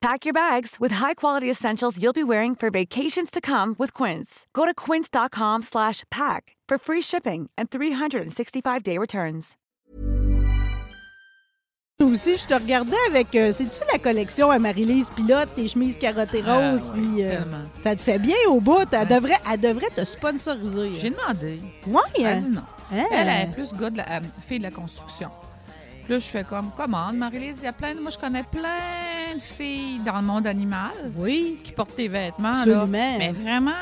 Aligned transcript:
Pack 0.00 0.24
your 0.24 0.32
bags 0.32 0.76
with 0.78 0.92
high-quality 0.92 1.50
essentials 1.50 1.98
you'll 2.00 2.12
be 2.12 2.22
wearing 2.22 2.54
for 2.54 2.70
vacations 2.70 3.30
to 3.32 3.40
come 3.40 3.74
with 3.80 3.92
Quince. 3.92 4.46
Go 4.54 4.64
to 4.64 4.72
quince.com 4.72 5.62
slash 5.62 6.04
pack 6.08 6.54
for 6.68 6.78
free 6.78 7.02
shipping 7.02 7.50
and 7.58 7.68
365-day 7.68 8.96
returns. 8.96 9.56
Aussi, 12.00 12.36
je 12.36 12.46
te 12.46 12.54
regardais 12.54 12.96
avec. 13.08 13.34
euh, 13.34 13.50
C'est-tu 13.50 13.80
la 13.92 13.98
collection 13.98 14.52
à 14.52 14.60
Marie-Lise 14.60 15.10
Pilote, 15.10 15.48
tes 15.56 15.66
chemises 15.66 15.98
carottées 15.98 16.44
Ah, 16.46 16.70
roses? 16.70 16.88
ouais, 16.90 16.92
puis, 16.94 17.24
euh, 17.24 17.30
tellement. 17.40 17.56
ça 17.80 17.96
te 17.96 18.00
fait 18.00 18.20
bien 18.20 18.36
au 18.46 18.60
bout. 18.60 18.86
Elle, 18.92 19.08
devrait, 19.08 19.34
elle 19.52 19.60
devrait 19.60 19.90
te 19.90 20.04
sponsoriser. 20.04 20.92
J'ai 20.94 21.10
demandé. 21.10 21.60
Ouais, 21.88 22.00
Elle 22.14 22.26
a 22.26 22.36
dit 22.36 22.50
non. 22.50 22.62
Hein? 22.92 23.04
Elle 23.10 23.28
est 23.28 23.52
plus 23.52 23.74
gars 23.74 23.90
de 23.90 23.96
la, 23.96 24.04
euh, 24.12 24.20
fille 24.46 24.58
de 24.58 24.62
la 24.62 24.70
construction. 24.70 25.28
Puis 26.08 26.14
là, 26.14 26.20
je 26.20 26.26
fais 26.30 26.42
comme, 26.44 26.70
commande, 26.70 27.18
Marie-Lise, 27.18 27.58
il 27.60 27.64
y 27.64 27.68
a 27.68 27.72
plein 27.74 27.94
de... 27.94 28.00
Moi, 28.00 28.10
je 28.10 28.16
connais 28.16 28.42
plein 28.42 29.34
de 29.34 29.40
filles 29.42 30.00
dans 30.06 30.16
le 30.16 30.22
monde 30.22 30.46
animal 30.46 30.92
Oui. 31.18 31.58
qui 31.62 31.70
portent 31.70 31.96
tes 31.96 32.08
vêtements. 32.08 32.60
Absolument. 32.60 32.86
Là. 32.86 33.18
Mais 33.18 33.32
vraiment, 33.32 33.72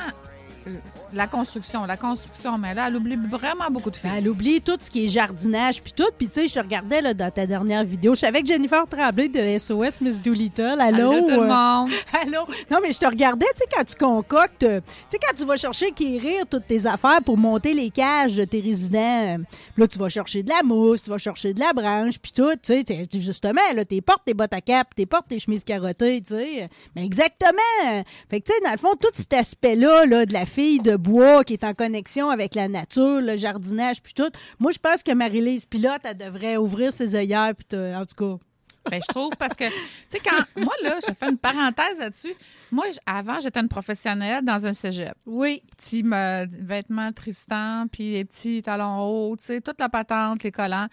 la 1.17 1.27
construction, 1.27 1.85
la 1.87 1.97
construction. 1.97 2.59
Mais 2.59 2.75
là, 2.75 2.89
elle 2.89 2.97
oublie 2.97 3.17
vraiment 3.17 3.69
beaucoup 3.71 3.91
de 3.91 3.97
filles. 3.97 4.11
Ben, 4.11 4.19
Elle 4.19 4.29
oublie 4.29 4.61
tout 4.61 4.77
ce 4.79 4.91
qui 4.91 5.07
est 5.07 5.09
jardinage 5.09 5.83
puis 5.83 5.93
tout. 5.93 6.11
Puis 6.17 6.29
tu 6.29 6.35
sais, 6.35 6.49
je 6.49 6.55
te 6.55 6.61
regardais 6.61 7.01
là, 7.01 7.15
dans 7.15 7.31
ta 7.31 7.47
dernière 7.47 7.85
vidéo. 7.85 8.13
Je 8.13 8.19
suis 8.19 8.27
avec 8.27 8.47
Jennifer 8.47 8.87
Tremblay 8.87 9.29
de 9.29 9.59
SOS 9.59 10.01
Miss 10.01 10.21
Doolittle. 10.23 10.77
Allô? 10.81 11.13
Allô, 11.13 11.21
tout 11.21 11.41
le 11.41 11.47
euh, 11.47 11.49
monde. 11.49 11.91
Allô? 12.23 12.47
Non, 12.71 12.79
mais 12.83 12.93
je 12.93 12.99
te 12.99 13.07
regardais, 13.07 13.47
tu 13.55 13.59
sais, 13.59 13.65
quand 13.73 13.85
tu 13.85 13.95
concoctes, 13.97 14.63
euh, 14.63 14.81
tu 14.81 14.87
sais, 15.11 15.19
quand 15.19 15.35
tu 15.35 15.45
vas 15.45 15.57
chercher 15.57 15.91
quérir 15.93 16.47
toutes 16.47 16.67
tes 16.67 16.87
affaires 16.87 17.23
pour 17.25 17.37
monter 17.37 17.75
les 17.75 17.91
cages 17.91 18.37
de 18.37 18.45
tes 18.45 18.61
résidents, 18.61 19.37
euh, 19.37 19.39
là, 19.77 19.89
tu 19.89 19.99
vas 19.99 20.09
chercher 20.09 20.43
de 20.43 20.51
la 20.51 20.63
mousse, 20.63 21.03
tu 21.03 21.11
vas 21.11 21.19
chercher 21.19 21.55
de 21.55 21.61
la 21.61 21.73
branche, 21.73 22.19
puis 22.19 22.33
tout, 22.33 22.53
tu 22.63 22.83
sais, 22.83 23.09
justement, 23.15 23.61
là, 23.75 23.85
t'es 23.85 24.01
portes 24.01 24.25
tes 24.25 24.35
bottes 24.35 24.53
à 24.53 24.61
cap, 24.61 24.95
t'es 24.95 25.07
portes 25.07 25.29
tes 25.29 25.39
chemises 25.39 25.65
carottées, 25.65 26.23
tu 26.23 26.35
sais. 26.35 26.69
Mais 26.95 27.05
exactement! 27.05 28.05
Fait 28.29 28.41
que, 28.41 28.47
tu 28.47 28.53
sais, 28.53 28.61
dans 28.65 28.73
le 28.73 28.79
fond, 28.79 28.95
tout 29.01 29.09
cet 29.15 29.33
aspect-là, 29.33 30.07
là, 30.07 30.27
de 30.27 30.33
la 30.33 30.47
fille 30.47 30.81
de 30.81 30.97
bois 31.07 31.45
qui 31.45 31.55
est 31.55 31.65
en 31.65 31.75
connexion 31.75 32.29
avec 32.31 32.55
la 32.55 32.69
nature, 32.69 33.21
le 33.21 33.37
jardinage, 33.37 34.03
puis 34.03 34.13
tout, 34.15 34.31
moi, 34.59 34.73
je 34.73 34.79
pense 34.79 35.03
que 35.03 35.13
Marie-Lise 35.13 35.67
Pilote, 35.67 36.01
elle 36.05 36.19
devrait 36.19 36.57
ouvrir 36.57 36.93
ses 36.93 37.15
œillères, 37.15 37.55
puis 37.55 37.79
en 37.79 38.05
tout 38.05 38.37
cas. 38.39 38.45
Ben, 38.89 39.01
je 39.03 39.13
trouve 39.13 39.33
parce 39.37 39.55
que, 39.57 39.65
tu 39.65 39.73
sais, 40.11 40.21
quand. 40.21 40.45
Moi, 40.63 40.73
là, 40.85 40.99
je 41.05 41.13
fais 41.13 41.29
une 41.29 41.39
parenthèse 41.39 41.99
là-dessus. 41.99 42.35
Moi, 42.71 42.85
avant, 43.05 43.41
j'étais 43.41 43.59
une 43.59 43.69
professionnelle 43.69 44.45
dans 44.45 44.65
un 44.65 44.73
cégep. 44.73 45.13
Oui. 45.27 45.61
Petits 45.77 46.05
me- 46.05 46.47
vêtements 46.47 47.11
Tristan, 47.11 47.87
puis 47.91 48.13
les 48.13 48.25
petits 48.25 48.63
talons 48.63 49.01
hauts, 49.01 49.37
tu 49.37 49.47
sais, 49.47 49.61
toute 49.61 49.81
la 49.81 49.89
patente, 49.89 50.45
les 50.45 50.53
collants. 50.53 50.87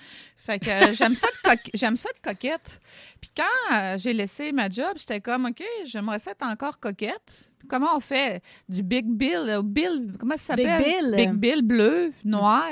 Fait 0.46 0.60
que 0.60 0.70
euh, 0.70 0.94
j'aime 0.94 1.16
ça 1.16 1.28
de 1.28 1.60
j'aime 1.74 1.96
ça 1.96 2.10
de 2.10 2.30
coquette. 2.30 2.80
Puis 3.22 3.32
quand 3.36 3.76
euh, 3.76 3.98
j'ai 3.98 4.14
laissé 4.14 4.52
ma 4.52 4.70
job, 4.70 4.94
j'étais 4.98 5.22
comme 5.22 5.46
OK, 5.46 5.64
j'aimerais 5.86 6.20
ça 6.20 6.32
être 6.32 6.46
encore 6.46 6.80
coquette. 6.80 7.50
Comment 7.70 7.96
on 7.96 8.02
fait 8.02 8.44
du 8.68 8.84
Big 8.84 9.06
Bill, 9.08 9.46
euh, 9.48 9.62
Bill, 9.64 10.14
comment 10.20 10.36
ça 10.38 10.56
Big 10.56 10.68
s'appelle? 10.68 11.12
Bill. 11.12 11.16
Big 11.16 11.32
Bill 11.32 11.62
bleu, 11.62 12.14
noir. 12.26 12.70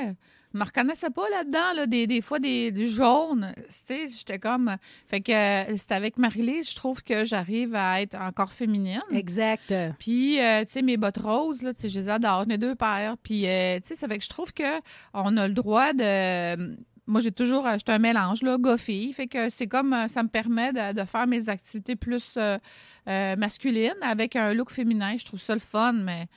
Je 0.52 0.58
me 0.58 0.64
reconnaissais 0.64 1.08
pas 1.08 1.26
là-dedans, 1.30 1.72
là, 1.74 1.86
des, 1.86 2.06
des 2.06 2.20
fois 2.20 2.38
des, 2.38 2.70
des 2.72 2.86
jaunes. 2.86 3.54
Tu 3.56 3.64
sais, 3.86 4.06
j'étais 4.14 4.38
comme. 4.38 4.76
Fait 5.08 5.22
que 5.22 5.32
euh, 5.32 5.74
c'est 5.78 5.92
avec 5.92 6.18
Marie-Lise, 6.18 6.68
je 6.68 6.76
trouve 6.76 7.02
que 7.02 7.24
j'arrive 7.24 7.74
à 7.74 8.02
être 8.02 8.16
encore 8.16 8.52
féminine. 8.52 9.00
Exact. 9.12 9.72
Puis, 9.98 10.38
euh, 10.42 10.62
tu 10.66 10.72
sais, 10.72 10.82
mes 10.82 10.98
bottes 10.98 11.16
roses, 11.16 11.62
là, 11.62 11.72
tu 11.72 11.80
sais, 11.80 11.88
je 11.88 12.00
les 12.00 12.08
adore. 12.10 12.44
J'en 12.44 12.50
ai 12.50 12.58
deux 12.58 12.74
paires. 12.74 13.16
Puis, 13.22 13.48
euh, 13.48 13.78
tu 13.80 13.88
sais, 13.88 13.94
ça 13.94 14.06
fait 14.06 14.18
que 14.18 14.24
je 14.24 14.28
trouve 14.28 14.52
que 14.52 14.78
on 15.14 15.38
a 15.38 15.48
le 15.48 15.54
droit 15.54 15.94
de. 15.94 16.76
Moi, 17.06 17.20
j'ai 17.20 17.32
toujours 17.32 17.66
acheté 17.66 17.90
un 17.92 17.98
mélange, 17.98 18.42
là, 18.42 18.56
gars-fille. 18.58 19.12
Fait 19.12 19.26
que 19.26 19.48
c'est 19.50 19.66
comme. 19.66 19.92
euh, 19.92 20.08
Ça 20.08 20.22
me 20.22 20.28
permet 20.28 20.72
de, 20.72 20.92
de 20.92 21.04
faire 21.04 21.26
mes 21.26 21.48
activités 21.48 21.96
plus 21.96 22.34
euh, 22.36 22.58
euh, 23.08 23.36
masculines 23.36 23.94
avec 24.02 24.36
un 24.36 24.54
look 24.54 24.70
féminin. 24.70 25.16
Je 25.16 25.24
trouve 25.24 25.40
ça 25.40 25.54
le 25.54 25.60
fun, 25.60 25.92
mais. 25.92 26.28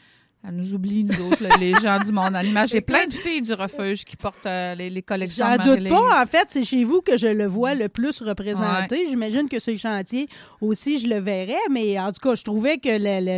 Elle 0.47 0.55
nous 0.57 0.73
oublie, 0.75 1.03
nous 1.03 1.19
autres, 1.27 1.43
les 1.59 1.73
gens 1.73 1.97
du 2.05 2.11
monde 2.11 2.35
animal. 2.35 2.67
J'ai 2.67 2.81
plein 2.81 3.07
de 3.07 3.13
filles 3.13 3.41
du 3.41 3.53
refuge 3.53 4.03
qui 4.05 4.15
portent 4.15 4.45
euh, 4.45 4.75
les, 4.75 4.91
les 4.91 5.01
collections 5.01 5.43
J'en 5.57 5.63
doute 5.63 5.89
pas. 5.89 6.21
En 6.21 6.25
fait, 6.27 6.45
c'est 6.49 6.63
chez 6.63 6.83
vous 6.83 7.01
que 7.01 7.17
je 7.17 7.25
le 7.27 7.47
vois 7.47 7.73
le 7.73 7.89
plus 7.89 8.21
représenté. 8.21 9.07
J'imagine 9.09 9.49
que 9.49 9.57
ces 9.57 9.75
chantiers 9.75 10.27
aussi, 10.61 10.99
je 10.99 11.07
le 11.07 11.17
verrais. 11.19 11.55
Mais 11.71 11.99
en 11.99 12.11
tout 12.11 12.19
cas, 12.21 12.35
je 12.35 12.43
trouvais 12.43 12.77
que 12.77 12.89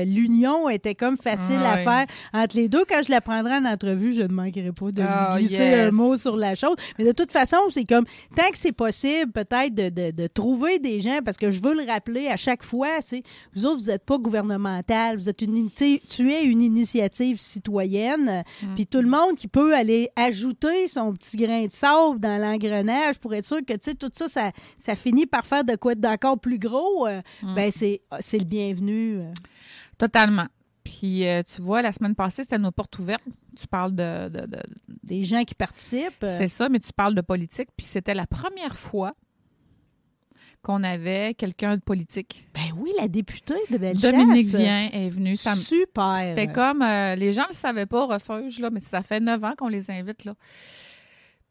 l'union 0.05 0.67
était 0.69 0.95
comme 0.95 1.15
facile 1.15 1.55
à 1.65 1.77
faire 1.77 2.05
entre 2.33 2.57
les 2.57 2.67
deux. 2.67 2.83
Quand 2.89 3.01
je 3.05 3.09
la 3.11 3.21
prendrai 3.21 3.53
en 3.55 3.63
entrevue, 3.65 4.13
je 4.13 4.23
ne 4.23 4.33
manquerai 4.33 4.71
pas 4.73 4.91
de 4.91 5.01
Ah, 5.01 5.35
glisser 5.39 5.63
yes. 5.63 5.87
un 5.87 5.91
mot 5.91 6.17
sur 6.17 6.35
la 6.35 6.55
chose. 6.55 6.75
Mais 6.99 7.05
de 7.05 7.13
toute 7.13 7.31
façon, 7.31 7.57
c'est 7.69 7.85
comme, 7.85 8.05
tant 8.35 8.49
que 8.51 8.57
c'est 8.57 8.73
possible, 8.73 9.31
peut-être 9.31 9.73
de, 9.73 9.87
de- 9.89 10.11
de 10.11 10.27
trouver 10.27 10.79
des 10.79 10.99
gens, 10.99 11.19
parce 11.23 11.37
que 11.37 11.51
je 11.51 11.61
veux 11.61 11.73
le 11.73 11.89
rappeler 11.89 12.27
à 12.27 12.35
chaque 12.35 12.63
fois, 12.63 12.89
c'est 12.99 13.23
vous 13.53 13.65
autres, 13.65 13.79
vous 13.81 13.87
n'êtes 13.91 14.03
pas 14.03 14.17
gouvernemental, 14.17 15.15
vous 15.17 15.29
êtes 15.29 15.41
une, 15.41 15.69
tu 15.71 16.31
es 16.31 16.43
une 16.43 16.61
initiative 16.61 16.96
citoyenne. 17.39 18.43
Puis 18.75 18.87
tout 18.87 19.01
le 19.01 19.07
monde 19.09 19.35
qui 19.35 19.47
peut 19.47 19.75
aller 19.75 20.09
ajouter 20.15 20.87
son 20.87 21.13
petit 21.13 21.37
grain 21.37 21.65
de 21.65 21.71
sable 21.71 22.19
dans 22.19 22.37
l'engrenage 22.41 23.19
pour 23.19 23.33
être 23.33 23.45
sûr 23.45 23.59
que 23.65 23.73
tu 23.73 23.91
sais, 23.91 23.95
tout 23.95 24.09
ça, 24.13 24.27
ça, 24.29 24.51
ça 24.77 24.95
finit 24.95 25.25
par 25.25 25.45
faire 25.45 25.63
de 25.63 25.75
quoi 25.75 25.93
être 25.93 25.99
d'encore 26.01 26.39
plus 26.39 26.59
gros, 26.59 27.07
euh, 27.07 27.21
ben 27.55 27.71
c'est 27.71 28.01
le 28.11 28.43
bienvenu. 28.45 29.19
euh. 29.19 29.31
Totalement. 29.97 30.45
Puis, 30.83 31.27
euh, 31.27 31.43
tu 31.43 31.61
vois, 31.61 31.81
la 31.81 31.91
semaine 31.91 32.15
passée, 32.15 32.43
c'était 32.43 32.57
nos 32.57 32.71
portes 32.71 32.97
ouvertes. 32.99 33.23
Tu 33.59 33.67
parles 33.67 33.93
de- 33.93 34.29
de- 34.29 34.45
de, 34.45 34.59
Des 35.03 35.23
gens 35.23 35.43
qui 35.43 35.53
participent. 35.55 36.25
C'est 36.29 36.47
ça, 36.47 36.69
mais 36.69 36.79
tu 36.79 36.93
parles 36.93 37.13
de 37.15 37.21
politique. 37.21 37.69
Puis 37.75 37.85
c'était 37.89 38.13
la 38.13 38.25
première 38.27 38.77
fois 38.77 39.13
qu'on 40.63 40.83
avait 40.83 41.33
quelqu'un 41.33 41.75
de 41.77 41.81
politique. 41.81 42.47
Ben 42.53 42.73
oui, 42.77 42.91
la 42.99 43.07
députée 43.07 43.53
de 43.71 43.77
Bellechasse. 43.77 44.11
Dominique 44.11 44.47
Vien 44.47 44.89
est 44.91 45.09
venu. 45.09 45.35
Ça 45.35 45.55
me- 45.55 45.59
Super. 45.59 46.17
C'était 46.27 46.47
comme, 46.47 46.81
euh, 46.81 47.15
les 47.15 47.31
gens 47.33 47.43
ne 47.43 47.47
le 47.49 47.53
savaient 47.53 47.85
pas 47.85 48.03
au 48.03 48.07
refuge, 48.07 48.59
là, 48.59 48.69
mais 48.69 48.81
ça 48.81 49.01
fait 49.01 49.19
neuf 49.19 49.43
ans 49.43 49.53
qu'on 49.57 49.69
les 49.69 49.89
invite. 49.89 50.25
Là. 50.25 50.33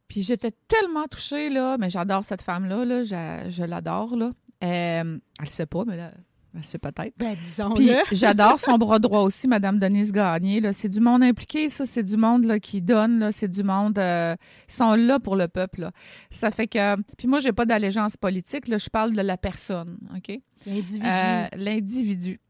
Puis 0.09 0.23
j'étais 0.23 0.53
tellement 0.69 1.07
touchée, 1.09 1.49
là, 1.49 1.77
mais 1.79 1.91
j'adore 1.91 2.25
cette 2.25 2.43
femme-là, 2.43 2.85
là, 2.85 3.03
je, 3.05 3.51
je 3.51 3.65
l'adore. 3.65 4.15
Là. 4.17 4.27
Euh, 4.65 5.19
elle 5.41 5.45
ne 5.45 5.51
sait 5.51 5.67
pas, 5.67 5.85
mais 5.87 5.97
là, 5.97 6.13
elle 6.57 6.65
sait 6.65 6.79
peut-être. 6.79 7.13
Ben 7.19 7.35
Puis 7.37 7.45
disons-le. 7.45 7.95
j'adore 8.13 8.59
son 8.59 8.79
bras 8.79 8.99
droit 8.99 9.21
aussi, 9.21 9.47
Madame 9.47 9.79
Denise 9.79 10.13
Gagné. 10.13 10.61
Là. 10.61 10.73
C'est 10.73 10.89
du 10.89 11.01
monde 11.01 11.23
impliqué, 11.23 11.69
ça. 11.69 11.85
C'est 11.87 12.03
du 12.03 12.17
monde 12.17 12.45
là, 12.45 12.59
qui 12.59 12.81
donne. 12.83 13.19
Là. 13.19 13.33
C'est 13.33 13.49
du 13.49 13.63
monde. 13.63 13.99
euh, 13.99 14.35
ils 14.69 14.73
sont 14.75 14.95
là 14.95 15.19
pour 15.19 15.37
le 15.37 15.49
peuple. 15.49 15.83
Là. 15.83 15.91
Ça 16.31 16.51
fait 16.51 16.67
que. 16.67 16.97
Puis 17.17 17.29
moi, 17.29 17.39
j'ai 17.41 17.53
pas 17.53 17.67
d'allégeance 17.67 18.17
politique. 18.17 18.69
Là. 18.69 18.79
Je 18.79 18.89
parle 18.89 19.13
de 19.13 19.23
la 19.23 19.37
personne. 19.37 19.99
OK? 20.17 20.39
L'individu. 20.67 21.07
Euh, 21.07 21.47
L'individu. 21.57 22.41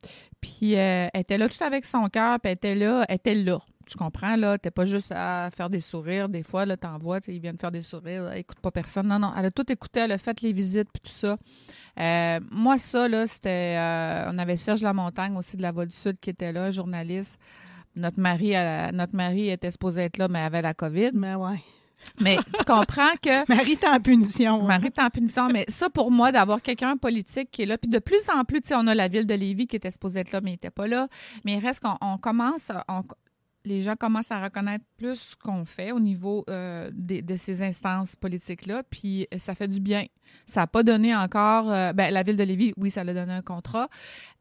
Puis 0.40 0.76
euh, 0.76 1.08
elle 1.12 1.20
était 1.20 1.38
là 1.38 1.48
tout 1.48 1.62
avec 1.64 1.84
son 1.84 2.08
cœur. 2.08 2.38
Puis 2.40 2.50
elle 2.50 2.56
était 2.56 2.74
là. 2.74 3.04
Elle 3.08 3.16
était 3.16 3.34
là. 3.34 3.60
Tu 3.88 3.96
comprends, 3.96 4.34
là? 4.34 4.58
T'es 4.58 4.72
pas 4.72 4.84
juste 4.84 5.12
à 5.14 5.48
faire 5.56 5.70
des 5.70 5.78
sourires. 5.80 6.28
Des 6.28 6.42
fois, 6.42 6.66
là, 6.66 6.76
t'envoies, 6.76 7.20
ils 7.28 7.38
viennent 7.38 7.56
faire 7.56 7.70
des 7.70 7.82
sourires. 7.82 8.28
Elle 8.32 8.38
écoute 8.38 8.58
pas 8.58 8.72
personne. 8.72 9.06
Non, 9.06 9.18
non. 9.20 9.32
Elle 9.38 9.44
a 9.46 9.50
tout 9.52 9.70
écouté. 9.70 10.00
Elle 10.00 10.10
a 10.12 10.18
fait 10.18 10.40
les 10.40 10.52
visites, 10.52 10.88
puis 10.92 11.02
tout 11.12 11.16
ça. 11.16 11.36
Euh, 12.00 12.40
moi, 12.50 12.78
ça, 12.78 13.06
là, 13.08 13.26
c'était. 13.28 13.76
euh, 13.78 14.30
on 14.32 14.38
avait 14.38 14.56
Serge 14.56 14.82
Lamontagne 14.82 15.36
aussi 15.36 15.56
de 15.56 15.62
la 15.62 15.70
Voix 15.70 15.86
du 15.86 15.94
Sud 15.94 16.18
qui 16.20 16.30
était 16.30 16.50
là, 16.52 16.70
journaliste. 16.72 17.38
Notre 17.94 18.18
mari, 18.20 18.50
elle- 18.52 18.94
notre 18.94 19.14
mari 19.14 19.48
était 19.50 19.70
supposé 19.70 20.00
être 20.02 20.18
là, 20.18 20.26
mais 20.28 20.40
avait 20.40 20.62
la 20.62 20.74
COVID. 20.74 21.12
Ben 21.14 21.36
ouais. 21.36 21.62
Mais 22.20 22.36
tu 22.58 22.64
comprends 22.64 23.14
que. 23.22 23.48
Marie 23.48 23.76
t'es 23.76 23.88
en 23.88 24.00
punition. 24.00 24.62
hein. 24.62 24.66
Marie 24.66 24.86
est 24.88 24.98
en 24.98 25.10
punition, 25.10 25.48
mais 25.48 25.64
ça, 25.68 25.88
pour 25.90 26.10
moi, 26.10 26.30
d'avoir 26.32 26.60
quelqu'un 26.60 26.96
politique 26.96 27.50
qui 27.52 27.62
est 27.62 27.66
là, 27.66 27.78
puis 27.78 27.88
de 27.90 27.98
plus 28.00 28.28
en 28.36 28.44
plus, 28.44 28.60
tu 28.60 28.68
sais, 28.68 28.74
on 28.76 28.86
a 28.88 28.94
la 28.96 29.06
ville 29.08 29.26
de 29.26 29.34
Lévis 29.34 29.66
qui 29.68 29.76
était 29.76 29.90
supposée 29.92 30.20
être 30.20 30.32
là, 30.32 30.40
mais 30.42 30.50
il 30.50 30.54
n'était 30.54 30.70
pas 30.70 30.86
là. 30.88 31.08
Mais 31.44 31.54
il 31.54 31.60
reste 31.64 31.80
qu'on 31.80 31.96
on 32.00 32.18
commence, 32.18 32.70
on- 32.88 33.02
les 33.66 33.82
gens 33.82 33.96
commencent 33.96 34.30
à 34.30 34.40
reconnaître 34.42 34.84
plus 34.96 35.16
ce 35.30 35.36
qu'on 35.36 35.64
fait 35.64 35.92
au 35.92 36.00
niveau 36.00 36.44
euh, 36.48 36.90
de, 36.94 37.36
ces 37.36 37.62
instances 37.62 38.16
politiques-là, 38.16 38.82
puis 38.88 39.26
ça 39.36 39.54
fait 39.54 39.68
du 39.68 39.80
bien. 39.80 40.06
Ça 40.46 40.60
n'a 40.60 40.66
pas 40.66 40.82
donné 40.82 41.14
encore... 41.14 41.70
euh, 41.70 41.92
ben, 41.92 42.12
la 42.12 42.22
ville 42.22 42.36
de 42.36 42.44
Lévis, 42.44 42.72
oui, 42.76 42.90
ça 42.90 43.04
l'a 43.04 43.12
donné 43.12 43.32
un 43.32 43.42
contrat. 43.42 43.88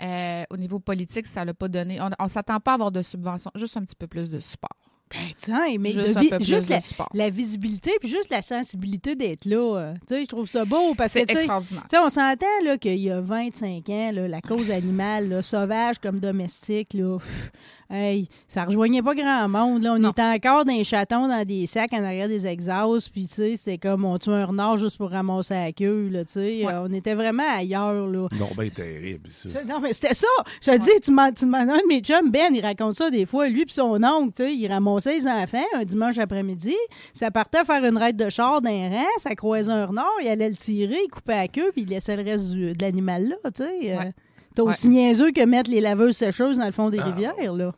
Euh, 0.01 0.44
au 0.50 0.57
niveau 0.57 0.80
politique, 0.80 1.25
ça 1.25 1.44
l'a 1.44 1.54
pas 1.54 1.68
donné. 1.68 2.00
On 2.00 2.10
ne 2.24 2.30
s'attend 2.30 2.60
pas 2.60 2.72
à 2.72 2.74
avoir 2.75 2.92
de 2.92 3.01
subventions, 3.01 3.51
juste 3.56 3.75
un 3.77 3.81
petit 3.83 3.95
peu 3.95 4.07
plus 4.07 4.30
de 4.30 4.39
support. 4.39 4.69
Ben, 5.12 5.19
tiens, 5.38 5.68
mais 5.80 5.92
juste 5.92 6.18
vi- 6.19 6.44
juste 6.44 6.68
la, 6.68 6.80
la 7.13 7.30
visibilité 7.30 7.92
puis 8.00 8.10
juste 8.10 8.30
la 8.31 8.42
sensibilité 8.42 9.16
d'être 9.16 9.45
là. 9.45 9.77
euh, 9.77 9.94
tu 10.07 10.16
sais, 10.16 10.22
je 10.24 10.27
trouve 10.27 10.48
ça 10.48 10.66
beau 10.66 10.95
parce 10.95 11.13
que, 11.13 11.19
C'est 11.19 11.31
extraordinaire. 11.31 11.83
Tu 11.88 11.95
sais, 11.95 12.01
on 12.04 12.10
s'entend 12.10 12.45
là, 12.63 12.77
qu'il 12.80 12.98
y 12.98 13.12
a 13.12 13.22
25 13.22 13.88
ans, 13.89 14.12
là, 14.12 14.27
la 14.27 14.42
cause 14.42 14.72
animale, 14.72 15.30
là, 15.30 15.42
sauvage 15.44 16.00
comme 16.00 16.19
domestique, 16.19 16.94
là, 16.95 17.19
pff, 17.19 17.51
hey, 17.89 18.27
ça 18.47 18.63
rejoignait 18.65 19.01
pas 19.01 19.13
grand 19.15 19.47
monde. 19.49 19.83
Là. 19.83 19.93
On 19.93 19.99
Non. 19.99 20.11
était 20.11 20.21
encore 20.21 20.65
dans 20.65 20.73
les 20.73 20.83
chatons, 20.83 21.27
dans 21.27 21.45
des 21.45 21.67
sacs 21.67 21.93
en 21.93 22.03
arrière 22.03 22.27
des 22.27 22.45
exhausts, 22.47 23.09
puis 23.09 23.27
tu 23.27 23.33
sais, 23.35 23.55
c'était 23.55 23.77
comme 23.77 24.05
on 24.05 24.17
tue 24.17 24.29
un 24.31 24.45
renard 24.45 24.77
juste 24.77 24.97
pour 24.97 25.11
ramasser 25.11 25.53
la 25.53 25.71
queue. 25.71 26.09
Là, 26.09 26.25
tu 26.25 26.33
sais. 26.33 26.65
Ouais. 26.65 26.73
Euh, 26.73 26.85
on 26.89 26.93
était 26.93 27.13
vraiment 27.15 27.43
ailleurs. 27.55 28.07
Là. 28.07 28.27
Non, 28.39 28.49
ben 28.55 28.69
terrible, 28.69 29.29
ça. 29.31 29.63
Non, 29.63 29.79
mais 29.79 29.93
c'était 29.93 30.13
ça. 30.13 30.27
Je 30.61 30.71
te 30.71 30.77
dis, 30.77 30.89
tu 31.03 31.11
m'en- 31.11 31.23
un 31.25 31.65
de 31.77 31.87
mes 31.87 31.99
chums, 32.01 32.31
Ben, 32.31 32.53
il 32.53 32.61
raconte 32.61 32.95
ça 32.95 33.09
des 33.09 33.25
fois. 33.25 33.47
Lui 33.47 33.65
puis 33.65 33.73
son 33.73 34.01
oncle, 34.03 34.33
tu 34.35 34.43
sais, 34.43 34.55
il 34.55 34.67
ramassait 34.67 35.15
les 35.19 35.27
enfants 35.27 35.57
un 35.75 35.83
dimanche 35.85 36.17
après-midi. 36.17 36.75
Ça 37.13 37.31
partait 37.31 37.63
faire 37.63 37.83
une 37.85 37.97
raide 37.97 38.17
de 38.17 38.29
char 38.29 38.61
d'un 38.61 38.89
rang, 38.89 39.05
ça 39.19 39.35
croisait 39.35 39.71
un 39.71 39.85
renard, 39.85 40.05
il 40.21 40.27
allait 40.27 40.49
le 40.49 40.55
tirer, 40.55 40.97
il 41.05 41.09
coupait 41.09 41.35
la 41.35 41.47
queue, 41.47 41.71
puis 41.71 41.83
il 41.83 41.89
laissait 41.89 42.15
le 42.17 42.23
reste 42.23 42.51
du- 42.51 42.73
de 42.73 42.81
l'animal 42.83 43.29
là, 43.43 43.51
tu 43.51 43.63
sais. 43.63 43.93
Euh, 43.93 43.97
Ouais. 43.97 44.13
T'as 44.55 44.63
aussi 44.63 44.87
niaiseux 44.89 45.31
que 45.31 45.45
mettre 45.45 45.69
les 45.69 45.81
laveuses 45.81 46.17
sécheuses 46.17 46.57
dans 46.57 46.65
le 46.65 46.71
fond 46.71 46.89
des 46.89 46.99
Ah. 46.99 47.05
rivières, 47.05 47.53
là. 47.53 47.73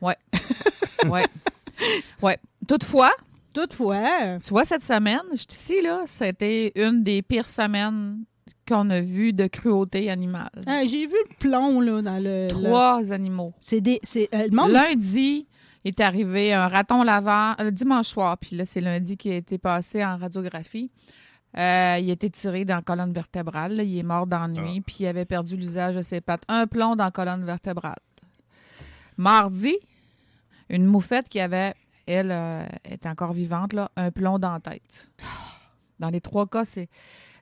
Ouais. 0.00 0.16
ouais. 1.08 1.26
Ouais. 2.22 2.38
Toutefois, 2.66 3.10
Toutefois, 3.52 4.38
tu 4.42 4.48
vois, 4.48 4.64
cette 4.64 4.82
semaine, 4.82 5.20
je 5.32 5.36
suis 5.36 5.46
ici, 5.50 5.82
là, 5.82 6.04
c'était 6.06 6.72
une 6.74 7.02
des 7.04 7.20
pires 7.20 7.50
semaines 7.50 8.24
qu'on 8.66 8.88
a 8.88 9.02
vues 9.02 9.34
de 9.34 9.46
cruauté 9.46 10.08
animale. 10.10 10.48
hein, 10.66 10.84
j'ai 10.86 11.04
vu 11.06 11.16
le 11.28 11.36
plomb, 11.38 11.80
là, 11.80 12.00
dans 12.00 12.16
le... 12.16 12.44
le- 12.46 12.48
Trois 12.48 13.12
animaux. 13.12 13.52
C'est 13.60 13.82
des... 13.82 14.00
C'est, 14.02 14.30
euh, 14.34 14.46
le 14.50 14.56
monde... 14.56 14.70
Lundi 14.70 15.46
est 15.84 16.00
arrivé 16.00 16.54
un 16.54 16.66
raton 16.68 17.02
lavant, 17.02 17.54
le 17.58 17.70
dimanche 17.70 18.06
soir, 18.08 18.38
puis 18.38 18.56
là, 18.56 18.64
c'est 18.64 18.80
lundi 18.80 19.18
qui 19.18 19.30
a 19.30 19.36
été 19.36 19.58
passé 19.58 20.02
en 20.02 20.16
radiographie. 20.16 20.90
Euh, 21.58 21.98
il 22.00 22.08
a 22.08 22.12
été 22.12 22.30
tiré 22.30 22.64
dans 22.64 22.76
la 22.76 22.82
colonne 22.82 23.12
vertébrale. 23.12 23.76
là. 23.76 23.82
Il 23.82 23.98
est 23.98 24.02
mort 24.02 24.26
d'ennui, 24.26 24.80
puis 24.80 24.96
il 25.00 25.06
avait 25.06 25.24
perdu 25.26 25.56
l'usage 25.56 25.96
de 25.96 26.02
ses 26.02 26.20
pattes. 26.20 26.44
Un 26.48 26.66
plomb 26.66 26.96
dans 26.96 27.04
la 27.04 27.10
colonne 27.10 27.44
vertébrale. 27.44 27.98
Mardi, 29.18 29.76
une 30.70 30.86
moufette 30.86 31.28
qui 31.28 31.40
avait, 31.40 31.74
elle, 32.06 32.30
euh, 32.32 32.64
est 32.84 33.04
encore 33.06 33.32
vivante, 33.34 33.74
là, 33.74 33.90
un 33.96 34.10
plomb 34.10 34.38
dans 34.38 34.52
la 34.52 34.60
tête. 34.60 35.08
Dans 35.98 36.08
les 36.10 36.20
trois 36.20 36.46
cas, 36.46 36.64
c'est 36.64 36.88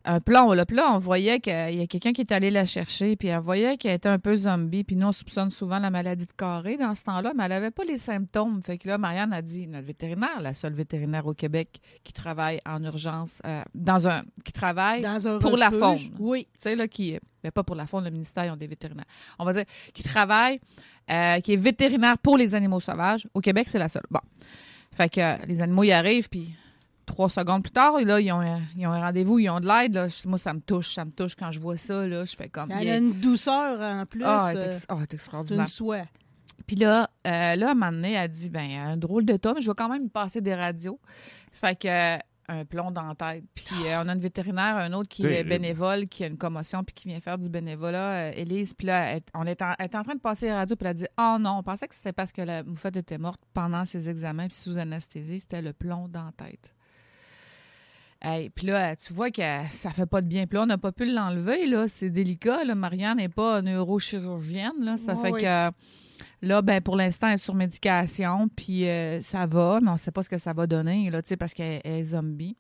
un. 0.05 0.20
Là. 0.55 0.67
Puis 0.67 0.76
là, 0.76 0.93
on 0.94 0.99
voyait 0.99 1.41
qu'il 1.41 1.52
y 1.52 1.82
a 1.82 1.87
quelqu'un 1.87 2.12
qui 2.12 2.20
est 2.20 2.32
allé 2.32 2.50
la 2.50 2.64
chercher, 2.64 3.17
puis 3.17 3.32
on 3.32 3.41
voyait 3.41 3.76
qu'elle 3.76 3.94
était 3.94 4.08
un 4.08 4.19
peu 4.19 4.37
zombie. 4.37 4.85
Puis 4.85 4.97
nous, 4.97 5.08
on 5.08 5.12
soupçonne 5.12 5.50
souvent 5.50 5.79
la 5.79 5.91
maladie 5.91 6.26
de 6.26 6.32
carré 6.32 6.76
dans 6.76 6.94
ce 6.94 7.05
temps-là, 7.05 7.32
mais 7.37 7.44
elle 7.44 7.50
n'avait 7.50 7.70
pas 7.70 7.85
les 7.85 7.99
symptômes. 7.99 8.62
Fait 8.64 8.79
que 8.79 8.88
là, 8.88 8.99
Marianne 8.99 9.32
a 9.32 9.43
dit, 9.43 9.67
notre 9.67 9.87
vétérinaire, 9.87 10.41
la 10.41 10.55
seule 10.55 10.75
vétérinaire 10.75 11.26
au 11.26 11.35
Québec 11.35 11.81
qui 12.05 12.12
travaille 12.12 12.61
en 12.67 12.82
urgence, 12.85 13.43
euh, 13.47 13.62
dans 13.75 14.08
un, 14.08 14.23
qui 14.44 14.52
travaille 14.52 15.02
dans 15.02 15.26
un 15.26 15.38
pour 15.38 15.56
la 15.56 15.70
faune. 15.70 15.99
Oui. 16.19 16.47
tu 16.55 16.61
sais, 16.61 16.76
là, 16.76 16.88
qui 16.88 17.19
mais 17.43 17.50
pas 17.50 17.62
pour 17.62 17.76
la 17.76 17.87
faune, 17.87 18.05
le 18.05 18.11
ministère, 18.11 18.44
ils 18.44 18.50
ont 18.50 18.56
des 18.56 18.67
vétérinaires. 18.67 19.06
On 19.38 19.44
va 19.44 19.52
dire, 19.52 19.64
qui 19.94 20.02
travaille, 20.02 20.61
euh, 21.11 21.41
qui 21.41 21.55
est 21.55 21.61
vétérinaire 21.61 22.19
pour 22.19 22.37
les 22.37 22.55
animaux 22.55 22.81
sauvages. 22.81 23.26
Au 23.35 23.41
Québec, 23.41 23.69
c'est 23.70 23.79
la 23.79 23.88
seule. 23.88 24.05
Bon. 24.11 24.20
Fait 24.93 25.08
que 25.08 25.20
euh, 25.20 25.37
les 25.47 25.62
animaux, 25.62 25.85
ils 25.85 25.93
arrivent, 25.93 26.29
puis 26.29 26.52
trois 27.11 27.29
secondes 27.29 27.62
plus 27.62 27.73
tard, 27.73 27.99
et 27.99 28.05
là, 28.05 28.21
ils 28.21 28.33
ont, 28.33 28.41
un- 28.41 28.61
ils 28.77 28.87
ont 28.87 28.93
un 28.93 29.01
rendez-vous, 29.01 29.39
ils 29.39 29.51
ont 29.51 29.61
de 29.61 29.67
l'aide. 29.67 30.09
Moi, 30.27 30.39
ça 30.39 30.55
me 30.55 30.61
touche, 30.61 30.95
ça 30.95 31.05
me 31.05 31.11
touche 31.11 31.35
quand 31.35 31.51
je 31.51 31.61
vois 31.61 31.77
ça. 31.77 32.07
Là, 32.07 32.25
je 32.25 32.37
fais 32.37 32.49
comme. 32.49 32.71
Elle 32.71 32.85
yeah. 32.85 32.95
a 32.95 32.97
une 32.99 33.12
douceur 33.21 33.81
en 33.81 34.07
plus. 34.07 34.23
Ah, 34.25 34.49
elle 34.51 34.57
est 34.57 34.61
euh, 34.61 34.67
ex- 34.69 34.87
ah, 34.89 34.97
c'est 35.01 35.15
extraordinaire. 35.15 35.61
une 35.62 35.67
soie. 35.67 36.03
Puis 36.67 36.77
là, 36.77 37.11
euh, 37.27 37.57
là, 37.57 37.69
à 37.69 37.71
un 37.71 37.75
moment 37.75 37.91
donné, 37.93 38.12
elle 38.12 38.31
dit, 38.31 38.49
ben, 38.49 38.71
un 38.71 38.97
drôle 38.97 39.25
de 39.25 39.39
mais 39.55 39.61
je 39.62 39.71
vais 39.71 39.75
quand 39.75 39.89
même 39.89 40.09
passer 40.11 40.41
des 40.41 40.55
radios. 40.55 41.01
Fait 41.53 41.77
que, 41.77 41.89
euh, 41.89 42.19
un 42.51 42.65
plomb 42.65 42.91
dans 42.91 43.07
la 43.07 43.15
tête. 43.15 43.45
Puis 43.55 43.67
euh, 43.87 44.03
on 44.03 44.09
a 44.09 44.12
une 44.12 44.21
vétérinaire, 44.21 44.77
un 44.77 44.93
autre 44.93 45.09
qui 45.09 45.25
est 45.25 45.45
bénévole, 45.45 46.09
qui 46.09 46.25
a 46.25 46.27
une 46.27 46.37
commotion, 46.37 46.83
puis 46.85 46.95
qui 46.95 47.09
vient 47.09 47.21
faire 47.21 47.39
du 47.39 47.49
bénévolat, 47.49 48.31
euh, 48.31 48.33
Élise. 48.35 48.75
Puis 48.75 48.89
là, 48.89 49.15
elle, 49.15 49.23
on 49.35 49.47
est 49.47 49.62
en, 49.62 49.75
elle 49.79 49.85
est 49.87 49.95
en 49.95 50.03
train 50.03 50.15
de 50.15 50.21
passer 50.21 50.47
les 50.47 50.53
radios, 50.53 50.77
puis 50.77 50.85
elle 50.85 50.91
a 50.91 50.95
dit, 50.95 51.07
oh 51.19 51.37
non, 51.41 51.59
on 51.59 51.62
pensait 51.62 51.87
que 51.87 51.95
c'était 51.95 52.12
parce 52.12 52.33
que 52.33 52.43
la 52.43 52.62
moufette 52.62 52.97
était 52.97 53.19
morte 53.19 53.41
pendant 53.55 53.85
ses 53.85 54.09
examens, 54.09 54.49
puis 54.49 54.57
sous 54.57 54.79
anesthésie, 54.79 55.41
c'était 55.41 55.62
le 55.62 55.73
plomb 55.73 56.09
dans 56.09 56.25
la 56.25 56.33
tête. 56.33 56.75
Hey, 58.22 58.50
puis 58.50 58.67
là, 58.67 58.96
tu 58.96 59.12
vois 59.14 59.31
que 59.31 59.43
ça 59.70 59.90
fait 59.93 60.06
pas 60.06 60.20
de 60.20 60.26
bien. 60.26 60.46
Puis 60.46 60.56
là, 60.56 60.64
on 60.64 60.67
n'a 60.67 60.76
pas 60.78 60.93
pu 60.93 61.06
l'enlever, 61.11 61.67
là. 61.67 61.88
C'est 61.88 62.11
délicat, 62.11 62.64
là. 62.64 62.75
Marianne 62.75 63.17
n'est 63.17 63.28
pas 63.31 63.62
neurochirurgienne, 63.62 64.82
là. 64.82 64.96
Ça 64.99 65.14
Oui, 65.14 65.22
fait 65.22 65.32
oui. 65.32 65.40
que... 65.43 65.70
Là, 66.43 66.62
ben 66.62 66.81
pour 66.81 66.96
l'instant, 66.96 67.28
elle 67.28 67.34
est 67.34 67.37
sur 67.37 67.55
médication, 67.55 68.49
puis 68.56 68.88
euh, 68.88 69.20
ça 69.20 69.46
va, 69.46 69.78
mais 69.82 69.90
on 69.90 69.94
ne 69.94 69.99
sait 69.99 70.11
pas 70.11 70.22
ce 70.22 70.31
que 70.31 70.38
ça 70.38 70.55
va 70.55 70.67
donner, 70.67 71.11
là, 71.11 71.20
tu 71.20 71.28
sais, 71.28 71.37
parce 71.37 71.52
qu'elle 71.52 71.82
elle 71.84 71.93
est 71.96 72.05
zombie. 72.05 72.56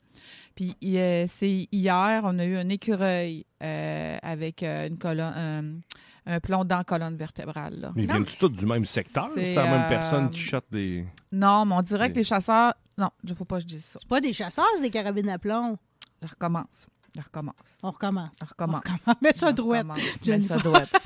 Puis 0.54 0.76
euh, 0.84 1.24
c'est 1.26 1.66
hier, 1.72 2.20
on 2.24 2.38
a 2.38 2.44
eu 2.44 2.56
un 2.56 2.68
écureuil 2.68 3.46
euh, 3.62 4.18
avec 4.22 4.62
une 4.62 4.98
colonne, 4.98 5.80
un, 6.26 6.40
plomb 6.40 6.64
dans 6.64 6.78
la 6.78 6.84
colonne 6.84 7.16
vertébrale. 7.16 7.80
Là. 7.80 7.92
Mais 7.94 8.02
ils 8.02 8.08
Non, 8.08 8.14
viennent-tu 8.14 8.36
tous 8.36 8.48
du 8.48 8.66
même 8.66 8.84
secteur? 8.84 9.28
C'est, 9.34 9.54
la 9.54 9.64
même 9.64 9.82
euh, 9.82 9.88
personne 9.88 10.30
qui 10.30 10.40
chotte 10.40 10.66
des. 10.70 11.06
non, 11.32 11.64
mais 11.64 11.74
on 11.74 11.82
dirait 11.82 12.10
que 12.10 12.16
les 12.16 12.24
chasseurs... 12.24 12.74
Non, 12.98 13.10
il 13.24 13.30
ne 13.30 13.34
faut 13.34 13.44
pas 13.44 13.56
que 13.56 13.62
je 13.62 13.66
dise 13.66 13.84
ça. 13.84 13.98
C'est 14.00 14.08
pas 14.08 14.20
des 14.20 14.32
chasseurs, 14.32 14.66
c'est 14.76 14.82
des 14.82 14.90
carabines 14.90 15.30
à 15.30 15.38
plomb. 15.38 15.78
Je 16.22 16.28
recommence. 16.28 16.86
Je 17.16 17.20
recommence. 17.22 17.78
On 17.82 17.90
recommence. 17.90 18.36
Je 18.40 18.46
recommence. 18.46 18.82
On 18.86 18.90
recommence. 18.90 19.22
Mets 19.22 19.32
ça 19.32 19.48
Je 19.48 19.54
droite. 19.54 19.86
recommence. 19.86 20.00
Je 20.24 20.30
mets 20.30 20.40
ça 20.40 20.56
droite. 20.58 20.90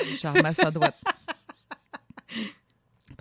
Je 0.00 0.26
remets 0.26 0.52
ça 0.52 0.70
droite. 0.70 0.96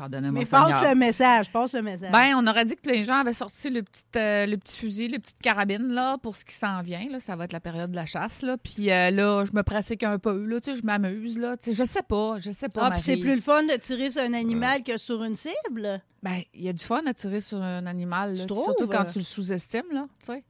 Pardonnez-moi, 0.01 0.39
Mais 0.39 0.45
Seigneur. 0.45 0.67
passe 0.69 0.89
le 0.89 0.95
message, 0.95 1.51
passe 1.51 1.73
le 1.75 1.83
message. 1.83 2.11
Ben, 2.11 2.33
on 2.35 2.47
aurait 2.47 2.65
dit 2.65 2.75
que 2.75 2.89
les 2.89 3.03
gens 3.03 3.17
avaient 3.17 3.33
sorti 3.35 3.69
le 3.69 3.83
petit, 3.83 4.01
euh, 4.15 4.47
le 4.47 4.57
petit 4.57 4.75
fusil, 4.79 5.07
le 5.09 5.19
petite 5.19 5.37
carabine 5.39 5.89
là, 5.89 6.17
pour 6.17 6.35
ce 6.35 6.43
qui 6.43 6.55
s'en 6.55 6.81
vient. 6.81 7.07
Là. 7.11 7.19
Ça 7.19 7.35
va 7.35 7.43
être 7.43 7.53
la 7.53 7.59
période 7.59 7.91
de 7.91 7.95
la 7.95 8.07
chasse. 8.07 8.41
Là. 8.41 8.57
Puis 8.57 8.89
euh, 8.89 9.11
là, 9.11 9.45
je 9.45 9.51
me 9.55 9.61
pratique 9.61 10.01
un 10.01 10.17
peu. 10.17 10.43
Là, 10.43 10.59
tu 10.59 10.71
sais, 10.73 10.79
je 10.79 10.83
m'amuse. 10.83 11.37
Là. 11.37 11.55
Tu 11.55 11.69
sais, 11.69 11.75
Je 11.75 11.83
sais 11.87 12.01
pas. 12.01 12.39
Je 12.39 12.49
sais 12.49 12.67
pas. 12.67 12.87
ah, 12.87 12.91
puis 12.93 13.01
c'est 13.01 13.17
plus 13.17 13.35
le 13.35 13.41
fun 13.41 13.61
de 13.61 13.73
tirer 13.77 14.09
sur 14.09 14.23
un 14.23 14.33
animal 14.33 14.81
que 14.81 14.97
sur 14.97 15.23
une 15.23 15.35
cible? 15.35 16.01
Ben, 16.23 16.41
il 16.55 16.63
y 16.63 16.69
a 16.69 16.73
du 16.73 16.83
fun 16.83 17.01
à 17.05 17.13
tirer 17.13 17.39
sur 17.39 17.61
un 17.61 17.85
animal. 17.85 18.33
Tu 18.33 18.39
là. 18.39 18.45
trouves? 18.47 18.63
Surtout 18.65 18.87
quand 18.87 19.05
tu 19.05 19.19
le 19.19 19.23
sous-estimes. 19.23 19.91
Là, 19.91 20.07
tu 20.19 20.33
sais. 20.33 20.43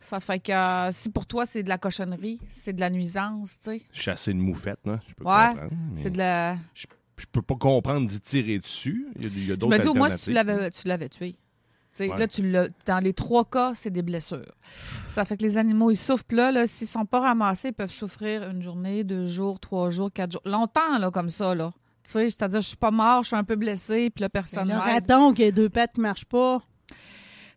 Ça 0.00 0.18
fait 0.18 0.40
que 0.40 0.50
euh, 0.50 0.90
si 0.90 1.10
pour 1.10 1.26
toi, 1.26 1.46
c'est 1.46 1.62
de 1.62 1.68
la 1.68 1.78
cochonnerie, 1.78 2.40
c'est 2.48 2.72
de 2.72 2.80
la 2.80 2.90
nuisance, 2.90 3.58
tu 3.62 3.70
sais. 3.70 3.82
Chasser 3.92 4.32
une 4.32 4.40
moufette, 4.40 4.80
là. 4.84 4.98
Je 5.06 5.14
peux 5.14 5.24
Ouais, 5.24 5.48
comprendre. 5.50 5.70
mais 5.94 6.00
C'est 6.02 6.10
de 6.10 6.18
la. 6.18 6.56
Je 6.74 6.86
peux 7.26 7.42
pas 7.42 7.56
comprendre 7.56 8.06
d'y 8.08 8.20
tirer 8.20 8.58
dessus. 8.58 9.06
Il 9.16 9.24
y 9.24 9.26
a, 9.26 9.30
il 9.30 9.38
y 9.40 9.42
a 9.42 9.46
Je 9.50 9.54
d'autres 9.54 9.76
me 9.76 9.78
dis, 9.82 9.88
au 9.88 9.94
moins, 9.94 10.08
si 10.10 10.24
tu 10.24 10.32
l'avais, 10.32 10.70
tu 10.70 10.88
l'avais 10.88 11.08
tué. 11.08 11.36
Ouais. 11.98 12.16
Là, 12.16 12.28
tu 12.28 12.48
l'as, 12.48 12.68
dans 12.86 13.00
les 13.02 13.12
trois 13.12 13.44
cas, 13.44 13.72
c'est 13.74 13.90
des 13.90 14.02
blessures. 14.02 14.54
Ça 15.08 15.24
fait 15.24 15.36
que 15.36 15.42
les 15.42 15.58
animaux, 15.58 15.90
ils 15.90 15.96
souffrent. 15.96 16.24
Puis 16.24 16.36
Là, 16.36 16.52
là, 16.52 16.66
s'ils 16.68 16.86
sont 16.86 17.04
pas 17.04 17.20
ramassés, 17.20 17.68
ils 17.68 17.74
peuvent 17.74 17.90
souffrir 17.90 18.48
une 18.48 18.62
journée, 18.62 19.02
deux 19.02 19.26
jours, 19.26 19.58
trois 19.58 19.90
jours, 19.90 20.10
quatre 20.12 20.32
jours. 20.32 20.42
Longtemps, 20.44 20.98
là, 20.98 21.10
comme 21.10 21.30
ça, 21.30 21.54
là. 21.54 21.72
Tu 22.04 22.12
sais, 22.12 22.30
c'est-à-dire, 22.30 22.60
je 22.60 22.68
suis 22.68 22.76
pas 22.76 22.92
mort, 22.92 23.24
je 23.24 23.28
suis 23.28 23.36
un 23.36 23.44
peu 23.44 23.56
blessé, 23.56 24.08
puis 24.10 24.22
là, 24.22 24.28
personne 24.28 24.68
m'aide. 24.68 24.78
raton 24.78 25.32
qui 25.32 25.44
a 25.44 25.50
deux 25.50 25.68
pattes 25.68 25.92
qui 25.94 26.00
marchent 26.00 26.24
pas. 26.24 26.62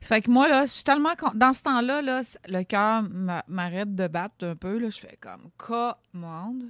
Fait 0.01 0.21
que 0.21 0.29
moi, 0.29 0.49
là, 0.49 0.65
je 0.65 0.71
suis 0.71 0.83
tellement... 0.83 1.15
con- 1.17 1.31
Dans 1.35 1.53
ce 1.53 1.61
temps-là, 1.61 2.01
là, 2.01 2.21
le 2.49 2.63
cœur 2.63 3.03
m'a- 3.09 3.45
m'arrête 3.47 3.95
de 3.95 4.07
battre 4.07 4.45
un 4.45 4.55
peu. 4.55 4.77
Là. 4.79 4.89
Je 4.89 4.99
fais 4.99 5.17
comme 5.21 5.49
commande. 5.55 6.63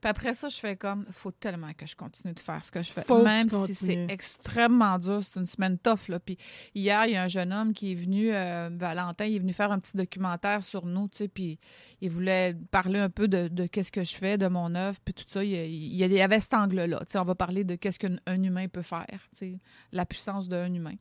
Puis 0.00 0.08
après 0.08 0.34
ça, 0.34 0.48
je 0.48 0.56
fais 0.56 0.76
comme, 0.76 1.04
faut 1.10 1.30
tellement 1.30 1.72
que 1.74 1.86
je 1.86 1.94
continue 1.94 2.32
de 2.32 2.40
faire 2.40 2.64
ce 2.64 2.70
que 2.70 2.80
je 2.80 2.90
fais. 2.90 3.02
Faut 3.02 3.22
Même 3.22 3.48
si 3.48 3.74
c'est 3.74 4.06
extrêmement 4.08 4.98
dur, 4.98 5.20
c'est 5.22 5.38
une 5.38 5.46
semaine 5.46 5.78
tough. 5.78 6.08
Là. 6.08 6.18
Puis 6.18 6.38
hier, 6.74 7.04
il 7.06 7.12
y 7.12 7.16
a 7.16 7.22
un 7.22 7.28
jeune 7.28 7.52
homme 7.52 7.74
qui 7.74 7.92
est 7.92 7.94
venu, 7.94 8.32
euh, 8.32 8.70
Valentin, 8.72 9.26
il 9.26 9.36
est 9.36 9.40
venu 9.40 9.52
faire 9.52 9.72
un 9.72 9.78
petit 9.78 9.96
documentaire 9.96 10.62
sur 10.62 10.86
nous, 10.86 11.08
tu 11.08 11.18
sais, 11.18 11.28
puis 11.28 11.58
il 12.00 12.10
voulait 12.10 12.56
parler 12.70 12.98
un 12.98 13.10
peu 13.10 13.28
de, 13.28 13.48
de 13.48 13.66
qu'est-ce 13.66 13.92
que 13.92 14.02
je 14.02 14.14
fais, 14.16 14.38
de 14.38 14.46
mon 14.46 14.74
œuvre, 14.74 14.98
puis 15.04 15.12
tout 15.12 15.24
ça. 15.26 15.44
Il, 15.44 15.52
il 15.52 15.94
y 15.96 16.20
avait 16.22 16.40
cet 16.40 16.54
angle-là. 16.54 17.00
Tu 17.00 17.12
sais, 17.12 17.18
on 17.18 17.24
va 17.24 17.34
parler 17.34 17.64
de 17.64 17.74
qu'est-ce 17.74 17.98
qu'un 17.98 18.16
un 18.26 18.42
humain 18.42 18.68
peut 18.68 18.82
faire, 18.82 19.28
tu 19.36 19.38
sais, 19.38 19.58
la 19.92 20.06
puissance 20.06 20.48
d'un 20.48 20.72
humain, 20.72 20.94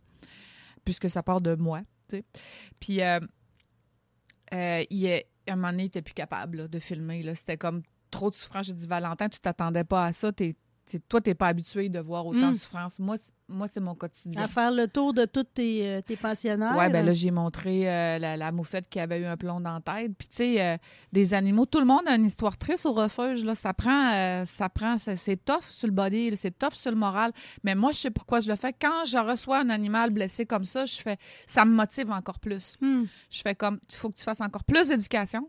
puisque 0.84 1.10
ça 1.10 1.24
part 1.24 1.40
de 1.40 1.56
moi, 1.56 1.82
tu 2.10 2.18
sais. 2.18 2.26
Puis 2.82 3.02
euh, 3.02 3.20
euh, 4.54 4.84
il 4.90 5.06
est, 5.06 5.30
à 5.48 5.54
un 5.54 5.56
moment 5.56 5.70
donné, 5.70 5.84
il 5.84 5.86
n'était 5.86 6.02
plus 6.02 6.14
capable 6.14 6.58
là, 6.58 6.68
de 6.68 6.80
filmer. 6.80 7.24
là. 7.24 7.36
C'était 7.36 7.58
comme 7.58 7.82
trop 8.10 8.30
de 8.30 8.36
souffrance. 8.36 8.66
J'ai 8.68 8.74
dit, 8.74 8.88
Valentin, 8.88 9.30
tu 9.30 9.40
t'attendais 9.40 9.84
pas 9.84 10.06
à 10.06 10.14
ça. 10.14 10.32
T'es- 10.32 10.56
toi, 11.08 11.22
t'es 11.22 11.36
pas 11.36 11.50
habitué 11.50 11.88
de 11.88 12.00
voir 12.00 12.26
autant 12.26 12.48
Mm. 12.48 12.54
de 12.54 12.58
souffrance. 12.58 12.98
Moi, 12.98 13.16
moi 13.48 13.68
c'est 13.72 13.80
mon 13.80 13.94
quotidien. 13.94 14.42
À 14.42 14.48
faire 14.48 14.72
le 14.72 14.88
tour 14.88 15.14
de 15.14 15.26
tous 15.26 15.44
tes, 15.44 15.86
euh, 15.88 16.02
tes 16.02 16.16
pensionnaires. 16.16 16.76
Ouais, 16.76 16.90
ben 16.90 17.06
là, 17.06 17.14
j'ai 17.14 17.30
montré 17.30 17.88
euh, 17.88 18.18
la, 18.18 18.36
la 18.36 18.52
moufette 18.52 18.90
qui 18.90 19.00
avait 19.00 19.20
eu 19.22 19.26
un 19.26 19.38
plomb 19.38 19.60
dans 19.62 19.76
la 19.76 19.82
tête. 19.82 20.14
Puis, 20.18 20.28
tu 20.28 20.38
sais, 20.38 20.60
euh, 20.64 20.78
des 21.14 21.36
animaux, 21.36 21.68
tout 21.68 21.78
le 21.80 21.86
monde 21.86 22.02
a 22.08 22.16
une 22.16 22.26
histoire 22.26 22.58
triste 22.58 22.88
au 22.88 22.94
refuge. 22.94 23.44
Là. 23.44 23.54
Ça 23.54 23.72
prend, 23.72 24.14
euh, 24.14 24.46
ça 24.46 24.68
prend, 24.68 24.98
c'est 24.98 25.16
c'est 25.16 25.38
tough 25.38 25.62
sur 25.70 25.86
le 25.88 25.94
body, 25.94 26.36
c'est 26.36 26.58
tough 26.58 26.74
sur 26.74 26.90
le 26.90 26.98
moral. 26.98 27.34
Mais 27.64 27.76
moi, 27.76 27.92
je 27.92 27.98
sais 28.00 28.10
pourquoi 28.10 28.40
je 28.40 28.50
le 28.50 28.56
fais. 28.56 28.74
Quand 28.74 29.06
je 29.06 29.20
reçois 29.20 29.60
un 29.60 29.70
animal 29.70 30.10
blessé 30.10 30.48
comme 30.48 30.66
ça, 30.66 30.88
je 30.88 30.96
fais, 31.00 31.18
ça 31.46 31.66
me 31.66 31.72
motive 31.76 32.10
encore 32.10 32.40
plus. 32.40 32.78
Hmm. 32.82 33.04
Je 33.30 33.42
fais 33.44 33.54
comme, 33.54 33.80
il 33.92 33.96
faut 33.96 34.10
que 34.10 34.18
tu 34.18 34.24
fasses 34.24 34.42
encore 34.42 34.64
plus 34.64 34.88
d'éducation, 34.88 35.48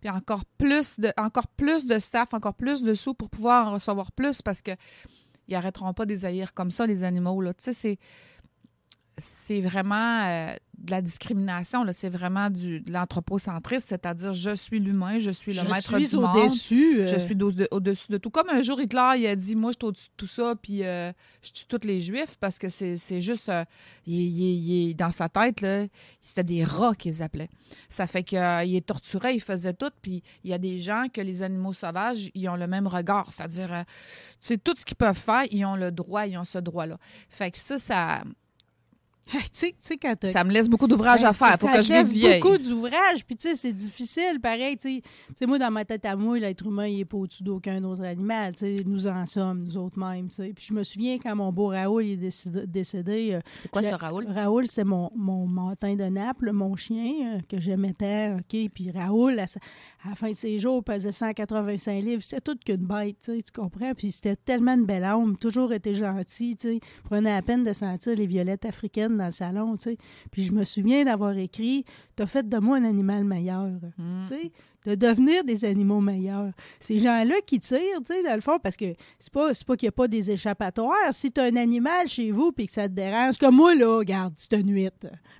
puis 0.00 0.10
encore 0.10 0.44
plus 0.58 0.98
de, 1.00 1.12
encore 1.16 1.48
plus 1.48 1.86
de 1.86 1.98
staff, 1.98 2.34
encore 2.34 2.54
plus 2.54 2.82
de 2.82 2.94
sous 2.94 3.14
pour 3.14 3.30
pouvoir 3.30 3.68
en 3.68 3.72
recevoir 3.74 4.12
plus 4.12 4.42
parce 4.42 4.62
que 4.62 4.72
ils 5.48 5.54
arrêteront 5.54 5.92
pas 5.92 6.06
des 6.06 6.24
comme 6.54 6.70
ça, 6.70 6.86
les 6.86 7.04
animaux. 7.04 7.40
Là. 7.40 7.52
Tu 7.54 7.64
sais, 7.64 7.72
c'est, 7.72 7.98
c'est 9.18 9.60
vraiment 9.60 10.22
euh, 10.24 10.54
de 10.78 10.90
la 10.90 11.00
discrimination, 11.00 11.84
là. 11.84 11.92
c'est 11.92 12.08
vraiment 12.08 12.50
du, 12.50 12.80
de 12.80 12.92
l'anthropocentrisme, 12.92 13.84
c'est-à-dire 13.88 14.32
je 14.32 14.54
suis 14.54 14.80
l'humain, 14.80 15.18
je 15.20 15.30
suis 15.30 15.52
le 15.54 15.60
je 15.62 15.66
maître 15.66 15.82
suis 15.96 16.08
du 16.08 16.16
monde. 16.16 16.34
euh, 17.00 17.06
Je 17.06 17.18
suis 17.18 17.34
au- 17.42 17.52
de- 17.52 17.68
au-dessus 17.70 18.10
de 18.10 18.18
tout. 18.18 18.30
Comme 18.30 18.48
un 18.50 18.60
jour, 18.62 18.80
Hitler, 18.80 19.12
il 19.18 19.26
a 19.28 19.36
dit 19.36 19.54
Moi, 19.54 19.70
je 19.72 19.76
suis 19.80 19.88
au-dessus 19.88 20.08
de 20.08 20.12
tout 20.16 20.26
ça, 20.26 20.54
puis 20.60 20.82
euh, 20.84 21.12
je 21.42 21.52
tue 21.52 21.64
tous 21.66 21.86
les 21.86 22.00
Juifs, 22.00 22.36
parce 22.40 22.58
que 22.58 22.68
c'est 22.68 22.96
c'est 22.96 23.20
juste. 23.20 23.50
il, 24.06 24.14
il- 24.20 24.88
il- 24.90 24.94
dans 24.96 25.12
sa 25.12 25.28
tête, 25.28 25.60
là, 25.60 25.86
c'était 26.20 26.42
des 26.44 26.64
rats 26.64 26.94
qu'ils 26.96 27.22
appelaient. 27.22 27.50
Ça 27.88 28.06
fait 28.08 28.24
qu'il 28.24 28.38
les 28.40 28.82
torturait, 28.82 29.34
il 29.36 29.40
faisait 29.40 29.74
tout, 29.74 29.90
puis 30.02 30.22
il 30.42 30.50
y 30.50 30.54
a 30.54 30.58
des 30.58 30.78
gens 30.80 31.06
que 31.12 31.20
les 31.20 31.42
animaux 31.42 31.72
sauvages, 31.72 32.30
ils 32.34 32.48
ont 32.48 32.56
le 32.56 32.66
même 32.66 32.86
regard. 32.88 33.30
C'est-à-dire, 33.30 33.84
tu 34.40 34.48
sais, 34.48 34.58
tout 34.58 34.74
ce 34.76 34.84
qu'ils 34.84 34.96
peuvent 34.96 35.16
faire, 35.16 35.44
ils 35.52 35.64
ont 35.64 35.76
le 35.76 35.92
droit, 35.92 36.26
ils 36.26 36.36
ont 36.36 36.44
ce 36.44 36.58
droit-là. 36.58 36.98
Fait 37.28 37.50
que 37.52 37.58
ça, 37.58 37.78
ça, 37.78 38.22
Quand 39.32 40.30
ça 40.30 40.44
me 40.44 40.50
laisse 40.52 40.68
beaucoup 40.68 40.86
d'ouvrages 40.86 41.22
Ben, 41.22 41.28
à 41.28 41.32
faire. 41.32 41.56
faut 41.58 41.66
que 41.68 41.82
je 41.82 41.92
vive 41.92 42.12
vieille. 42.12 42.40
beaucoup 42.40 42.58
d'ouvrages, 42.58 43.24
puis 43.26 43.36
tu 43.36 43.48
sais, 43.48 43.54
c'est 43.54 43.72
difficile, 43.72 44.38
pareil, 44.42 44.76
tu 44.76 45.02
sais. 45.36 45.46
Moi, 45.46 45.58
dans 45.58 45.70
ma 45.70 45.84
tête 45.84 46.04
à 46.04 46.14
moi, 46.14 46.38
l'être 46.38 46.66
humain, 46.66 46.86
il 46.86 47.00
est 47.00 47.04
pas 47.04 47.16
au-dessus 47.16 47.42
d'aucun 47.42 47.82
autre 47.84 48.04
animal, 48.04 48.54
tu 48.54 48.76
sais. 48.76 48.84
Nous 48.84 49.06
en 49.06 49.24
sommes, 49.26 49.64
nous 49.64 49.76
autres 49.78 49.98
mêmes. 49.98 50.28
Puis 50.28 50.66
je 50.68 50.74
me 50.74 50.82
souviens 50.82 51.18
quand 51.18 51.34
mon 51.34 51.52
beau 51.52 51.68
Raoul 51.68 52.04
est 52.04 52.16
décédé, 52.16 52.66
décédé, 52.66 53.30
euh, 53.34 53.40
C'est 53.62 53.70
quoi 53.70 53.82
ça, 53.82 53.96
Raoul? 53.96 54.26
Raoul, 54.28 54.66
c'est 54.66 54.84
mon, 54.84 55.10
mon 55.14 55.46
matin 55.46 55.94
de 55.94 56.04
Naples, 56.04 56.52
mon 56.52 56.76
chien, 56.76 57.36
euh, 57.36 57.38
que 57.48 57.60
j'aimais 57.60 57.94
tant, 57.94 58.36
OK? 58.36 58.70
Puis 58.74 58.90
Raoul, 58.90 59.38
à, 59.38 59.44
à 60.04 60.08
la 60.10 60.14
fin 60.14 60.28
de 60.30 60.34
ses 60.34 60.58
jours, 60.58 60.84
pesait 60.84 61.12
185 61.12 62.02
livres. 62.02 62.22
C'était 62.22 62.40
tout 62.40 62.56
qu'une 62.64 62.76
bête, 62.86 63.16
tu 63.24 63.42
comprends? 63.54 63.94
Puis 63.94 64.10
c'était 64.12 64.36
tellement 64.36 64.74
une 64.74 64.84
belle 64.86 65.04
âme, 65.04 65.36
toujours 65.38 65.72
été 65.72 65.94
gentil, 65.94 66.56
tu 66.56 66.68
sais. 66.74 66.80
Prenait 67.04 67.32
la 67.32 67.42
peine 67.42 67.62
de 67.62 67.72
sentir 67.72 68.14
les 68.14 68.26
violettes 68.26 68.64
africaines 68.66 69.13
dans 69.18 69.26
le 69.26 69.32
salon, 69.32 69.76
tu 69.76 69.84
sais. 69.84 69.98
Puis 70.30 70.42
je 70.44 70.52
me 70.52 70.64
souviens 70.64 71.04
d'avoir 71.04 71.36
écrit 71.36 71.84
«T'as 72.16 72.26
fait 72.26 72.48
de 72.48 72.58
moi 72.58 72.76
un 72.76 72.84
animal 72.84 73.24
meilleur. 73.24 73.66
Mm. 73.98 74.22
Tu 74.22 74.28
sais, 74.28 74.52
de 74.84 74.94
devenir 74.94 75.44
des 75.44 75.64
animaux 75.64 76.00
meilleurs. 76.00 76.52
Ces 76.78 76.98
gens-là 76.98 77.36
qui 77.46 77.60
tirent, 77.60 78.00
tu 78.04 78.14
sais, 78.14 78.22
dans 78.22 78.34
le 78.34 78.40
fond, 78.40 78.58
parce 78.62 78.76
que 78.76 78.94
c'est 79.18 79.32
pas, 79.32 79.50
pas 79.66 79.76
qu'il 79.76 79.86
n'y 79.86 79.88
a 79.88 79.92
pas 79.92 80.08
des 80.08 80.30
échappatoires. 80.30 81.12
Si 81.12 81.32
tu 81.32 81.40
un 81.40 81.56
animal 81.56 82.06
chez 82.06 82.30
vous 82.30 82.52
puis 82.52 82.66
que 82.66 82.72
ça 82.72 82.88
te 82.88 82.94
dérange, 82.94 83.38
comme 83.38 83.56
moi, 83.56 83.74
là, 83.74 83.98
regarde, 83.98 84.34
c'est 84.36 84.52
une 84.54 84.66
nuit. 84.66 84.84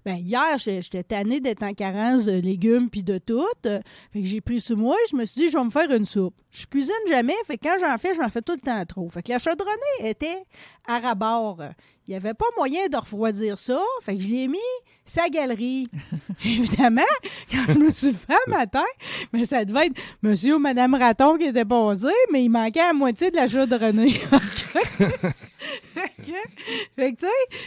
Ben, 0.05 0.17
hier, 0.17 0.57
j'étais 0.59 1.03
tannée 1.03 1.41
d'être 1.41 1.63
en 1.63 1.75
carence 1.75 2.25
de 2.25 2.33
légumes 2.33 2.89
puis 2.89 3.03
de 3.03 3.19
tout. 3.19 3.45
Fait 3.63 3.83
que 4.15 4.25
j'ai 4.25 4.41
pris 4.41 4.61
sur 4.61 4.77
moi, 4.77 4.97
je 5.11 5.17
me 5.17 5.25
suis 5.25 5.43
dit, 5.43 5.51
je 5.51 5.59
vais 5.59 5.65
me 5.65 5.71
faire 5.71 5.91
une 5.91 6.05
soupe. 6.05 6.35
Je 6.51 6.67
cuisine 6.67 6.95
jamais, 7.09 7.35
fait 7.47 7.59
que 7.59 7.69
quand 7.69 7.77
j'en 7.81 7.99
fais, 7.99 8.15
j'en 8.15 8.29
fais 8.29 8.43
tout 8.43 8.55
le 8.55 8.61
temps 8.61 8.85
trop. 8.87 9.09
Fait 9.11 9.23
que 9.23 9.33
la 9.33 9.39
chaudronnée 9.39 10.09
était 10.09 10.45
à 10.87 10.99
rabord. 10.99 11.59
Il 12.07 12.11
n'y 12.11 12.17
avait 12.17 12.35
pas 12.35 12.47
moyen 12.57 12.87
de 12.89 12.97
refroidir 12.97 13.59
ça, 13.59 13.81
fait 14.03 14.17
que 14.17 14.23
je 14.23 14.29
l'ai 14.29 14.47
mis 14.47 14.59
sa 15.05 15.29
galerie. 15.29 15.87
Évidemment, 16.45 17.03
quand 17.51 17.73
je 17.73 17.79
me 17.79 17.91
suis 17.91 18.15
fait 18.15 18.35
un 18.47 18.51
matin, 18.51 18.85
mais 19.33 19.47
ça 19.47 19.65
devait 19.65 19.87
être 19.87 20.01
monsieur 20.23 20.57
ou 20.57 20.59
madame 20.59 20.95
Raton 20.95 21.37
qui 21.37 21.45
était 21.45 21.65
posé, 21.65 22.09
mais 22.33 22.45
il 22.45 22.49
manquait 22.49 22.87
la 22.87 22.93
moitié 22.93 23.31
de 23.31 23.37
la 23.37 23.49
chaudronnée. 23.49 24.11
fait 24.11 25.35
fait 26.97 27.13
que, 27.13 27.21
tu 27.21 27.27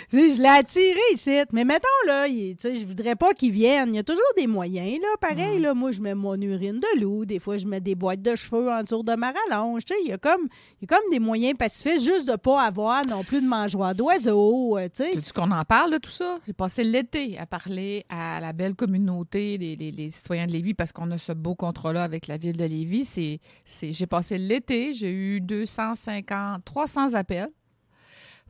sais, 0.09 0.35
je 0.35 0.41
l'ai 0.41 0.47
attiré 0.47 0.99
ici. 1.13 1.37
Mais 1.53 1.63
mettons, 1.63 1.87
là, 2.05 2.27
tu 2.27 2.55
sais, 2.59 2.75
je 2.75 2.85
voudrais 2.85 3.15
pas 3.15 3.33
qu'il 3.33 3.51
vienne. 3.51 3.93
Il 3.93 3.97
y 3.97 3.99
a 3.99 4.03
toujours 4.03 4.21
des 4.35 4.47
moyens, 4.47 5.01
là. 5.01 5.07
Pareil, 5.21 5.59
là, 5.59 5.73
moi, 5.73 5.91
je 5.91 6.01
mets 6.01 6.15
mon 6.15 6.35
urine 6.35 6.79
de 6.79 6.99
loup. 6.99 7.25
Des 7.25 7.39
fois, 7.39 7.57
je 7.57 7.65
mets 7.65 7.81
des 7.81 7.95
boîtes 7.95 8.21
de 8.21 8.35
cheveux 8.35 8.69
en 8.69 8.83
dessous 8.83 9.03
de 9.03 9.15
ma 9.15 9.31
rallonge. 9.31 9.85
Tu 9.85 9.93
sais, 9.93 9.99
il 10.03 10.09
y 10.09 10.13
a 10.13 10.17
comme, 10.17 10.47
il 10.81 10.87
y 10.89 10.93
a 10.93 10.97
comme 10.97 11.09
des 11.11 11.19
moyens 11.19 11.57
pacifistes 11.57 12.03
juste 12.03 12.29
de 12.29 12.35
pas 12.35 12.63
avoir 12.63 13.05
non 13.07 13.23
plus 13.23 13.41
de 13.41 13.47
mangeoire 13.47 13.95
d'oiseaux, 13.95 14.77
euh, 14.77 14.89
tu 14.93 15.03
sais. 15.03 15.13
Sais-tu 15.13 15.33
qu'on 15.33 15.51
en 15.51 15.63
parle 15.63 15.93
de 15.93 15.97
tout 15.97 16.09
ça? 16.09 16.37
J'ai 16.45 16.53
passé 16.53 16.83
l'été 16.83 17.37
à 17.37 17.45
parler 17.45 18.05
à 18.09 18.39
la 18.39 18.53
belle 18.53 18.75
communauté 18.75 19.57
des 19.57 19.75
les, 19.75 19.91
les 19.91 20.11
citoyens 20.11 20.47
de 20.47 20.51
Lévis 20.51 20.73
parce 20.73 20.91
qu'on 20.91 21.09
a 21.11 21.17
ce 21.17 21.31
beau 21.31 21.55
contrat-là 21.55 22.03
avec 22.03 22.27
la 22.27 22.37
ville 22.37 22.57
de 22.57 22.65
Lévis. 22.65 23.05
C'est, 23.05 23.93
j'ai 23.93 24.07
passé 24.07 24.37
l'été, 24.37 24.93
j'ai 24.93 25.11
eu 25.11 25.41
250, 25.41 26.63
300 26.65 27.13
appels 27.13 27.49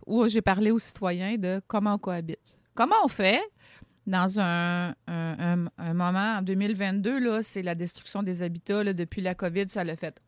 où 0.08 0.28
j'ai 0.28 0.42
parlé 0.42 0.72
aux 0.72 0.80
citoyens 0.80 1.38
de 1.38 1.62
comment 1.68 1.94
on 1.94 1.98
cohabite. 2.00 2.58
Comment 2.74 2.96
on 3.04 3.08
fait 3.08 3.42
dans 4.08 4.40
un, 4.40 4.90
un, 4.90 4.94
un- 5.08 5.70
un 5.78 5.94
moment, 5.94 6.38
en 6.38 6.42
2022, 6.42 7.20
là, 7.20 7.44
c'est 7.44 7.62
la 7.62 7.76
destruction 7.76 8.24
des 8.24 8.42
habitats. 8.42 8.84
là, 8.84 8.94
depuis 8.94 9.22
la 9.22 9.36
COVID, 9.36 9.66
ça 9.70 9.84
l'a 9.84 9.96
fait. 9.98 10.20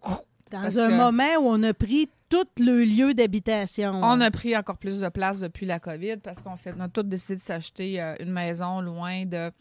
Dans 0.52 0.62
parce 0.64 0.78
un 0.78 0.90
moment 0.90 1.36
où 1.40 1.48
on 1.48 1.64
a 1.64 1.74
pris 1.74 2.10
tout 2.28 2.46
le 2.60 2.84
lieu 2.84 3.14
d'habitation. 3.14 3.92
On 4.04 4.20
a 4.22 4.32
pris 4.32 4.56
encore 4.58 4.78
plus 4.78 5.00
de 5.00 5.10
place 5.10 5.40
depuis 5.40 5.66
la 5.66 5.80
COVID 5.80 6.18
parce 6.18 6.42
qu'on 6.42 6.56
a 6.82 6.90
tous 6.90 7.04
décidé 7.04 7.36
de 7.36 7.40
s'acheter 7.42 8.02
euh, 8.02 8.16
une 8.20 8.32
maison 8.32 8.82
loin 8.82 9.26
de, 9.26 9.52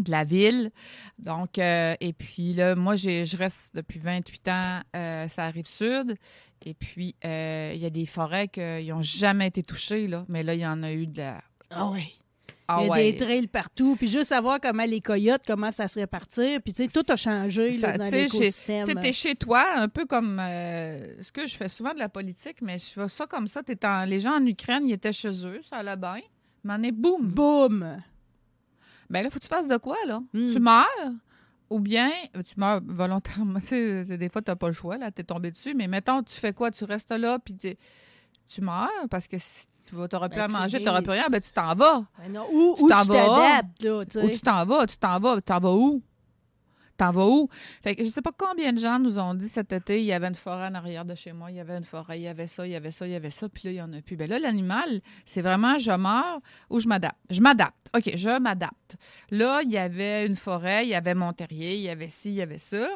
de 0.00 0.10
la 0.10 0.24
ville. 0.24 0.70
Donc, 1.18 1.58
euh, 1.58 1.94
et 2.00 2.12
puis 2.12 2.54
là, 2.54 2.74
moi, 2.74 2.96
je 2.96 3.36
reste 3.36 3.70
depuis 3.74 3.98
28 3.98 4.48
ans, 4.48 4.80
euh, 4.96 5.28
ça 5.28 5.44
arrive 5.44 5.66
sud. 5.66 6.16
Et 6.64 6.74
puis, 6.74 7.14
euh, 7.24 7.72
il 7.74 7.80
y 7.80 7.86
a 7.86 7.90
des 7.90 8.06
forêts 8.06 8.48
qui 8.48 8.60
n'ont 8.60 9.02
jamais 9.02 9.46
été 9.48 9.62
touchées, 9.62 10.06
là. 10.08 10.24
Mais 10.28 10.42
là, 10.42 10.54
il 10.54 10.60
y 10.60 10.66
en 10.66 10.82
a 10.82 10.92
eu 10.92 11.06
de 11.06 11.18
la. 11.18 11.40
Ah 11.70 11.88
oui. 11.90 12.18
Ah 12.70 12.80
Il 12.82 12.86
y 12.86 12.88
a 12.88 12.92
ouais. 12.92 13.12
des 13.12 13.18
trails 13.18 13.46
partout. 13.46 13.96
Puis 13.96 14.08
juste 14.08 14.28
savoir 14.28 14.60
comment 14.60 14.84
les 14.84 15.00
coyotes 15.00 15.46
commencent 15.46 15.80
à 15.80 15.88
se 15.88 15.98
répartir. 15.98 16.60
Puis 16.62 16.74
tu 16.74 16.84
sais, 16.84 16.88
tout 16.90 17.10
a 17.10 17.16
changé 17.16 17.70
là, 17.70 17.92
Ça- 17.92 17.98
dans 17.98 18.10
l'écosystème. 18.10 18.86
Tu 18.86 18.92
sais, 18.92 19.00
t'es 19.00 19.12
chez 19.12 19.34
toi, 19.36 19.64
un 19.76 19.88
peu 19.88 20.04
comme 20.04 20.38
euh, 20.38 21.22
ce 21.22 21.32
que 21.32 21.46
je 21.46 21.56
fais 21.56 21.70
souvent 21.70 21.94
de 21.94 21.98
la 21.98 22.10
politique, 22.10 22.60
mais 22.60 22.76
je 22.78 22.86
fais 22.86 23.08
ça 23.08 23.26
comme 23.26 23.48
ça. 23.48 23.62
En, 23.84 24.04
les 24.04 24.20
gens 24.20 24.36
en 24.38 24.44
Ukraine, 24.44 24.86
ils 24.86 24.92
étaient 24.92 25.14
chez 25.14 25.46
eux, 25.46 25.60
ça 25.70 25.76
allait 25.76 25.96
bien. 25.96 26.20
Mais 26.64 26.74
on 26.78 26.82
est 26.82 26.92
boum. 26.92 27.28
Boum! 27.28 28.02
Ben 29.08 29.22
là, 29.22 29.30
faut 29.30 29.38
que 29.38 29.44
tu 29.44 29.48
fasses 29.48 29.68
de 29.68 29.76
quoi, 29.78 29.96
là? 30.06 30.20
Mm. 30.34 30.52
Tu 30.52 30.60
meurs? 30.60 30.84
Ou 31.70 31.80
bien 31.80 32.10
tu 32.46 32.54
meurs 32.58 32.80
volontairement. 32.84 33.60
Tu 33.60 33.66
sais, 33.66 34.04
c'est- 34.06 34.18
des 34.18 34.28
fois, 34.28 34.42
tu 34.42 34.50
n'as 34.50 34.56
pas 34.56 34.68
le 34.68 34.72
choix, 34.72 34.96
là, 34.98 35.10
tu 35.10 35.20
es 35.20 35.24
tombé 35.24 35.50
dessus. 35.50 35.74
Mais 35.74 35.86
mettons, 35.88 36.22
tu 36.22 36.34
fais 36.34 36.52
quoi? 36.52 36.70
Tu 36.70 36.84
restes 36.84 37.10
là, 37.12 37.38
puis 37.38 37.54
tu 38.46 38.60
meurs 38.60 38.88
parce 39.10 39.28
que 39.28 39.36
si 39.38 39.66
tu 39.86 39.94
n'aurais 39.94 40.28
plus 40.28 40.36
Ben, 40.36 40.44
à 40.44 40.48
tu 40.48 40.52
manger, 40.54 40.78
tu 40.78 40.84
n'aurais 40.84 41.02
plus 41.02 41.12
rien, 41.12 41.26
ben 41.30 41.40
tu 41.40 41.52
t'en 41.52 41.74
vas. 41.74 42.04
Ben 42.18 42.32
non, 42.32 42.46
Ou 42.52 42.74
Tu 42.76 42.82
ou 42.84 42.88
t'en 42.88 43.02
tu 43.02 43.08
vas. 43.08 43.14
là, 43.38 43.62
tu 44.08 44.18
Ou 44.18 44.28
tu 44.30 44.40
t'en 44.40 44.64
vas, 44.66 44.86
tu 44.86 44.96
t'en 44.98 45.18
vas, 45.20 45.40
t'en 45.40 45.60
vas 45.60 45.72
où? 45.72 46.02
T'en 46.98 47.12
vas 47.12 47.26
où? 47.26 47.48
Fait 47.80 47.94
que 47.94 48.02
je 48.02 48.08
sais 48.08 48.22
pas 48.22 48.32
combien 48.36 48.72
de 48.72 48.78
gens 48.78 48.98
nous 48.98 49.20
ont 49.20 49.32
dit 49.32 49.48
cet 49.48 49.72
été, 49.72 50.00
il 50.00 50.04
y 50.04 50.12
avait 50.12 50.26
une 50.26 50.34
forêt 50.34 50.66
en 50.66 50.74
arrière 50.74 51.04
de 51.04 51.14
chez 51.14 51.32
moi, 51.32 51.48
il 51.52 51.56
y 51.56 51.60
avait 51.60 51.76
une 51.76 51.84
forêt, 51.84 52.18
il 52.18 52.22
y 52.24 52.28
avait 52.28 52.48
ça, 52.48 52.66
il 52.66 52.72
y 52.72 52.74
avait 52.74 52.90
ça, 52.90 53.06
il 53.06 53.12
y 53.12 53.14
avait 53.14 53.30
ça, 53.30 53.48
puis 53.48 53.62
là, 53.66 53.70
il 53.70 53.76
y 53.76 53.82
en 53.82 53.92
a 53.92 54.02
plus. 54.02 54.16
Ben 54.16 54.28
là, 54.28 54.40
l'animal, 54.40 55.00
c'est 55.24 55.40
vraiment 55.40 55.78
je 55.78 55.92
meurs 55.92 56.40
ou 56.70 56.80
je 56.80 56.88
m'adapte. 56.88 57.16
Je 57.30 57.40
m'adapte. 57.40 57.76
OK, 57.96 58.10
je 58.16 58.40
m'adapte. 58.40 58.96
Là, 59.30 59.60
il 59.62 59.70
y 59.70 59.78
avait 59.78 60.26
une 60.26 60.34
forêt, 60.34 60.86
il 60.86 60.88
y 60.88 60.94
avait 60.96 61.14
mon 61.14 61.32
terrier, 61.32 61.76
il 61.76 61.82
y 61.82 61.88
avait 61.88 62.08
ci, 62.08 62.30
il 62.30 62.34
y 62.34 62.42
avait 62.42 62.58
ça. 62.58 62.88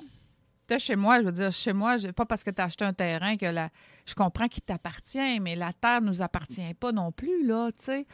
T'es 0.66 0.80
chez 0.80 0.96
moi, 0.96 1.20
je 1.20 1.26
veux 1.26 1.32
dire, 1.32 1.52
chez 1.52 1.72
moi, 1.72 1.96
pas 2.16 2.26
parce 2.26 2.42
que 2.42 2.50
tu 2.50 2.60
as 2.60 2.64
acheté 2.64 2.84
un 2.84 2.92
terrain 2.92 3.36
que 3.36 3.46
la, 3.46 3.70
je 4.04 4.14
comprends 4.14 4.48
qu'il 4.48 4.62
t'appartient, 4.62 5.38
mais 5.38 5.54
la 5.54 5.72
terre 5.72 6.02
nous 6.02 6.22
appartient 6.22 6.74
pas 6.74 6.90
non 6.90 7.12
plus, 7.12 7.46
là, 7.46 7.70
tu 7.78 7.84
sais. 7.84 8.06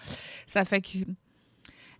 Ça 0.46 0.66
fait 0.66 0.82
que. 0.82 0.98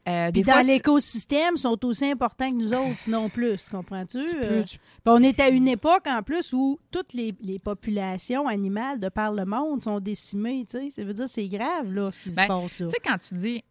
Euh, 0.08 0.30
Puis 0.32 0.42
des 0.42 0.46
dans 0.46 0.52
fois, 0.54 0.62
l'écosystème, 0.62 1.54
ils 1.56 1.60
sont 1.60 1.84
aussi 1.84 2.06
importants 2.06 2.48
que 2.50 2.54
nous 2.56 2.72
autres, 2.72 2.98
sinon 2.98 3.28
plus, 3.28 3.68
comprends-tu? 3.68 4.24
tu 4.26 4.36
Euh, 4.38 4.60
peux- 4.60 4.64
tu 4.64 4.78
puis 4.78 4.82
on 5.06 5.22
est 5.22 5.38
à 5.40 5.48
une 5.48 5.68
époque, 5.68 6.06
en 6.06 6.22
plus, 6.22 6.52
où 6.52 6.78
toutes 6.90 7.12
les, 7.12 7.34
les 7.40 7.58
populations 7.58 8.46
animales 8.48 8.98
de 9.00 9.08
par 9.08 9.32
le 9.32 9.44
monde 9.44 9.82
sont 9.84 10.00
décimées, 10.00 10.66
tu 10.68 10.78
sais. 10.78 10.90
Ça 10.90 11.04
veut 11.04 11.14
dire 11.14 11.28
c'est 11.28 11.48
grave, 11.48 11.92
là, 11.92 12.10
ce 12.10 12.20
qui 12.20 12.30
Ben, 12.30 12.42
se 12.42 12.48
passe, 12.48 12.78
là. 12.78 12.86
Tu 12.86 12.92
sais, 12.92 13.00
quand 13.04 13.18
tu 13.18 13.34
dis, 13.34 13.64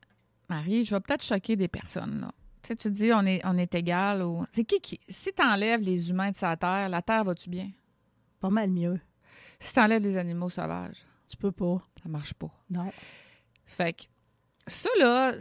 Marie, 0.50 0.86
je 0.86 0.96
vais 0.96 1.02
peut-être 1.02 1.24
choquer 1.24 1.56
des 1.56 1.68
personnes, 1.68 2.22
là. 2.22 2.32
Tu 2.62 2.68
sais, 2.70 2.76
tu 2.76 2.92
dis, 2.92 3.12
on 3.14 3.26
est, 3.26 3.42
on 3.46 3.58
est 3.58 3.74
égal. 3.76 4.22
Ou... 4.24 4.46
C'est 4.52 4.64
qui 4.66 4.80
qui. 4.82 5.00
Si 5.08 5.32
tu 5.34 5.42
enlèves 5.42 5.82
les 5.82 6.10
humains 6.10 6.32
de 6.32 6.36
sa 6.36 6.56
terre, 6.58 6.90
la 6.90 7.02
terre 7.02 7.24
va-tu 7.24 7.50
bien? 7.50 7.70
Pas 8.40 8.50
mal 8.50 8.70
mieux. 8.70 9.00
Si 9.60 9.74
tu 9.74 9.80
enlèves 9.80 10.04
les 10.04 10.18
animaux 10.18 10.50
sauvages, 10.50 10.98
Tu 11.30 11.38
peux 11.38 11.52
pas. 11.52 11.82
ça 12.04 12.10
marche 12.10 12.34
pas. 12.34 12.52
Non. 12.70 12.92
Fait 13.66 13.94
que, 13.94 14.04
ça, 14.68 14.90
là, 15.00 15.34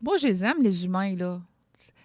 moi, 0.00 0.16
je 0.16 0.26
les 0.28 0.44
aime, 0.44 0.62
les 0.62 0.84
humains, 0.84 1.14
là. 1.16 1.40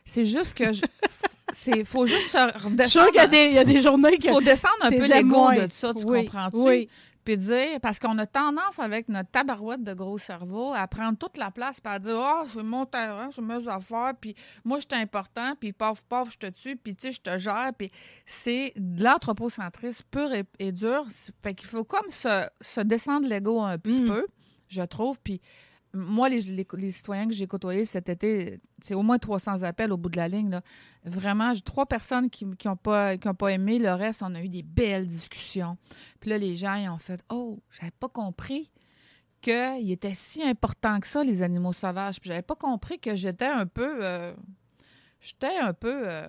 C'est 0.06 0.26
juste 0.26 0.54
que. 0.54 0.72
je- 0.74 0.82
c'est 1.52 1.84
faut 1.84 2.06
juste 2.06 2.30
se 2.30 2.38
Je 2.38 2.44
suis 2.60 2.90
sûre 2.90 3.02
redescendre. 3.04 3.12
qu'il 3.12 3.16
y 3.16 3.20
a 3.20 3.28
des, 3.28 3.46
il 3.48 3.54
y 3.54 3.58
a 3.60 3.64
des 3.66 3.80
journées 3.82 4.18
que 4.18 4.28
faut 4.30 4.42
descendre 4.42 4.76
un 4.84 4.90
peu 4.92 5.08
l'ego 5.08 5.52
de 5.52 5.68
ça, 5.72 5.94
tu 5.94 6.04
Oui, 6.06 6.26
comprends-tu? 6.26 6.58
Oui. 6.58 6.90
puis 7.24 7.38
dire, 7.38 7.80
parce 7.82 7.98
qu'on 7.98 8.18
a 8.20 8.26
tendance 8.28 8.78
avec 8.78 9.10
notre 9.10 9.32
tabarouette 9.32 9.84
de 9.84 9.94
gros 9.96 10.18
cerveau 10.20 10.74
à 10.76 10.86
prendre 10.88 11.18
toute 11.18 11.38
la 11.38 11.50
place, 11.50 11.80
puis 11.80 11.92
à 11.92 11.98
dire, 11.98 12.18
oh, 12.22 12.46
c'est 12.54 12.62
mon 12.62 12.86
terrain, 12.86 13.30
c'est 13.34 13.42
mes 13.42 13.68
affaires, 13.68 14.14
puis 14.20 14.36
moi, 14.64 14.80
je 14.80 14.86
suis 14.92 15.02
important, 15.02 15.54
puis 15.60 15.74
pauvre, 15.74 16.02
pauvre, 16.08 16.30
je 16.32 16.38
te 16.38 16.48
tue, 16.52 16.76
puis 16.76 16.94
tu 16.96 17.08
sais, 17.08 17.12
je 17.14 17.22
te 17.22 17.38
gère, 17.40 17.72
puis 17.76 17.90
c'est 18.28 18.74
de 18.76 19.04
l'anthropocentrisme 19.04 20.04
pur 20.12 20.32
et, 20.34 20.44
et 20.60 20.72
dur. 20.72 21.04
Fait 21.42 21.56
qu'il 21.56 21.68
faut 21.68 21.84
comme 21.84 22.10
se, 22.12 22.46
se 22.62 22.82
descendre 22.82 23.28
l'ego 23.28 23.60
un 23.62 23.78
petit 23.80 24.02
Mm. 24.04 24.08
peu, 24.08 24.28
je 24.68 24.82
trouve, 24.84 25.20
puis 25.24 25.42
moi, 25.96 26.30
les, 26.30 26.92
citoyens 26.92 27.28
que 27.28 27.34
j'ai 27.34 27.48
côtoyés 27.48 27.86
cet 27.86 28.10
été, 28.10 28.60
c'est 28.82 28.94
au 28.94 29.02
moins 29.02 29.18
300 29.18 29.64
appels 29.64 29.92
au 29.92 29.98
bout 29.98 30.10
de 30.10 30.18
la 30.18 30.28
ligne. 30.28 30.60
Vraiment, 31.04 31.54
j'ai 31.54 31.62
trois 31.62 31.86
personnes 31.86 32.30
qui 32.30 32.46
n'ont 32.46 32.76
pas, 32.76 33.18
pas 33.18 33.48
aimé. 33.50 33.80
Le 33.80 33.94
reste, 33.94 34.22
on 34.22 34.36
a 34.36 34.42
eu 34.42 34.50
des 34.50 34.64
belles 34.64 35.08
discussions. 35.08 35.78
Puis 36.20 36.30
là, 36.30 36.38
les 36.38 36.56
gens, 36.56 36.76
ils 36.76 36.90
ont 36.90 36.98
fait 36.98 37.24
Oh, 37.30 37.60
j'avais 37.72 37.92
pas 37.92 38.10
compris 38.10 38.72
qu'il 39.42 39.92
était 39.92 40.16
si 40.16 40.44
important 40.44 41.00
que 41.00 41.08
ça, 41.08 41.24
les 41.24 41.42
animaux 41.42 41.74
sauvages. 41.74 42.20
Puis 42.20 42.30
j'avais 42.30 42.42
pas 42.42 42.56
compris 42.56 43.00
que 43.00 43.16
j'étais 43.16 43.46
un 43.46 43.66
peu. 43.66 44.04
euh, 44.04 44.34
j'étais 45.22 45.58
un 45.58 45.74
peu. 45.74 46.04
euh, 46.06 46.28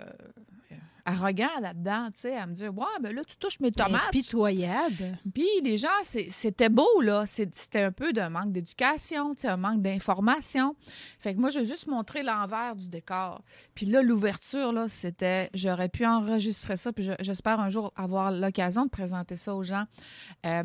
arrogant 1.06 1.48
là-dedans, 1.62 2.08
tu 2.12 2.22
sais, 2.22 2.36
à 2.36 2.46
me 2.46 2.52
dire, 2.54 2.76
ouais, 2.76 2.84
mais 3.00 3.12
là, 3.12 3.22
tu 3.24 3.36
touches 3.36 3.60
mes 3.60 3.70
tomates. 3.70 4.02
Impitoyable. 4.08 5.18
Puis 5.32 5.46
les 5.62 5.76
gens, 5.76 5.88
c'était 6.02 6.68
beau, 6.68 7.00
là. 7.00 7.24
C'était 7.26 7.82
un 7.82 7.92
peu 7.92 8.12
de 8.12 8.20
manque 8.28 8.52
d'éducation, 8.52 9.34
tu 9.34 9.42
sais, 9.42 9.48
un 9.48 9.56
manque 9.56 9.80
d'information. 9.82 10.74
Fait 11.20 11.34
que 11.34 11.40
moi, 11.40 11.48
j'ai 11.50 11.64
juste 11.64 11.86
montré 11.86 12.22
l'envers 12.22 12.74
du 12.76 12.88
décor. 12.88 13.42
Puis 13.74 13.86
là, 13.86 14.02
l'ouverture, 14.02 14.72
là, 14.72 14.88
c'était... 14.88 15.48
J'aurais 15.54 15.88
pu 15.88 16.04
enregistrer 16.04 16.76
ça, 16.76 16.92
puis 16.92 17.04
je- 17.04 17.12
j'espère 17.20 17.60
un 17.60 17.70
jour 17.70 17.92
avoir 17.96 18.30
l'occasion 18.32 18.84
de 18.84 18.90
présenter 18.90 19.36
ça 19.36 19.54
aux 19.54 19.62
gens. 19.62 19.84
Euh, 20.44 20.64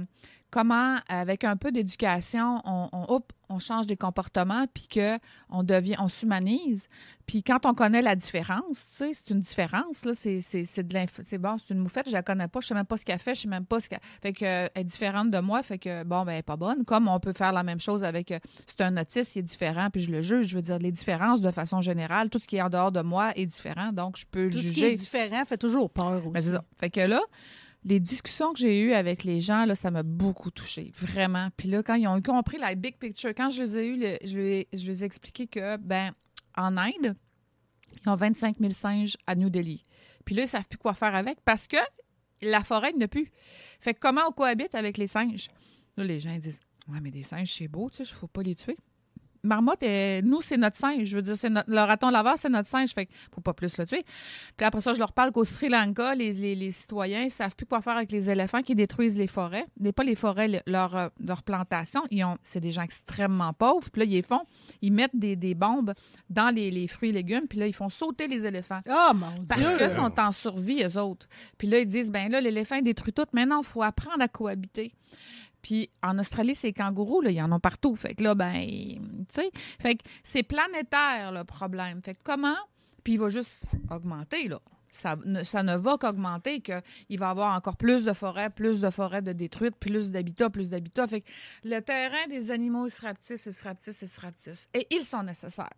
comment, 0.52 0.98
avec 1.08 1.44
un 1.44 1.56
peu 1.56 1.72
d'éducation, 1.72 2.62
on, 2.66 2.90
on, 2.92 3.06
hop, 3.08 3.32
on 3.50 3.60
change 3.60 3.88
des 3.88 3.98
comportements, 3.98 4.66
puis 4.74 4.88
que 4.88 5.18
on 5.50 5.64
devient, 5.64 5.96
on 6.00 6.08
s'humanise. 6.08 6.88
Puis 7.26 7.44
quand 7.44 7.66
on 7.66 7.74
connaît 7.74 8.02
la 8.02 8.16
différence, 8.16 8.88
tu 8.92 8.98
sais, 8.98 9.12
c'est 9.14 9.34
une 9.34 9.40
différence, 9.40 10.06
là, 10.06 10.14
c'est, 10.14 10.42
c'est, 10.42 10.66
c'est 10.66 10.84
de 10.88 10.98
c'est 11.24 11.38
bon, 11.38 11.58
c'est 11.58 11.74
une 11.74 11.80
moufette, 11.80 12.08
je 12.08 12.14
la 12.14 12.22
connais 12.24 12.48
pas, 12.48 12.60
je 12.62 12.68
sais 12.68 12.74
même 12.74 12.86
pas 12.86 12.98
ce 12.98 13.06
qu'elle 13.06 13.20
fait, 13.20 13.36
je 13.36 13.42
sais 13.42 13.48
même 13.48 13.66
pas 13.66 13.80
ce 13.80 13.90
qu'elle... 13.90 14.00
Fait 14.22 14.34
que, 14.34 14.46
euh, 14.46 14.68
elle 14.74 14.82
est 14.82 14.86
différente 14.86 15.32
de 15.32 15.40
moi, 15.40 15.64
fait 15.64 15.80
que, 15.80 16.04
bon, 16.04 16.24
ben, 16.24 16.34
elle 16.34 16.40
est 16.40 16.44
pas 16.44 16.58
bonne. 16.58 16.84
Comme 16.86 17.08
on 17.08 17.20
peut 17.20 17.34
faire 17.34 17.54
la 17.54 17.64
même 17.64 17.80
chose 17.80 18.04
avec, 18.04 18.32
euh, 18.32 18.40
c'est 18.68 18.82
un 18.82 18.98
autiste, 18.98 19.36
il 19.36 19.40
est 19.40 19.44
différent, 19.44 19.90
puis 19.90 20.02
je 20.04 20.12
le 20.12 20.22
juge, 20.22 20.48
je 20.48 20.56
veux 20.56 20.62
dire, 20.62 20.80
les 20.80 20.92
différences, 20.92 21.42
de 21.42 21.52
façon 21.52 21.82
générale, 21.82 22.30
tout 22.30 22.40
ce 22.40 22.48
qui 22.48 22.58
est 22.58 22.62
en 22.62 22.70
dehors 22.70 22.92
de 22.92 23.02
moi 23.02 23.32
est 23.38 23.46
différent, 23.46 23.92
donc 23.94 24.18
je 24.18 24.26
peux 24.30 24.50
Tout 24.50 24.58
le 24.58 24.64
ce 24.64 24.68
qui 24.70 24.74
juger. 24.76 24.94
est 24.94 24.96
différent 24.98 25.44
fait 25.46 25.58
toujours 25.58 25.90
peur 25.90 26.18
aussi. 26.26 26.32
Ben, 26.34 26.42
c'est 26.42 26.52
ça. 26.52 26.64
Fait 26.80 26.90
que 26.90 27.02
là, 27.02 27.22
les 27.84 28.00
discussions 28.00 28.54
que 28.54 28.60
j'ai 28.60 28.80
eues 28.80 28.94
avec 28.94 29.24
les 29.24 29.42
gens, 29.42 29.66
là, 29.66 29.76
ça 29.76 29.90
m'a 29.90 30.04
beaucoup 30.04 30.52
touchée, 30.52 30.92
vraiment. 31.00 31.50
Puis 31.58 31.68
là, 31.68 31.82
quand 31.82 31.96
ils 31.96 32.08
ont 32.08 32.22
compris 32.22 32.58
la 32.58 32.76
big 32.76 32.98
picture, 32.98 33.32
quand 33.36 33.50
je 33.50 33.64
les 33.64 33.78
ai 33.78 33.88
eus, 33.88 34.18
je, 34.24 34.38
les, 34.38 35.04
ai 35.04 35.06
expliqué 35.06 35.48
que, 35.48 35.78
ben, 35.78 36.14
en 36.56 36.78
Inde, 36.78 37.16
ils 38.06 38.10
ont 38.10 38.16
25 38.16 38.58
000 38.60 38.72
singes 38.72 39.18
à 39.26 39.36
New 39.36 39.50
Delhi. 39.50 39.86
Puis 40.26 40.36
là, 40.36 40.44
ils 40.44 40.46
ne 40.46 40.50
savent 40.50 40.68
plus 40.68 40.78
quoi 40.78 40.94
faire 40.94 41.16
avec 41.16 41.40
parce 41.42 41.68
que 41.68 41.78
la 42.42 42.64
forêt 42.64 42.94
n'a 42.94 43.08
plus. 43.08 43.32
Fait 43.80 43.94
que 43.94 44.00
comment 44.00 44.22
on 44.28 44.32
cohabite 44.32 44.76
avec 44.76 44.98
les 44.98 45.08
singes? 45.08 45.50
Là, 45.98 46.04
les 46.04 46.20
gens 46.20 46.36
disent 46.38 46.62
Ouais, 46.88 47.00
mais 47.02 47.12
des 47.12 47.24
singes, 47.24 47.54
c'est 47.54 47.68
beau, 47.68 47.90
tu 47.90 47.98
sais, 47.98 48.04
il 48.04 48.14
ne 48.14 48.20
faut 48.20 48.28
pas 48.28 48.44
les 48.44 48.56
tuer. 48.56 48.78
Marmotte, 49.44 49.82
est- 49.84 50.22
nous, 50.22 50.42
c'est 50.42 50.58
notre 50.58 50.78
singe. 50.78 51.04
Je 51.06 51.16
veux 51.16 51.22
dire, 51.22 51.36
c'est 51.38 51.50
notre, 51.50 51.70
le 51.70 51.80
raton 51.80 52.10
laveur, 52.10 52.36
c'est 52.38 52.50
notre 52.50 52.68
singe. 52.68 52.92
Fait 52.94 53.08
faut 53.34 53.42
pas 53.42 53.54
plus 53.54 53.78
le 53.78 53.86
tuer. 53.86 54.04
Puis 54.58 54.66
après 54.66 54.82
ça, 54.82 54.94
je 54.94 55.00
leur 55.00 55.14
parle 55.14 55.32
qu'au 55.32 55.44
Sri 55.44 55.70
Lanka, 55.70 56.14
les, 56.16 56.34
les- 56.34 56.56
les 56.56 56.72
citoyens 56.72 57.26
ne 57.26 57.30
savent 57.30 57.56
plus 57.56 57.66
quoi 57.66 57.82
faire 57.82 57.98
avec 57.98 58.12
les 58.12 58.30
éléphants 58.30 58.62
qui 58.62 58.76
détruisent 58.76 59.18
les 59.18 59.28
forêts. 59.28 59.66
Des, 59.78 59.92
pas 59.92 60.04
les 60.04 60.16
forêts, 60.16 60.48
le- 60.48 60.60
leur, 60.68 60.96
euh, 60.96 61.08
leur 61.26 61.44
plantation. 61.44 62.02
Ils 62.12 62.24
ont, 62.24 62.38
c'est 62.44 62.60
des 62.60 62.72
gens 62.72 62.84
extrêmement 62.84 63.54
pauvres. 63.54 63.90
Puis 63.92 64.00
là, 64.02 64.06
ils 64.06 64.12
les 64.12 64.22
font, 64.22 64.42
ils 64.82 64.92
mettent 64.94 65.16
des, 65.16 65.36
des 65.36 65.56
bombes 65.56 65.94
dans 66.30 66.54
les, 66.54 66.70
les 66.72 66.88
fruits 66.88 67.10
et 67.10 67.14
légumes. 67.14 67.48
Puis 67.50 67.58
là, 67.60 67.68
ils 67.68 67.74
font 67.74 67.90
sauter 67.90 68.28
les 68.28 68.46
éléphants. 68.46 68.82
Oh 68.90 69.12
mon 69.16 69.46
Parce 69.48 69.62
Dieu! 69.62 69.78
que 69.78 69.90
sont 69.90 70.20
en 70.20 70.32
survie, 70.32 70.84
eux 70.84 70.98
autres. 71.00 71.28
Puis 71.58 71.68
là, 71.68 71.80
ils 71.80 71.88
disent, 71.88 72.12
ben 72.12 72.32
là, 72.32 72.42
l'éléphant 72.42 72.80
détruit 72.82 73.14
tout. 73.14 73.26
Maintenant, 73.34 73.62
il 73.62 73.66
faut 73.68 73.82
apprendre 73.84 74.22
à 74.22 74.28
cohabiter. 74.28 74.94
Puis 75.62 75.90
en 76.02 76.18
Australie, 76.20 76.56
c'est 76.56 76.74
kangourous, 76.74 77.22
là, 77.22 77.32
ils 77.32 77.42
en 77.42 77.52
ont 77.52 77.60
partout. 77.60 77.96
Fait 77.96 78.16
que 78.16 78.24
là, 78.24 78.36
ben, 78.36 78.62
tu 78.62 79.26
sais, 79.30 79.52
fait 79.80 79.96
que 79.96 80.04
c'est 80.24 80.44
planétaire 80.44 81.32
le 81.32 81.44
problème. 81.44 82.02
Fait 82.02 82.16
que 82.16 82.20
comment? 82.24 82.58
Puis 83.04 83.14
il 83.14 83.20
va 83.20 83.30
juste 83.30 83.68
augmenter, 83.90 84.48
là. 84.48 84.60
Ça 84.94 85.16
ne, 85.24 85.44
ça 85.44 85.64
ne 85.64 85.78
va 85.78 85.98
qu'augmenter, 85.98 86.60
qu'il 86.60 87.18
va 87.18 87.28
y 87.28 87.30
avoir 87.30 87.56
encore 87.56 87.78
plus 87.78 88.04
de 88.04 88.12
forêts, 88.12 88.50
plus 88.50 88.82
de 88.82 88.90
forêts 88.90 89.22
de 89.22 89.32
détruites, 89.32 89.78
plus 89.78 90.12
d'habitats, 90.12 90.50
plus 90.50 90.70
d'habitats. 90.70 91.08
Fait 91.08 91.22
que 91.22 91.30
le 91.64 91.80
terrain 91.80 92.28
des 92.30 92.52
animaux, 92.52 92.88
il 92.88 92.92
se 92.92 93.02
rapetisse, 93.02 93.46
il 93.46 93.54
se 93.54 93.64
rapetisse, 93.64 94.02
il 94.02 94.10
se 94.10 94.20
rapetisse. 94.20 94.68
Et 94.74 94.88
ils 94.92 95.04
sont 95.04 95.24
nécessaires. 95.24 95.70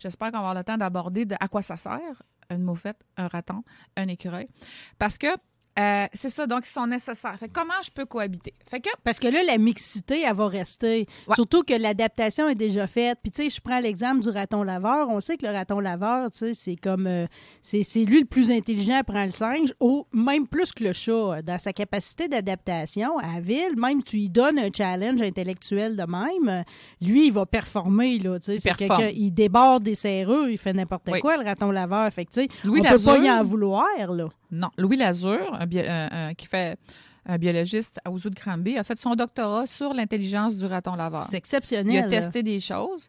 J'espère 0.00 0.32
qu'on 0.32 0.38
va 0.38 0.50
avoir 0.50 0.54
le 0.54 0.64
temps 0.64 0.76
d'aborder 0.76 1.24
de 1.24 1.36
à 1.38 1.46
quoi 1.46 1.62
ça 1.62 1.76
sert, 1.76 2.22
une 2.50 2.62
moufette, 2.62 3.00
un 3.16 3.28
raton, 3.28 3.62
un 3.96 4.08
écureuil. 4.08 4.48
Parce 4.98 5.18
que 5.18 5.28
euh, 5.78 6.06
c'est 6.12 6.28
ça, 6.28 6.46
donc 6.46 6.66
ils 6.66 6.72
sont 6.72 6.86
nécessaires. 6.86 7.36
Fait 7.38 7.48
que 7.48 7.52
comment 7.52 7.74
je 7.84 7.90
peux 7.90 8.04
cohabiter? 8.04 8.54
Fait 8.68 8.80
que 8.80 8.88
Parce 9.04 9.18
que 9.18 9.28
là, 9.28 9.40
la 9.46 9.58
mixité, 9.58 10.22
elle 10.22 10.34
va 10.34 10.48
rester. 10.48 11.06
Ouais. 11.26 11.34
Surtout 11.34 11.62
que 11.62 11.74
l'adaptation 11.74 12.48
est 12.48 12.54
déjà 12.54 12.86
faite. 12.86 13.18
Puis, 13.22 13.30
tu 13.30 13.42
sais, 13.44 13.48
je 13.48 13.60
prends 13.60 13.78
l'exemple 13.80 14.20
du 14.20 14.30
raton 14.30 14.62
laveur. 14.62 15.08
On 15.10 15.20
sait 15.20 15.36
que 15.36 15.46
le 15.46 15.52
raton 15.52 15.80
laveur, 15.80 16.30
tu 16.30 16.38
sais, 16.38 16.54
c'est 16.54 16.76
comme. 16.76 17.06
euh, 17.06 17.26
c'est 17.62 17.82
c'est 17.82 18.04
lui 18.04 18.20
le 18.20 18.26
plus 18.26 18.50
intelligent, 18.50 19.00
prend 19.06 19.24
le 19.24 19.30
singe, 19.30 19.72
au, 19.80 20.06
même 20.12 20.46
plus 20.46 20.72
que 20.72 20.84
le 20.84 20.92
chat, 20.92 21.12
euh, 21.12 21.42
dans 21.42 21.58
sa 21.58 21.72
capacité 21.72 22.28
d'adaptation 22.28 23.18
à 23.18 23.34
la 23.34 23.40
ville. 23.40 23.74
Même 23.76 24.02
tu 24.02 24.16
lui 24.16 24.30
donnes 24.30 24.58
un 24.58 24.70
challenge 24.76 25.22
intellectuel 25.22 25.96
de 25.96 26.04
même, 26.04 26.64
lui, 27.00 27.26
il 27.26 27.32
va 27.32 27.46
performer, 27.46 28.18
là. 28.18 28.38
Tu 28.38 28.46
sais, 28.54 28.58
c'est 28.58 28.74
quelqu'un- 28.76 29.10
il 29.14 29.30
déborde 29.32 29.82
des 29.84 29.94
serrures, 29.94 30.48
il 30.48 30.58
fait 30.58 30.72
n'importe 30.72 31.08
Oui. 31.12 31.20
quoi, 31.20 31.36
le 31.36 31.44
raton 31.44 31.70
laveur. 31.70 32.10
Fait 32.12 32.24
que, 32.24 32.30
tu 32.32 32.40
sais, 32.42 32.48
on 32.64 32.72
peut 32.72 33.02
pas 33.04 33.18
y 33.18 33.30
en 33.30 33.42
vouloir, 33.42 33.86
là. 34.12 34.28
Non, 34.50 34.70
Louis 34.78 34.96
Lazure, 34.96 35.54
un 35.60 35.66
un- 35.88 36.08
un- 36.10 36.34
qui 36.34 36.46
fait 36.46 36.78
biologiste 37.36 37.98
à 38.04 38.10
Ouzou 38.10 38.30
de 38.30 38.34
Granby, 38.34 38.78
a 38.78 38.84
fait 38.84 38.98
son 38.98 39.14
doctorat 39.14 39.66
sur 39.66 39.92
l'intelligence 39.92 40.56
du 40.56 40.64
raton 40.64 40.94
laveur. 40.94 41.26
C'est 41.28 41.36
exceptionnel. 41.36 41.94
Il 41.94 41.98
a 41.98 42.08
testé 42.08 42.42
des 42.42 42.60
choses. 42.60 43.08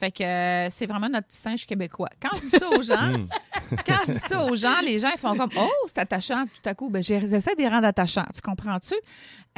Fait 0.00 0.10
que 0.10 0.24
euh, 0.24 0.70
c'est 0.70 0.86
vraiment 0.86 1.08
notre 1.08 1.28
petit 1.28 1.38
singe 1.38 1.66
québécois. 1.66 2.08
Quand 2.20 2.34
je 2.38 2.46
dis 2.46 2.50
ça 2.50 2.68
aux 2.70 2.82
gens, 2.82 3.10
Hmm. 3.10 3.26
quand 3.86 3.98
je 4.06 4.12
dis 4.12 4.18
ça 4.18 4.44
aux 4.44 4.54
gens, 4.54 4.80
les 4.82 4.98
gens 4.98 5.08
ils 5.14 5.18
font 5.18 5.36
comme 5.36 5.50
Oh, 5.56 5.68
c'est 5.86 5.98
attachant 5.98 6.44
tout 6.46 6.68
à 6.68 6.74
coup. 6.74 6.90
Ben, 6.90 7.02
j'essaie 7.02 7.54
de 7.54 7.60
les 7.60 7.68
rendre 7.68 7.86
attachants. 7.86 8.24
Tu 8.34 8.40
comprends-tu? 8.40 8.94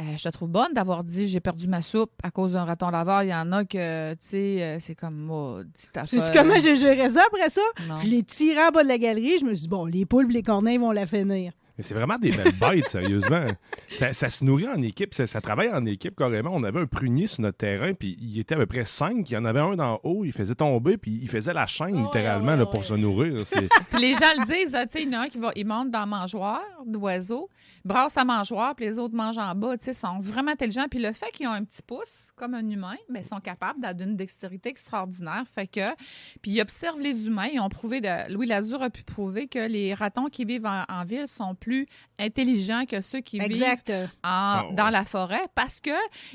Euh, 0.01 0.17
je 0.17 0.23
te 0.23 0.29
trouve 0.29 0.49
bonne 0.49 0.73
d'avoir 0.73 1.03
dit 1.03 1.27
j'ai 1.27 1.39
perdu 1.39 1.67
ma 1.67 1.81
soupe 1.81 2.11
à 2.23 2.31
cause 2.31 2.53
d'un 2.53 2.65
raton 2.65 2.89
laveur. 2.89 3.23
Il 3.23 3.29
y 3.29 3.33
en 3.33 3.51
a 3.51 3.63
que, 3.63 4.13
tu 4.13 4.19
sais, 4.21 4.63
euh, 4.63 4.77
c'est 4.79 4.95
comme 4.95 5.29
oh, 5.31 5.61
sais 5.75 6.07
folle. 6.07 6.31
comment 6.33 6.59
j'ai 6.59 6.77
géré 6.77 7.09
ça 7.09 7.23
après 7.25 7.49
ça? 7.49 7.61
Non. 7.87 7.97
Je 7.97 8.07
l'ai 8.07 8.23
tiré 8.23 8.59
en 8.65 8.71
bas 8.71 8.83
de 8.83 8.89
la 8.89 8.97
galerie. 8.97 9.37
Je 9.39 9.45
me 9.45 9.55
suis 9.55 9.63
dit, 9.63 9.67
bon, 9.69 9.85
les 9.85 10.05
poules 10.05 10.29
et 10.29 10.33
les 10.33 10.43
corneilles 10.43 10.77
vont 10.77 10.91
la 10.91 11.05
finir. 11.05 11.53
Mais 11.77 11.83
c'est 11.83 11.95
vraiment 11.95 12.17
des 12.17 12.31
belles 12.31 12.53
bêtes, 12.53 12.87
sérieusement. 12.87 13.47
Ça, 13.89 14.13
ça 14.13 14.29
se 14.29 14.45
nourrit 14.45 14.67
en 14.67 14.81
équipe, 14.81 15.13
ça, 15.13 15.25
ça 15.25 15.41
travaille 15.41 15.69
en 15.69 15.85
équipe 15.85 16.15
carrément. 16.15 16.51
On 16.53 16.63
avait 16.63 16.81
un 16.81 16.85
prunier 16.85 17.25
sur 17.25 17.41
notre 17.41 17.57
terrain, 17.57 17.93
puis 17.93 18.15
il 18.21 18.39
était 18.39 18.55
à 18.55 18.57
peu 18.59 18.65
près 18.67 18.85
cinq. 18.85 19.29
Il 19.29 19.33
y 19.33 19.37
en 19.37 19.45
avait 19.45 19.59
un 19.59 19.75
d'en 19.75 19.99
haut, 20.03 20.23
il 20.23 20.33
faisait 20.33 20.55
tomber, 20.55 20.97
puis 20.97 21.19
il 21.21 21.29
faisait 21.29 21.53
la 21.53 21.65
chaîne 21.65 22.03
littéralement 22.03 22.51
ouais, 22.51 22.57
là, 22.57 22.63
ouais. 22.65 22.69
pour 22.69 22.83
se 22.83 22.93
nourrir. 22.93 23.43
Puis 23.89 23.99
les 23.99 24.13
gens 24.13 24.31
le 24.37 24.45
disent, 24.45 24.75
hein, 24.75 24.85
tu 24.85 24.99
sais, 24.99 25.03
il 25.03 25.11
y 25.11 25.15
en 25.15 25.21
a 25.21 25.23
un 25.23 25.29
qui 25.29 25.37
va, 25.37 25.51
il 25.55 25.65
monte 25.65 25.89
dans 25.89 25.99
la 25.99 26.05
mangeoire 26.05 26.61
d'oiseau, 26.85 27.49
brasse 27.83 28.13
sa 28.13 28.25
mangeoire, 28.25 28.75
puis 28.75 28.85
les 28.85 28.99
autres 28.99 29.15
mangent 29.15 29.37
en 29.37 29.55
bas, 29.55 29.77
tu 29.77 29.85
sais, 29.85 29.93
sont 29.93 30.19
vraiment 30.19 30.51
intelligents. 30.51 30.85
Puis 30.89 30.99
le 30.99 31.13
fait 31.13 31.31
qu'ils 31.31 31.47
ont 31.47 31.53
un 31.53 31.63
petit 31.63 31.81
pouce, 31.81 32.31
comme 32.35 32.53
un 32.53 32.67
humain, 32.67 32.95
ben, 33.09 33.21
ils 33.21 33.25
sont 33.25 33.39
capables 33.39 33.79
d'avoir 33.81 34.07
une 34.07 34.15
dextérité 34.15 34.69
extraordinaire. 34.69 35.43
Fait 35.53 35.67
que, 35.67 35.93
puis 36.41 36.51
ils 36.51 36.61
observent 36.61 36.99
les 36.99 37.27
humains, 37.27 37.47
ils 37.53 37.59
ont 37.59 37.69
prouvé, 37.69 38.01
de, 38.01 38.31
Louis 38.31 38.47
Lazure 38.47 38.81
a 38.81 38.89
pu 38.89 39.03
prouver 39.03 39.47
que 39.47 39.67
les 39.67 39.93
ratons 39.93 40.27
qui 40.27 40.45
vivent 40.45 40.65
en, 40.65 40.83
en 40.87 41.03
ville 41.05 41.27
sont 41.27 41.55
plus 41.63 41.87
intelligents 42.19 42.85
que 42.85 42.99
ceux 43.01 43.21
qui 43.21 43.39
vivent 43.39 43.63
en- 43.63 44.07
Ah 44.23 44.65
ouais. 44.67 44.75
dans 44.75 44.89
la 44.89 45.05
forêt 45.05 45.45
parce 45.55 45.79
que 45.79 45.91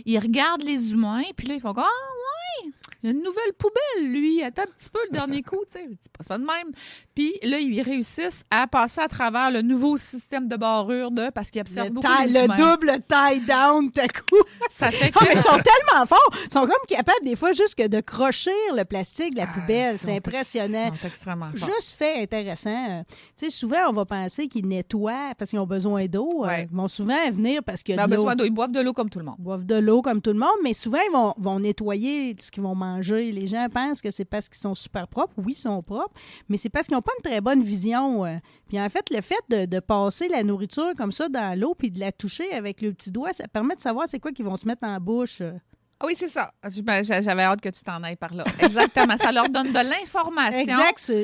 ils 0.07 0.19
regardent 0.19 0.63
les 0.65 0.93
humains, 0.93 1.23
puis 1.37 1.47
là, 1.49 1.55
ils 1.55 1.61
font 1.61 1.75
comme, 1.75 1.85
Ah, 1.87 2.15
ouais, 2.15 2.38
il 3.03 3.07
y 3.07 3.13
a 3.13 3.17
une 3.17 3.23
nouvelle 3.23 3.53
poubelle, 3.57 4.11
lui. 4.13 4.43
Attends 4.43 4.63
un 4.63 4.67
petit 4.79 4.91
peu 4.91 4.99
le 5.09 5.13
dernier 5.13 5.43
coup, 5.43 5.59
tu 5.71 5.79
sais. 5.79 5.87
C'est 6.01 6.13
pas 6.13 6.25
ça 6.25 6.37
de 6.39 6.45
même. 6.45 6.73
Puis 7.15 7.35
là, 7.43 7.59
ils 7.59 7.81
réussissent 7.83 8.45
à 8.51 8.67
passer 8.67 9.01
à 9.01 9.09
travers 9.09 9.51
le 9.51 9.63
nouveau 9.63 9.97
système 9.97 10.49
de 10.49 10.57
barrure 10.57 11.11
de, 11.11 11.31
parce 11.31 11.51
qu'ils 11.51 11.61
observent 11.61 11.89
Le, 11.89 11.95
beaucoup 11.95 12.07
tie- 12.09 12.27
les 12.33 12.47
le 12.47 12.57
double 12.57 12.93
tie 13.09 13.41
down, 13.47 13.91
tout 13.91 14.01
à 14.01 14.09
coup. 14.09 14.43
Ça 14.71 14.91
fait 14.91 15.13
Ah, 15.15 15.25
mais 15.27 15.35
ils 15.35 15.39
sont 15.41 15.49
tellement 15.51 16.07
forts. 16.07 16.31
Ils 16.47 16.53
sont 16.53 16.61
comme 16.61 16.87
capables, 16.89 17.25
des 17.25 17.37
fois, 17.37 17.53
juste 17.53 17.75
que 17.77 17.87
de 17.87 18.01
crocher 18.01 18.51
le 18.75 18.85
plastique 18.85 19.35
de 19.35 19.41
la 19.41 19.47
poubelle. 19.47 19.95
Ils 19.95 19.99
C'est 19.99 20.17
impressionnant. 20.17 20.89
ex- 20.89 21.01
sont 21.01 21.07
extrêmement 21.07 21.51
forts. 21.57 21.69
Juste 21.77 21.91
fait 21.97 22.23
intéressant. 22.23 22.91
euh, 22.91 23.03
Tu 23.37 23.45
sais, 23.47 23.51
souvent, 23.51 23.89
on 23.89 23.93
va 23.93 24.05
penser 24.05 24.49
qu'ils 24.49 24.67
nettoient 24.67 25.33
parce 25.39 25.51
qu'ils 25.51 25.59
ont 25.61 25.67
besoin 25.67 26.07
d'eau. 26.07 26.29
euh, 26.43 26.47
Ouais. 26.49 26.69
Ils 26.71 26.77
vont 26.77 26.89
souvent 26.89 27.31
venir 27.31 27.63
parce 27.63 27.83
qu'il 27.83 27.95
y 27.95 27.99
Ils 27.99 28.01
a 28.01 28.07
ont 28.07 28.09
besoin 28.09 28.35
d'eau. 28.37 28.45
Ils 28.45 28.51
boivent 28.51 28.73
de 28.73 28.81
l'eau 28.81 28.93
comme 28.93 29.11
tout 29.11 29.19
le 29.21 29.25
monde. 29.25 29.37
Ils 29.39 29.45
boivent 29.45 29.67
de 29.67 29.77
l'eau 29.77 30.03
comme 30.03 30.21
tout 30.21 30.33
le 30.33 30.39
monde, 30.39 30.49
mais 30.65 30.73
souvent, 30.75 30.99
ils 31.09 31.13
vont, 31.13 31.35
vont 31.39 31.61
nettoyer 31.61 32.35
ce 32.41 32.51
qu'ils 32.51 32.63
vont 32.63 32.75
manger. 32.75 32.88
Les 32.97 33.47
gens 33.47 33.67
pensent 33.73 34.01
que 34.01 34.11
c'est 34.11 34.25
parce 34.25 34.49
qu'ils 34.49 34.61
sont 34.61 34.75
super 34.75 35.07
propres. 35.09 35.35
Oui, 35.39 35.53
ils 35.53 35.57
sont 35.57 35.83
propres, 35.83 36.15
mais 36.49 36.57
c'est 36.57 36.69
parce 36.69 36.87
qu'ils 36.87 36.97
n'ont 36.97 37.03
pas 37.03 37.13
une 37.19 37.31
très 37.31 37.41
bonne 37.41 37.63
vision. 37.63 38.25
euh. 38.25 38.37
Puis 38.69 38.81
en 38.81 38.89
fait, 38.89 39.09
le 39.11 39.21
fait 39.21 39.37
de, 39.49 39.67
de 39.67 39.81
passer 39.81 40.29
la 40.29 40.43
nourriture 40.43 40.93
comme 40.97 41.13
ça 41.13 41.29
dans 41.29 41.59
l'eau 41.59 41.75
puis 41.75 41.91
de 41.91 42.01
la 42.01 42.13
toucher 42.13 42.53
avec 42.53 42.81
le 42.81 42.93
petit 42.93 43.11
doigt, 43.11 43.33
ça 43.33 43.47
permet 43.49 43.77
de 43.77 43.81
savoir 43.81 44.07
c'est 44.09 44.19
quoi 44.21 44.33
qu'ils 44.33 44.45
vont 44.45 44.57
se 44.57 44.67
mettre 44.67 44.85
en 44.85 44.99
bouche. 45.01 45.43
Ah 46.01 46.07
oui, 46.07 46.15
c'est 46.17 46.29
ça. 46.29 46.53
J'avais 46.71 47.43
hâte 47.43 47.61
que 47.61 47.71
tu 47.71 47.83
t'en 47.83 48.03
ailles 48.05 48.15
par 48.17 48.33
là. 48.33 48.45
Exactement. 48.61 49.17
ça 49.17 49.33
leur 49.33 49.49
donne 49.49 49.73
de 49.73 49.79
l'information 49.91 50.77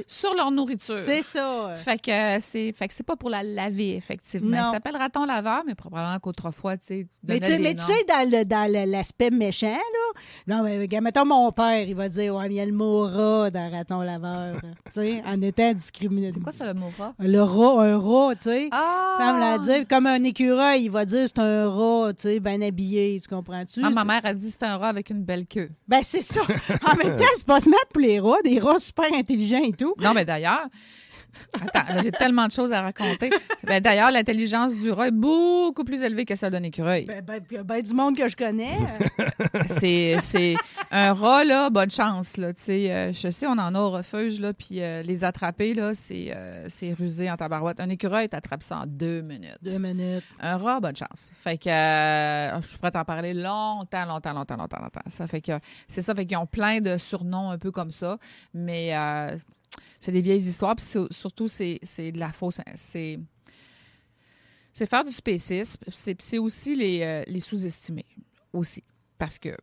sur 0.08 0.34
leur 0.34 0.50
nourriture. 0.50 0.96
c'est 1.04 1.22
ça. 1.22 1.74
Fait 1.84 2.00
que 2.00 2.10
euh, 2.10 2.38
c'est 2.40 2.72
fait 2.72 2.88
que 2.88 2.94
c'est 2.94 3.04
pas 3.06 3.14
pour 3.16 3.30
la 3.30 3.42
laver 3.42 3.94
effectivement. 3.96 4.56
Non. 4.62 4.68
Il 4.68 4.72
s'appelle 4.72 4.96
raton 4.96 5.24
laveur, 5.26 5.62
mais 5.66 5.74
probablement 5.74 6.18
qu'autrefois, 6.18 6.76
tu 6.76 6.86
sais, 6.86 7.06
Mais 7.22 7.38
tu, 7.40 7.58
mais 7.58 7.74
tu 7.74 7.82
sais, 7.82 8.04
dans 8.08 8.28
le- 8.28 8.44
dans 8.44 8.90
l'aspect 8.90 9.30
méchant, 9.30 9.68
là, 9.68 10.20
non, 10.56 10.62
mais 10.64 10.78
regarde, 10.78 11.04
mettons 11.04 11.24
mon 11.24 11.52
père, 11.52 11.86
il 11.88 11.94
va 11.94 12.08
dire, 12.08 12.34
ouais, 12.34 12.48
mais 12.48 12.54
il 12.54 12.58
y 12.58 12.60
a 12.60 12.66
le 12.66 12.72
mot 12.72 13.02
rat 13.02 13.50
dans 13.50 13.70
raton 13.70 14.00
laveur, 14.00 14.56
tu 14.60 14.68
sais, 14.92 15.22
en 15.26 15.40
étant 15.42 15.72
discriminé. 15.72 16.32
C'est 16.32 16.40
quoi 16.40 16.52
ça 16.52 16.66
le 16.66 16.74
mot 16.74 16.90
rat? 16.98 17.14
Le 17.20 17.40
rat, 17.40 17.84
un 17.84 17.98
rat, 17.98 18.34
tu 18.36 18.42
sais. 18.44 18.68
Ah! 18.72 19.56
Dire, 19.64 19.86
comme 19.88 20.06
un 20.06 20.22
écureuil, 20.24 20.84
il 20.84 20.90
va 20.90 21.04
dire 21.04 21.26
c'est 21.28 21.38
un 21.38 21.68
rat, 21.70 22.12
tu 22.14 22.22
sais, 22.22 22.40
bien 22.40 22.60
habillé, 22.60 23.20
tu 23.20 23.28
comprends-tu? 23.28 23.80
Ah, 23.84 23.90
ma 23.90 24.04
mère 24.04 24.20
a 24.24 24.34
dit 24.34 24.50
c'est 24.64 24.70
un 24.70 24.78
rat 24.78 24.88
avec 24.88 25.10
une 25.10 25.22
belle 25.22 25.46
queue. 25.46 25.70
Ben, 25.88 26.00
c'est 26.02 26.22
ça. 26.22 26.40
En 26.90 26.96
même 26.96 27.16
temps, 27.16 27.24
c'est 27.36 27.46
pas 27.46 27.60
se 27.60 27.68
mettre 27.68 27.88
pour 27.92 28.00
les 28.00 28.18
rats, 28.18 28.40
des 28.42 28.58
rats 28.58 28.78
super 28.78 29.12
intelligents 29.12 29.62
et 29.62 29.72
tout. 29.72 29.94
Non, 30.00 30.14
mais 30.14 30.24
d'ailleurs, 30.24 30.66
attends, 31.60 32.02
j'ai 32.02 32.12
tellement 32.12 32.46
de 32.46 32.52
choses 32.52 32.72
à 32.72 32.82
raconter. 32.82 33.30
Ben, 33.64 33.80
d'ailleurs, 33.80 34.10
l'intelligence 34.10 34.76
du 34.76 34.90
rat 34.90 35.08
est 35.08 35.10
beaucoup 35.10 35.84
plus 35.84 36.02
élevée 36.02 36.24
que 36.24 36.36
celle 36.36 36.52
d'un 36.52 36.62
écureuil. 36.62 37.06
Ben, 37.06 37.22
ben, 37.22 37.40
il 37.50 37.56
y 37.56 37.58
a 37.58 37.62
ben 37.62 37.80
du 37.80 37.94
monde 37.94 38.16
que 38.16 38.28
je 38.28 38.36
connais. 38.36 38.78
C'est, 39.68 40.18
c'est 40.20 40.56
un 40.90 41.12
rat, 41.12 41.44
là, 41.44 41.70
bonne 41.70 41.90
chance, 41.90 42.36
là. 42.36 42.52
Euh, 42.68 43.12
je 43.12 43.30
sais, 43.30 43.46
on 43.46 43.52
en 43.52 43.74
a 43.74 43.80
au 43.80 43.90
refuge, 43.90 44.40
là, 44.40 44.52
puis 44.52 44.82
euh, 44.82 45.02
les 45.02 45.24
attraper, 45.24 45.74
là, 45.74 45.94
c'est, 45.94 46.34
euh, 46.34 46.66
c'est 46.68 46.92
rusé 46.92 47.30
en 47.30 47.36
tabarouette. 47.36 47.80
Un 47.80 47.88
écureuil, 47.88 48.28
t'attrapes 48.28 48.62
ça 48.62 48.78
en 48.78 48.86
deux 48.86 49.22
minutes. 49.22 49.58
Deux 49.62 49.78
minutes. 49.78 50.24
Un 50.40 50.56
rat, 50.56 50.80
bonne 50.80 50.96
chance. 50.96 51.30
Fait 51.34 51.56
que 51.56 51.70
je 51.70 52.66
suis 52.66 52.78
prête 52.78 52.96
à 52.96 53.00
en 53.00 53.04
parler 53.04 53.34
longtemps, 53.34 54.04
longtemps, 54.06 54.32
longtemps, 54.32 54.56
longtemps, 54.56 54.80
longtemps. 54.80 55.02
Ça 55.08 55.26
fait 55.26 55.40
que 55.40 55.52
c'est 55.88 56.02
ça, 56.02 56.14
fait 56.14 56.26
qu'ils 56.26 56.36
ont 56.36 56.46
plein 56.46 56.80
de 56.80 56.98
surnoms 56.98 57.50
un 57.50 57.58
peu 57.58 57.70
comme 57.70 57.90
ça, 57.90 58.18
mais 58.52 58.96
euh, 58.96 59.36
c'est 60.00 60.12
des 60.12 60.20
vieilles 60.20 60.38
histoires, 60.48 60.76
puis 60.76 60.84
surtout 61.10 61.48
c'est, 61.48 61.78
de 61.98 62.18
la 62.18 62.30
fausse, 62.32 62.60
c'est 62.76 63.18
c'est 64.72 64.86
faire 64.86 65.04
du 65.04 65.12
spécisme, 65.12 65.80
c'est, 65.88 66.20
c'est 66.20 66.38
aussi 66.38 66.74
les, 66.74 67.00
euh, 67.02 67.22
les 67.28 67.40
sous-estimer 67.40 68.04
aussi, 68.52 68.82
parce 69.18 69.38
que 69.38 69.56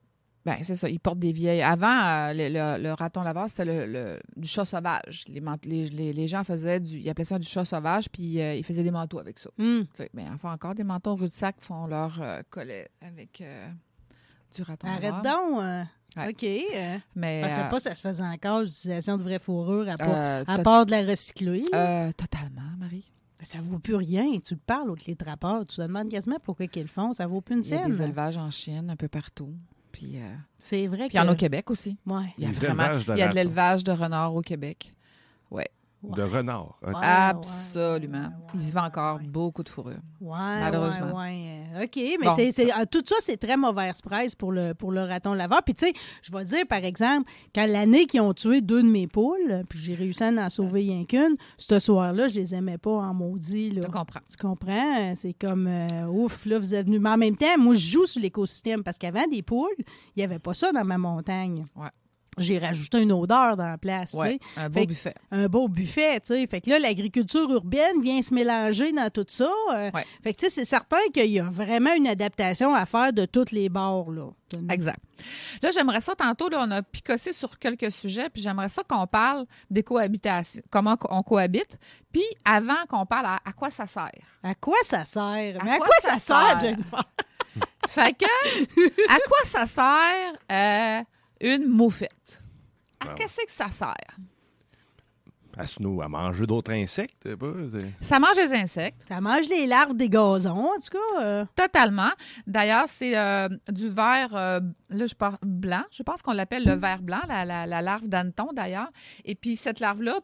ben 0.45 0.55
c'est 0.63 0.73
ça, 0.73 0.89
ils 0.89 0.99
portent 0.99 1.19
des 1.19 1.33
vieilles. 1.33 1.61
Avant, 1.61 1.87
euh, 2.03 2.33
le, 2.33 2.47
le- 2.49 2.81
le 2.81 2.93
raton 2.93 3.21
laveur, 3.21 3.47
c'était 3.49 3.65
le, 3.65 3.85
le- 3.85 4.19
du 4.37 4.47
chat 4.47 4.65
sauvage. 4.65 5.25
Les, 5.27 5.39
les, 5.89 6.13
les- 6.13 6.27
gens 6.27 6.43
faisaient 6.43 6.79
du, 6.79 6.97
ils 6.97 7.09
appelaient 7.09 7.25
ça 7.25 7.37
du 7.37 7.47
chat 7.47 7.63
sauvage, 7.65 8.09
puis 8.09 8.41
euh, 8.41 8.55
ils 8.55 8.63
faisaient 8.63 8.81
des 8.81 8.89
manteaux 8.89 9.19
avec 9.19 9.37
ça. 9.37 9.51
Hum. 9.59 9.85
Tu 9.93 9.97
sais, 9.97 10.09
Mais 10.15 10.25
enfin, 10.33 10.53
encore 10.53 10.73
des 10.73 10.83
mentons 10.83 11.13
rue 11.15 11.27
de 11.29 11.33
sac 11.33 11.57
font 11.59 11.85
leur 11.85 12.19
collet 12.49 12.89
avec 13.01 13.43
du 14.55 14.63
raton 14.63 14.87
Arrête 14.87 15.11
laveur. 15.13 15.21
donc. 15.21 15.87
Ouais. 16.17 16.29
OK. 16.29 16.43
euh, 16.43 16.97
Mais, 17.15 17.41
je 17.41 17.47
pensais 17.47 17.61
euh, 17.61 17.69
pas 17.69 17.75
que 17.77 17.81
ça 17.83 17.95
se 17.95 18.01
faisait 18.01 18.23
encore, 18.23 18.61
l'utilisation 18.61 19.17
de 19.17 19.23
vraie 19.23 19.39
fourrure, 19.39 19.87
à 19.89 19.95
part, 19.95 20.09
euh, 20.13 20.43
à 20.45 20.57
part 20.59 20.85
de 20.85 20.91
la 20.91 21.03
recycler. 21.03 21.65
euh, 21.73 22.11
totalement, 22.11 22.61
Marie. 22.79 23.05
Ça 23.43 23.57
vaut 23.61 23.79
plus 23.79 23.95
rien. 23.95 24.25
Tu 24.43 24.53
le 24.53 24.59
parles 24.59 24.89
aux 24.91 24.95
les 25.07 25.15
trappeurs. 25.15 25.65
Tu 25.65 25.77
te 25.77 25.81
demandes 25.81 26.09
quasiment 26.09 26.37
pourquoi 26.43 26.67
ils 26.75 26.81
le 26.81 26.87
font. 26.87 27.11
Ça 27.13 27.25
vaut 27.25 27.41
plus 27.41 27.55
une 27.55 27.63
Il 27.63 27.69
y 27.69 27.73
a 27.73 27.77
scène. 27.83 27.89
des 27.91 28.01
élevages 28.03 28.37
en 28.37 28.51
Chine 28.51 28.89
un 28.89 28.95
peu 28.95 29.07
partout. 29.07 29.53
Puis, 29.91 30.17
euh, 30.17 30.35
C'est 30.59 30.85
vrai 30.87 31.07
puis 31.07 31.15
il 31.15 31.17
y 31.17 31.19
en 31.19 31.27
a 31.27 31.31
au. 31.31 31.35
Québec 31.35 31.71
aussi. 31.71 31.97
Ouais. 32.05 32.33
Il 32.37 32.43
y 32.43 32.47
a 32.47 32.51
vraiment, 32.51 32.89
de 32.89 32.99
il 32.99 33.07
y 33.07 33.11
a 33.11 33.15
de 33.15 33.21
ratons. 33.23 33.35
l'élevage 33.35 33.83
de 33.83 33.91
renards 33.91 34.35
au 34.35 34.41
Québec. 34.41 34.93
De 36.03 36.23
renard. 36.23 36.77
OK. 36.81 36.87
Ouais, 36.89 36.95
Absolument. 37.03 38.17
ouais, 38.17 38.25
ouais, 38.25 38.31
Il 38.55 38.63
se 38.63 38.71
vend 38.73 38.81
ouais, 38.81 38.87
encore 38.87 39.17
ouais. 39.19 39.27
beaucoup 39.27 39.61
de 39.63 39.69
fourrure. 39.69 39.99
Ouais, 40.19 40.29
Malheureusement. 40.59 41.15
ouais, 41.17 41.67
ouais. 41.75 41.83
OK, 41.85 41.95
mais 42.19 42.25
Bon. 42.27 42.35
c'est, 42.35 42.51
c'est- 42.51 42.71
ah, 42.73 42.85
tout 42.85 43.03
ça, 43.05 43.15
c'est 43.19 43.37
très 43.37 43.55
mauvaise 43.55 44.01
presse 44.01 44.33
pour 44.35 44.51
le, 44.51 44.73
pour 44.73 44.91
le 44.91 45.01
raton 45.03 45.33
laveur. 45.33 45.61
Puis, 45.63 45.75
tu 45.75 45.85
sais, 45.87 45.93
je 46.23 46.31
vais 46.31 46.43
dire, 46.43 46.65
par 46.67 46.83
exemple, 46.83 47.29
quand 47.53 47.65
l'année 47.67 48.05
qu'ils 48.07 48.21
ont 48.21 48.33
tué 48.33 48.61
deux 48.61 48.81
de 48.81 48.87
mes 48.87 49.07
poules, 49.07 49.63
puis 49.69 49.77
j'ai 49.79 49.93
réussi 49.93 50.23
à 50.23 50.29
en 50.29 50.49
sauver 50.49 50.81
rien 50.81 51.05
qu'une, 51.05 51.35
ce 51.57 51.77
soir-là, 51.79 52.27
je 52.27 52.35
les 52.35 52.55
aimais 52.55 52.77
pas 52.79 52.91
en 52.91 53.13
maudit. 53.13 53.69
Là. 53.71 53.83
Je 53.85 53.91
comprends. 53.91 54.19
Tu 54.29 54.37
comprends? 54.37 55.13
C'est 55.15 55.33
comme, 55.33 55.67
euh, 55.67 56.07
ouf, 56.07 56.45
là, 56.45 56.57
vous 56.57 56.73
êtes 56.75 56.85
venus. 56.87 56.99
Mais 56.99 57.09
en 57.11 57.17
même 57.17 57.37
temps, 57.37 57.57
moi, 57.59 57.75
je 57.75 57.87
joue 57.91 58.05
sur 58.05 58.21
l'écosystème 58.21 58.83
parce 58.83 58.97
qu'avant 58.97 59.27
des 59.27 59.43
poules, 59.43 59.69
il 59.77 59.85
n'y 60.17 60.23
avait 60.23 60.39
pas 60.39 60.53
ça 60.55 60.71
dans 60.71 60.83
ma 60.83 60.97
montagne. 60.97 61.63
Ouais. 61.75 61.89
J'ai 62.37 62.59
rajouté 62.59 62.99
une 63.01 63.11
odeur 63.11 63.57
dans 63.57 63.67
la 63.67 63.77
place, 63.77 64.13
Ouais, 64.13 64.39
un 64.55 64.69
beau 64.69 64.79
Fait- 64.79 64.85
buffet. 64.85 65.15
Un 65.31 65.47
beau 65.47 65.67
buffet, 65.67 66.21
tu 66.21 66.27
sais. 66.27 66.47
Fait 66.47 66.61
que 66.61 66.69
là, 66.69 66.79
l'agriculture 66.79 67.49
urbaine 67.51 68.01
vient 68.01 68.21
se 68.21 68.33
mélanger 68.33 68.93
dans 68.93 69.09
tout 69.09 69.25
ça. 69.27 69.51
euh, 69.73 69.91
Ouais. 69.93 70.05
Fait 70.23 70.33
que, 70.33 70.39
tu 70.39 70.45
sais, 70.45 70.49
c'est 70.49 70.63
certain 70.65 71.01
qu'il 71.13 71.29
y 71.29 71.39
a 71.39 71.43
vraiment 71.43 71.93
une 71.93 72.07
adaptation 72.07 72.73
à 72.73 72.85
faire 72.85 73.11
de 73.11 73.25
toutes 73.25 73.51
les 73.51 73.67
bords, 73.67 74.11
là. 74.11 74.29
Exact. 74.69 74.99
Là, 75.61 75.71
j'aimerais 75.71 75.99
ça, 75.99 76.15
tantôt, 76.15 76.47
là, 76.47 76.59
on 76.65 76.71
a 76.71 76.81
picossé 76.81 77.33
sur 77.33 77.59
quelques 77.59 77.91
sujets, 77.91 78.29
puis 78.29 78.41
j'aimerais 78.41 78.69
ça 78.69 78.81
qu'on 78.87 79.07
parle 79.07 79.45
des 79.69 79.83
cohabitations, 79.83 80.61
comment 80.69 80.95
on 81.09 81.23
cohabite, 81.23 81.77
puis 82.13 82.23
avant 82.45 82.85
qu'on 82.89 83.05
parle 83.05 83.25
à, 83.25 83.39
à 83.45 83.51
quoi 83.51 83.69
ça 83.71 83.87
sert. 83.87 84.09
À 84.41 84.55
quoi 84.55 84.77
ça 84.83 85.03
sert? 85.03 85.21
À 85.59 85.63
Mais 85.65 85.71
à 85.71 85.77
quoi 85.77 85.87
quoi, 85.87 85.95
ça 86.01 86.11
ça, 86.11 86.19
sert, 86.19 86.49
sert? 86.49 86.59
Jennifer? 86.61 87.03
Fait 87.89 88.13
que, 88.13 88.25
à 89.13 89.17
quoi 89.27 89.37
ça 89.45 89.65
sert 89.65 90.33
euh, 90.51 91.03
une 91.41 91.67
moufette? 91.67 92.41
À 92.99 93.05
Bon. 93.07 93.15
qu'est-ce 93.15 93.37
que 93.37 93.51
ça 93.51 93.67
sert? 93.69 93.95
À, 95.57 95.67
se 95.67 95.83
à 96.01 96.07
manger 96.07 96.47
d'autres 96.47 96.71
insectes, 96.71 97.35
pas? 97.35 97.51
Ça 97.99 98.19
mange 98.19 98.35
des 98.35 98.53
insectes, 98.53 99.03
Ça 99.05 99.19
mange 99.19 99.49
les 99.49 99.67
larves 99.67 99.93
des 99.95 100.07
gazons, 100.07 100.69
en 100.69 100.75
tout 100.79 100.97
cas. 100.97 101.21
euh. 101.21 101.45
totalement. 101.57 102.09
D'ailleurs, 102.47 102.85
c'est 102.87 103.17
euh, 103.17 103.49
du 103.69 103.89
verre, 103.89 104.33
euh, 104.33 104.61
là, 104.89 105.05
je 105.07 105.13
parle 105.13 105.37
blanc. 105.41 105.83
Je 105.91 106.03
pense 106.03 106.21
qu'on 106.21 106.31
l'appelle 106.31 106.63
le 106.65 106.75
verre 106.75 107.01
blanc, 107.01 107.19
la, 107.27 107.43
la- 107.43 107.65
la 107.65 107.81
larve 107.81 108.07
d'hanneton, 108.07 108.47
d'ailleurs. 108.53 108.89
Et 109.25 109.35
puis, 109.35 109.57
cette 109.57 109.81
larve-là, 109.81 110.19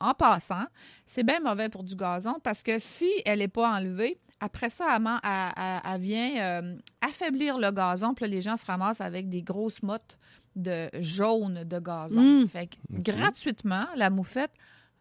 en 0.00 0.14
passant, 0.14 0.64
c'est 1.04 1.24
bien 1.24 1.40
mauvais 1.40 1.68
pour 1.68 1.84
du 1.84 1.94
gazon 1.94 2.36
parce 2.42 2.62
que 2.62 2.78
si 2.78 3.10
elle 3.26 3.40
n'est 3.40 3.48
pas 3.48 3.68
enlevée, 3.70 4.18
après 4.40 4.70
ça, 4.70 4.96
elle, 4.96 5.02
man- 5.02 5.20
elle- 5.22 5.52
elle- 5.58 5.80
elle 5.94 6.00
vient 6.00 6.36
euh, 6.62 6.76
affaiblir 7.02 7.58
le 7.58 7.70
gazon. 7.70 8.14
Puis 8.14 8.24
là, 8.24 8.30
les 8.30 8.40
gens 8.40 8.56
se 8.56 8.64
ramassent 8.64 9.02
avec 9.02 9.28
des 9.28 9.42
grosses 9.42 9.82
mottes 9.82 10.16
de 10.56 10.88
jaune 11.00 11.64
de 11.64 11.78
gazon. 11.78 12.20
Mm. 12.42 12.48
Fait 12.48 12.66
que, 12.66 12.76
gratuitement, 12.90 13.84
la 13.96 14.10
moufette 14.10 14.50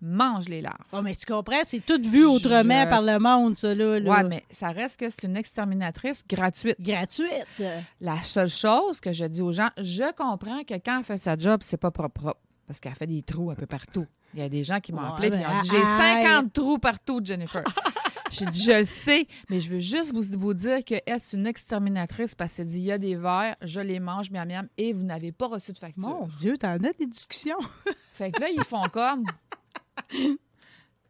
mange 0.01 0.47
les 0.47 0.61
larves. 0.61 0.77
Oh, 0.93 1.01
mais 1.01 1.13
tu 1.15 1.25
comprends, 1.25 1.59
c'est 1.65 1.85
tout 1.85 2.01
vu 2.01 2.23
autrement 2.25 2.83
Je- 2.85 2.89
par 2.89 3.01
le 3.01 3.19
monde, 3.19 3.57
ça, 3.57 3.75
là. 3.75 3.99
là. 3.99 4.09
Ouais, 4.11 4.23
mais 4.23 4.43
ça 4.49 4.69
reste 4.69 4.97
que 4.99 5.09
c'est 5.09 5.23
une 5.25 5.35
exterminatrice 5.35 6.23
gratuite. 6.29 6.77
Gratuite. 6.79 7.29
La 7.99 8.17
seule 8.21 8.49
chose 8.49 9.01
que 9.01 9.11
je 9.11 9.25
dis 9.25 9.41
aux 9.41 9.51
gens, 9.51 9.69
je 9.77 10.09
comprends 10.15 10.63
que 10.63 10.75
quand 10.75 10.99
elle 10.99 11.03
fait 11.03 11.17
sa 11.17 11.37
job, 11.37 11.59
c'est 11.65 11.75
pas 11.77 11.91
propre, 11.91 12.21
propre, 12.21 12.39
parce 12.65 12.79
qu'elle 12.79 12.95
fait 12.95 13.07
des 13.07 13.23
trous 13.23 13.51
un 13.51 13.55
peu 13.55 13.65
partout. 13.65 14.05
Il 14.35 14.39
y 14.39 14.43
a 14.43 14.47
des 14.47 14.63
gens 14.63 14.79
qui 14.79 14.93
m'ont 14.93 15.01
Ouais, 15.01 15.07
appelé 15.09 15.27
et 15.27 15.31
ben, 15.31 15.41
ont 15.41 15.61
dit. 15.63 15.69
J'ai 15.71 15.83
50 15.83 16.53
trous 16.53 16.77
partout, 16.77 17.19
Jennifer. 17.23 17.63
J'ai 18.31 18.45
dit 18.45 18.63
Je 18.63 18.71
le 18.71 18.83
sais, 18.83 19.27
mais 19.49 19.59
je 19.59 19.69
veux 19.69 19.79
juste 19.79 20.13
vous, 20.13 20.23
vous 20.37 20.53
dire 20.53 20.83
qu'elle, 20.83 21.01
c'est 21.21 21.37
une 21.37 21.47
exterminatrice 21.47 22.35
parce 22.35 22.53
qu'elle 22.55 22.67
dit 22.67 22.77
Il 22.79 22.83
y 22.85 22.91
a 22.91 22.97
des 22.97 23.15
verres, 23.15 23.55
je 23.61 23.79
les 23.79 23.99
mange, 23.99 24.31
miam, 24.31 24.47
miam, 24.47 24.67
et 24.77 24.93
vous 24.93 25.03
n'avez 25.03 25.31
pas 25.31 25.47
reçu 25.47 25.73
de 25.73 25.77
facture. 25.79 26.01
Mon 26.07 26.27
Dieu, 26.27 26.57
t'en 26.57 26.73
as 26.73 26.79
des 26.93 27.07
discussions. 27.07 27.57
Fait 28.13 28.31
que 28.31 28.39
là, 28.41 28.49
ils 28.49 28.63
font 28.63 28.83
comme. 28.91 29.23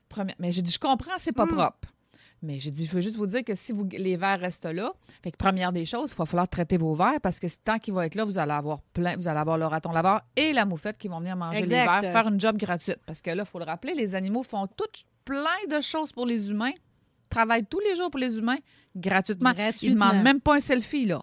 Première- 0.10 0.36
Mais 0.40 0.52
j'ai 0.52 0.62
dit, 0.62 0.72
je 0.72 0.80
comprends, 0.80 1.12
c'est 1.20 1.32
pas 1.36 1.46
propre. 1.48 1.88
Mais 2.42 2.58
j'ai 2.58 2.72
dit, 2.72 2.86
je 2.86 2.92
veux 2.92 3.02
juste 3.02 3.18
vous 3.18 3.26
dire 3.28 3.44
que 3.44 3.54
si 3.54 3.74
vous, 3.74 3.86
les 3.92 4.16
verres 4.16 4.40
restent 4.40 4.64
là, 4.64 4.94
fait 5.22 5.32
que 5.32 5.36
première 5.38 5.74
des 5.74 5.86
choses, 5.86 6.12
il 6.14 6.16
va 6.16 6.26
falloir 6.26 6.48
traiter 6.48 6.78
vos 6.78 6.94
verres 6.96 7.20
parce 7.22 7.38
que 7.38 7.48
tant 7.66 7.80
qu'ils 7.80 7.94
vont 7.94 8.02
être 8.02 8.16
là, 8.16 8.24
vous 8.24 8.38
allez 8.38 8.54
avoir 8.54 8.82
plein, 8.94 9.18
vous 9.18 9.28
allez 9.28 9.40
avoir 9.40 9.58
le 9.58 9.66
raton 9.66 9.92
laveur 9.92 10.22
et 10.38 10.54
la 10.54 10.64
moufette 10.64 10.98
qui 10.98 11.10
vont 11.10 11.20
venir 11.20 11.36
manger 11.36 11.60
Exact. 11.60 11.78
les 12.02 12.08
verres, 12.08 12.14
faire 12.14 12.28
une 12.32 12.40
job 12.40 12.56
gratuite. 12.58 13.00
Parce 13.06 13.22
que 13.22 13.30
là, 13.32 13.44
il 13.46 13.46
faut 13.46 13.60
le 13.60 13.66
rappeler, 13.66 13.94
les 13.94 14.16
animaux 14.16 14.44
font 14.44 14.68
toutes 14.68 15.04
plein 15.26 15.44
de 15.70 15.82
choses 15.82 16.14
pour 16.14 16.26
les 16.26 16.50
humains, 16.50 16.72
travaillent 17.30 17.66
tous 17.66 17.80
les 17.80 17.96
jours 17.96 18.10
pour 18.10 18.20
les 18.20 18.38
humains 18.38 18.58
gratuitement. 18.96 19.52
Ils 19.52 19.56
Gratuitement. 19.56 20.10
demandent 20.10 20.24
même 20.24 20.42
pas 20.42 20.56
un 20.56 20.60
selfie, 20.60 21.06
là. 21.06 21.22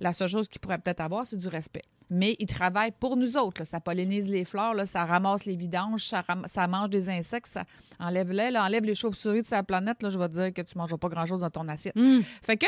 La 0.00 0.12
seule 0.12 0.28
chose 0.28 0.48
qu'ils 0.48 0.60
pourraient 0.60 0.78
peut-être 0.78 1.00
avoir, 1.00 1.24
c'est 1.26 1.36
du 1.38 1.48
respect. 1.48 1.82
Mais 2.10 2.36
ils 2.38 2.46
travaillent 2.46 2.92
pour 2.92 3.16
nous 3.16 3.36
autres. 3.36 3.60
là. 3.62 3.64
Ça 3.64 3.80
pollinise 3.80 4.28
les 4.28 4.44
fleurs, 4.44 4.74
là, 4.74 4.84
ça 4.84 5.04
ramasse 5.06 5.44
les 5.46 5.56
vidanges, 5.56 6.04
ça, 6.06 6.20
ram- 6.22 6.44
ça 6.52 6.66
mange 6.66 6.90
des 6.90 7.08
insectes, 7.08 7.46
ça 7.46 7.64
enlève 7.98 8.30
les, 8.32 8.50
là, 8.50 8.64
enlève 8.64 8.84
les 8.84 8.94
chauves-souris 8.94 9.42
de 9.42 9.46
sa 9.46 9.62
planète. 9.62 10.02
Là, 10.02 10.10
je 10.10 10.18
vais 10.18 10.28
te 10.28 10.34
dire 10.34 10.52
que 10.52 10.60
tu 10.62 10.76
ne 10.76 10.82
mangeras 10.82 10.98
pas 10.98 11.08
grand-chose 11.08 11.40
dans 11.40 11.50
ton 11.50 11.66
assiette. 11.68 11.94
Hmm. 11.96 12.20
Fait 12.42 12.56
que, 12.56 12.66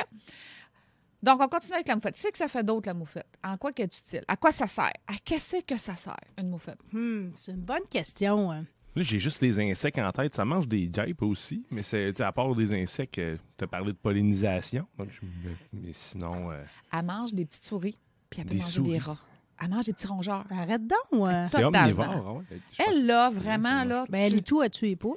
donc, 1.22 1.40
on 1.42 1.48
continue 1.48 1.74
avec 1.74 1.88
la 1.88 1.94
moufette. 1.96 2.16
Sais 2.16 2.30
que 2.30 2.38
ça 2.38 2.48
fait 2.48 2.62
d'autre, 2.62 2.86
la 2.86 2.94
moufette. 2.94 3.26
En 3.42 3.56
quoi 3.56 3.72
qu'elle 3.72 3.86
est 3.86 3.98
utile? 3.98 4.22
À 4.28 4.36
quoi 4.36 4.52
ça 4.52 4.66
sert? 4.66 4.92
À 5.06 5.14
qu'est-ce 5.24 5.62
que 5.62 5.76
ça 5.78 5.96
sert, 5.96 6.16
une 6.38 6.48
moufette? 6.50 6.78
Hmm, 6.92 7.30
c'est 7.34 7.52
une 7.52 7.60
bonne 7.62 7.86
question. 7.90 8.50
hein. 8.52 8.64
Là, 8.96 9.02
j'ai 9.02 9.18
juste 9.18 9.40
les 9.40 9.58
insectes 9.60 9.98
en 9.98 10.12
tête. 10.12 10.34
Ça 10.36 10.44
mange 10.44 10.68
des 10.68 10.86
guêpes 10.86 11.22
aussi, 11.22 11.64
mais 11.70 11.82
c'est 11.82 12.20
à 12.20 12.30
part 12.32 12.54
des 12.54 12.72
insectes, 12.74 13.14
tu 13.58 13.64
as 13.64 13.66
parlé 13.66 13.92
de 13.92 13.96
pollinisation. 13.98 14.86
Donc, 14.98 15.08
je 15.10 15.26
me- 15.26 15.54
mais 15.72 15.92
sinon, 15.92 16.50
euh, 16.52 16.62
Elle 16.92 17.04
mange 17.04 17.32
des 17.34 17.44
petites 17.44 17.64
souris, 17.64 17.98
puis 18.30 18.40
elle 18.40 18.46
peut 18.46 18.54
Des 18.54 18.60
manger 18.60 18.70
souris? 18.72 18.90
des 18.92 18.98
rats. 18.98 19.18
Elle 19.60 19.68
mange 19.70 19.84
des 19.84 19.92
petits 19.92 20.06
rongeurs. 20.06 20.44
Arrête 20.50 20.82
donc. 20.86 20.98
euh. 21.28 21.46
C'est 21.48 21.64
omnivore. 21.64 22.36
ouais. 22.36 22.60
Je 22.72 22.76
pense- 22.82 22.86
Elle, 22.88 23.06
là, 23.06 23.30
c'est- 23.32 23.38
vraiment, 23.40 23.84
là. 23.84 24.04
Ben, 24.08 24.28
tu- 24.30 24.36
les 24.36 24.42
tout 24.42 24.68
tué 24.68 24.88
les 24.90 24.96
poules? 24.96 25.16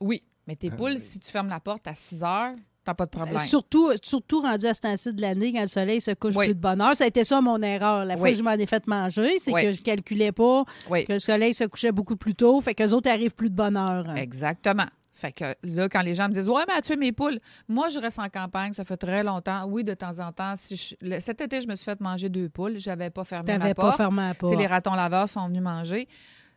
Oui, 0.00 0.22
mais 0.46 0.56
tes 0.56 0.70
Ah, 0.72 0.76
poules, 0.76 0.98
si 0.98 1.18
tu 1.20 1.30
fermes 1.30 1.48
la 1.48 1.60
porte 1.60 1.86
à 1.86 1.94
6 1.94 2.22
heures, 2.22 2.54
t'as 2.86 2.94
pas 2.94 3.04
de 3.04 3.10
problème. 3.10 3.36
Euh, 3.36 3.40
Surtout, 3.40 3.90
surtout 4.02 4.40
rendu 4.40 4.64
à 4.66 4.72
ce 4.74 4.80
temps-ci 4.80 5.12
de 5.12 5.20
l'année, 5.20 5.52
quand 5.52 5.60
le 5.60 5.66
soleil 5.66 6.00
se 6.00 6.12
couche 6.12 6.34
Oui. 6.36 6.46
plus 6.46 6.54
de 6.54 6.60
bonne 6.60 6.80
heure. 6.80 6.96
Ça 6.96 7.04
a 7.04 7.06
été 7.08 7.24
ça 7.24 7.40
mon 7.40 7.60
erreur. 7.60 8.04
La 8.06 8.16
fois 8.16 8.24
Oui. 8.24 8.32
que 8.32 8.38
je 8.38 8.42
m'en 8.42 8.52
ai 8.52 8.66
fait 8.66 8.86
manger, 8.86 9.38
c'est 9.38 9.52
Oui. 9.52 9.62
que 9.62 9.72
je 9.72 9.82
calculais 9.82 10.32
pas 10.32 10.64
Oui. 10.90 11.04
que 11.04 11.12
le 11.12 11.18
soleil 11.18 11.52
se 11.52 11.64
couchait 11.64 11.92
beaucoup 11.92 12.16
plus 12.16 12.34
tôt. 12.34 12.60
Fait 12.60 12.74
qu'eux 12.74 12.92
autres 12.92 13.10
arrivent 13.10 13.34
plus 13.34 13.50
de 13.50 13.54
bonne 13.56 13.76
heure. 13.76 14.16
Exactement. 14.16 14.86
Fait 15.18 15.32
que 15.32 15.54
là, 15.62 15.88
quand 15.88 16.02
les 16.02 16.14
gens 16.14 16.28
me 16.28 16.34
disent 16.34 16.46
Ouais, 16.48 16.62
mais 16.68 16.74
as 16.74 16.82
tué 16.82 16.94
mes 16.96 17.10
poules? 17.10 17.38
Moi, 17.68 17.88
je 17.88 17.98
reste 17.98 18.18
en 18.18 18.28
campagne, 18.28 18.74
ça 18.74 18.84
fait 18.84 18.98
très 18.98 19.24
longtemps. 19.24 19.64
Oui, 19.66 19.82
de 19.82 19.94
temps 19.94 20.18
en 20.18 20.30
temps. 20.30 20.52
Si 20.56 20.76
je- 20.76 21.20
Cet 21.20 21.40
été, 21.40 21.60
je 21.62 21.68
me 21.68 21.74
suis 21.74 21.86
fait 21.86 21.98
manger 22.00 22.28
deux 22.28 22.50
poules. 22.50 22.74
J'avais 22.78 23.08
pas 23.08 23.24
fermé 23.24 23.52
ma 23.54 23.58
T'avais 23.58 23.74
pas 23.74 23.82
porte. 23.84 23.96
fermé 23.96 24.22
la 24.28 24.34
porte. 24.34 24.52
Si 24.52 24.58
les 24.58 24.66
ratons 24.66 24.94
laveurs 24.94 25.28
sont 25.30 25.48
venus 25.48 25.62
manger, 25.62 26.06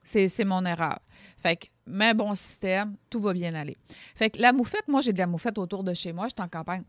c'est 0.04 0.46
mon 0.46 0.66
erreur. 0.66 1.00
Fait 1.38 1.56
que, 1.56 1.68
mais 1.86 2.14
bon 2.14 2.36
système, 2.36 2.96
tout 3.10 3.20
va 3.20 3.34
bien 3.34 3.54
aller. 3.54 3.78
Fait 4.16 4.30
que 4.30 4.42
la 4.42 4.54
moufette, 4.54 4.88
moi, 4.88 5.02
j'ai 5.02 5.14
de 5.14 5.18
la 5.18 5.28
moufette 5.28 5.58
autour 5.58 5.84
de 5.84 5.94
chez 5.94 6.14
moi. 6.14 6.28
Je 6.28 6.34
suis 6.34 6.44
en 6.44 6.50
campagne. 6.50 6.84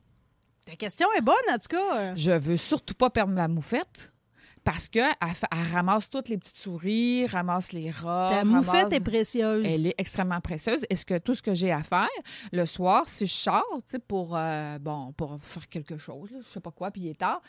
Ta 0.66 0.76
question 0.76 1.08
est 1.16 1.22
bonne, 1.22 1.34
en 1.50 1.58
tout 1.58 1.68
cas. 1.68 2.14
Je 2.14 2.32
veux 2.32 2.56
surtout 2.56 2.94
pas 2.94 3.10
perdre 3.10 3.34
la 3.34 3.48
moufette 3.48 4.12
parce 4.64 4.88
qu'elle 4.88 5.10
elle 5.20 5.72
ramasse 5.72 6.08
toutes 6.10 6.28
les 6.28 6.38
petites 6.38 6.56
souris, 6.56 7.26
ramasse 7.26 7.72
les 7.72 7.90
rats. 7.90 8.28
Ta 8.30 8.36
ramasse- 8.38 8.66
moufette 8.66 8.92
est 8.92 9.00
précieuse. 9.00 9.64
Elle 9.66 9.86
est 9.86 9.94
extrêmement 9.98 10.40
précieuse. 10.40 10.84
Est-ce 10.90 11.04
que 11.06 11.18
tout 11.18 11.34
ce 11.34 11.42
que 11.42 11.54
j'ai 11.54 11.72
à 11.72 11.82
faire 11.82 12.08
le 12.52 12.66
soir, 12.66 13.08
si 13.08 13.26
je 13.26 13.32
sors, 13.32 13.64
tu 13.86 13.92
sais, 13.92 13.98
pour 13.98 14.36
euh, 14.36 14.78
bon, 14.78 15.12
pour 15.12 15.38
faire 15.42 15.68
quelque 15.68 15.96
chose, 15.96 16.30
là, 16.30 16.38
je 16.42 16.48
sais 16.48 16.60
pas 16.60 16.70
quoi, 16.70 16.90
puis 16.90 17.02
il 17.02 17.08
est 17.08 17.18
tard. 17.18 17.40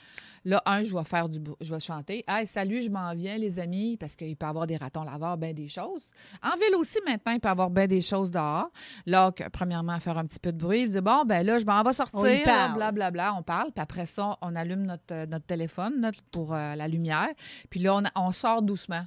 Là, 0.44 0.62
un, 0.66 0.82
je 0.84 0.92
vais 0.98 1.04
faire 1.04 1.30
du, 1.30 1.40
je 1.62 1.74
vais 1.74 1.80
chanter. 1.80 2.24
Hey, 2.28 2.48
salut, 2.48 2.82
je 2.82 2.90
m'en 2.90 3.14
viens, 3.14 3.38
les 3.38 3.60
amis, 3.60 3.96
parce 3.98 4.16
qu'il 4.16 4.36
peut 4.36 4.48
y 4.48 4.50
avoir 4.50 4.66
des 4.66 4.76
ratons 4.78 5.04
laveurs, 5.04 5.38
ben 5.38 5.54
des 5.54 5.68
choses. 5.68 6.12
En 6.44 6.56
ville 6.58 6.76
aussi, 6.78 6.98
maintenant, 7.06 7.34
il 7.34 7.40
peut 7.40 7.48
y 7.48 7.52
avoir 7.52 7.70
ben 7.70 7.88
des 7.88 8.02
choses 8.02 8.32
dehors. 8.32 8.72
Là, 9.06 9.32
que, 9.32 9.48
premièrement, 9.50 10.00
faire 10.00 10.18
un 10.18 10.26
petit 10.26 10.40
peu 10.40 10.52
de 10.52 10.58
bruit, 10.58 10.82
il 10.84 10.90
dit 10.90 11.02
bon, 11.02 11.26
ben 11.26 11.46
là, 11.46 11.60
je 11.60 11.66
m'en 11.66 11.84
vais 11.84 11.94
sortir, 11.94 12.20
On 12.20 12.26
y 12.26 12.42
parle. 12.44 12.74
blablabla, 12.74 13.36
on 13.36 13.44
parle, 13.44 13.72
puis 13.72 13.82
après 13.82 14.08
ça, 14.08 14.38
on 14.42 14.56
allume 14.56 14.84
notre, 14.88 15.04
euh, 15.14 15.26
notre 15.28 15.46
téléphone 15.46 16.00
notre- 16.02 16.24
pour 16.32 16.56
euh, 16.56 16.74
la 16.76 16.88
lumière, 17.02 17.30
puis 17.70 17.80
là, 17.80 17.96
on, 17.96 18.04
on 18.16 18.32
sort 18.32 18.62
doucement. 18.62 19.06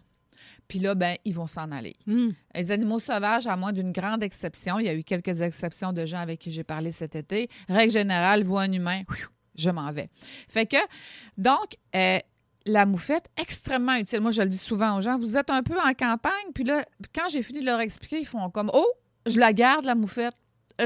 Puis 0.69 0.79
là, 0.79 0.95
ben, 0.95 1.17
ils 1.25 1.35
vont 1.35 1.47
s'en 1.47 1.71
aller. 1.71 1.97
Hmm. 2.07 2.31
Les 2.55 2.71
animaux 2.71 2.99
sauvages, 2.99 3.47
à 3.47 3.57
moins 3.57 3.73
d'une 3.73 3.93
grande 3.93 4.23
exception, 4.23 4.79
il 4.79 4.87
y 4.87 4.89
a 4.89 4.95
eu 4.95 5.05
quelques 5.05 5.41
exceptions 5.41 5.93
de 5.93 6.07
gens 6.07 6.19
avec 6.19 6.41
qui 6.41 6.51
j'ai 6.51 6.65
parlé 6.65 6.91
cet 6.91 7.15
été. 7.15 7.49
Règle 7.69 7.93
générale, 7.93 8.45
voit 8.45 8.63
un 8.63 8.73
humain, 8.73 9.03
je 9.55 9.71
m'en 9.71 9.93
vais. 9.93 10.09
Fait 10.49 10.67
que, 10.67 10.79
donc, 11.37 11.77
euh, 11.95 12.19
la 12.67 12.87
moufette, 12.87 13.29
extrêmement 13.37 13.95
utile. 13.95 14.21
Moi, 14.21 14.31
je 14.31 14.43
le 14.43 14.49
dis 14.49 14.59
souvent 14.59 14.97
aux 14.97 15.03
gens, 15.03 15.19
vous 15.19 15.37
êtes 15.37 15.51
un 15.51 15.63
peu 15.63 15.79
en 15.79 15.93
campagne, 15.93 16.53
puis 16.55 16.65
là, 16.65 16.85
quand 17.15 17.29
j'ai 17.29 17.43
fini 17.43 17.61
de 17.61 17.67
leur 17.67 17.81
expliquer, 17.81 18.21
ils 18.21 18.27
font 18.27 18.49
comme, 18.49 18.71
oh, 18.73 18.91
je 19.27 19.39
la 19.39 19.53
garde, 19.53 19.85
la 19.85 19.95
moufette. 19.95 20.35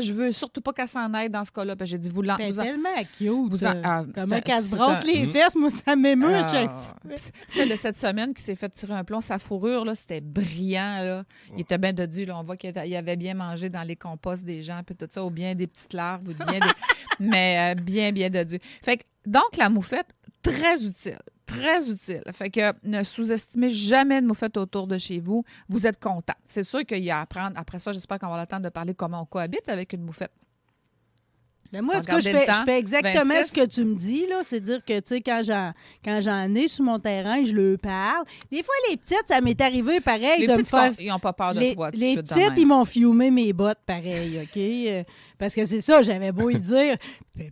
Je 0.00 0.12
veux 0.12 0.32
surtout 0.32 0.60
pas 0.60 0.72
qu'elle 0.74 0.86
s'en 0.88 1.12
aille 1.14 1.30
dans 1.30 1.44
ce 1.44 1.50
cas-là. 1.50 1.74
J'ai 1.82 1.96
dit, 1.98 2.10
vous 2.10 2.20
l'en... 2.22 2.36
Elle 2.36 2.46
est 2.48 2.50
vous 2.50 2.60
en- 2.60 2.62
tellement 2.64 2.88
cute. 3.16 3.28
vous 3.50 3.64
en- 3.64 3.80
ah, 3.82 4.04
Comment 4.14 4.36
c'est- 4.36 4.42
qu'elle 4.42 4.62
se 4.62 4.76
brosse 4.76 4.96
un- 4.96 5.04
les 5.04 5.24
Mhm. 5.24 5.30
fesses, 5.30 5.56
moi, 5.56 5.70
ça 5.70 5.96
m'émeut 5.96 6.34
à 6.34 6.44
Ah, 6.44 6.52
chaque 6.52 6.70
fois. 6.70 6.94
pis 7.08 7.22
Celle 7.48 7.68
de 7.70 7.76
cette 7.76 7.96
semaine 7.96 8.34
qui 8.34 8.42
s'est 8.42 8.54
fait 8.56 8.68
tirer 8.68 8.92
un 8.94 9.04
plomb, 9.04 9.20
sa 9.22 9.38
fourrure, 9.38 9.84
là, 9.86 9.94
c'était 9.94 10.20
brillant. 10.20 11.02
Là. 11.02 11.24
Il 11.54 11.60
était 11.62 11.78
bien 11.78 11.92
dodu. 11.94 12.26
Là. 12.26 12.36
On 12.38 12.42
voit 12.42 12.56
qu'il 12.58 12.76
avait 12.76 13.16
bien 13.16 13.34
mangé 13.34 13.70
dans 13.70 13.82
les 13.82 13.96
composts 13.96 14.44
des 14.44 14.62
gens, 14.62 14.80
puis 14.84 14.94
tout 14.94 15.06
ça, 15.08 15.24
ou 15.24 15.30
bien 15.30 15.54
des 15.54 15.66
petites 15.66 15.92
larves, 15.94 16.28
ou 16.28 16.34
bien 16.34 16.60
des... 16.60 16.66
mais 17.20 17.72
euh, 17.72 17.80
bien, 17.80 18.12
bien 18.12 18.28
dodu. 18.28 18.58
Fait 18.82 18.98
que, 18.98 19.04
donc, 19.26 19.56
la 19.56 19.70
moufette, 19.70 20.08
très 20.42 20.84
utile. 20.84 21.18
Très 21.48 21.90
utile. 21.90 22.22
Fait 22.32 22.50
que 22.50 22.72
ne 22.84 23.02
sous-estimez 23.02 23.70
jamais 23.70 24.20
de 24.20 24.26
moufette 24.26 24.56
autour 24.56 24.86
de 24.86 24.98
chez 24.98 25.18
vous. 25.18 25.44
Vous 25.68 25.86
êtes 25.86 25.98
content. 25.98 26.34
C'est 26.46 26.62
sûr 26.62 26.84
qu'il 26.84 27.02
y 27.02 27.10
a 27.10 27.18
à 27.18 27.22
apprendre. 27.22 27.52
Après 27.56 27.78
ça, 27.78 27.90
j'espère 27.92 28.18
qu'on 28.18 28.26
va 28.26 28.34
avoir 28.34 28.44
le 28.44 28.46
temps 28.48 28.60
de 28.60 28.68
parler 28.68 28.94
comment 28.94 29.22
on 29.22 29.26
cohabite 29.26 29.68
avec 29.68 29.92
une 29.94 30.02
moufette. 30.02 30.30
Ben 31.70 31.82
moi, 31.82 32.02
ce 32.02 32.08
que 32.08 32.18
je 32.18 32.30
le 32.30 32.38
fais, 32.38 32.46
temps. 32.46 32.52
je 32.60 32.64
fais 32.64 32.78
exactement 32.78 33.34
26. 33.34 33.48
ce 33.48 33.52
que 33.52 33.66
tu 33.66 33.84
me 33.84 33.94
dis, 33.94 34.26
là. 34.26 34.40
C'est 34.42 34.60
dire 34.60 34.82
que, 34.82 35.00
tu 35.00 35.08
sais, 35.08 35.20
quand 35.20 35.42
j'en, 35.44 35.74
quand 36.02 36.18
j'en 36.22 36.54
ai 36.54 36.66
sur 36.66 36.82
mon 36.82 36.98
terrain, 36.98 37.42
je 37.44 37.52
leur 37.52 37.78
parle. 37.78 38.24
Des 38.50 38.62
fois, 38.62 38.74
les 38.88 38.96
petites, 38.96 39.24
ça 39.28 39.42
m'est 39.42 39.60
arrivé 39.60 40.00
pareil 40.00 40.40
Les 40.40 40.46
de 40.46 40.52
me 40.52 40.56
petites, 40.58 40.70
faire. 40.70 40.92
ils 40.98 41.08
n'ont 41.08 41.18
pas 41.18 41.34
peur 41.34 41.52
de 41.52 41.60
Les, 41.60 41.74
toi. 41.74 41.92
tout 41.92 41.98
les 41.98 42.16
petites, 42.16 42.52
ils 42.56 42.66
m'ont 42.66 42.86
fiumé 42.86 43.30
mes 43.30 43.52
bottes 43.52 43.80
pareil, 43.84 44.40
OK? 44.42 45.06
Parce 45.38 45.54
que 45.54 45.64
c'est 45.64 45.80
ça, 45.80 46.02
j'avais 46.02 46.32
beau 46.32 46.50
y 46.50 46.56
dire. 46.58 46.96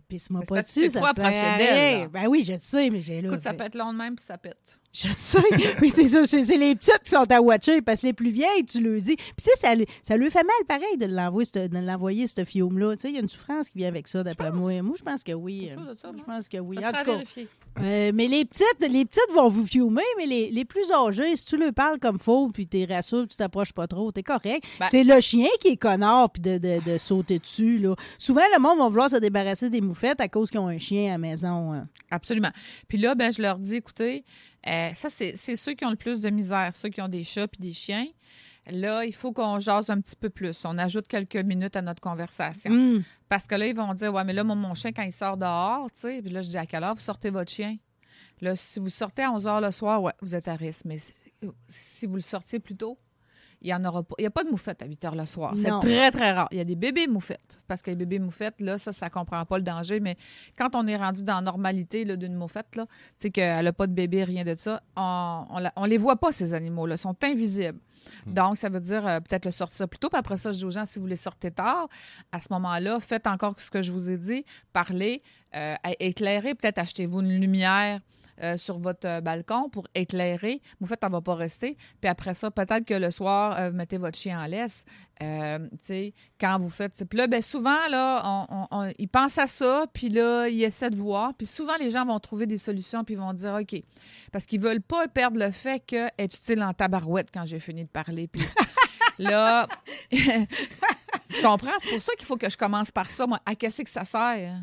Pisse-moi 0.09 0.41
pas 0.47 0.61
dessus. 0.61 0.89
Ça 0.89 0.99
à 1.05 1.09
approché 1.09 1.31
d'elle, 1.57 1.95
rien. 1.99 2.07
Ben 2.09 2.27
oui, 2.27 2.43
je 2.43 2.53
le 2.53 2.59
sais, 2.59 2.89
mais 2.89 2.99
j'ai 3.01 3.21
là. 3.21 3.29
Écoute, 3.29 3.41
ça 3.41 3.51
fait- 3.51 3.57
peut 3.57 3.63
être 3.63 3.75
long 3.75 3.93
de 3.93 3.97
même, 3.97 4.15
puis 4.15 4.25
ça 4.25 4.37
pète. 4.37 4.79
Je 4.99 5.13
sais, 5.13 5.37
mais 5.81 5.89
c'est 5.89 6.07
ça, 6.07 6.25
c'est 6.25 6.57
les 6.57 6.75
petites 6.75 7.03
qui 7.03 7.09
sont 7.11 7.29
à 7.31 7.39
watcher 7.39 7.81
parce 7.83 8.01
que 8.01 8.07
les 8.07 8.13
plus 8.13 8.31
vieilles, 8.31 8.65
tu 8.65 8.81
le 8.81 8.99
dis. 8.99 9.15
Puis 9.15 9.25
tu 9.37 9.43
sais, 9.43 9.51
ça, 9.57 9.75
lui- 9.75 9.85
ça 10.01 10.17
lui 10.17 10.31
fait 10.31 10.43
mal 10.43 10.55
pareil 10.67 10.97
de 10.97 11.05
l'envoyer, 11.05 11.45
ce- 11.53 11.67
de 11.67 11.77
l'envoyer, 11.77 12.25
ce 12.25 12.43
fiume-là. 12.43 12.95
Tu 12.95 13.01
sais, 13.03 13.09
il 13.09 13.13
y 13.15 13.17
a 13.17 13.21
une 13.21 13.29
souffrance 13.29 13.69
qui 13.69 13.77
vient 13.77 13.89
avec 13.89 14.07
ça, 14.07 14.23
d'après 14.23 14.51
moi. 14.51 14.81
Moi, 14.81 14.95
je 14.97 15.03
pense 15.03 15.23
que 15.23 15.33
oui. 15.33 15.69
Euh, 15.71 15.93
ça, 16.01 16.11
Je 16.17 16.23
pense 16.23 16.49
que 16.49 16.57
oui. 16.57 16.77
Ça 16.81 16.89
En 16.89 16.91
tout 16.93 17.03
cas, 17.05 17.41
euh, 17.81 18.11
mais 18.13 18.27
les 18.27 18.43
petites, 18.45 18.79
les 18.89 19.05
petites 19.05 19.31
vont 19.35 19.49
vous 19.49 19.67
fiumer, 19.67 20.01
mais 20.17 20.25
les, 20.25 20.49
les 20.49 20.65
plus 20.65 20.91
âgées, 20.91 21.35
si 21.35 21.45
tu 21.45 21.57
leur 21.57 21.73
parles 21.73 21.99
comme 21.99 22.17
faut, 22.17 22.47
puis 22.49 22.65
t'es 22.65 22.85
rassures, 22.89 23.27
tu 23.27 23.37
t'approches 23.37 23.73
pas 23.73 23.85
trop, 23.85 24.11
t'es 24.11 24.23
correct. 24.23 24.63
Ben- 24.79 24.87
c'est 24.89 25.03
le 25.03 25.19
chien 25.19 25.47
qui 25.59 25.67
est 25.69 25.77
connard, 25.77 26.31
puis 26.31 26.41
de, 26.41 26.57
de- 26.57 26.79
de 26.83 26.97
sauter 26.97 27.37
dessus. 27.37 27.77
Là. 27.77 27.93
Souvent, 28.17 28.41
le 28.55 28.59
monde 28.59 28.79
va 28.79 28.87
vouloir 28.87 29.09
se 29.11 29.17
débarrasser 29.17 29.69
des 29.69 29.81
moufettes 29.81 30.19
à 30.21 30.27
cause 30.27 30.49
qu'ils 30.49 30.59
ont 30.59 30.67
un 30.67 30.79
chien 30.79 31.09
à 31.09 31.11
la 31.11 31.17
maison. 31.19 31.73
hein. 31.73 31.87
Absolument. 32.09 32.51
Puis 32.87 32.97
là, 32.97 33.13
ben, 33.13 33.31
je 33.31 33.41
leur 33.43 33.59
dis, 33.59 33.75
écoutez, 33.75 34.23
euh, 34.67 34.93
ça, 34.93 35.09
c'est 35.09 35.35
ceux 35.55 35.73
qui 35.73 35.85
ont 35.85 35.89
le 35.89 35.95
plus 35.95 36.21
de 36.21 36.29
misère, 36.29 36.73
ceux 36.73 36.89
qui 36.89 37.01
ont 37.01 37.07
des 37.07 37.23
chats 37.23 37.47
puis 37.47 37.61
des 37.61 37.73
chiens. 37.73 38.05
Là, 38.69 39.05
il 39.05 39.13
faut 39.13 39.31
qu'on 39.31 39.59
jase 39.59 39.89
un 39.89 40.01
petit 40.01 40.15
peu 40.17 40.29
plus. 40.29 40.65
On 40.65 40.77
ajoute 40.77 41.07
quelques 41.07 41.37
minutes 41.37 41.77
à 41.77 41.81
notre 41.81 42.01
conversation. 42.01 42.71
Hum. 42.71 43.03
Parce 43.29 43.47
que 43.47 43.55
là, 43.55 43.65
ils 43.67 43.75
vont 43.75 43.93
dire, 43.93 44.13
ouais, 44.13 44.23
mais 44.25 44.33
là, 44.33 44.43
moi, 44.43 44.55
mon 44.55 44.73
chien, 44.73 44.91
quand 44.91 45.03
il 45.03 45.13
sort 45.13 45.37
dehors, 45.37 45.89
tu 45.93 46.01
sais, 46.01 46.21
puis 46.21 46.31
là, 46.31 46.41
je 46.41 46.49
dis, 46.49 46.57
à 46.57 46.65
quelle 46.65 46.83
heure 46.83 46.95
vous 46.95 46.99
sortez 47.01 47.29
votre 47.29 47.51
chien? 47.51 47.77
Là, 48.41 48.55
si 48.55 48.79
vous 48.79 48.89
sortez 48.89 49.23
à 49.23 49.31
11 49.31 49.45
h 49.47 49.61
le 49.61 49.71
soir, 49.71 50.03
ouais, 50.03 50.11
vous 50.21 50.35
êtes 50.35 50.47
à 50.49 50.55
risque. 50.55 50.83
Mais 50.85 50.97
si- 50.97 51.13
si 51.67 52.05
vous 52.05 52.15
le 52.15 52.19
sortiez 52.21 52.59
plus 52.59 52.75
tôt, 52.75 52.97
il 53.61 53.67
n'y 53.67 53.73
en 53.73 53.83
aura 53.85 54.03
pas. 54.03 54.15
Il 54.19 54.23
n'y 54.23 54.27
a 54.27 54.31
pas 54.31 54.43
de 54.43 54.49
moufette 54.49 54.81
à 54.81 54.85
8 54.85 55.03
h 55.03 55.15
le 55.15 55.25
soir. 55.25 55.53
C'est 55.57 55.69
très, 55.81 56.11
très 56.11 56.31
rare. 56.31 56.47
Il 56.51 56.57
y 56.57 56.61
a 56.61 56.63
des 56.63 56.75
bébés 56.75 57.07
moufettes. 57.07 57.61
Parce 57.67 57.81
que 57.81 57.89
les 57.89 57.95
bébés 57.95 58.19
moufettes, 58.19 58.61
là, 58.61 58.77
ça, 58.77 58.91
ça 58.91 59.09
comprend 59.09 59.45
pas 59.45 59.57
le 59.57 59.63
danger. 59.63 59.99
Mais 59.99 60.15
quand 60.57 60.75
on 60.75 60.87
est 60.87 60.95
rendu 60.95 61.23
dans 61.23 61.35
la 61.35 61.41
normalité 61.41 62.05
là, 62.05 62.15
d'une 62.15 62.35
moufette, 62.35 62.75
là, 62.75 62.85
tu 62.85 62.93
sais, 63.17 63.29
qu'elle 63.31 63.65
n'a 63.65 63.73
pas 63.73 63.87
de 63.87 63.93
bébé, 63.93 64.23
rien 64.23 64.43
de 64.43 64.55
ça, 64.55 64.81
on, 64.95 65.45
on 65.75 65.85
les 65.85 65.97
voit 65.97 66.17
pas, 66.17 66.31
ces 66.31 66.53
animaux-là. 66.53 66.95
Ils 66.95 66.99
sont 66.99 67.15
invisibles. 67.23 67.79
Donc, 68.25 68.57
ça 68.57 68.69
veut 68.69 68.79
dire 68.79 69.05
euh, 69.05 69.19
peut-être 69.19 69.45
le 69.45 69.51
sortir 69.51 69.87
plus 69.87 69.99
tôt. 69.99 70.09
Puis 70.09 70.19
après 70.19 70.37
ça, 70.37 70.51
je 70.51 70.59
dis 70.59 70.65
aux 70.65 70.71
gens, 70.71 70.85
si 70.85 70.99
vous 70.99 71.07
les 71.07 71.15
sortez 71.15 71.51
tard, 71.51 71.87
à 72.31 72.39
ce 72.39 72.47
moment-là, 72.51 72.99
faites 72.99 73.27
encore 73.27 73.59
ce 73.59 73.69
que 73.69 73.81
je 73.81 73.91
vous 73.91 74.09
ai 74.09 74.17
dit. 74.17 74.45
Parlez, 74.73 75.21
euh, 75.55 75.75
éclairez, 75.99 76.55
peut-être 76.55 76.79
achetez-vous 76.79 77.21
une 77.21 77.39
lumière. 77.39 77.99
Euh, 78.41 78.57
sur 78.57 78.79
votre 78.79 79.07
euh, 79.07 79.21
balcon 79.21 79.69
pour 79.69 79.87
éclairer. 79.95 80.61
Vous 80.79 80.87
faites, 80.87 81.03
on 81.03 81.09
va 81.09 81.21
pas 81.21 81.35
rester. 81.35 81.77
Puis 82.01 82.09
après 82.09 82.33
ça, 82.33 82.51
peut-être 82.51 82.85
que 82.85 82.93
le 82.93 83.11
soir, 83.11 83.57
euh, 83.59 83.69
vous 83.69 83.75
mettez 83.77 83.97
votre 83.97 84.17
chien 84.17 84.39
en 84.41 84.45
laisse. 84.45 84.85
Euh, 85.21 85.59
tu 85.71 85.77
sais, 85.81 86.13
quand 86.39 86.59
vous 86.59 86.69
faites. 86.69 87.03
Puis 87.05 87.17
là, 87.17 87.25
ben 87.27 87.41
souvent, 87.41 87.87
là, 87.89 88.21
on, 88.23 88.45
on- 88.49 88.67
on- 88.71 88.93
ils 88.99 89.07
pensent 89.07 89.37
à 89.39 89.47
ça, 89.47 89.85
puis 89.91 90.09
là, 90.09 90.47
ils 90.47 90.63
essaient 90.63 90.91
de 90.91 90.95
voir. 90.95 91.33
Puis 91.33 91.47
souvent, 91.47 91.73
les 91.79 91.89
gens 91.89 92.05
vont 92.05 92.19
trouver 92.19 92.45
des 92.45 92.57
solutions, 92.57 93.03
puis 93.03 93.15
ils 93.15 93.19
vont 93.19 93.33
dire 93.33 93.57
OK. 93.59 93.81
Parce 94.31 94.45
qu'ils 94.45 94.61
veulent 94.61 94.81
pas 94.81 95.07
perdre 95.07 95.39
le 95.39 95.49
fait 95.51 95.79
qu'elle 95.79 96.11
est 96.17 96.33
utile 96.35 96.61
en 96.61 96.73
tabarouette 96.73 97.29
quand 97.33 97.45
j'ai 97.47 97.59
fini 97.59 97.83
de 97.85 97.89
parler. 97.89 98.27
Puis 98.27 98.45
là, 99.19 99.67
tu 100.11 101.41
comprends? 101.41 101.71
C'est 101.79 101.89
pour 101.89 102.01
ça 102.01 102.13
qu'il 102.15 102.25
faut 102.25 102.37
que 102.37 102.49
je 102.49 102.57
commence 102.57 102.91
par 102.91 103.09
ça. 103.09 103.25
Moi, 103.27 103.39
à 103.45 103.55
qu'est-ce 103.55 103.81
que 103.81 103.89
ça 103.89 104.05
sert? 104.05 104.53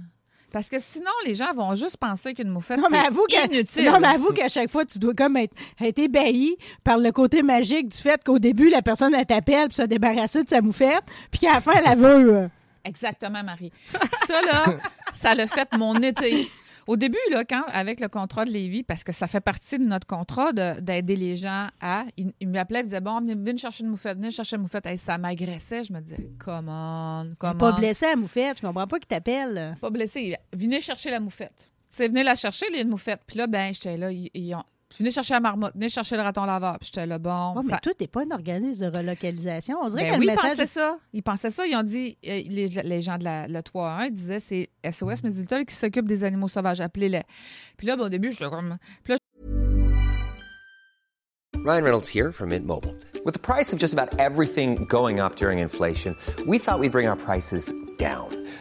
Parce 0.54 0.68
que 0.70 0.78
sinon, 0.78 1.10
les 1.26 1.34
gens 1.34 1.52
vont 1.52 1.74
juste 1.74 1.96
penser 1.96 2.32
qu'une 2.32 2.48
moufette, 2.48 2.78
c'est 2.88 2.96
que- 3.26 3.52
inutile. 3.52 3.86
Non, 3.90 3.98
mais 4.00 4.06
avoue 4.06 4.32
qu'à 4.32 4.48
chaque 4.48 4.70
fois, 4.70 4.84
tu 4.86 5.00
dois 5.00 5.12
comme 5.12 5.36
être, 5.36 5.52
être 5.80 5.98
ébahi 5.98 6.56
par 6.84 6.96
le 6.96 7.10
côté 7.10 7.42
magique 7.42 7.88
du 7.88 7.98
fait 7.98 8.22
qu'au 8.24 8.38
début, 8.38 8.70
la 8.70 8.80
personne, 8.80 9.14
elle 9.16 9.26
t'appelle 9.26 9.64
pour 9.64 9.74
se 9.74 9.82
débarrasser 9.82 10.44
de 10.44 10.48
sa 10.48 10.60
moufette, 10.60 11.02
puis 11.32 11.40
qu'à 11.40 11.54
la 11.54 11.60
fin, 11.60 11.72
elle 11.72 11.84
la 11.84 11.96
veut. 11.96 12.48
Exactement, 12.84 13.42
Marie. 13.42 13.72
Ça, 14.28 14.40
là, 14.42 14.64
ça 15.12 15.34
l'a 15.34 15.48
fait 15.48 15.68
mon 15.76 16.00
été. 16.00 16.48
Au 16.86 16.96
début, 16.96 17.16
là, 17.30 17.44
quand, 17.44 17.64
avec 17.72 18.00
le 18.00 18.08
contrat 18.08 18.44
de 18.44 18.50
Lévis, 18.50 18.82
parce 18.82 19.04
que 19.04 19.12
ça 19.12 19.26
fait 19.26 19.40
partie 19.40 19.78
de 19.78 19.84
notre 19.84 20.06
contrat 20.06 20.52
de- 20.52 20.80
d'aider 20.80 21.16
les 21.16 21.36
gens 21.36 21.68
à. 21.80 22.04
Il, 22.16 22.32
il 22.40 22.48
m'appelait, 22.48 22.80
il 22.80 22.84
disait 22.84 23.00
Bon, 23.00 23.20
venez, 23.20 23.34
venez 23.34 23.56
chercher 23.58 23.84
une 23.84 23.90
moufette, 23.90 24.16
venez 24.18 24.30
chercher 24.30 24.56
une 24.56 24.62
moufette. 24.62 24.86
Hey, 24.86 24.98
ça 24.98 25.16
m'agressait. 25.18 25.84
Je 25.84 25.92
me 25.92 26.00
disais 26.00 26.28
Comment, 26.38 27.24
comment. 27.38 27.54
Pas 27.54 27.72
blessée 27.72 28.06
à 28.06 28.10
la 28.10 28.16
moufette, 28.16 28.58
je 28.60 28.66
comprends 28.66 28.86
pas 28.86 28.98
qu'il 28.98 29.06
t'appelle. 29.08 29.76
Pas 29.80 29.90
blessé. 29.90 30.36
Venez 30.52 30.80
chercher 30.80 31.10
la 31.10 31.20
moufette. 31.20 31.52
Tu 31.90 31.98
sais, 31.98 32.08
venez 32.08 32.22
la 32.22 32.34
chercher, 32.34 32.66
il 32.70 32.76
y 32.76 32.78
a 32.78 32.82
une 32.82 32.88
moufette. 32.88 33.20
Puis 33.26 33.38
là, 33.38 33.46
ben, 33.46 33.72
j'étais 33.72 33.96
là. 33.96 34.10
Ils, 34.10 34.28
ils 34.34 34.54
ont- 34.54 34.64
Venez 34.98 35.10
chercher 35.10 35.34
la 35.34 35.40
marmotte, 35.40 35.72
venez 35.74 35.88
chercher 35.88 36.16
le 36.16 36.22
raton 36.22 36.44
laveur. 36.44 36.78
Puis 36.78 36.86
j'étais 36.92 37.06
là, 37.06 37.18
bon. 37.18 37.54
Oh, 37.56 37.60
mais 37.64 37.70
ça- 37.70 37.78
toi, 37.78 37.92
t'es 37.98 38.06
pas 38.06 38.22
un 38.22 38.30
organisme 38.30 38.90
de 38.90 38.96
relocalisation. 38.98 39.78
On 39.82 39.88
dirait 39.88 40.04
Ben 40.04 40.14
que 40.14 40.18
oui, 40.20 40.26
le 40.26 40.32
ils 40.32 40.34
message. 40.36 40.50
pensaient 40.50 40.66
ça. 40.66 40.98
Ils 41.12 41.22
pensaient 41.22 41.50
ça. 41.50 41.66
Ils 41.66 41.74
ont 41.76 41.82
dit, 41.82 42.16
euh, 42.26 42.42
les, 42.46 42.68
les 42.68 43.02
gens 43.02 43.18
de 43.18 43.24
la, 43.24 43.48
le 43.48 43.60
3-1 43.60 44.10
disaient, 44.10 44.38
c'est 44.40 44.70
SOS 44.88 45.24
Mésulta 45.24 45.64
qui 45.64 45.74
s'occupe 45.74 46.06
des 46.06 46.22
animaux 46.22 46.48
sauvages, 46.48 46.80
appelez-les. 46.80 47.22
Puis 47.76 47.86
là, 47.86 47.96
ben, 47.96 48.04
au 48.04 48.08
début, 48.08 48.30
je 48.32 48.44
comme. 48.44 48.76
Puis 49.02 49.14
là, 49.14 49.18
Ryan 51.64 51.82
Reynolds 51.82 52.08
here 52.14 52.30
from 52.30 52.50
Mint 52.50 52.66
Mobile. 52.66 52.94
With 53.24 53.32
the 53.32 53.40
price 53.40 53.72
of 53.72 53.78
just 53.80 53.94
about 53.94 54.18
everything 54.20 54.84
going 54.86 55.18
up 55.18 55.36
during 55.36 55.60
inflation, 55.60 56.14
we 56.46 56.58
thought 56.58 56.78
we'd 56.78 56.92
bring 56.92 57.08
our 57.08 57.16
prices 57.16 57.72
down. 57.98 58.28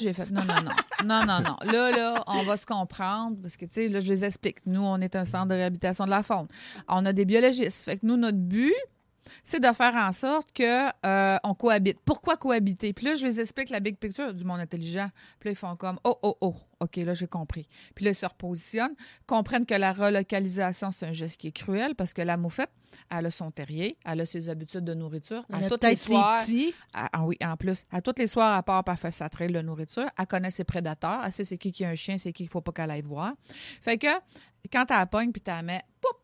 J'ai 0.00 0.12
fait 0.12 0.28
non, 0.30 0.44
non, 0.44 0.54
non. 0.54 0.70
Non, 1.04 1.24
non, 1.26 1.40
non. 1.40 1.56
Là, 1.70 1.90
là, 1.90 2.24
on 2.26 2.42
va 2.42 2.56
se 2.56 2.66
comprendre 2.66 3.36
parce 3.40 3.56
que, 3.56 3.64
tu 3.66 3.74
sais, 3.74 3.88
là, 3.88 4.00
je 4.00 4.08
les 4.08 4.24
explique. 4.24 4.58
Nous, 4.66 4.80
on 4.80 5.00
est 5.00 5.14
un 5.14 5.24
centre 5.24 5.46
de 5.46 5.54
réhabilitation 5.54 6.04
de 6.04 6.10
la 6.10 6.22
faune. 6.22 6.48
On 6.88 7.04
a 7.06 7.12
des 7.12 7.24
biologistes. 7.24 7.84
Fait 7.84 7.98
que 7.98 8.06
nous, 8.06 8.16
notre 8.16 8.38
but, 8.38 8.74
c'est 9.44 9.60
de 9.60 9.72
faire 9.72 9.94
en 9.94 10.12
sorte 10.12 10.52
que 10.52 10.88
euh, 11.06 11.36
on 11.44 11.54
cohabite. 11.54 11.98
Pourquoi 12.04 12.36
cohabiter? 12.36 12.92
Puis 12.92 13.06
là, 13.06 13.14
je 13.14 13.24
les 13.24 13.40
explique 13.40 13.70
la 13.70 13.80
big 13.80 13.96
picture 13.96 14.34
du 14.34 14.44
monde 14.44 14.60
intelligent. 14.60 15.08
Puis 15.38 15.48
là, 15.48 15.52
ils 15.52 15.56
font 15.56 15.76
comme 15.76 15.98
Oh, 16.04 16.18
oh, 16.22 16.36
oh, 16.40 16.56
OK, 16.84 16.96
là, 16.96 17.14
j'ai 17.14 17.26
compris. 17.26 17.66
Puis 17.94 18.04
là, 18.04 18.12
ils 18.12 18.14
se 18.14 18.26
repositionnent, 18.26 18.94
comprennent 19.26 19.66
que 19.66 19.74
la 19.74 19.92
relocalisation, 19.92 20.90
c'est 20.90 21.06
un 21.06 21.12
geste 21.12 21.40
qui 21.40 21.48
est 21.48 21.52
cruel 21.52 21.94
parce 21.94 22.12
que 22.12 22.22
la 22.22 22.36
moufette, 22.36 22.70
elle 23.10 23.26
a 23.26 23.30
son 23.30 23.50
terrier, 23.50 23.98
elle 24.04 24.20
a 24.20 24.26
ses 24.26 24.48
habitudes 24.48 24.84
de 24.84 24.94
nourriture. 24.94 25.44
Elle 25.48 25.64
à 25.64 25.66
a 25.66 25.68
toutes 25.68 25.84
les 25.84 25.96
soirs, 25.96 26.40
ah, 26.92 27.24
oui, 27.24 27.36
en 27.42 27.56
plus, 27.56 27.84
à 27.90 28.00
tous 28.00 28.14
les 28.18 28.26
soirs, 28.26 28.54
à 28.54 28.62
part 28.62 28.84
par 28.84 28.98
faire 28.98 29.12
sa 29.12 29.28
trail 29.28 29.52
de 29.52 29.60
nourriture, 29.60 30.08
elle 30.18 30.26
connaît 30.26 30.50
ses 30.50 30.64
prédateurs, 30.64 31.22
elle 31.24 31.32
sait 31.32 31.44
c'est 31.44 31.58
qui 31.58 31.72
qui 31.72 31.84
a 31.84 31.88
un 31.88 31.94
chien, 31.94 32.18
c'est 32.18 32.32
qui 32.32 32.44
qu'il 32.44 32.48
faut 32.48 32.60
pas 32.60 32.72
qu'elle 32.72 32.90
aille 32.90 33.02
voir. 33.02 33.32
Fait 33.80 33.98
que 33.98 34.06
quand 34.72 34.84
elle 34.90 34.96
la 34.96 35.06
pogne 35.06 35.32
puis 35.32 35.42
tu 35.42 35.50
la 35.50 35.62
mets 35.62 35.82
poup, 36.00 36.18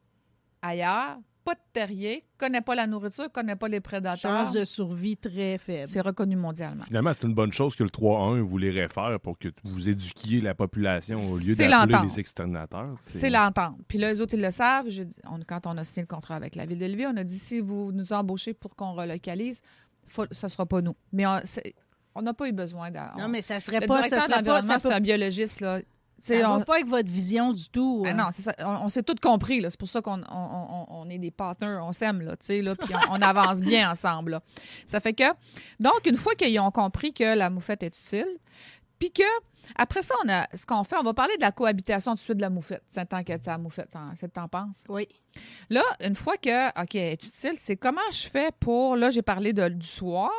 ailleurs, 0.63 1.19
pas 1.51 1.55
de 1.55 1.61
terrier, 1.73 2.25
connaît 2.39 2.61
pas 2.61 2.75
la 2.75 2.87
nourriture, 2.87 3.31
connaît 3.33 3.57
pas 3.57 3.69
les 3.69 3.81
prédateurs. 3.81 4.19
Chance 4.45 4.53
de 4.53 4.65
survie 4.65 5.17
très 5.17 5.59
faible. 5.59 5.89
C'est 5.89 6.01
reconnu 6.01 6.37
mondialement. 6.37 6.85
Finalement, 6.85 7.13
c'est 7.13 7.27
une 7.27 7.35
bonne 7.35 7.53
chose 7.53 7.75
que 7.75 7.83
le 7.83 7.91
3-1 7.91 8.41
voulait 8.41 8.71
refaire 8.83 9.19
pour 9.21 9.39
que 9.39 9.49
vous 9.65 9.89
éduquiez 9.89 10.41
la 10.41 10.55
population 10.55 11.19
au 11.19 11.39
lieu 11.39 11.55
d'appeler 11.57 11.97
les 12.09 12.21
exterminateurs. 12.21 12.97
C'est 13.07 13.31
l'entente. 13.31 13.79
Puis 13.89 13.99
là, 13.99 14.13
eux 14.15 14.21
autres, 14.21 14.35
ils 14.35 14.41
le 14.43 14.51
savent. 14.51 14.87
J'ai 14.89 15.05
dit- 15.05 15.17
on- 15.31 15.41
quand 15.47 15.67
on 15.67 15.77
a 15.77 15.85
signé 15.85 16.03
le 16.03 16.07
contrat 16.07 16.37
avec 16.37 16.55
la 16.55 16.67
ville 16.67 16.79
de 16.79 16.87
Lévis, 16.87 17.07
on 17.07 17.17
a 17.17 17.25
dit 17.25 17.39
si 17.39 17.61
vous 17.61 17.91
nous 17.93 18.13
embauchez 18.13 18.55
pour 18.55 18.77
qu'on 18.77 18.93
relocalise, 18.93 19.61
faut, 20.07 20.27
ce 20.31 20.49
sera 20.49 20.67
pas 20.67 20.81
nous. 20.81 20.95
Mais 21.13 21.25
on 22.15 22.23
n'a 22.23 22.35
pas 22.35 22.49
eu 22.49 22.53
besoin 22.53 22.91
d'un. 22.91 23.11
Non, 23.19 23.29
mais 23.29 23.43
ça 23.43 23.61
serait 23.61 23.81
le 23.81 23.87
pas... 23.87 24.03
Ça 24.03 24.09
directeur 24.09 24.23
serait 24.23 24.33
pas, 24.33 24.39
d'environnement, 24.43 24.73
ça 24.75 24.79
c'est 24.79 24.89
peut- 24.89 24.95
un 24.95 25.01
biologiste, 25.01 25.61
là. 25.61 25.81
Ça 26.23 26.35
sais, 26.35 26.43
va 26.43 26.53
on- 26.57 26.61
pas 26.63 26.75
avec 26.75 26.87
votre 26.87 27.11
vision 27.11 27.53
du 27.53 27.69
tout. 27.71 28.03
Ah 28.07 28.11
hein. 28.11 28.15
non, 28.15 28.25
c'est 28.33 28.43
ça. 28.43 28.55
On, 28.61 28.85
on 28.85 28.89
s'est 28.89 29.03
tous 29.03 29.15
compris. 29.21 29.63
C'est 29.63 29.79
pour 29.79 29.89
ça 29.89 30.03
qu'on 30.03 30.21
on, 30.21 30.25
on- 30.31 30.87
on 30.89 31.09
est 31.11 31.19
des 31.19 31.31
partners. 31.31 31.79
On 31.83 31.93
s'aime, 31.93 32.21
là, 32.23 32.37
tu 32.37 32.61
là, 32.63 32.75
puis 32.77 32.95
on, 33.09 33.15
on 33.19 33.23
avance 33.23 33.61
bien 33.61 33.91
ensemble. 33.93 34.33
là. 34.33 34.43
Ça 34.87 35.01
fait 35.01 35.15
que... 35.15 35.25
Donc, 35.79 36.01
une 36.07 36.17
fois 36.17 36.35
qu'ils 36.35 36.59
ont 36.61 36.71
compris 36.71 37.13
que 37.13 37.35
la 37.37 37.49
moufette 37.51 37.83
est 37.83 37.97
utile, 37.99 38.29
puis 38.99 39.11
que... 39.11 39.23
Après 39.77 40.03
ça, 40.03 40.15
on 40.25 40.29
a, 40.29 40.49
ce 40.57 40.67
qu'on 40.67 40.83
fait, 40.85 40.97
on 40.97 41.03
va 41.05 41.15
parler 41.15 41.37
de 41.37 41.43
la 41.43 41.53
cohabitation 41.53 42.13
tout 42.13 42.17
de 42.17 42.23
suite 42.23 42.37
de 42.39 42.43
la 42.43 42.51
moufette. 42.51 42.83
C'est 42.89 43.07
tant 43.09 43.23
qu'elle 43.23 43.37
est 43.37 43.47
la 43.47 43.59
moufette. 43.59 43.95
hein? 43.95 44.13
C'est 44.19 44.33
t'en 44.33 44.49
penses? 44.49 44.83
Oui. 44.89 45.07
Là, 45.69 45.83
une 46.01 46.17
fois 46.17 46.37
que, 46.39 46.69
OK, 46.83 46.95
elle 46.97 47.13
est 47.13 47.23
utile, 47.25 47.53
c'est 47.57 47.77
comment 47.77 48.01
je 48.11 48.27
fais 48.27 48.51
pour, 48.59 48.97
là, 48.97 49.11
j'ai 49.11 49.23
parlé 49.23 49.53
de- 49.53 49.69
du 49.69 49.87
soir, 49.87 50.33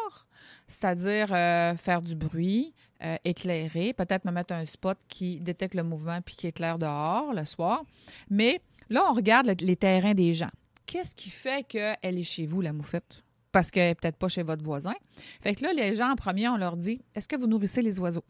c'est-à-dire 0.67 1.27
euh, 1.33 1.75
faire 1.75 2.01
du 2.01 2.15
bruit, 2.15 2.73
euh, 3.03 3.15
éclairer, 3.23 3.93
peut-être 3.93 4.25
me 4.25 4.31
mettre 4.31 4.53
un 4.53 4.65
spot 4.65 4.97
qui 5.07 5.39
détecte 5.39 5.73
le 5.75 5.83
mouvement 5.83 6.19
puis 6.21 6.35
qui 6.35 6.47
éclaire 6.47 6.77
dehors 6.77 7.33
le 7.33 7.45
soir. 7.45 7.83
Mais 8.29 8.61
là, 8.89 9.03
on 9.09 9.13
regarde 9.13 9.47
le- 9.47 9.65
les 9.65 9.75
terrains 9.75 10.13
des 10.13 10.33
gens. 10.33 10.51
Qu'est-ce 10.85 11.15
qui 11.15 11.29
fait 11.29 11.63
qu'elle 11.67 11.97
est 12.03 12.23
chez 12.23 12.45
vous, 12.45 12.61
la 12.61 12.73
moufette? 12.73 13.23
Parce 13.51 13.69
qu'elle 13.71 13.89
n'est 13.89 13.95
peut-être 13.95 14.17
pas 14.17 14.27
chez 14.29 14.43
votre 14.43 14.63
voisin. 14.63 14.93
Fait 15.41 15.55
que 15.55 15.63
là, 15.63 15.73
les 15.73 15.95
gens, 15.95 16.11
en 16.11 16.15
premier, 16.15 16.47
on 16.49 16.57
leur 16.57 16.77
dit, 16.77 17.01
est-ce 17.15 17.27
que 17.27 17.35
vous 17.35 17.47
nourrissez 17.47 17.81
les 17.81 17.99
oiseaux? 17.99 18.23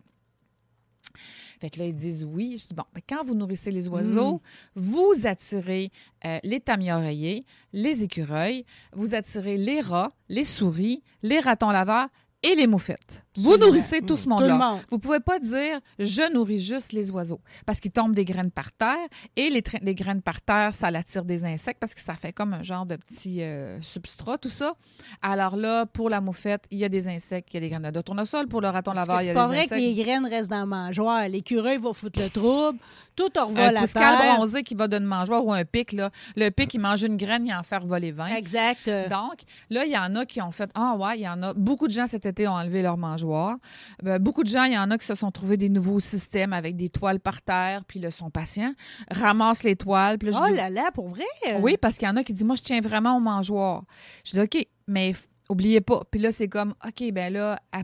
Fait 1.59 1.69
que 1.69 1.77
là, 1.79 1.85
ils 1.85 1.95
disent 1.95 2.23
oui. 2.23 2.57
Je 2.57 2.67
dis, 2.67 2.73
bon, 2.73 2.83
mais 2.95 3.01
quand 3.07 3.23
vous 3.23 3.35
nourrissez 3.35 3.69
les 3.71 3.87
oiseaux, 3.87 4.39
vous 4.75 5.13
attirez 5.25 5.91
euh, 6.25 6.39
les 6.43 6.59
tamis 6.59 6.91
oreillers, 6.91 7.45
les 7.71 8.01
écureuils, 8.03 8.65
vous 8.93 9.13
attirez 9.13 9.57
les 9.57 9.79
rats, 9.81 10.11
les 10.27 10.43
souris, 10.43 11.03
les 11.21 11.39
ratons 11.39 11.69
laveurs 11.69 12.07
et 12.41 12.55
les 12.55 12.65
moufettes. 12.65 13.23
Vous 13.37 13.57
nourrissez 13.57 14.01
tout 14.01 14.17
ce 14.17 14.23
Tout 14.23 14.29
le 14.29 14.35
monde-là. 14.35 14.57
monde. 14.57 14.79
Vous 14.89 14.99
pouvez 14.99 15.19
pas 15.19 15.39
dire 15.39 15.79
je 15.99 16.31
nourris 16.33 16.59
juste 16.59 16.91
les 16.91 17.11
oiseaux 17.11 17.39
parce 17.65 17.79
qu'ils 17.79 17.91
tombent 17.91 18.13
des 18.13 18.25
graines 18.25 18.51
par 18.51 18.71
terre 18.73 18.97
et 19.35 19.49
les, 19.49 19.63
les 19.81 19.95
graines 19.95 20.21
par 20.21 20.41
terre, 20.41 20.73
ça 20.73 20.91
l'attire 20.91 21.23
des 21.23 21.43
insectes 21.45 21.79
parce 21.79 21.93
que 21.93 22.01
ça 22.01 22.15
fait 22.15 22.33
comme 22.33 22.53
un 22.53 22.63
genre 22.63 22.85
de 22.85 22.95
petit 22.97 23.41
euh, 23.41 23.79
substrat, 23.81 24.37
tout 24.37 24.49
ça. 24.49 24.73
Alors 25.21 25.55
là, 25.55 25.85
pour 25.85 26.09
la 26.09 26.19
moufette, 26.21 26.63
il 26.71 26.79
y 26.79 26.83
a 26.85 26.89
des 26.89 27.07
insectes, 27.07 27.49
il 27.51 27.55
y 27.55 27.57
a 27.57 27.59
des 27.61 27.69
graines 27.69 27.89
de 27.91 28.01
tournesol. 28.01 28.47
Pour 28.47 28.61
le 28.61 28.67
raton 28.69 28.91
laveur, 28.93 29.21
il 29.21 29.23
y 29.23 29.25
C'est 29.27 29.31
a 29.31 29.33
pas 29.35 29.43
des 29.43 29.47
vrai 29.47 29.57
insectes. 29.59 29.71
que 29.75 29.79
les 29.79 29.93
graines 29.95 30.25
restent 30.25 30.49
dans 30.51 30.61
le 30.61 30.65
mangeoir. 30.67 31.27
L'écureuil 31.29 31.77
va 31.77 31.93
foutre 31.93 32.19
le 32.19 32.29
trouble. 32.29 32.79
Tout 33.13 33.27
un 33.37 33.43
revole 33.43 33.75
à 33.77 33.81
pouscal 33.81 34.17
terre. 34.17 34.35
bronzé 34.37 34.63
qui 34.63 34.73
va 34.73 34.87
d'une 34.87 35.03
mangeoire 35.03 35.45
ou 35.45 35.51
un 35.51 35.65
pic, 35.65 35.91
là. 35.91 36.11
Le 36.37 36.49
pic, 36.49 36.73
il 36.73 36.79
mange 36.79 37.03
une 37.03 37.17
graine, 37.17 37.45
il 37.45 37.53
en 37.53 37.61
fait 37.61 37.83
voler 37.83 38.11
20. 38.13 38.27
Exact. 38.37 38.89
Donc, 39.09 39.41
là, 39.69 39.83
il 39.85 39.91
y 39.91 39.97
en 39.97 40.15
a 40.15 40.25
qui 40.25 40.41
ont 40.41 40.51
fait 40.51 40.69
Ah, 40.75 40.95
ouais, 40.97 41.19
il 41.19 41.21
y 41.23 41.27
en 41.27 41.43
a. 41.43 41.53
Beaucoup 41.53 41.87
de 41.87 41.91
gens 41.93 42.07
cet 42.07 42.25
été 42.25 42.47
ont 42.47 42.53
enlevé 42.53 42.81
leur 42.81 42.97
mangeoire. 42.97 43.20
Ben, 44.03 44.19
beaucoup 44.19 44.43
de 44.43 44.49
gens, 44.49 44.63
il 44.65 44.73
y 44.73 44.77
en 44.77 44.89
a 44.91 44.97
qui 44.97 45.05
se 45.05 45.15
sont 45.15 45.31
trouvés 45.31 45.57
des 45.57 45.69
nouveaux 45.69 45.99
systèmes 45.99 46.53
avec 46.53 46.75
des 46.75 46.89
toiles 46.89 47.19
par 47.19 47.41
terre, 47.41 47.83
puis 47.85 47.99
là, 47.99 48.11
sont 48.11 48.29
patients, 48.29 48.73
ramassent 49.09 49.63
les 49.63 49.75
toiles. 49.75 50.17
Puis 50.17 50.29
là, 50.29 50.37
je 50.37 50.43
Oh 50.43 50.49
dis- 50.51 50.57
là 50.57 50.69
là, 50.69 50.91
pour 50.93 51.09
vrai? 51.09 51.23
Oui, 51.59 51.77
parce 51.77 51.97
qu'il 51.97 52.07
y 52.07 52.11
en 52.11 52.15
a 52.17 52.23
qui 52.23 52.33
disent 52.33 52.45
Moi, 52.45 52.55
je 52.55 52.61
tiens 52.63 52.81
vraiment 52.81 53.17
au 53.17 53.19
mangeoir. 53.19 53.83
Je 54.23 54.31
dis 54.31 54.39
OK, 54.39 54.67
mais 54.87 55.13
oubliez 55.49 55.81
pas. 55.81 56.03
Puis 56.09 56.19
là, 56.19 56.31
c'est 56.31 56.47
comme 56.47 56.73
OK, 56.85 57.11
ben 57.11 57.31
là, 57.33 57.57
elle, 57.73 57.83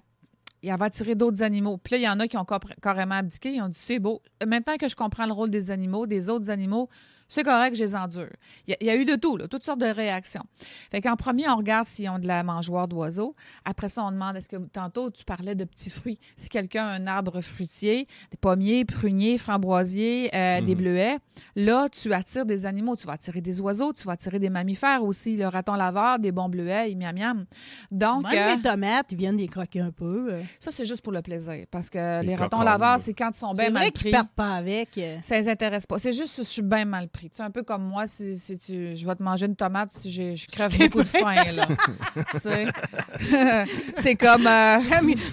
elle 0.64 0.78
va 0.78 0.86
attirer 0.86 1.16
d'autres 1.16 1.44
animaux. 1.44 1.78
Puis 1.78 1.94
là, 1.94 1.98
il 2.00 2.04
y 2.04 2.10
en 2.10 2.20
a 2.20 2.28
qui 2.28 2.38
ont 2.38 2.46
carrément 2.82 3.16
abdiqué. 3.16 3.54
Ils 3.54 3.62
ont 3.62 3.70
dit 3.70 3.80
C'est 3.80 4.00
beau. 4.00 4.22
Maintenant 4.46 4.78
que 4.78 4.88
je 4.88 4.96
comprends 4.96 5.26
le 5.26 5.34
rôle 5.34 5.50
des 5.52 5.72
animaux, 5.72 6.08
des 6.08 6.30
autres 6.30 6.50
animaux, 6.50 6.90
c'est 7.30 7.44
correct, 7.44 7.76
je 7.76 7.84
les 7.84 7.96
endure. 7.96 8.30
Il 8.68 8.72
y, 8.72 8.74
a- 8.74 8.78
il 8.82 8.88
y 8.88 8.90
a 8.90 8.96
eu 8.96 9.06
de 9.06 9.16
tout, 9.16 9.38
là, 9.38 9.48
toutes 9.48 9.64
sortes 9.64 9.80
de 9.80 9.86
réactions. 9.86 10.44
Fait 10.92 11.02
qu'en 11.02 11.16
premier, 11.16 11.50
on 11.50 11.58
regarde 11.58 11.88
s'ils 11.88 12.10
ont 12.10 12.20
de 12.20 12.28
la 12.28 12.44
mangeoire 12.44 12.88
d'oiseaux. 12.88 13.36
Après 13.66 13.90
ça, 13.90 14.04
on 14.04 14.12
demande 14.12 14.36
est-ce 14.38 14.48
que 14.50 14.58
tantôt, 14.58 15.10
tu 15.12 15.26
parlais 15.26 15.56
de 15.56 15.64
petits 15.64 15.90
fruits? 15.90 16.20
Si 16.36 16.50
quelqu'un 16.50 16.86
a 16.86 16.92
un 16.92 17.08
arbre 17.08 17.42
fruitier, 17.42 18.08
des 18.32 18.38
pommiers, 18.38 18.86
pruniers, 18.86 19.38
framboisiers, 19.38 20.30
euh, 20.36 20.62
des 20.62 20.76
bleuets, 20.76 21.18
là, 21.56 21.90
tu 21.90 22.14
attires 22.14 22.46
des 22.46 22.66
animaux. 22.66 22.96
Tu 22.96 23.06
vas 23.08 23.14
attirer 23.14 23.42
des 23.42 23.60
oiseaux, 23.62 23.94
tu 23.94 24.04
vas 24.06 24.14
attirer 24.14 24.40
des 24.40 24.50
mammifères 24.50 25.04
aussi, 25.04 25.36
le 25.38 25.48
raton 25.48 25.74
laveur, 25.74 26.20
des 26.20 26.32
bons 26.32 26.50
bleuets, 26.50 26.94
miam 26.96 27.16
miam. 27.16 27.46
Donc, 27.92 28.24
Même 28.32 28.52
euh, 28.52 28.56
les 28.56 28.62
tomates, 28.62 29.08
ils 29.12 29.18
viennent 29.18 29.38
les 29.38 29.48
croquer 29.48 29.82
un 29.82 29.92
peu. 29.92 30.28
euh. 30.34 30.42
ça, 30.60 30.72
c'est 30.72 30.86
juste 30.86 31.02
pour 31.02 31.14
le 31.14 31.22
plaisir. 31.22 31.66
Parce 31.72 31.90
que 31.90 32.22
Les 32.22 32.28
les, 32.28 32.36
ratons 32.36 32.62
laveurs, 32.62 33.00
c'est 33.00 33.14
quand 33.14 33.32
ils 33.34 33.38
sont 33.38 33.54
bien 33.54 33.66
C'est 33.66 33.72
mal 33.72 33.82
vrai 33.84 33.92
pris. 33.92 34.04
qu'ils 34.04 34.12
partent 34.12 34.32
pas 34.36 34.54
avec. 34.56 34.98
euh. 34.98 35.18
Ça 35.24 35.38
les 35.38 35.50
intéresse 35.50 35.86
pas. 35.86 35.98
C'est 36.00 36.14
juste 36.14 36.38
que 36.38 36.44
je 36.44 36.48
suis 36.48 36.62
bien 36.62 36.86
mal 36.86 37.08
pris. 37.10 37.17
Tu 37.24 37.30
sais, 37.34 37.44
un 37.44 37.52
peu 37.52 37.64
comme 37.64 37.84
moi, 37.84 38.08
si, 38.08 38.38
si 38.38 38.58
tu, 38.58 38.96
je 38.96 39.06
vais 39.06 39.16
te 39.16 39.24
manger 39.24 39.46
une 39.48 39.56
tomate 39.56 39.90
si 39.92 40.12
j'ai- 40.12 40.36
je 40.36 40.48
crève 40.48 40.78
beaucoup 40.78 41.04
de 41.04 41.08
faim. 41.08 41.36
Là. 41.52 41.68
C'est 43.98 44.16
comme... 44.16 44.48
euh, 44.48 44.80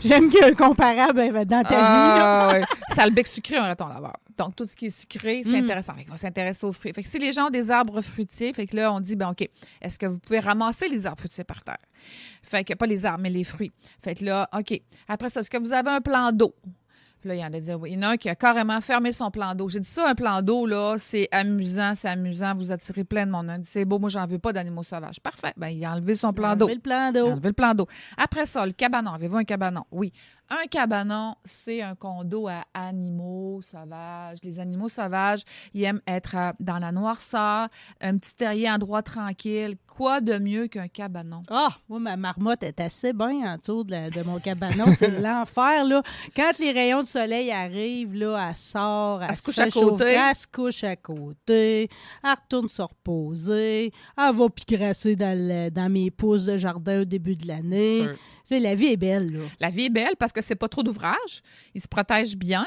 J'aime 0.03 0.31
qu'il 0.31 0.41
y 0.41 0.43
ait 0.43 0.51
un 0.51 0.55
comparable 0.55 1.21
euh, 1.21 1.45
dans 1.45 1.63
ta 1.63 1.69
vie. 1.69 1.75
là. 1.75 2.49
ah, 2.49 2.53
ouais. 2.53 2.63
Ça 2.95 3.03
a 3.03 3.07
le 3.07 3.13
bec 3.13 3.27
sucré, 3.27 3.57
un 3.57 3.65
raton 3.67 3.87
laveur. 3.89 4.15
Donc, 4.37 4.57
tout 4.57 4.67
ce 4.67 4.75
qui 4.75 4.87
est 4.87 4.91
sucré, 4.91 5.43
c'est 5.45 5.51
Mm. 5.61 5.65
intéressant. 5.65 5.95
Fait 5.95 6.05
qu'on 6.05 6.17
s'intéresse 6.17 6.65
aux 6.65 6.73
fruits. 6.73 6.93
Fait 6.93 7.03
que 7.05 7.09
si 7.09 7.19
les 7.19 7.33
gens 7.33 7.47
ont 7.47 7.51
des 7.51 7.71
arbres 7.71 8.01
fruitiers, 8.03 8.53
fait 8.53 8.67
que 8.67 8.77
là, 8.77 8.93
on 8.93 8.99
dit, 9.01 9.15
ben 9.15 9.31
OK, 9.31 9.49
est-ce 9.81 9.99
que 9.99 10.07
vous 10.07 10.19
pouvez 10.19 10.41
ramasser 10.41 10.89
les 10.89 11.07
arbres 11.07 11.21
fruitiers 11.21 11.45
par 11.45 11.63
terre? 11.63 11.79
Fait 12.43 12.65
que, 12.65 12.75
pas 12.75 12.87
les 12.87 13.07
arbres, 13.07 13.23
mais 13.23 13.31
les 13.31 13.45
fruits. 13.45 13.73
Fait 14.03 14.15
que 14.15 14.25
là, 14.25 14.49
OK. 14.59 14.81
Après 15.09 15.29
ça, 15.29 15.41
est-ce 15.41 15.51
que 15.51 15.59
vous 15.59 15.73
avez 15.73 15.91
un 15.91 16.01
plan 16.01 16.33
d'eau? 16.33 16.55
Puis 17.25 17.31
là, 17.31 17.37
il 17.37 17.41
y 17.41 17.43
en 17.43 17.55
a 17.55 17.59
dit 17.59 17.73
oui. 17.73 17.93
Il 17.93 17.95
y 17.95 17.99
en 17.99 18.03
a 18.03 18.13
un 18.13 18.17
qui 18.19 18.29
a 18.29 18.35
carrément 18.35 18.79
fermé 18.83 19.11
son 19.11 19.31
plan 19.31 19.55
d'eau. 19.55 19.67
J'ai 19.71 19.81
dit 19.81 19.89
ça, 19.89 20.11
un 20.11 20.15
plan 20.15 20.43
d'eau, 20.43 20.67
là, 20.67 20.97
c'est 20.99 21.27
amusant, 21.33 21.95
c'est 21.95 22.09
amusant, 22.09 22.55
vous 22.55 22.71
attirez 22.71 23.03
plein 23.03 23.25
de 23.25 23.31
monde. 23.31 23.49
A 23.49 23.57
dit, 23.57 23.67
c'est 23.67 23.87
beau, 23.87 23.99
moi, 23.99 24.11
j'en 24.11 24.27
veux 24.27 24.39
pas 24.39 24.53
d'animaux 24.53 24.83
sauvages. 24.83 25.21
Parfait. 25.21 25.55
Ben, 25.57 25.69
il 25.69 25.83
a 25.87 25.93
enlevé 25.93 26.17
son 26.17 26.35
plan 26.35 26.55
d'eau. 26.55 26.69
Le 26.69 26.79
plan 26.79 27.09
Il 27.13 27.17
a 27.17 27.21
d'eau. 27.23 27.31
enlevé 27.31 27.49
le 27.49 27.55
plan 27.55 27.73
d'eau. 27.73 27.87
Après 28.19 28.45
ça, 28.45 28.67
le 28.67 28.73
cabanon. 28.73 29.13
Avez-vous 29.13 29.39
un 29.39 29.45
cabanon? 29.45 29.85
Oui. 29.91 30.13
Un 30.51 30.67
cabanon, 30.67 31.35
c'est 31.45 31.81
un 31.81 31.95
condo 31.95 32.49
à 32.49 32.65
animaux 32.75 33.61
sauvages. 33.63 34.39
Les 34.43 34.61
animaux 34.61 34.89
sauvages, 34.91 35.43
ils 35.73 35.85
aiment 35.85 36.03
être 36.07 36.37
euh, 36.37 36.53
dans 36.61 36.79
la 36.79 36.93
noirceur, 36.93 37.69
un 38.01 38.19
petit 38.19 38.35
terrier 38.35 38.71
endroit 38.71 39.03
tranquille. 39.03 39.77
Quoi 39.87 40.21
de 40.21 40.37
mieux 40.39 40.67
qu'un 40.67 40.89
cabanon? 40.89 41.43
Ah, 41.49 41.71
moi, 41.89 41.99
ma 41.99 42.17
marmotte 42.17 42.63
est 42.63 42.79
assez 42.81 43.13
bien 43.13 43.55
en 43.55 43.57
dessous 43.57 43.85
de, 43.85 43.93
la- 43.93 44.11
de 44.11 44.23
mon 44.23 44.39
cabanon. 44.39 44.87
C'est 44.99 45.19
l'enfer, 45.21 45.85
là. 45.85 46.03
Quand 46.37 46.53
les 46.59 46.73
rayons 46.73 47.03
de 47.03 47.07
soleil 47.07 47.51
arrivent, 47.51 48.15
là, 48.15 48.49
elle 48.51 48.57
sort, 48.57 49.23
elle, 49.23 49.31
Elle 49.31 49.37
se 49.37 49.43
couche 49.43 49.55
fait 49.55 49.63
à 49.63 49.71
côté. 49.71 49.81
chauffer, 49.81 50.13
Elle 50.31 50.37
se 50.37 50.47
couche 50.47 50.85
à 50.85 50.97
côté. 50.97 51.89
Elle 52.23 52.31
retourne 52.31 52.69
se 52.69 52.83
reposer. 52.83 53.93
Elle 54.19 54.35
va 54.35 54.49
picrasser 54.51 55.17
dans, 55.17 55.37
le- 55.37 55.71
dans 55.71 55.91
mes 55.91 56.11
pousses 56.11 56.45
de 56.47 56.57
jardin 56.59 57.01
au 57.03 57.05
début 57.05 57.37
de 57.37 57.47
l'année. 57.47 58.07
La 58.51 58.75
vie 58.75 58.87
est 58.87 58.97
belle, 58.97 59.33
là. 59.33 59.45
La 59.61 59.71
vie 59.71 59.85
est 59.85 59.91
belle 59.91 60.17
parce 60.19 60.33
que 60.33 60.43
c'est 60.43 60.55
pas 60.55 60.69
trop 60.69 60.83
d'ouvrage. 60.83 61.43
Ils 61.75 61.81
se 61.81 61.89
protègent 61.89 62.37
bien. 62.37 62.67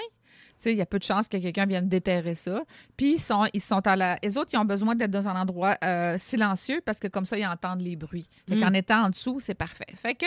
Sais, 0.58 0.72
il 0.72 0.78
y 0.78 0.82
a 0.82 0.86
peu 0.86 0.97
de 0.99 1.03
chances 1.03 1.28
que 1.28 1.38
quelqu'un 1.38 1.66
vienne 1.66 1.88
déterrer 1.88 2.36
ça. 2.36 2.64
Puis 2.97 3.14
ils 3.14 3.20
sont, 3.20 3.45
ils 3.53 3.62
sont 3.62 3.86
à 3.88 3.95
la. 3.95 4.18
Les 4.24 4.38
autres, 4.38 4.49
ils 4.53 4.58
ont 4.58 4.66
besoin 4.66 4.95
d'être 4.95 5.12
dans 5.12 5.28
un 5.28 5.39
endroit 5.39 5.78
euh, 5.84 6.18
silencieux 6.18 6.82
parce 6.84 6.99
que 6.99 7.08
comme 7.08 7.26
ça, 7.26 7.38
ils 7.38 7.45
entendent 7.45 7.82
les 7.82 7.95
bruits. 7.95 8.28
Fait 8.49 8.55
Mm. 8.55 8.62
qu'en 8.62 8.74
étant 8.74 9.03
en 9.05 9.10
dessous, 9.10 9.39
c'est 9.39 9.53
parfait. 9.53 9.86
Fait 9.95 10.16
que 10.16 10.26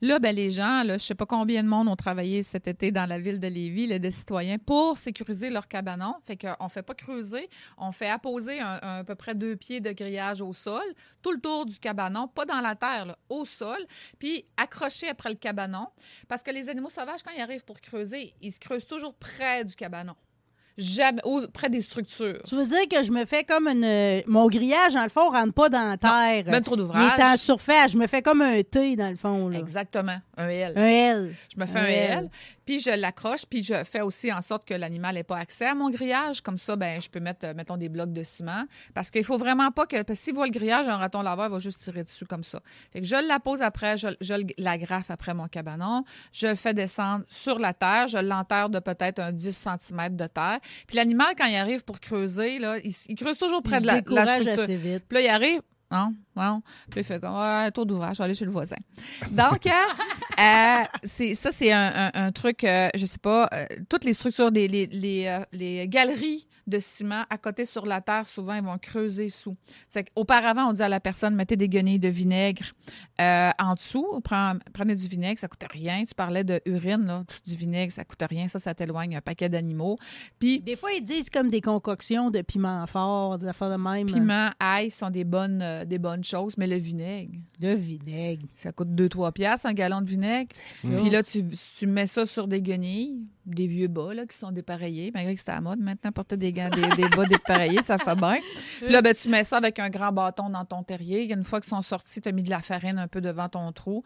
là, 0.00 0.18
ben, 0.18 0.34
les 0.34 0.50
gens, 0.50 0.82
là, 0.82 0.98
je 0.98 1.04
sais 1.04 1.14
pas 1.14 1.26
combien 1.26 1.62
de 1.62 1.68
monde 1.68 1.88
ont 1.88 1.96
travaillé 1.96 2.42
cet 2.42 2.66
été 2.66 2.90
dans 2.90 3.06
la 3.06 3.18
ville 3.18 3.38
de 3.40 3.46
Lévis, 3.48 3.86
là, 3.86 3.98
des 3.98 4.10
citoyens, 4.10 4.58
pour 4.58 4.98
sécuriser 4.98 5.50
leur 5.50 5.68
cabanon. 5.68 6.14
Fait 6.26 6.36
qu'on 6.36 6.68
fait 6.68 6.82
pas 6.82 6.94
creuser, 6.94 7.48
on 7.76 7.92
fait 7.92 8.08
apposer 8.10 8.60
un, 8.60 8.78
un- 8.82 8.98
à 9.00 9.04
peu 9.04 9.14
près 9.14 9.34
deux 9.34 9.54
pieds 9.56 9.80
de 9.80 9.92
grillage 9.92 10.40
au 10.42 10.52
sol, 10.52 10.82
tout 11.22 11.30
le 11.32 11.40
tour 11.40 11.66
du 11.66 11.78
cabanon, 11.78 12.26
pas 12.28 12.44
dans 12.44 12.60
la 12.60 12.74
terre, 12.74 13.06
là, 13.06 13.18
au 13.28 13.44
sol, 13.44 13.78
puis 14.18 14.44
accroché 14.56 15.08
après 15.08 15.28
le 15.30 15.36
cabanon. 15.36 15.86
Parce 16.26 16.42
que 16.42 16.50
les 16.50 16.68
animaux 16.68 16.90
sauvages, 16.90 17.22
quand 17.22 17.32
ils 17.36 17.40
arrivent 17.40 17.64
pour 17.64 17.80
creuser, 17.80 18.34
ils 18.40 18.52
se 18.52 18.58
creusent 18.58 18.86
toujours 18.86 19.14
près 19.14 19.64
du 19.68 19.76
cabanon. 19.76 20.16
Jamais, 20.80 21.20
ou 21.24 21.42
près 21.52 21.68
des 21.68 21.80
structures. 21.80 22.40
Tu 22.46 22.54
veux 22.54 22.64
dire 22.64 22.86
que 22.88 23.02
je 23.02 23.10
me 23.10 23.24
fais 23.24 23.42
comme 23.42 23.66
une. 23.66 24.22
Mon 24.28 24.46
grillage, 24.46 24.94
dans 24.94 25.02
le 25.02 25.08
fond, 25.08 25.28
rentre 25.30 25.52
pas 25.52 25.68
dans 25.68 25.88
la 25.90 25.96
terre. 25.98 26.44
ben 26.46 26.62
trop 26.62 26.76
Il 26.76 26.78
d'ouvrage. 26.78 27.18
est 27.18 27.22
en 27.24 27.36
surface. 27.36 27.90
Je 27.92 27.98
me 27.98 28.06
fais 28.06 28.22
comme 28.22 28.40
un 28.42 28.62
T, 28.62 28.94
dans 28.94 29.10
le 29.10 29.16
fond, 29.16 29.48
là. 29.48 29.58
Exactement, 29.58 30.18
un 30.36 30.46
L. 30.48 30.72
Un 30.76 30.84
L. 30.84 31.34
Je 31.54 31.60
me 31.60 31.66
fais 31.66 31.78
Un 31.80 31.82
un 31.82 31.86
L. 31.86 32.18
L, 32.24 32.30
puis 32.64 32.78
je 32.78 32.90
l'accroche, 32.90 33.44
puis 33.44 33.64
je 33.64 33.82
fais 33.84 34.02
aussi 34.02 34.32
en 34.32 34.40
sorte 34.40 34.64
que 34.64 34.74
l'animal 34.74 35.14
n'ait 35.16 35.24
pas 35.24 35.38
accès 35.38 35.66
à 35.66 35.74
mon 35.74 35.90
grillage. 35.90 36.42
Comme 36.42 36.58
ça, 36.58 36.76
ben, 36.76 37.00
je 37.00 37.08
peux 37.08 37.18
mettre, 37.20 37.44
euh, 37.46 37.54
mettons, 37.54 37.76
des 37.76 37.88
blocs 37.88 38.12
de 38.12 38.22
ciment. 38.22 38.64
Parce 38.94 39.10
qu'il 39.10 39.24
faut 39.24 39.36
vraiment 39.38 39.72
pas 39.72 39.86
que. 39.86 40.02
Parce 40.02 40.18
que 40.20 40.24
s'il 40.26 40.34
voit 40.34 40.46
le 40.46 40.52
grillage, 40.52 40.86
un 40.86 40.96
raton 40.98 41.22
laveur 41.22 41.46
il 41.46 41.52
va 41.52 41.58
juste 41.58 41.82
tirer 41.82 42.04
dessus 42.04 42.24
comme 42.24 42.44
ça. 42.44 42.60
Fait 42.92 43.00
que 43.00 43.06
je 43.06 43.16
la 43.16 43.40
pose 43.40 43.62
après, 43.62 43.96
je, 43.96 44.08
je 44.20 44.34
le- 44.34 44.44
la 44.58 44.78
graffe 44.78 45.10
après 45.10 45.34
mon 45.34 45.48
cabanon. 45.48 46.04
Je 46.32 46.46
le 46.46 46.54
fais 46.54 46.72
descendre 46.72 47.24
sur 47.28 47.58
la 47.58 47.74
terre. 47.74 48.06
Je 48.06 48.18
l'enterre 48.18 48.68
de 48.68 48.78
peut-être 48.78 49.18
un 49.18 49.32
10 49.32 49.56
cm 49.80 50.14
de 50.14 50.26
terre. 50.28 50.60
Puis 50.86 50.96
l'animal, 50.96 51.34
quand 51.36 51.46
il 51.46 51.56
arrive 51.56 51.84
pour 51.84 52.00
creuser, 52.00 52.58
là, 52.58 52.76
il, 52.82 53.14
creuse 53.16 53.38
toujours 53.38 53.62
près 53.62 53.76
Il 53.78 53.82
de 53.82 53.86
la, 53.86 53.94
la 54.24 54.26
structure. 54.40 54.62
assez 54.62 54.76
vite. 54.76 55.04
Puis 55.08 55.18
là, 55.18 55.20
il 55.22 55.28
arrive. 55.28 55.60
Non, 55.90 56.12
non. 56.36 56.62
Puis 56.90 57.00
il 57.00 57.04
fait 57.04 57.18
comme, 57.20 57.34
ouais, 57.38 57.70
tour 57.70 57.86
d'ouvrage, 57.86 58.16
je 58.16 58.18
vais 58.18 58.24
aller 58.24 58.34
chez 58.34 58.44
le 58.44 58.50
voisin. 58.50 58.76
Donc, 59.30 59.66
euh, 59.66 59.70
euh, 60.40 60.84
c'est, 61.04 61.34
ça, 61.34 61.50
c'est 61.52 61.72
un, 61.72 62.10
un- 62.14 62.26
un 62.26 62.32
truc, 62.32 62.64
euh, 62.64 62.88
je 62.94 63.06
sais 63.06 63.18
pas, 63.18 63.48
euh, 63.54 63.64
toutes 63.88 64.04
les 64.04 64.12
structures, 64.14 64.50
des, 64.52 64.68
les, 64.68 64.86
les, 64.86 65.38
les 65.52 65.88
galeries 65.88 66.46
de 66.68 66.78
ciment 66.78 67.24
à 67.30 67.38
côté 67.38 67.66
sur 67.66 67.86
la 67.86 68.00
terre, 68.00 68.26
souvent, 68.28 68.54
ils 68.54 68.62
vont 68.62 68.78
creuser 68.78 69.28
sous. 69.30 69.54
C'est 69.88 70.04
qu'auparavant, 70.10 70.68
on 70.70 70.72
dit 70.72 70.82
à 70.82 70.88
la 70.88 71.00
personne, 71.00 71.34
mettez 71.34 71.56
des 71.56 71.68
guenilles 71.68 71.98
de 71.98 72.08
vinaigre 72.08 72.62
euh, 73.20 73.50
en 73.58 73.74
dessous. 73.74 74.20
Prends- 74.22 74.54
prenez 74.72 74.94
du 74.94 75.06
vinaigre, 75.08 75.38
ça 75.40 75.48
coûte 75.48 75.64
rien. 75.70 76.04
Tu 76.04 76.14
parlais 76.14 76.44
de 76.44 76.60
urine, 76.66 77.04
là, 77.06 77.24
tout 77.26 77.38
du 77.50 77.56
vinaigre, 77.56 77.92
ça 77.92 78.04
coûte 78.04 78.22
rien. 78.28 78.48
Ça, 78.48 78.58
ça 78.58 78.74
t'éloigne 78.74 79.16
un 79.16 79.20
paquet 79.20 79.48
d'animaux. 79.48 79.96
Puis, 80.38 80.60
Des 80.60 80.76
fois, 80.76 80.92
ils 80.92 81.02
disent 81.02 81.30
comme 81.30 81.48
des 81.50 81.60
concoctions 81.60 82.30
de 82.30 82.40
piment 82.42 82.86
fort, 82.86 83.38
des 83.38 83.46
affaires 83.46 83.70
de 83.70 83.76
même. 83.82 84.06
piment, 84.06 84.50
ail 84.60 84.90
sont 84.90 85.10
des 85.10 85.24
bonnes, 85.24 85.62
euh, 85.62 85.84
des 85.84 85.98
bonnes 85.98 86.24
choses, 86.24 86.56
mais 86.58 86.66
le 86.66 86.76
vinaigre, 86.76 87.32
De 87.60 87.68
vinaigre. 87.74 88.46
Ça 88.56 88.72
coûte 88.72 88.88
2-3 88.94 89.32
piastres, 89.32 89.66
un 89.66 89.72
gallon 89.74 90.00
de 90.00 90.08
vinaigre. 90.08 90.50
Puis 90.96 91.10
là, 91.10 91.22
tu, 91.22 91.44
tu 91.78 91.86
mets 91.86 92.06
ça 92.06 92.26
sur 92.26 92.46
des 92.48 92.60
guenilles, 92.62 93.18
des 93.54 93.66
vieux 93.66 93.88
bas 93.88 94.14
là, 94.14 94.26
qui 94.26 94.36
sont 94.36 94.52
dépareillés, 94.52 95.10
malgré 95.14 95.34
que 95.34 95.38
c'était 95.40 95.52
à 95.52 95.56
la 95.56 95.60
mode. 95.62 95.80
Maintenant, 95.80 96.12
porter 96.12 96.36
des, 96.36 96.52
gants, 96.52 96.68
des, 96.70 96.82
des 96.96 97.08
bas 97.08 97.24
dépareillés, 97.26 97.82
ça 97.82 97.98
fait 97.98 98.14
bien. 98.14 98.38
Puis 98.80 98.90
là, 98.92 99.02
ben, 99.02 99.14
tu 99.14 99.28
mets 99.28 99.44
ça 99.44 99.56
avec 99.56 99.78
un 99.78 99.90
grand 99.90 100.12
bâton 100.12 100.48
dans 100.50 100.64
ton 100.64 100.82
terrier. 100.82 101.32
Une 101.32 101.44
fois 101.44 101.60
qu'ils 101.60 101.70
sont 101.70 101.82
sortis, 101.82 102.20
tu 102.20 102.28
as 102.28 102.32
mis 102.32 102.42
de 102.42 102.50
la 102.50 102.60
farine 102.60 102.98
un 102.98 103.08
peu 103.08 103.20
devant 103.20 103.48
ton 103.48 103.70
trou. 103.72 104.02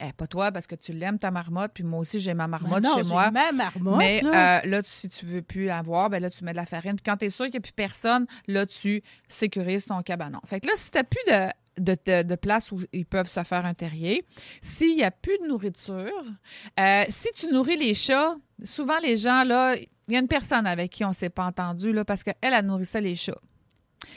Eh, 0.00 0.12
pas 0.12 0.26
toi, 0.26 0.52
parce 0.52 0.66
que 0.66 0.74
tu 0.74 0.92
l'aimes, 0.92 1.18
ta 1.18 1.30
marmotte. 1.30 1.72
Puis 1.74 1.84
moi 1.84 2.00
aussi, 2.00 2.20
j'ai 2.20 2.34
ma 2.34 2.48
marmotte 2.48 2.82
Ben 2.82 2.88
non, 2.90 3.02
chez 3.02 3.08
moi. 3.08 3.30
ma 3.30 3.52
marmotte, 3.52 3.98
Mais 3.98 4.20
là. 4.22 4.58
euh, 4.58 4.68
là, 4.68 4.82
tu- 4.82 4.90
si 4.90 5.08
tu 5.08 5.26
veux 5.26 5.42
plus 5.42 5.70
avoir, 5.70 6.10
ben 6.10 6.20
là, 6.22 6.30
tu 6.30 6.42
mets 6.44 6.52
de 6.52 6.56
la 6.56 6.66
farine. 6.66 6.94
Puis 6.96 7.02
quand 7.04 7.16
tu 7.16 7.26
es 7.26 7.30
sûr 7.30 7.44
qu'il 7.46 7.52
n'y 7.54 7.58
a 7.58 7.60
plus 7.60 7.72
personne, 7.72 8.26
là, 8.46 8.66
tu 8.66 9.02
sécurises 9.28 9.86
ton 9.86 10.02
cabanon. 10.02 10.40
Fait 10.46 10.60
que 10.60 10.66
là, 10.66 10.72
si 10.76 10.90
tu 10.90 10.98
n'as 10.98 11.04
plus 11.04 11.20
de, 11.28 11.50
de, 11.78 11.96
de- 12.06 12.22
de 12.22 12.34
place 12.34 12.72
où 12.72 12.80
ils 12.92 13.06
peuvent 13.06 13.28
se 13.28 13.42
faire 13.44 13.64
un 13.66 13.74
terrier, 13.74 14.24
s'il 14.62 14.96
n'y 14.96 15.04
a 15.04 15.10
plus 15.10 15.38
de 15.42 15.46
nourriture, 15.48 16.24
euh, 16.80 17.04
si 17.08 17.28
tu 17.34 17.48
nourris 17.52 17.76
les 17.76 17.94
chats, 17.94 18.36
souvent 18.64 18.98
les 19.02 19.16
gens, 19.16 19.44
là, 19.44 19.74
il 19.76 20.14
y 20.14 20.16
a 20.16 20.20
une 20.20 20.28
personne 20.28 20.66
avec 20.66 20.92
qui 20.92 21.04
on 21.04 21.08
ne 21.08 21.14
s'est 21.14 21.30
pas 21.30 21.44
entendu, 21.46 21.92
là, 21.92 22.04
parce 22.04 22.22
qu'elle, 22.22 22.34
elle 22.40 22.64
nourrissait 22.66 23.00
les 23.00 23.16
chats. 23.16 23.40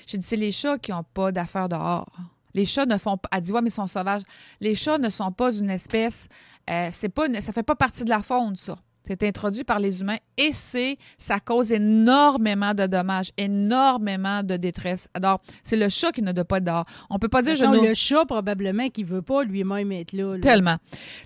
J'ai 0.05 0.17
dit, 0.17 0.25
c'est 0.25 0.35
les 0.35 0.51
chats 0.51 0.77
qui 0.77 0.91
n'ont 0.91 1.03
pas 1.03 1.31
d'affaires 1.31 1.69
dehors. 1.69 2.11
Les 2.53 2.65
chats 2.65 2.85
ne 2.85 2.97
font 2.97 3.17
pas. 3.17 3.29
Elle 3.31 3.41
dit, 3.43 3.51
ouais, 3.51 3.61
mais 3.61 3.69
ils 3.69 3.71
sont 3.71 3.87
sauvages. 3.87 4.23
Les 4.59 4.75
chats 4.75 4.97
ne 4.97 5.09
sont 5.09 5.31
pas 5.31 5.51
une 5.53 5.69
espèce. 5.69 6.27
euh, 6.69 6.89
c'est 6.91 7.09
pas, 7.09 7.27
fait 7.41 7.63
pas 7.63 7.75
partie 7.75 8.03
de 8.03 8.09
la 8.09 8.21
faune, 8.21 8.55
ça. 8.55 8.77
C'est 9.09 9.23
introduit 9.23 9.63
par 9.63 9.79
les 9.79 10.01
humains 10.01 10.17
et 10.37 10.51
c'est, 10.51 10.99
ça 11.17 11.39
cause 11.39 11.71
énormément 11.71 12.75
de 12.75 12.85
dommages, 12.85 13.31
énormément 13.37 14.43
de 14.43 14.55
détresse. 14.55 15.07
Alors, 15.15 15.41
c'est 15.63 15.77
le 15.77 15.89
chat 15.89 16.11
qui 16.11 16.21
ne 16.21 16.31
doit 16.31 16.45
pas 16.45 16.57
être 16.57 16.63
dehors. 16.65 16.85
On 17.09 17.17
peut 17.17 17.27
pas 17.27 17.41
De 17.41 17.47
dire, 17.47 17.53
toute 17.55 17.61
je 17.63 17.65
façon, 17.65 17.75
nourris- 17.81 17.87
le 17.89 17.93
chat, 17.95 18.25
probablement, 18.25 18.87
qui 18.89 19.03
veut 19.03 19.23
pas 19.23 19.43
lui-même 19.43 19.91
être 19.93 20.13
là. 20.13 20.35
là. 20.35 20.39
Tellement. 20.41 20.77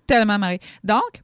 Tellement, 0.07 0.39
Marie. 0.39 0.59
Donc, 0.85 1.21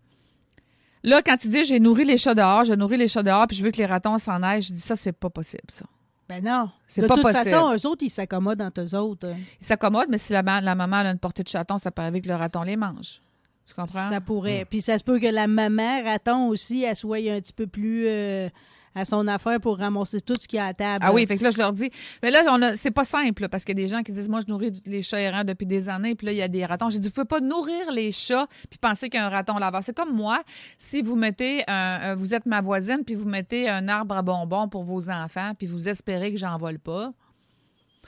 là, 1.02 1.22
quand 1.22 1.38
tu 1.38 1.48
dis 1.48 1.64
j'ai 1.64 1.80
nourri 1.80 2.04
les 2.04 2.18
chats 2.18 2.36
dehors, 2.36 2.66
je 2.66 2.74
nourris 2.74 2.98
les 2.98 3.08
chats 3.08 3.24
dehors, 3.24 3.48
puis 3.48 3.56
je 3.56 3.64
veux 3.64 3.72
que 3.72 3.78
les 3.78 3.86
ratons 3.86 4.18
s'en 4.18 4.44
aillent, 4.44 4.62
je 4.62 4.74
dis 4.74 4.82
ça, 4.82 4.98
c'est 4.98 5.14
pas 5.14 5.30
possible, 5.30 5.64
ça. 5.70 5.86
Ben 6.28 6.44
non. 6.44 6.70
C'est 6.88 7.02
de 7.02 7.08
pas 7.08 7.16
toute 7.16 7.24
possible. 7.24 7.44
façon, 7.50 7.74
eux 7.74 7.90
autres, 7.90 8.04
ils 8.04 8.10
s'accommodent 8.10 8.62
entre 8.62 8.82
eux 8.82 8.96
autres. 8.96 9.28
hein. 9.30 9.38
Ils 9.62 9.66
s'accommodent, 9.66 10.10
mais 10.10 10.18
si 10.18 10.34
la 10.34 10.44
maman 10.44 10.98
a 10.98 11.06
une 11.10 11.18
portée 11.20 11.42
de 11.42 11.48
chaton, 11.48 11.78
ça 11.78 11.90
peut 11.90 12.02
arriver 12.02 12.20
que 12.22 12.28
le 12.28 12.36
raton 12.36 12.64
les 12.64 12.76
mange. 12.76 13.22
Tu 13.70 13.76
comprends? 13.76 14.10
Ça 14.10 14.20
pourrait. 14.20 14.66
Puis 14.70 14.82
ça 14.82 14.98
se 14.98 15.04
peut 15.04 15.20
que 15.20 15.28
la 15.28 15.46
maman 15.48 16.04
raton 16.04 16.48
aussi, 16.50 16.84
elle 16.84 16.96
soit 16.96 17.18
un 17.32 17.40
petit 17.40 17.54
peu 17.54 17.68
plus 17.68 18.08
euh, 18.08 18.50
à 18.96 19.06
son 19.06 19.28
affaire 19.28 19.60
pour 19.60 19.78
ramasser 19.78 20.20
tout 20.20 20.34
ce 20.42 20.48
qu'il 20.48 20.58
y 20.58 20.60
a 20.60 20.66
à 20.66 20.74
table. 20.74 21.06
Ah 21.08 21.14
oui, 21.14 21.28
fait 21.28 21.38
que 21.38 21.44
là, 21.44 21.52
je 21.52 21.58
leur 21.60 21.72
dis. 21.72 21.92
Mais 22.24 22.32
là, 22.32 22.42
on 22.52 22.60
a, 22.64 22.76
c'est 22.76 22.90
pas 22.90 23.06
simple, 23.06 23.44
là, 23.44 23.48
parce 23.50 23.64
qu'il 23.64 23.78
y 23.78 23.82
a 23.82 23.86
des 23.86 23.88
gens 23.88 24.02
qui 24.02 24.12
disent 24.12 24.28
Moi, 24.28 24.40
je 24.42 24.52
nourris 24.52 24.82
les 24.88 25.04
chats 25.04 25.22
errants 25.22 25.44
depuis 25.44 25.68
des 25.68 25.88
années, 25.88 26.16
puis 26.16 26.26
là, 26.26 26.34
il 26.34 26.38
y 26.40 26.42
a 26.42 26.48
des 26.48 26.66
ratons. 26.66 26.90
J'ai 26.90 26.98
dit 26.98 27.10
Vous 27.10 27.14
pouvez 27.14 27.26
pas 27.28 27.40
nourrir 27.42 27.92
les 27.92 28.12
chats 28.12 28.48
puis 28.72 28.80
penser 28.80 29.08
qu'il 29.10 29.20
y 29.20 29.24
a 29.24 29.28
un 29.28 29.30
raton 29.30 29.60
laveur. 29.60 29.84
C'est 29.84 29.96
comme 29.96 30.16
moi, 30.16 30.42
si 30.80 31.04
vous 31.04 31.16
mettez 31.16 31.64
un, 31.68 32.00
un- 32.02 32.16
vous 32.16 32.34
êtes 32.34 32.48
ma 32.48 32.62
voisine, 32.62 33.04
puis 33.06 33.14
vous 33.14 33.30
mettez 33.30 33.70
un 33.70 33.88
arbre 33.88 34.18
à 34.18 34.24
bonbons 34.24 34.68
pour 34.68 34.84
vos 34.84 35.12
enfants, 35.12 35.52
puis 35.56 35.68
vous 35.68 35.88
espérez 35.88 36.32
que 36.32 36.40
j'en 36.40 36.58
vole 36.58 36.80
pas. 36.80 37.14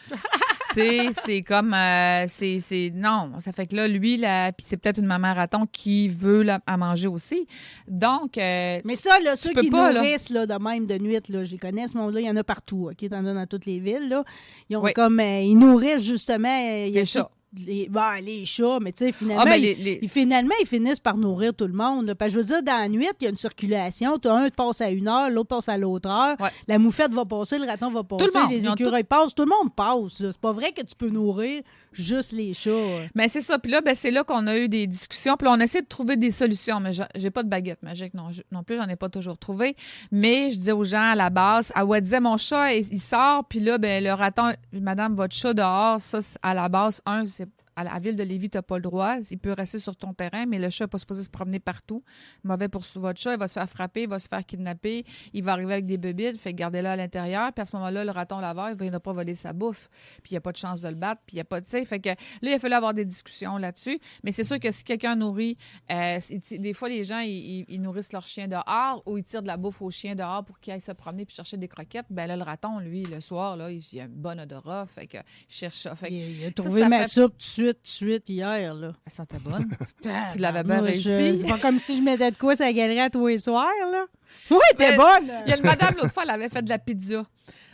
c'est, 0.74 1.10
c'est 1.26 1.42
comme 1.42 1.74
euh, 1.74 2.26
c'est, 2.28 2.60
c'est 2.60 2.92
non 2.94 3.34
ça 3.40 3.52
fait 3.52 3.68
que 3.68 3.76
là 3.76 3.88
lui 3.88 4.18
là 4.18 4.52
puis 4.52 4.66
c'est 4.68 4.78
peut-être 4.78 4.98
une 5.00 5.06
maman 5.06 5.34
raton 5.34 5.66
qui 5.72 6.08
veut 6.08 6.44
la, 6.44 6.60
à 6.66 6.78
manger 6.78 7.08
aussi 7.08 7.48
donc 7.88 8.38
euh, 8.38 8.80
Mais 8.86 8.96
ça, 8.96 9.20
là, 9.20 9.36
ceux 9.36 9.54
qui 9.54 9.70
pas, 9.70 9.92
là. 9.92 10.02
nourrissent 10.02 10.30
là, 10.30 10.46
de 10.46 10.54
même 10.56 10.86
de 10.86 10.98
nuit, 10.98 11.18
là, 11.30 11.44
je 11.44 11.52
les 11.52 11.58
connais, 11.58 11.88
ce 11.88 11.98
monde-là, 11.98 12.22
il 12.22 12.26
y 12.26 12.30
en 12.30 12.36
a 12.36 12.44
partout, 12.44 12.90
OK? 12.92 13.10
T'en 13.10 13.26
as 13.26 13.34
dans 13.34 13.46
toutes 13.48 13.66
les 13.66 13.80
villes, 13.80 14.08
là. 14.10 14.24
Ils 14.70 14.78
ont 14.78 14.84
Oui. 14.84 14.94
comme... 14.94 15.20
euh, 15.20 15.42
ils 15.42 15.56
nourrissent, 15.56 16.04
justement... 16.04 16.48
euh, 16.50 16.88
il 16.88 16.96
y 16.96 17.00
a 17.00 17.06
Les 17.54 17.86
tout- 17.88 17.92
ben, 17.92 18.22
les 18.24 18.46
chats, 18.46 18.80
mais 18.80 18.94
tu 18.94 19.06
sais, 19.06 19.12
finalement, 19.12 19.42
Ah, 19.42 19.50
ben, 19.50 19.56
ils, 19.56 19.62
les- 19.62 19.76
les- 19.76 20.00
ils- 20.02 20.10
finalement, 20.10 20.54
ils 20.62 20.66
finissent 20.68 21.02
par 21.02 21.18
nourrir 21.18 21.54
tout 21.54 21.68
le 21.68 21.74
monde. 21.74 22.14
Parce 22.14 22.32
que 22.32 22.38
je 22.38 22.42
veux 22.42 22.48
dire, 22.48 22.64
dans 22.64 22.80
la 22.80 22.88
nuit, 22.88 23.08
il 23.20 23.24
y 23.26 23.28
a 23.28 23.30
une 23.30 23.38
circulation. 23.38 24.18
T'as 24.20 24.34
un 24.36 24.50
passe 24.50 24.80
à 24.80 24.90
une 24.90 25.08
heure, 25.10 25.30
l'autre 25.30 25.50
passe 25.50 25.68
à 25.68 25.78
l'autre 25.78 26.10
heure. 26.10 26.38
Ouais. 26.40 26.50
La 26.68 26.80
moufette 26.80 27.14
va 27.14 27.26
passer, 27.26 27.58
le 27.60 27.66
raton 27.66 27.92
va 27.92 28.04
passer, 28.04 28.24
le 28.26 28.32
monde. 28.44 28.52
les 28.52 28.66
écureuils 28.84 29.04
passent. 29.04 29.36
Tout 29.36 29.44
le 29.44 29.50
monde 29.50 29.74
passe. 29.76 30.14
C'est 30.18 30.38
pas 30.40 30.54
vrai 30.54 30.72
que 30.72 30.82
tu 30.82 30.96
peux 30.96 31.10
nourrir 31.10 31.62
juste 31.92 32.32
les 32.32 32.54
chats. 32.54 32.72
Mais 33.16 33.28
c'est 33.28 33.42
ça. 33.42 33.60
Puis 33.60 33.72
là, 33.72 33.82
ben, 33.82 33.96
c'est 33.96 34.12
là 34.12 34.24
qu'on 34.24 34.48
a 34.48 34.58
eu 34.58 34.70
des 34.70 34.88
discussions. 34.88 35.36
Puis 35.38 35.48
on 35.50 35.60
essaie 35.60 35.82
de 35.82 35.88
trouver 35.88 36.18
des 36.18 36.32
solutions. 36.32 36.80
Mais 36.80 36.94
j'a- 36.94 37.10
j'ai 37.16 37.32
pas 37.32 37.44
de 37.44 37.50
baguette 37.50 37.84
magique 37.84 38.14
non, 38.14 38.30
non 38.52 38.64
plus. 38.64 38.78
J'en 38.78 38.88
ai 38.88 38.96
pas 38.96 39.10
toujours 39.10 39.38
trouvé. 39.38 39.76
Mais 40.12 40.52
je 40.52 40.58
disais 40.58 40.72
aux 40.72 40.84
gens 40.84 41.12
à 41.12 41.16
la 41.16 41.30
base, 41.30 41.72
ah 41.76 41.86
ouais, 41.86 42.02
disait 42.02 42.20
mon 42.20 42.38
chat, 42.38 42.74
il, 42.74 43.00
sort. 43.02 43.46
Puis 43.46 43.60
là, 43.60 43.78
ben, 43.78 44.04
le 44.04 44.12
raton, 44.14 44.52
madame, 44.74 45.16
votre 45.16 45.36
chat 45.36 45.54
dehors, 45.54 46.00
ça, 46.02 46.20
à 46.42 46.54
la 46.54 46.70
base, 46.70 47.02
un, 47.06 47.26
c'est 47.26 47.48
à 47.82 47.94
la 47.94 48.00
ville 48.00 48.16
de 48.16 48.24
Lévis, 48.24 48.50
tu 48.50 48.58
n'as 48.58 48.62
pas 48.62 48.78
le 48.78 48.84
droit. 48.84 49.18
Il 49.30 49.38
peut 49.38 49.54
rester 49.54 49.80
sur 49.80 49.96
ton 49.96 50.14
terrain, 50.14 50.46
mais 50.46 50.60
le 50.60 50.70
chat 50.70 50.86
n'est 50.86 50.90
pas 50.90 50.98
supposé 50.98 51.24
se 51.24 51.30
promener 51.30 51.60
partout. 51.60 52.04
Mauvais 52.44 52.70
pour 52.70 52.84
votre 52.96 53.20
chat, 53.20 53.34
il 53.34 53.40
va 53.40 53.48
se 53.48 53.54
faire 53.54 53.70
frapper, 53.70 54.04
il 54.04 54.10
va 54.10 54.20
se 54.20 54.28
faire 54.28 54.46
kidnapper, 54.46 55.06
il 55.34 55.44
va 55.44 55.54
arriver 55.54 55.74
avec 55.74 55.86
des 55.86 55.98
bébites, 55.98 56.40
fait 56.40 56.54
garder-le 56.54 56.88
à 56.88 56.96
l'intérieur. 56.96 57.52
Puis 57.54 57.62
à 57.62 57.66
ce 57.66 57.76
moment-là, 57.76 58.06
le 58.06 58.12
raton 58.12 58.40
laveur, 58.40 58.70
il 58.70 58.76
ne 58.76 58.82
viendra 58.82 59.00
pas 59.00 59.14
voler 59.14 59.36
sa 59.36 59.54
bouffe. 59.54 59.90
Puis 60.24 60.32
il 60.32 60.34
n'y 60.34 60.38
a 60.38 60.42
pas 60.42 60.52
de 60.52 60.58
chance 60.58 60.82
de 60.82 60.88
le 60.88 60.96
battre, 60.96 61.22
puis 61.26 61.36
il 61.36 61.38
n'y 61.38 61.42
a 61.42 61.46
pas 61.46 61.62
de. 61.62 61.66
Fait 61.66 62.00
que 62.00 62.10
là, 62.10 62.16
il 62.42 62.54
a 62.54 62.60
fallu 62.60 62.74
avoir 62.74 62.94
des 62.94 63.06
discussions 63.06 63.58
là-dessus. 63.58 64.00
Mais 64.24 64.32
c'est 64.32 64.44
sûr 64.44 64.60
que 64.60 64.72
si 64.72 64.84
quelqu'un 64.84 65.16
nourrit, 65.16 65.58
euh, 65.90 66.20
des 66.52 66.74
fois, 66.74 66.90
les 66.90 67.04
gens, 67.04 67.20
ils, 67.20 67.66
ils, 67.68 67.82
nourrissent 67.82 68.14
leur 68.14 68.26
chien 68.26 68.48
dehors 68.48 69.02
ou 69.06 69.18
ils 69.18 69.24
tirent 69.24 69.42
de 69.42 69.48
la 69.48 69.58
bouffe 69.58 69.82
au 69.82 69.90
chien 69.90 70.16
dehors 70.16 70.44
pour 70.44 70.60
qu'il 70.60 70.74
aille 70.74 70.82
se 70.82 70.92
promener 70.92 71.26
puis 71.26 71.36
chercher 71.36 71.58
des 71.58 71.68
croquettes. 71.68 72.06
Ben 72.10 72.28
là, 72.28 72.36
le 72.36 72.44
raton, 72.44 72.80
lui, 72.80 73.04
le 73.04 73.22
soir, 73.22 73.58
là, 73.58 73.72
il, 73.72 74.00
a 74.00 74.04
un 74.04 74.08
bon 74.10 74.40
odorat. 74.40 74.86
Fait 74.88 75.08
que 75.08 75.18
il 75.18 75.54
cherche 75.54 75.78
ça. 75.78 75.96
Fait 75.96 76.10
que, 76.10 76.14
il, 76.14 76.46
a 76.46 76.52
trouvé 76.52 76.88
ma 76.88 77.06
soupe 77.06 77.32
tout 77.34 77.38
de 77.38 77.44
suite, 77.44 77.71
de 77.74 77.80
suite 77.84 78.30
hier. 78.30 78.74
Là. 78.74 78.94
Elle 79.06 79.12
sentait 79.12 79.40
bonne. 79.40 79.70
tu 80.34 80.40
l'avais 80.40 80.64
bien 80.64 80.82
réussi. 80.82 81.38
C'est 81.38 81.48
pas 81.48 81.60
comme 81.60 81.80
si 81.80 81.98
je 81.98 82.02
mettais 82.02 82.32
de 82.32 82.38
quoi 82.38 82.56
ça 82.56 82.72
galerie 82.72 83.00
à 83.00 83.10
tous 83.10 83.28
les 83.28 83.40
soirs. 83.40 83.68
Là. 83.92 84.06
Oui, 84.50 84.58
t'es 84.78 84.96
bonne. 84.96 85.32
Il 85.46 85.50
y 85.50 85.54
a 85.54 85.58
le 85.58 85.64
madame, 85.64 85.94
l'autre 85.96 86.12
fois, 86.12 86.24
elle 86.24 86.32
avait 86.32 86.50
fait 86.50 86.62
de 86.62 86.70
la 86.70 86.80
pizza. 86.80 87.24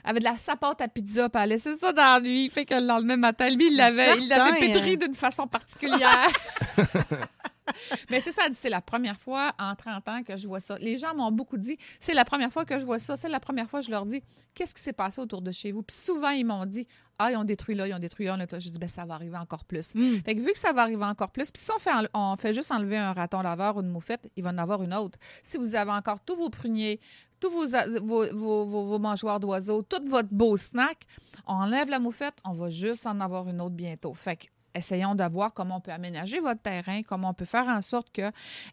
Elle 0.04 0.12
avait 0.12 0.20
de 0.20 0.24
la 0.26 0.38
sapate 0.38 0.82
à 0.82 0.88
pizza, 0.88 1.28
puis 1.28 1.42
elle 1.42 1.50
laissé 1.50 1.76
ça 1.76 1.92
dans 1.92 2.02
la 2.02 2.20
nuit. 2.20 2.50
Fait 2.50 2.66
que 2.66 2.76
le 2.76 2.86
lendemain 2.86 3.18
matin, 3.18 3.50
lui, 3.50 3.68
il 3.72 3.78
l'avait, 3.78 4.18
il 4.18 4.28
l'avait 4.28 4.60
pétri 4.60 4.94
hein. 4.94 5.06
d'une 5.06 5.16
façon 5.16 5.48
particulière. 5.48 6.30
Mais 8.10 8.22
c'est 8.22 8.32
ça, 8.32 8.44
c'est 8.54 8.70
la 8.70 8.82
première 8.82 9.20
fois 9.20 9.54
en 9.60 9.76
30 9.76 10.08
ans 10.10 10.24
que 10.24 10.36
je 10.36 10.48
vois 10.48 10.60
ça. 10.60 10.78
Les 10.80 10.98
gens 10.98 11.16
m'ont 11.16 11.32
beaucoup 11.32 11.58
dit, 11.58 11.78
c'est 12.00 12.14
la 12.14 12.26
première 12.26 12.52
fois 12.52 12.66
que 12.66 12.80
je 12.80 12.86
vois 12.86 13.00
ça, 13.00 13.16
c'est 13.16 13.30
la 13.30 13.40
première 13.40 13.70
fois 13.70 13.80
que 13.80 13.86
je 13.86 13.92
leur 13.92 14.06
dis, 14.06 14.22
qu'est-ce 14.54 14.74
qui 14.74 14.82
s'est 14.82 14.94
passé 14.94 15.22
autour 15.22 15.42
de 15.42 15.52
chez 15.52 15.72
vous? 15.72 15.84
Puis 15.84 15.96
souvent, 15.96 16.30
ils 16.30 16.46
m'ont 16.46 16.66
dit, 16.66 16.88
ah, 17.20 17.32
ils 17.32 17.38
ont 17.38 17.44
détruit 17.44 17.76
là, 17.76 17.88
ils 17.88 17.94
ont 17.94 18.00
détruit 18.00 18.26
là. 18.28 18.38
Je 18.52 18.70
dis, 18.70 18.80
ben 18.80 18.90
ça 18.90 19.06
va 19.06 19.16
arriver 19.16 19.38
encore 19.38 19.66
plus. 19.66 19.96
Mm. 19.96 20.18
Fait 20.24 20.36
que 20.36 20.42
vu 20.42 20.52
que 20.52 20.60
ça 20.60 20.72
va 20.72 20.82
arriver 20.84 21.06
encore 21.06 21.32
plus, 21.32 21.52
puis 21.52 21.62
si 21.62 21.72
on 21.72 21.80
fait, 21.80 21.92
on 22.14 22.36
fait 22.38 22.54
juste 22.54 22.72
enlever 22.72 22.98
un 22.98 23.14
raton 23.14 23.42
laveur 23.42 23.78
ou 23.78 23.82
une 23.82 23.90
moufette, 23.90 24.30
il 24.36 24.44
va 24.44 24.52
en 24.52 24.58
avoir 24.58 24.84
une 24.84 24.94
autre. 24.94 25.18
Si 25.44 25.58
vous 25.58 25.76
avez 25.76 25.92
encore 25.92 26.20
tous 26.22 26.36
vos 26.36 26.50
pruniers, 26.50 27.00
tous 27.40 27.50
vos, 27.50 27.66
vos, 28.02 28.66
vos, 28.66 29.00
mangeoires 29.00 29.40
d'oiseaux, 29.40 29.82
tout 29.84 30.02
votre 30.08 30.30
beau 30.32 30.58
snack, 30.58 31.06
on 31.46 31.54
enlève 31.54 31.90
la 31.90 32.00
moufette, 32.00 32.36
on 32.44 32.54
va 32.54 32.70
juste 32.70 33.06
en 33.06 33.20
avoir 33.20 33.48
une 33.48 33.62
autre 33.62 33.76
bientôt. 33.76 34.14
Fait 34.14 34.38
que 34.38 34.46
essayons 34.74 35.16
de 35.16 35.24
voir 35.24 35.54
comment 35.54 35.78
on 35.78 35.82
peut 35.82 35.92
aménager 35.92 36.40
votre 36.40 36.62
terrain, 36.62 37.02
comment 37.04 37.30
on 37.30 37.34
peut 37.34 37.46
faire 37.46 37.68
en 37.68 37.82
sorte 37.82 38.12
que 38.12 38.32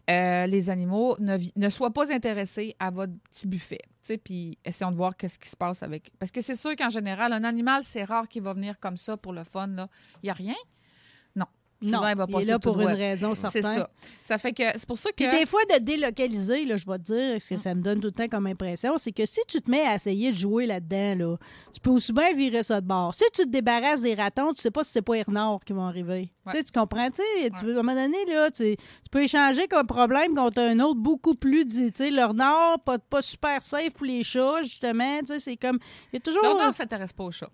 euh, 0.09 0.47
les 0.47 0.69
animaux 0.69 1.17
ne, 1.19 1.69
soient 1.69 1.91
pas 1.91 2.11
intéressés 2.13 2.75
à 2.79 2.91
votre 2.91 3.13
petit 3.29 3.47
buffet. 3.47 3.81
Puis 4.23 4.57
essayons 4.63 4.91
de 4.91 4.97
voir 4.97 5.17
qu'est-ce 5.17 5.39
qui 5.39 5.49
se 5.49 5.55
passe 5.55 5.81
avec. 5.81 6.11
Parce 6.19 6.31
que 6.31 6.41
c'est 6.41 6.55
sûr 6.55 6.75
qu'en 6.75 6.89
général, 6.89 7.33
un 7.33 7.43
animal, 7.43 7.83
c'est 7.83 8.03
rare 8.03 8.27
qu'il 8.27 8.43
va 8.43 8.53
venir 8.53 8.79
comme 8.79 8.97
ça 8.97 9.17
pour 9.17 9.33
le 9.33 9.43
fun. 9.43 9.87
Il 10.21 10.25
n'y 10.25 10.29
a 10.29 10.33
rien 10.33 10.55
non, 11.91 12.07
il 12.07 12.15
va 12.15 12.41
est 12.41 12.45
là 12.45 12.59
pour 12.59 12.79
une 12.79 12.87
raison 12.87 13.35
certaine. 13.35 13.63
C'est 13.63 13.73
ça. 13.79 13.89
Ça 14.21 14.37
fait 14.37 14.53
que 14.53 14.63
c'est 14.75 14.87
pour 14.87 14.97
ça 14.97 15.11
que. 15.11 15.39
des 15.39 15.45
fois, 15.45 15.61
de 15.65 15.83
délocaliser, 15.83 16.65
là, 16.65 16.75
je 16.77 16.85
vais 16.85 16.97
te 16.97 17.03
dire, 17.03 17.41
ce 17.41 17.49
que 17.49 17.57
ça 17.57 17.73
me 17.75 17.81
donne 17.81 17.99
tout 17.99 18.07
le 18.07 18.13
temps 18.13 18.27
comme 18.27 18.47
impression, 18.47 18.97
c'est 18.97 19.11
que 19.11 19.25
si 19.25 19.39
tu 19.47 19.61
te 19.61 19.69
mets 19.69 19.85
à 19.85 19.95
essayer 19.95 20.31
de 20.31 20.37
jouer 20.37 20.65
là-dedans, 20.65 21.15
là, 21.15 21.37
tu 21.73 21.79
peux 21.79 21.91
aussi 21.91 22.13
bien 22.13 22.33
virer 22.33 22.63
ça 22.63 22.81
de 22.81 22.87
bord. 22.87 23.13
Si 23.13 23.23
tu 23.33 23.43
te 23.43 23.47
débarrasses 23.47 24.01
des 24.01 24.15
ratons, 24.15 24.53
tu 24.53 24.61
sais 24.61 24.71
pas 24.71 24.83
si 24.83 24.91
c'est 24.91 25.01
pas 25.01 25.15
les 25.15 25.23
renards 25.23 25.59
qui 25.65 25.73
vont 25.73 25.85
arriver. 25.85 26.31
Tu 26.51 26.63
comprends? 26.73 27.09
Tu 27.09 27.21
sais, 27.21 27.51
à 27.51 27.69
un 27.69 27.73
moment 27.73 27.95
donné, 27.95 28.17
là, 28.27 28.51
tu, 28.51 28.75
peux 29.11 29.23
échanger 29.23 29.67
comme 29.67 29.87
problème 29.87 30.35
contre 30.35 30.59
un 30.59 30.79
autre 30.79 30.99
beaucoup 30.99 31.35
plus, 31.35 31.65
tu 31.67 31.91
sais, 31.93 32.11
le 32.11 32.23
renard, 32.23 32.79
pas, 32.79 32.99
pas 32.99 33.21
super 33.21 33.61
safe 33.61 33.93
pour 33.93 34.05
les 34.05 34.23
chats, 34.23 34.63
justement. 34.63 35.19
Tu 35.19 35.27
sais, 35.27 35.39
c'est 35.39 35.57
comme. 35.57 35.79
Il 36.11 36.15
y 36.15 36.17
a 36.17 36.19
toujours. 36.19 36.43
Le 36.43 36.49
renard 36.49 36.73
s'intéresse 36.73 37.13
pas 37.13 37.23
aux 37.23 37.31
chats. 37.31 37.51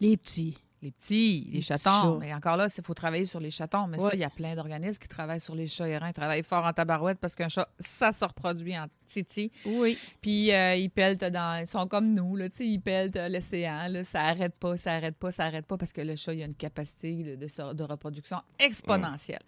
Les 0.00 0.16
petits 0.16 0.56
les 0.82 0.90
petits, 0.90 1.48
les, 1.52 1.60
chatons. 1.60 2.18
Mais 2.18 2.34
encore 2.34 2.56
là, 2.56 2.66
il 2.76 2.84
faut 2.84 2.94
travailler 2.94 3.24
sur 3.24 3.38
les 3.38 3.50
chatons. 3.50 3.86
Mais 3.86 3.98
ça, 3.98 4.10
il 4.12 4.18
y 4.18 4.24
a 4.24 4.30
plein 4.30 4.56
d'organismes 4.56 4.98
qui 4.98 5.08
travaillent 5.08 5.40
sur 5.40 5.54
les 5.54 5.68
chats 5.68 5.88
errants. 5.88 6.08
Ils 6.08 6.12
travaillent 6.12 6.42
fort 6.42 6.64
en 6.64 6.72
tabarouette 6.72 7.18
parce 7.18 7.36
qu'un 7.36 7.48
chat, 7.48 7.68
ça 7.78 8.12
se 8.12 8.24
reproduit 8.24 8.76
en 8.76 8.86
titi. 9.12 9.50
Oui. 9.66 9.98
Puis 10.20 10.52
euh, 10.52 10.74
ils 10.74 10.90
pèlent 10.90 11.16
dans. 11.16 11.60
Ils 11.60 11.66
sont 11.66 11.86
comme 11.86 12.14
nous, 12.14 12.36
là. 12.36 12.46
Ils 12.58 12.80
pèlent 12.80 13.12
l'océan. 13.30 13.88
Ça 14.04 14.22
arrête 14.22 14.54
pas, 14.54 14.76
ça 14.76 14.92
arrête 14.92 15.16
pas, 15.16 15.30
ça 15.30 15.44
arrête 15.44 15.66
pas 15.66 15.76
parce 15.76 15.92
que 15.92 16.00
le 16.00 16.16
chat, 16.16 16.34
il 16.34 16.42
a 16.42 16.46
une 16.46 16.54
capacité 16.54 17.36
de, 17.36 17.72
de, 17.72 17.82
reproduction 17.82 18.38
exponentielle. 18.58 19.42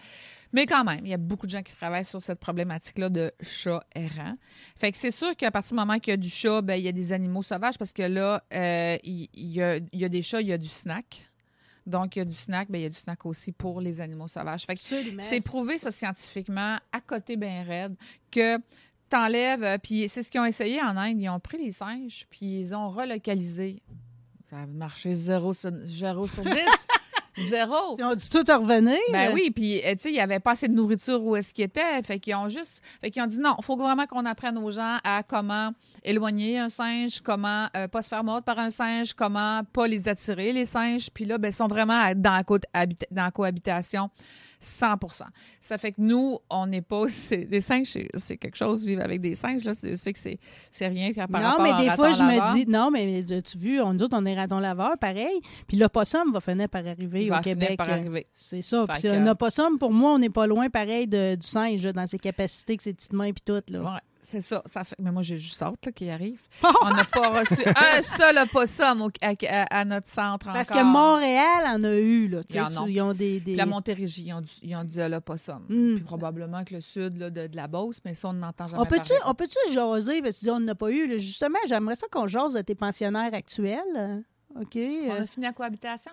Mais 0.52 0.66
quand 0.66 0.84
même, 0.84 1.00
il 1.04 1.10
y 1.10 1.14
a 1.14 1.18
beaucoup 1.18 1.46
de 1.46 1.50
gens 1.50 1.62
qui 1.62 1.74
travaillent 1.74 2.04
sur 2.04 2.22
cette 2.22 2.38
problématique-là 2.38 3.08
de 3.08 3.32
chat 3.40 3.84
errant. 3.94 4.36
Fait 4.76 4.92
que 4.92 4.98
c'est 4.98 5.10
sûr 5.10 5.34
qu'à 5.36 5.50
partir 5.50 5.70
du 5.70 5.80
moment 5.80 5.98
qu'il 5.98 6.12
y 6.12 6.14
a 6.14 6.16
du 6.16 6.28
chat, 6.28 6.62
ben, 6.62 6.74
il 6.74 6.84
y 6.84 6.88
a 6.88 6.92
des 6.92 7.12
animaux 7.12 7.42
sauvages 7.42 7.78
parce 7.78 7.92
que 7.92 8.02
là, 8.02 8.42
euh, 8.52 8.96
il, 9.02 9.28
y 9.34 9.62
a, 9.62 9.76
il 9.76 9.98
y 9.98 10.04
a 10.04 10.08
des 10.08 10.22
chats, 10.22 10.40
il 10.40 10.48
y 10.48 10.52
a 10.52 10.58
du 10.58 10.68
snack. 10.68 11.28
Donc, 11.86 12.16
il 12.16 12.20
y 12.20 12.22
a 12.22 12.24
du 12.24 12.34
snack, 12.34 12.70
bien, 12.70 12.80
il 12.80 12.84
y 12.84 12.86
a 12.86 12.90
du 12.90 12.98
snack 12.98 13.26
aussi 13.26 13.52
pour 13.52 13.80
les 13.80 14.00
animaux 14.00 14.28
sauvages. 14.28 14.64
Fait 14.64 14.74
que 14.74 14.80
c'est 14.80 15.40
prouvé, 15.40 15.78
ça, 15.78 15.90
scientifiquement, 15.90 16.78
à 16.92 17.00
côté 17.00 17.36
bien 17.36 17.62
raide, 17.62 17.94
que 18.30 18.58
t'enlèves, 19.08 19.64
euh, 19.64 19.78
puis 19.82 20.08
c'est 20.08 20.22
ce 20.22 20.30
qu'ils 20.30 20.40
ont 20.40 20.44
essayé 20.44 20.80
en 20.82 20.96
Inde. 20.96 21.20
Ils 21.20 21.28
ont 21.28 21.40
pris 21.40 21.58
les 21.58 21.72
singes, 21.72 22.26
puis 22.30 22.60
ils 22.60 22.74
ont 22.74 22.90
relocalisé. 22.90 23.82
Ça 24.50 24.58
a 24.58 24.66
marché 24.66 25.14
zéro 25.14 25.52
sur, 25.52 25.70
zéro 25.84 26.26
sur 26.26 26.44
10. 26.44 26.52
Zéro. 27.48 27.96
Ils 27.98 28.04
ont 28.04 28.14
dit 28.14 28.30
tout 28.30 28.44
revenir. 28.46 28.98
Ben 29.10 29.32
oui, 29.34 29.50
puis 29.50 29.80
euh, 29.84 29.92
tu 29.92 30.02
sais, 30.02 30.10
il 30.10 30.14
n'y 30.14 30.20
avait 30.20 30.38
pas 30.38 30.52
assez 30.52 30.68
de 30.68 30.74
nourriture 30.74 31.22
où 31.22 31.34
est-ce 31.34 31.52
qu'ils 31.52 31.64
étaient. 31.64 32.00
Fait 32.04 32.20
qu'ils 32.20 32.34
ont 32.34 32.48
juste. 32.48 32.80
Fait 33.00 33.10
qu'ils 33.10 33.22
ont 33.22 33.26
dit 33.26 33.40
non, 33.40 33.56
il 33.58 33.64
faut 33.64 33.76
vraiment 33.76 34.06
qu'on 34.06 34.24
apprenne 34.24 34.56
aux 34.58 34.70
gens 34.70 34.98
à 35.02 35.22
comment 35.24 35.72
éloigner 36.04 36.58
un 36.58 36.68
singe, 36.68 37.20
comment 37.20 37.66
euh, 37.76 37.88
pas 37.88 38.02
se 38.02 38.08
faire 38.08 38.22
mordre 38.22 38.44
par 38.44 38.58
un 38.58 38.70
singe, 38.70 39.14
comment 39.14 39.62
pas 39.72 39.88
les 39.88 40.08
attirer, 40.08 40.52
les 40.52 40.66
singes. 40.66 41.10
Puis 41.12 41.24
là, 41.24 41.38
ben, 41.38 41.48
ils 41.48 41.54
sont 41.54 41.66
vraiment 41.66 42.12
dans 42.14 42.42
la, 42.72 42.86
dans 42.86 43.24
la 43.24 43.30
cohabitation 43.30 44.10
100% 44.62 45.22
Ça 45.60 45.78
fait 45.78 45.92
que 45.92 46.00
nous, 46.00 46.38
on 46.50 46.66
n'est 46.66 46.82
pas. 46.82 47.06
Des 47.30 47.60
singes, 47.60 47.98
c'est 48.16 48.36
quelque 48.36 48.56
chose, 48.56 48.84
vivre 48.84 49.02
avec 49.02 49.20
des 49.20 49.34
singes, 49.34 49.64
là. 49.64 49.72
Je 49.82 49.96
sais 49.96 50.12
que 50.12 50.18
c'est 50.18 50.86
rien 50.86 51.12
par 51.12 51.28
non, 51.28 51.48
rapport 51.48 51.62
mais 51.62 51.84
des 51.84 51.90
fois, 51.90 52.12
je 52.12 52.22
me 52.22 52.54
dis. 52.54 52.66
Non, 52.66 52.90
mais 52.90 53.24
tu 53.42 53.58
vu, 53.58 53.80
on, 53.80 53.92
nous 53.94 54.02
autres, 54.02 54.16
on 54.18 54.24
est 54.24 54.34
raton 54.34 54.58
laveur, 54.58 54.98
pareil. 54.98 55.40
Puis 55.66 55.76
l'opossum 55.76 56.32
va 56.32 56.40
finir 56.40 56.68
par 56.68 56.86
arriver 56.86 57.30
au 57.30 57.40
Québec. 57.40 57.80
C'est 58.34 58.62
ça. 58.62 58.84
Puis 58.88 59.08
un 59.08 59.26
opossum, 59.26 59.78
pour 59.78 59.92
moi, 59.92 60.12
on 60.12 60.18
n'est 60.18 60.30
pas 60.30 60.46
loin, 60.46 60.68
pareil, 60.68 61.06
de, 61.06 61.34
du 61.34 61.46
singe, 61.46 61.82
dans 61.82 62.06
ses 62.06 62.18
capacités, 62.18 62.76
que 62.76 62.82
ses 62.82 62.94
petites 62.94 63.12
mains, 63.12 63.32
puis 63.32 63.42
tout, 63.44 63.62
là. 63.72 64.00
C'est 64.34 64.40
ça, 64.40 64.62
ça 64.66 64.82
fait... 64.82 64.96
Mais 64.98 65.12
moi, 65.12 65.22
j'ai 65.22 65.38
juste 65.38 65.56
sorte 65.56 65.92
qui 65.92 66.10
arrive. 66.10 66.40
On 66.82 66.90
n'a 66.90 67.04
pas 67.04 67.38
reçu 67.38 67.62
un 67.64 68.02
seul 68.02 68.36
opossum 68.38 69.02
au... 69.02 69.10
à, 69.22 69.34
à, 69.70 69.84
notre 69.84 70.08
centre 70.08 70.52
Parce 70.52 70.70
que 70.70 70.82
Montréal 70.82 71.64
en 71.68 71.84
a 71.84 71.94
eu. 71.94 72.26
Là, 72.26 72.40
ils, 72.88 73.00
ont 73.00 73.14
des, 73.14 73.38
des... 73.38 73.54
La 73.54 73.64
Montérégie, 73.64 74.24
ils 74.26 74.32
ont 74.32 74.40
du, 74.40 74.50
ils 74.62 74.74
ont 74.74 74.82
du 74.82 75.00
opossum. 75.00 75.64
Hmm. 75.68 75.94
Puis 75.94 76.04
probablement 76.04 76.64
que 76.64 76.74
le 76.74 76.80
sud 76.80 77.16
là, 77.16 77.30
de, 77.30 77.46
de, 77.46 77.54
la 77.56 77.68
Beauce, 77.68 78.00
mais 78.04 78.14
ça, 78.14 78.28
on 78.28 78.32
n'entend 78.32 78.66
jamais 78.66 78.82
on 78.82 78.86
peut-tu, 78.86 79.12
On 79.24 79.34
peut-tu 79.34 79.72
jaser? 79.72 80.20
Parce 80.20 80.40
que 80.40 80.50
on 80.50 80.60
n'a 80.60 80.74
pas 80.74 80.90
eu. 80.90 81.16
Justement, 81.18 81.58
j'aimerais 81.68 81.94
ça 81.94 82.08
qu'on 82.10 82.26
jase 82.26 82.54
de 82.54 82.62
tes 82.62 82.74
pensionnaires 82.74 83.34
actuels. 83.34 84.24
OK. 84.60 84.76
On 84.76 85.22
a 85.22 85.26
fini 85.26 85.46
la 85.46 85.52
cohabitation? 85.52 86.12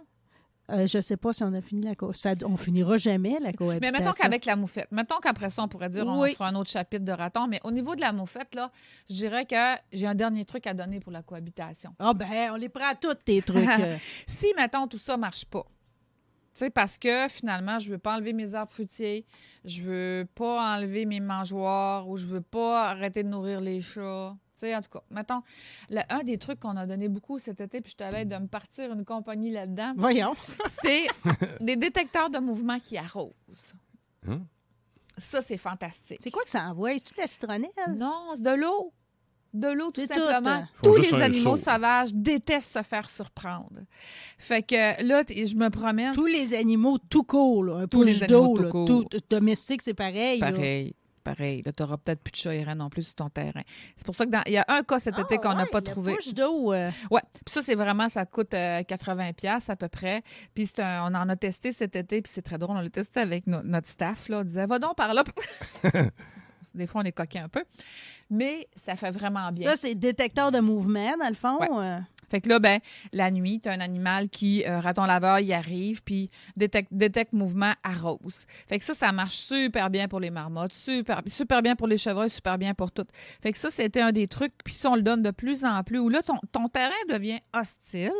Euh, 0.72 0.88
je 0.88 0.98
ne 0.98 1.02
sais 1.02 1.18
pas 1.18 1.34
si 1.34 1.44
on 1.44 1.54
a 1.54 1.62
fini 1.62 1.82
la 1.82 1.96
cohabitation. 1.96 2.50
On 2.50 2.58
finira 2.58 2.98
jamais 2.98 3.38
la 3.40 3.54
cohabitation. 3.54 3.80
Mais 3.82 3.92
mettons 3.92 4.14
qu'avec 4.14 4.46
la 4.46 4.56
moufette, 4.56 4.92
mettons 4.92 5.20
qu'après 5.20 5.50
ça, 5.50 5.64
on 5.64 5.68
pourrait 5.68 5.90
dire 5.90 6.06
on 6.08 6.26
fera 6.26 6.48
un 6.48 6.56
autre 6.56 6.70
chapitre 6.70 7.06
de 7.06 7.12
raton. 7.12 7.48
Mais 7.48 7.60
au 7.64 7.72
niveau 7.72 7.96
de 7.96 8.02
la 8.02 8.14
moufette, 8.14 8.56
là, 8.56 8.72
je 9.10 9.16
dirais 9.16 9.46
que 9.46 9.56
j'ai 9.92 10.08
un 10.08 10.16
dernier 10.16 10.46
truc 10.46 10.68
à 10.68 10.74
donner 10.74 11.00
pour 11.00 11.12
la 11.12 11.24
cohabitation. 11.24 11.94
Ah 12.00 12.14
ben, 12.14 12.52
on 12.54 12.56
les 12.56 12.70
prend 12.70 12.94
tous 13.00 13.16
tes 13.16 13.42
trucs. 13.42 13.68
si, 14.28 14.54
mettons, 14.58 14.88
tout 14.88 14.98
ça 14.98 15.18
marche 15.18 15.46
pas, 15.46 15.66
tu 16.54 16.66
sais, 16.66 16.70
parce 16.70 16.98
que 16.98 17.28
finalement, 17.30 17.80
je 17.80 17.92
veux 17.92 17.98
pas 17.98 18.16
enlever 18.16 18.34
mes 18.34 18.54
arbres 18.54 18.72
fruitiers, 18.72 19.26
je 19.64 19.84
veux 19.84 20.26
pas 20.36 20.76
enlever 20.76 21.06
mes 21.06 21.20
mangeoires 21.20 22.08
ou 22.10 22.18
je 22.18 22.26
veux 22.26 22.42
pas 22.42 22.90
arrêter 22.90 23.24
de 23.24 23.30
nourrir 23.30 23.62
les 23.62 23.82
chats 23.82 24.36
en 24.64 24.82
tout 24.82 24.90
cas, 24.90 25.04
mettons, 25.10 25.42
un 26.10 26.24
des 26.24 26.38
trucs 26.38 26.60
qu'on 26.60 26.78
a 26.78 26.86
donné 26.88 27.10
beaucoup 27.10 27.40
cet 27.40 27.62
été, 27.62 27.82
puis 27.82 27.92
je 27.92 27.98
t'avais 27.98 28.26
de 28.26 28.36
me 28.38 28.48
partir 28.48 28.92
une 28.92 29.06
compagnie 29.06 29.52
là-dedans. 29.52 29.94
Voyons. 29.98 30.34
c'est 30.84 31.08
des 31.60 31.76
détecteurs 31.76 32.30
de 32.30 32.40
mouvement 32.40 32.80
qui 32.80 32.98
arrosent. 32.98 33.74
Hein? 34.28 34.42
Ça, 35.18 35.42
c'est 35.42 35.58
fantastique. 35.58 36.20
C'est 36.24 36.32
quoi 36.32 36.44
que 36.44 36.50
ça 36.50 36.64
envoie? 36.64 36.94
Est-ce 36.94 37.14
la 37.18 37.28
citronnelle? 37.28 37.70
Non, 37.96 38.34
c'est 38.36 38.44
de 38.44 38.56
l'eau. 38.56 38.94
De 39.54 39.68
l'eau, 39.68 39.92
tout 39.92 40.06
simplement. 40.06 40.64
Tous 40.82 40.96
les 40.96 41.14
animaux 41.14 41.58
sauvages 41.58 42.14
détestent 42.14 42.72
se 42.72 42.84
faire 42.84 43.10
surprendre. 43.10 43.82
Fait 44.38 44.64
que 44.64 45.04
là, 45.04 45.24
je 45.28 45.56
me 45.56 45.70
promène. 45.70 46.14
Tous 46.14 46.26
les 46.26 46.54
animaux 46.54 46.98
tout 46.98 47.24
court, 47.24 47.76
un 47.76 47.88
Tous 47.88 48.04
les 48.04 48.20
d'eau, 48.28 48.86
tout 48.86 49.06
domestique, 49.30 49.82
c'est 49.82 49.94
pareil. 49.94 50.40
Pareil 50.40 50.96
pareil. 51.22 51.64
Tu 51.64 51.72
n'auras 51.80 51.98
peut-être 51.98 52.22
plus 52.22 52.32
de 52.32 52.36
chat 52.38 52.76
non 52.76 52.90
plus 52.90 53.04
sur 53.04 53.16
ton 53.16 53.30
terrain. 53.30 53.62
C'est 53.96 54.06
pour 54.06 54.16
ça 54.16 54.26
qu'il 54.26 54.54
y 54.54 54.58
a 54.58 54.66
un 54.68 54.84
cas 54.84 55.00
cet 55.00 55.18
été 55.20 55.36
ah, 55.36 55.38
qu'on 55.38 55.56
n'a 55.56 55.66
pas 55.66 55.82
trouvé. 55.82 56.18
d'eau. 56.34 56.74
Euh. 56.74 56.92
Ouais. 57.10 57.22
Puis 57.46 57.54
ça, 57.54 57.62
c'est 57.62 57.76
vraiment, 57.76 58.10
ça 58.10 58.26
coûte 58.26 58.50
80 58.52 59.30
euh, 59.30 59.34
pièces 59.34 59.70
à 59.70 59.76
peu 59.76 59.88
près. 59.88 60.24
Puis 60.54 60.72
on 60.78 61.14
en 61.16 61.30
a 61.30 61.36
testé 61.36 61.72
cet 61.72 61.96
été, 61.96 62.22
puis 62.22 62.32
c'est 62.34 62.42
très 62.42 62.58
drôle. 62.58 62.78
On 62.78 62.82
l'a 62.82 62.90
testé 62.90 63.20
avec 63.20 63.48
notre 63.48 63.88
staff. 63.88 64.30
Là. 64.30 64.40
On 64.40 64.44
disait, 64.44 64.66
va 64.66 64.80
donc 64.80 64.96
par 64.96 65.14
là. 65.14 65.24
Des 66.74 66.88
fois, 66.88 67.02
on 67.02 67.06
est 67.06 67.12
coquin 67.12 67.46
un 67.46 67.50
peu. 67.50 67.64
Mais 68.30 68.68
ça 68.76 68.96
fait 68.96 69.12
vraiment 69.12 69.52
bien. 69.52 69.70
Ça, 69.70 69.76
c'est 69.76 69.96
détecteur 69.96 70.52
de 70.52 70.60
mouvement, 70.60 71.18
dans 71.18 71.28
le 71.28 71.36
fond. 71.36 71.82
Euh. 71.82 72.00
Fait 72.32 72.42
que 72.42 72.50
là, 72.50 72.60
ben, 72.60 72.80
la 73.12 73.30
nuit, 73.30 73.60
tu 73.60 73.70
un 73.70 73.82
animal 73.82 74.30
qui, 74.30 74.64
euh, 74.66 74.80
raton 74.80 75.04
laveur, 75.04 75.40
il 75.40 75.54
arrive, 75.54 76.02
puis 76.02 76.30
détecte, 76.56 76.90
détecte 76.92 77.34
mouvement, 77.34 77.74
arrose. 77.84 78.46
Fait 78.68 78.80
que 78.80 78.86
ça, 78.86 78.94
ça 78.94 79.12
marche 79.12 79.36
super 79.36 79.90
bien 79.90 80.08
pour 80.08 80.20
les 80.20 80.30
marmottes, 80.30 80.74
super, 80.74 81.22
bien 81.62 81.76
pour 81.76 81.88
les 81.88 81.98
chevreuils, 81.98 82.30
super 82.30 82.58
bien 82.58 82.74
pour 82.74 82.92
tout. 82.92 83.06
Fait 83.42 83.52
que 83.52 83.58
ça, 83.58 83.70
c'était 83.70 84.02
un 84.02 84.12
des 84.12 84.28
trucs, 84.28 84.54
puis 84.64 84.78
on 84.86 84.96
le 84.96 85.02
donne 85.02 85.22
de 85.22 85.32
plus 85.32 85.64
en 85.66 85.84
plus, 85.84 86.00
où 86.00 86.10
là, 86.10 86.24
ton, 86.24 86.38
ton 86.52 86.70
terrain 86.70 86.94
devient 87.10 87.40
hostile, 87.54 88.12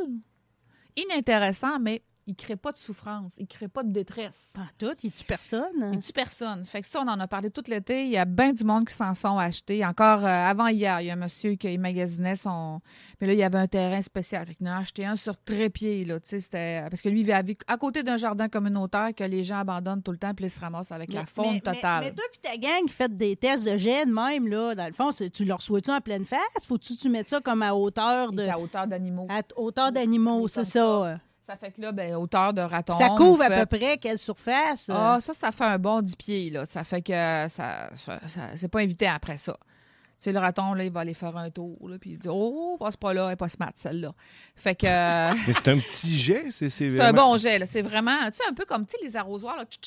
inintéressant, 0.98 1.80
mais 1.80 2.02
il 2.28 2.36
crée 2.36 2.56
pas 2.56 2.72
de 2.72 2.78
souffrance, 2.78 3.34
il 3.38 3.48
crée 3.48 3.68
pas 3.68 3.84
de 3.84 3.92
détresse. 3.92 4.52
Pas 4.54 4.68
tout, 4.78 4.96
il 5.04 5.12
tue 5.12 5.24
personne. 5.24 5.92
Il 5.94 6.00
tue 6.00 6.14
personne. 6.14 6.66
Fait 6.66 6.82
que 6.82 6.88
ça, 6.88 7.02
on 7.02 7.08
en 7.08 7.20
a 7.20 7.28
parlé 7.28 7.50
tout 7.50 7.64
l'été. 7.68 8.04
Il 8.04 8.12
y 8.12 8.18
a 8.18 8.26
bien 8.26 8.54
du 8.54 8.64
monde 8.64 8.88
qui 8.88 8.94
s'en 8.94 9.14
sont 9.16 9.38
achetés. 9.38 9.86
Encore 9.86 10.24
euh, 10.24 10.28
avant 10.28 10.68
hier, 10.68 11.02
il 11.02 11.08
y 11.08 11.10
a 11.10 11.14
un 11.14 11.18
monsieur 11.18 11.56
qui 11.56 11.78
magasinait 11.78 12.36
son. 12.36 12.80
Mais 13.20 13.28
là, 13.28 13.34
il 13.34 13.40
y 13.40 13.44
avait 13.44 13.58
un 13.58 13.68
terrain 13.68 14.02
spécial. 14.02 14.46
Fait 14.46 14.56
qu'il 14.56 14.68
en 14.68 14.72
a 14.72 14.78
acheté 14.78 15.06
un 15.06 15.16
sur 15.16 15.36
trépied, 15.38 16.06
là. 16.06 16.20
Tu 16.20 16.30
sais, 16.30 16.40
c'était. 16.40 16.86
Parce 16.90 17.02
que 17.02 17.10
lui, 17.10 17.22
il 17.22 17.26
vit 17.26 17.58
à, 17.68 17.78
côté 17.78 18.04
d'un 18.04 18.18
jardin 18.18 18.48
communautaire 18.50 19.10
que 19.16 19.24
les 19.24 19.44
gens 19.44 19.60
abandonnent 19.60 20.04
tout 20.04 20.12
le 20.12 20.18
temps, 20.18 20.34
puis 20.34 20.46
ils 20.46 20.52
se 20.52 20.60
ramassent 20.60 20.92
avec 20.92 21.12
la 21.14 21.26
faune 21.26 21.60
totale. 21.60 22.04
Mais, 22.04 22.10
mais 22.10 22.16
toi 22.16 22.26
puis 22.32 22.42
ta 22.42 22.58
gang 22.58 22.86
qui 22.86 22.94
fait 22.94 23.16
des 23.16 23.36
tests 23.36 23.70
de 23.70 23.78
gènes 23.78 24.12
même, 24.12 24.48
là, 24.48 24.76
dans 24.76 24.88
le 24.88 24.94
fond, 24.94 25.10
tu 25.12 25.46
leur 25.46 25.62
souhaites 25.62 25.88
ça 25.88 25.98
en 25.98 26.02
pleine 26.02 26.26
face? 26.26 26.40
Faut-tu 26.68 26.96
tu 26.96 27.10
mettes 27.10 27.30
ça 27.30 27.42
comme 27.42 27.64
à 27.64 27.74
hauteur 27.74 28.32
de. 28.32 28.48
À 28.48 28.60
hauteur 28.60 28.88
d'animaux. 28.88 29.28
à 29.30 29.42
hauteur 29.56 29.92
d'animaux, 29.92 30.48
c'est 30.48 30.66
ça. 30.66 31.20
Ça 31.52 31.58
fait 31.58 31.72
que 31.72 31.82
là, 31.82 31.92
ben, 31.92 32.16
hauteur 32.16 32.54
de 32.54 32.62
raton. 32.62 32.94
Ça 32.94 33.10
couvre 33.10 33.42
à 33.44 33.50
peu 33.50 33.78
près 33.78 33.98
quelle 33.98 34.18
surface? 34.18 34.90
Ah, 34.94 35.18
ça, 35.22 35.34
ça 35.34 35.52
fait 35.52 35.66
un 35.66 35.78
bon 35.78 36.02
10 36.02 36.16
pieds, 36.16 36.50
là. 36.50 36.66
Ça 36.66 36.84
fait 36.86 37.02
que 37.02 37.12
ça, 37.12 37.50
ça- 37.50 38.20
ça- 38.30 38.50
c'est 38.56 38.70
pas 38.70 38.80
invité 38.80 39.06
après 39.08 39.36
ça. 39.36 39.58
Tu 39.62 40.26
sais, 40.26 40.32
le 40.32 40.40
raton, 40.40 40.74
là, 40.76 40.84
il 40.86 40.92
va 40.92 41.02
aller 41.02 41.14
faire 41.16 41.36
un 41.36 41.50
tour, 41.50 41.90
là, 41.90 41.98
puis 42.00 42.12
il 42.12 42.18
dit 42.20 42.28
Oh, 42.32 42.78
passe 42.80 42.96
pas 42.96 43.12
là, 43.14 43.26
elle 43.28 43.34
est 43.34 43.36
pas 43.36 43.50
smart, 43.50 43.72
celle-là. 43.76 44.14
Fait 44.56 44.76
que 44.76 44.86
euh, 44.86 45.34
Mais 45.48 45.54
c'est 45.54 45.68
un 45.70 45.80
petit 45.80 46.16
jet, 46.18 46.46
c'est 46.52 46.70
c'est 46.70 46.90
c'est 46.92 47.00
un 47.02 47.12
bon 47.12 47.36
jet, 47.38 47.60
là. 47.60 47.66
C'est 47.66 47.82
vraiment, 47.82 48.16
tu 48.30 48.38
sais, 48.38 48.44
un 48.50 48.54
peu 48.54 48.64
comme, 48.66 48.86
tu 48.86 48.92
sais, 48.92 48.98
les 49.04 49.18
arrosoirs, 49.18 49.58
là, 49.58 49.66
tu 49.66 49.78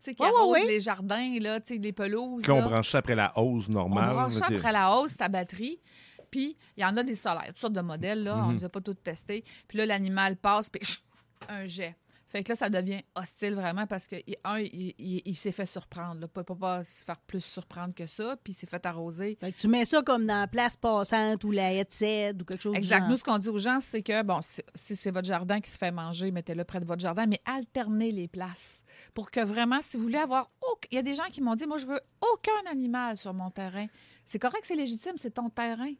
sais, 0.00 0.14
qui 0.14 0.22
arrosent 0.22 0.58
les 0.66 0.80
jardins, 0.80 1.38
là, 1.40 1.60
tu 1.60 1.74
sais, 1.74 1.80
les 1.80 1.92
pelouses. 1.92 2.42
Puis 2.42 2.52
là, 2.52 2.58
on 2.58 2.68
branche 2.68 2.90
ça 2.90 2.98
après 2.98 3.14
la 3.14 3.32
hausse 3.38 3.66
On 3.68 3.72
normale. 3.72 4.12
branche 4.14 4.32
ça 4.34 4.46
après 4.46 4.72
la 4.72 4.90
hausse, 4.94 5.16
ta 5.16 5.28
batterie. 5.28 5.78
Puis, 6.30 6.56
il 6.76 6.82
y 6.82 6.84
en 6.84 6.96
a 6.96 7.02
des 7.02 7.14
solaires, 7.14 7.46
toutes 7.48 7.58
sortes 7.58 7.72
de 7.74 7.80
modèles, 7.80 8.24
là. 8.24 8.36
On 8.38 8.42
Mhm. 8.46 8.52
ne 8.54 8.58
les 8.58 8.64
a 8.64 8.68
pas 8.68 8.80
tous 8.80 8.94
testés. 8.94 9.44
Puis 9.68 9.78
là, 9.78 9.86
l'animal 9.86 10.36
passe, 10.36 10.68
puis 10.70 10.80
un 11.48 11.66
jet. 11.66 11.96
Fait 12.28 12.42
que 12.42 12.48
là, 12.50 12.56
ça 12.56 12.68
devient 12.68 13.00
hostile 13.14 13.54
vraiment 13.54 13.86
parce 13.86 14.08
que, 14.08 14.16
un, 14.44 14.58
il, 14.58 14.94
il- 14.98 15.22
il 15.24 15.36
s'est 15.36 15.52
fait 15.52 15.64
surprendre. 15.64 16.14
Là. 16.14 16.26
Il 16.34 16.38
ne 16.38 16.42
peut 16.42 16.42
pas 16.56 16.82
se 16.82 17.04
faire 17.04 17.18
plus 17.20 17.40
surprendre 17.42 17.94
que 17.94 18.06
ça. 18.06 18.36
Puis 18.42 18.52
il 18.52 18.56
s'est 18.56 18.66
fait 18.66 18.84
arroser. 18.84 19.38
Fait 19.40 19.52
que 19.52 19.56
tu 19.56 19.68
mets 19.68 19.84
ça 19.84 20.02
comme 20.02 20.26
dans 20.26 20.40
la 20.40 20.46
place 20.48 20.76
passante 20.76 21.44
ou 21.44 21.52
la 21.52 21.72
headset 21.72 22.34
ou 22.40 22.44
quelque 22.44 22.60
chose 22.60 22.72
du 22.72 22.78
Exact. 22.78 22.98
genre. 23.02 23.08
Nous, 23.10 23.16
ce 23.16 23.24
qu'on 23.24 23.38
dit 23.38 23.48
aux 23.48 23.58
gens, 23.58 23.78
c'est 23.78 24.02
que, 24.02 24.22
bon, 24.24 24.40
si, 24.42 24.60
si 24.74 24.96
c'est 24.96 25.12
votre 25.12 25.26
jardin 25.28 25.60
qui 25.60 25.70
se 25.70 25.78
fait 25.78 25.92
manger, 25.92 26.32
mettez-le 26.32 26.64
près 26.64 26.80
de 26.80 26.84
votre 26.84 27.00
jardin, 27.00 27.26
mais 27.26 27.40
alternez 27.46 28.10
les 28.10 28.26
places. 28.28 28.82
Pour 29.14 29.30
que 29.30 29.40
vraiment, 29.40 29.80
si 29.80 29.96
vous 29.96 30.02
voulez 30.02 30.18
avoir. 30.18 30.50
aucun- 30.72 30.88
Il 30.90 30.96
y 30.96 30.98
a 30.98 31.02
des 31.02 31.14
gens 31.14 31.28
qui 31.30 31.40
m'ont 31.40 31.54
dit, 31.54 31.64
moi, 31.64 31.78
je 31.78 31.86
veux 31.86 32.00
aucun 32.32 32.70
animal 32.70 33.16
sur 33.16 33.32
mon 33.32 33.50
terrain. 33.50 33.86
C'est 34.26 34.40
correct, 34.40 34.62
c'est 34.64 34.74
légitime, 34.76 35.12
c'est 35.16 35.30
ton 35.30 35.48
terrain. 35.48 35.92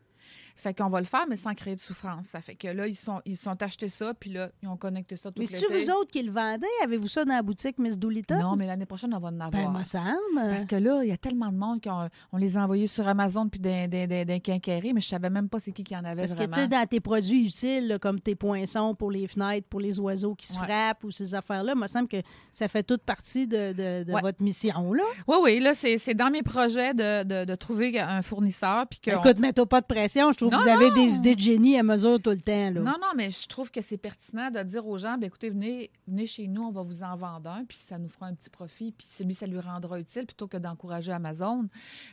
Fait 0.59 0.73
qu'on 0.75 0.89
va 0.89 1.01
le 1.01 1.07
faire, 1.07 1.27
mais 1.29 1.37
sans 1.37 1.55
créer 1.55 1.75
de 1.77 1.81
souffrance. 1.81 2.27
Ça 2.29 2.41
fait 2.41 2.55
que 2.55 2.69
là, 2.69 2.87
ils 2.87 2.97
sont, 2.97 3.21
ils 3.27 3.37
sont 3.37 3.63
achetés 3.63 3.89
ça, 3.89 4.15
puis 4.15 4.31
là, 4.31 4.49
ils 4.63 4.69
ont 4.69 4.77
connecté 4.79 5.15
ça 5.17 5.31
tout 5.31 5.39
Mais 5.39 5.45
c'est 5.47 5.67
vous 5.67 5.91
autres 5.91 6.11
qui 6.11 6.23
le 6.23 6.33
vendez? 6.33 6.67
Avez-vous 6.83 7.09
ça 7.09 7.25
dans 7.27 7.35
la 7.35 7.43
boutique 7.43 7.79
Miss 7.79 7.99
Doolittle? 7.99 8.39
Non, 8.39 8.57
mais 8.57 8.67
l'année 8.67 8.87
prochaine, 8.87 9.13
on 9.15 9.19
va 9.19 9.29
en 9.29 9.33
Ben, 9.33 9.43
avoir. 9.43 9.73
me 9.73 9.85
semble. 9.85 10.15
Parce 10.35 10.65
que 10.65 10.77
là, 10.77 11.03
il 11.05 11.11
y 11.11 11.13
a 11.13 11.17
tellement 11.19 11.53
de 11.53 11.57
monde 11.59 11.83
qu'on 11.83 12.09
on 12.33 12.37
les 12.39 12.57
a 12.57 12.63
envoyés 12.65 12.87
sur 12.87 13.07
Amazon 13.07 13.49
puis 13.49 13.61
d'un 13.61 13.87
d'un- 13.87 14.07
d'un- 14.07 14.25
d'un 14.25 14.39
quincaillerie, 14.39 14.95
mais 14.95 15.01
je 15.03 15.09
savais 15.09 15.29
même 15.31 15.49
pas 15.51 15.59
c'est 15.59 15.73
qui 15.73 15.85
qui 15.85 15.95
en 15.95 16.05
avait 16.05 16.23
Parce 16.23 16.33
que, 16.33 16.39
vraiment. 16.39 16.55
tu 16.55 16.61
sais, 16.63 16.69
dans 16.69 16.87
tes 16.87 17.01
produits 17.01 17.47
utiles, 17.47 17.89
là, 17.89 17.99
comme 17.99 18.19
tes 18.21 18.35
poinçons 18.35 18.95
pour 18.95 19.11
les 19.11 19.27
fenêtres, 19.29 19.67
pour 19.69 19.81
les 19.81 19.99
oiseaux 20.01 20.35
qui 20.35 20.47
se 20.47 20.59
Ouais. 20.59 20.65
frappent 20.65 21.05
ou 21.05 21.11
ces 21.11 21.35
affaires-là, 21.35 21.75
il 21.77 21.81
me 21.81 21.87
semble 21.87 22.09
que 22.09 22.17
ça 22.51 22.67
fait 22.69 22.83
toute 22.83 23.03
partie 23.03 23.47
de, 23.47 23.73
de- 23.73 24.05
de 24.05 24.13
Ouais. 24.13 24.23
votre 24.23 24.43
mission, 24.43 24.93
là. 24.95 25.03
Oui, 25.29 25.37
oui, 25.43 25.61
là, 25.61 25.75
c'est 25.75 25.99
c'est 25.99 26.15
dans 26.15 26.31
mes 26.31 26.43
projets 26.43 26.95
de, 26.95 27.45
de- 27.45 27.55
trouver 27.57 27.99
un 28.01 28.23
fournisseur. 28.23 28.87
Puis 28.89 29.01
que 29.01 29.11
Écoute, 29.11 29.39
mets-toi 29.39 29.67
pas 29.67 29.81
de 29.81 29.87
pression. 29.87 30.31
Je 30.33 30.37
trouve 30.49 30.53
Non, 30.53 30.59
que 30.59 30.63
vous 30.65 30.69
avez 30.69 30.89
non. 30.91 30.95
des 30.97 31.15
idées 31.17 31.35
de 31.35 31.41
génie 31.41 31.79
à 31.79 31.83
mesure 31.83 32.21
tout 32.21 32.31
le 32.31 32.41
temps, 32.41 32.71
là. 32.71 32.81
Non, 32.81 32.93
non, 33.01 33.13
mais 33.17 33.31
je 33.31 33.47
trouve 33.49 33.71
que 33.71 33.81
c'est 33.81 33.97
pertinent 33.97 34.51
de 34.51 34.63
dire 34.63 34.87
aux 34.87 34.99
gens, 34.99 35.17
ben, 35.19 35.27
écoutez, 35.27 35.51
venez, 35.51 35.91
venez 36.07 36.27
chez 36.27 36.47
nous, 36.49 36.63
on 36.63 36.71
va 36.71 36.83
vous 36.83 37.03
en 37.03 37.17
vendre 37.17 37.51
un, 37.51 37.65
puis 37.65 37.79
ça 37.79 37.99
nous 37.99 38.09
fera 38.09 38.27
un 38.27 38.35
petit 38.35 38.51
profit, 38.51 38.93
puis 38.97 39.07
celui, 39.11 39.35
ça 39.35 39.47
lui 39.47 39.59
rendra 39.61 39.99
utile 40.01 40.27
plutôt 40.27 40.47
que 40.49 40.57
d'encourager 40.57 41.13
Amazon. 41.13 41.67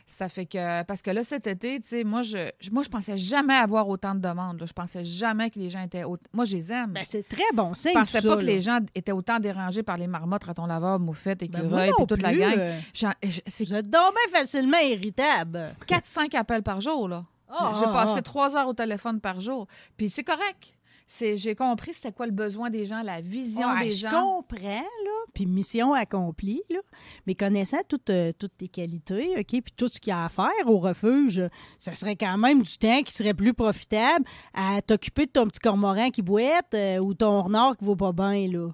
Ça 0.06 0.28
fait 0.28 0.46
que, 0.46 0.82
parce 0.84 1.02
que 1.02 1.10
là, 1.10 1.22
cet 1.22 1.46
été, 1.46 1.80
tu 1.80 1.88
sais, 1.88 2.04
moi, 2.04 2.22
je, 2.22 2.50
je- 2.60 2.70
moi, 2.70 2.82
je 2.82 2.88
pensais 2.88 3.16
jamais 3.16 3.54
avoir 3.54 3.88
autant 3.88 4.14
de 4.14 4.20
demandes. 4.20 4.60
là. 4.60 4.66
Je 4.66 4.72
pensais 4.72 5.04
jamais 5.04 5.50
que 5.50 5.58
les 5.58 5.70
gens 5.70 5.82
étaient. 5.82 6.04
aut- 6.04 6.18
Moi, 6.32 6.44
je 6.44 6.56
les 6.56 6.72
aime. 6.72 6.92
Ben, 6.92 7.04
c'est 7.04 7.26
très 7.28 7.42
bon 7.54 7.74
signe, 7.74 7.92
je 7.94 7.98
pensais 7.98 8.22
pas 8.22 8.28
ça, 8.30 8.36
que 8.36 8.40
là. 8.44 8.52
les 8.52 8.60
gens 8.60 8.78
étaient 8.94 9.12
autant 9.12 9.38
dérangés 9.40 9.82
par 9.82 9.96
les 9.96 10.06
marmottes, 10.06 10.44
ratons 10.44 10.66
laveurs, 10.66 11.00
moufettes, 11.00 11.40
Ben, 11.40 11.46
écureuils, 11.60 11.90
non 11.90 11.96
puis 11.98 12.06
toute 12.06 12.22
la 12.22 12.34
gang. 12.34 12.54
euh. 12.58 12.78
Je- 12.94 13.06
C'est 13.46 13.64
Vous 13.64 13.74
êtes 13.74 13.90
donc 13.90 14.14
bien 14.14 14.40
facilement 14.40 14.78
irritable. 14.78 15.74
4-5 15.86 16.34
appels 16.34 16.62
par 16.62 16.80
jour, 16.80 17.08
là. 17.08 17.22
Ah, 17.48 17.72
J'ai- 17.78 17.84
ah, 17.86 17.92
passé 17.92 18.14
ah. 18.18 18.22
trois 18.22 18.56
heures 18.56 18.68
au 18.68 18.74
téléphone 18.74 19.20
par 19.20 19.40
jour. 19.40 19.66
Puis 19.96 20.10
c'est 20.10 20.24
correct. 20.24 20.74
C'est- 21.06 21.36
J'ai 21.36 21.54
compris 21.54 21.92
c'était 21.92 22.12
quoi 22.12 22.24
le 22.26 22.32
besoin 22.32 22.70
des 22.70 22.86
gens, 22.86 23.02
la 23.02 23.20
vision 23.20 23.68
Ouais, 23.68 23.84
des 23.84 23.90
je 23.92 24.08
gens. 24.08 24.38
comprends, 24.38 24.68
là. 24.80 25.10
Puis 25.34 25.44
mission 25.46 25.92
accomplie, 25.92 26.62
là. 26.70 26.78
Mais 27.26 27.34
connaissant 27.34 27.76
toutes, 27.86 28.08
euh, 28.08 28.32
toutes 28.38 28.56
tes 28.56 28.68
qualités, 28.68 29.34
OK, 29.38 29.46
puis 29.46 29.74
tout 29.76 29.86
ce 29.88 30.00
qu'il 30.00 30.10
y 30.10 30.12
a 30.14 30.24
à 30.24 30.28
faire 30.30 30.50
au 30.66 30.78
refuge, 30.78 31.42
ça 31.76 31.94
serait 31.94 32.16
quand 32.16 32.38
même 32.38 32.62
du 32.62 32.78
temps 32.78 33.02
qui 33.02 33.12
serait 33.12 33.34
plus 33.34 33.52
profitable 33.52 34.24
à 34.54 34.80
t'occuper 34.80 35.26
de 35.26 35.32
ton 35.32 35.46
petit 35.46 35.60
cormoran 35.60 36.10
qui 36.10 36.22
boite 36.22 36.72
euh, 36.72 36.98
ou 36.98 37.12
ton 37.14 37.42
renard 37.42 37.76
qui 37.76 37.84
vaut 37.84 37.96
pas 37.96 38.12
bien, 38.12 38.48
là. 38.50 38.70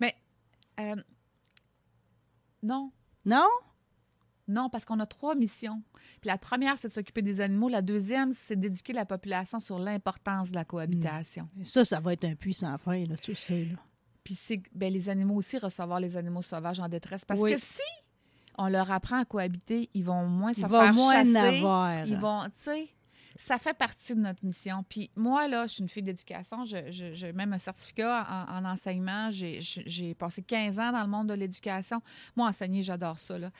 Mais 0.00 0.14
euh, 0.80 0.96
non, 2.62 2.92
Non? 3.24 3.46
Non, 4.50 4.68
parce 4.68 4.84
qu'on 4.84 4.98
a 5.00 5.06
trois 5.06 5.34
missions. 5.34 5.82
Puis 6.20 6.28
la 6.28 6.36
première, 6.38 6.76
c'est 6.78 6.88
de 6.88 6.92
s'occuper 6.92 7.22
des 7.22 7.40
animaux. 7.40 7.68
La 7.68 7.82
deuxième, 7.82 8.32
c'est 8.32 8.56
d'éduquer 8.58 8.92
la 8.92 9.04
population 9.06 9.60
sur 9.60 9.78
l'importance 9.78 10.50
de 10.50 10.56
la 10.56 10.64
cohabitation. 10.64 11.48
Ça, 11.62 11.84
ça 11.84 12.00
va 12.00 12.12
être 12.12 12.24
un 12.24 12.34
puits 12.34 12.54
sans 12.54 12.76
fin, 12.78 13.04
là, 13.06 13.16
tu 13.16 13.34
sais, 13.34 13.64
là. 13.64 13.76
Puis 14.22 14.34
c'est 14.34 14.62
ben, 14.74 14.92
les 14.92 15.08
animaux 15.08 15.36
aussi 15.36 15.56
recevoir 15.58 15.98
les 15.98 16.16
animaux 16.16 16.42
sauvages 16.42 16.78
en 16.80 16.88
détresse. 16.88 17.24
Parce 17.24 17.40
Oui. 17.40 17.52
que 17.54 17.58
si 17.58 17.80
on 18.58 18.68
leur 18.68 18.90
apprend 18.92 19.18
à 19.20 19.24
cohabiter, 19.24 19.88
ils 19.94 20.04
vont 20.04 20.26
moins 20.26 20.52
se 20.52 20.60
Il 20.60 20.66
va 20.66 20.82
faire 20.84 20.94
moins 20.94 21.20
en 21.22 21.24
chasser. 21.24 21.58
avoir. 21.58 22.06
Ils 22.06 22.16
vont, 22.18 22.44
tu 22.44 22.50
sais, 22.56 22.88
ça 23.36 23.56
fait 23.58 23.72
partie 23.72 24.14
de 24.14 24.20
notre 24.20 24.44
mission. 24.44 24.84
Puis 24.86 25.10
moi, 25.16 25.48
là, 25.48 25.66
je 25.66 25.72
suis 25.74 25.82
une 25.82 25.88
fille 25.88 26.02
d'éducation. 26.02 26.64
J'ai 26.66 27.32
même 27.32 27.54
un 27.54 27.58
certificat 27.58 28.46
en, 28.50 28.58
en 28.58 28.64
enseignement. 28.70 29.30
J'ai 29.30 30.14
passé 30.14 30.42
15 30.42 30.78
ans 30.78 30.92
dans 30.92 31.00
le 31.02 31.08
monde 31.08 31.28
de 31.28 31.34
l'éducation. 31.34 32.02
Moi, 32.36 32.46
enseigner, 32.48 32.82
j'adore 32.82 33.18
ça. 33.18 33.38
Là. 33.38 33.50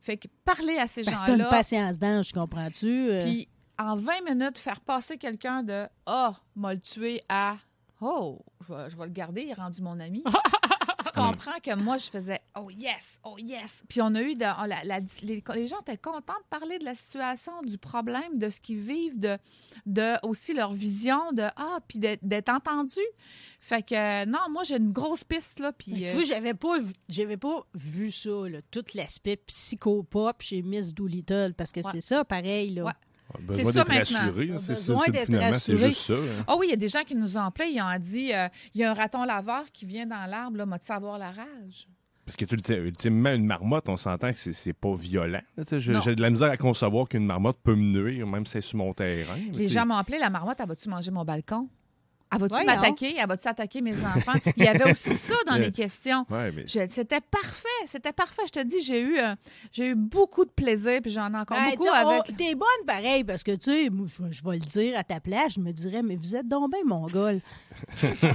Fait 0.00 0.16
que 0.16 0.28
parler 0.44 0.78
à 0.78 0.86
ces 0.86 1.02
que 1.02 1.10
t'as 1.10 1.20
une 1.32 1.38
gens-là. 1.38 1.50
patience 1.50 1.98
d'ange, 1.98 2.32
comprends-tu? 2.32 2.86
euh? 3.10 3.22
Puis 3.22 3.48
en 3.78 3.96
20 3.96 4.12
minutes, 4.34 4.58
faire 4.58 4.80
passer 4.80 5.18
quelqu'un 5.18 5.62
de 5.62 5.86
Ah, 6.06 6.34
m'a 6.56 6.74
le 6.74 6.80
tué 6.80 7.22
à 7.28 7.56
Oh, 8.00 8.38
je 8.66 8.72
vais, 8.72 8.90
je 8.90 8.96
vais 8.96 9.04
le 9.06 9.10
garder, 9.12 9.42
il 9.42 9.50
est 9.50 9.54
rendu 9.54 9.82
mon 9.82 9.98
ami. 9.98 10.22
comprends 11.18 11.58
que 11.62 11.74
moi, 11.74 11.96
je 11.98 12.08
faisais 12.10 12.40
Oh 12.58 12.70
yes, 12.70 13.18
oh 13.24 13.36
yes. 13.38 13.84
Puis 13.88 14.00
on 14.02 14.14
a 14.14 14.22
eu 14.22 14.34
de, 14.34 14.44
oh, 14.44 14.66
la- 14.66 14.82
la- 14.84 15.00
les, 15.22 15.42
les 15.54 15.66
gens 15.66 15.80
étaient 15.80 15.96
contents 15.98 16.32
de 16.32 16.48
parler 16.58 16.78
de 16.78 16.84
la 16.84 16.94
situation, 16.94 17.62
du 17.62 17.78
problème, 17.78 18.38
de 18.38 18.50
ce 18.50 18.60
qu'ils 18.60 18.80
vivent, 18.80 19.18
de, 19.18 19.38
de 19.86 20.14
aussi 20.26 20.54
leur 20.54 20.72
vision, 20.72 21.32
de 21.32 21.44
Ah, 21.56 21.78
puis 21.86 21.98
d'être 21.98 22.48
entendus. 22.48 23.00
Fait 23.60 23.82
que 23.82 24.24
non, 24.26 24.38
moi, 24.50 24.62
j'ai 24.64 24.76
une 24.76 24.92
grosse 24.92 25.24
piste, 25.24 25.60
là. 25.60 25.72
Puis. 25.72 25.92
Tu 25.92 26.06
euh, 26.08 26.12
vois, 26.14 26.22
j'avais 26.22 26.54
pas, 26.54 26.78
j'avais 27.08 27.36
pas 27.36 27.64
vu 27.74 28.10
ça, 28.10 28.48
là, 28.48 28.60
tout 28.70 28.84
l'aspect 28.94 29.36
psychopop 29.36 30.42
chez 30.42 30.62
Miss 30.62 30.94
Doolittle, 30.94 31.54
parce 31.56 31.72
que 31.72 31.80
Ouais. 31.80 31.90
c'est 31.92 32.00
ça, 32.00 32.24
pareil, 32.24 32.70
là. 32.74 32.84
Ouais. 32.84 32.92
On 33.34 33.52
a 33.52 33.56
C'est 33.56 33.62
ça 33.72 33.84
d'être 33.84 33.88
maintenant. 34.20 34.32
C'est 34.58 34.74
ça, 34.76 34.92
finalement, 35.26 35.46
c'est 35.58 35.72
juste 35.88 36.00
ça. 36.00 36.14
hein. 36.14 36.44
Ah 36.46 36.56
oui, 36.58 36.66
il 36.68 36.70
y 36.70 36.72
a 36.72 36.76
des 36.76 36.88
gens 36.88 37.02
qui 37.06 37.14
nous 37.14 37.36
ont 37.36 37.40
appelés, 37.42 37.70
ils 37.72 37.80
ont 37.82 37.98
dit 37.98 38.32
euh, 38.32 38.48
il 38.74 38.80
y 38.80 38.84
a 38.84 38.90
un 38.90 38.94
raton 38.94 39.24
laveur 39.24 39.64
qui 39.72 39.84
vient 39.86 40.06
dans 40.06 40.24
l'arbre, 40.28 40.56
là, 40.56 40.66
m'a-tu 40.66 40.90
avoir 40.92 41.18
la 41.18 41.30
rage? 41.30 41.88
Parce 42.24 42.36
que 42.36 42.44
ulti- 42.44 42.74
ultimement, 42.76 43.30
une 43.32 43.46
marmotte, 43.46 43.88
on 43.88 43.96
s'entend 43.96 44.30
que 44.32 44.38
c'est- 44.38 44.72
pas 44.74 44.94
violent. 44.94 45.40
J'ai 46.02 46.14
de 46.14 46.20
la 46.20 46.28
misère 46.30 46.50
à 46.50 46.56
concevoir 46.58 47.08
qu'une 47.08 47.24
marmotte 47.24 47.56
peut 47.62 47.74
me 47.74 47.82
nuire, 48.02 48.26
même 48.26 48.44
si 48.44 48.52
c'est 48.52 48.60
sur 48.60 48.76
mon 48.78 48.92
terrain. 48.92 49.36
Les 49.52 49.68
gens 49.68 49.86
m'ont 49.86 49.94
appelé, 49.96 50.18
la 50.18 50.28
marmotte, 50.28 50.58
elle 50.60 50.68
va-tu 50.68 50.88
manger 50.90 51.10
mon 51.10 51.24
balcon? 51.24 51.68
Elle 52.32 52.38
va-tu 52.40 52.64
m'attaquer? 52.66 53.14
Elle 53.18 53.26
va-tu 53.28 53.48
attaquer 53.48 53.80
mes 53.80 53.94
enfants? 53.94 54.32
Il 54.56 54.64
y 54.64 54.68
avait 54.68 54.90
aussi 54.90 55.14
ça 55.14 55.34
dans 55.46 55.54
les 55.56 55.72
questions. 55.72 56.26
Ouais, 56.30 56.50
mais 56.54 56.64
Je- 56.66 56.86
C'était 56.90 57.20
parfait, 57.20 57.68
c'était 57.86 58.12
parfait. 58.12 58.42
Je 58.46 58.52
te 58.60 58.64
dis, 58.64 58.80
j'ai 58.80 59.00
eu, 59.00 59.18
euh, 59.18 59.34
j'ai 59.72 59.86
eu 59.88 59.94
beaucoup 59.94 60.44
de 60.44 60.50
plaisir, 60.50 61.00
puis 61.02 61.10
j'en 61.10 61.32
ai 61.32 61.36
encore 61.38 61.58
beaucoup 61.70 61.88
avec. 61.88 62.22
oh, 62.28 62.32
T'es 62.36 62.54
bonne 62.54 62.86
pareil, 62.86 63.24
parce 63.24 63.42
que, 63.42 63.52
tu 63.52 63.70
sais, 63.70 63.90
moi, 63.90 64.06
je 64.08 64.22
vais- 64.22 64.32
je 64.32 64.44
vais 64.44 64.52
le 64.54 64.58
dire 64.60 64.98
à 64.98 65.04
ta 65.04 65.20
place, 65.20 65.54
je 65.54 65.60
me 65.60 65.72
dirais, 65.72 66.02
mais 66.02 66.16
vous 66.16 66.36
êtes 66.36 66.46
donc 66.48 66.70
bien 66.70 66.84
mongol. 66.84 67.40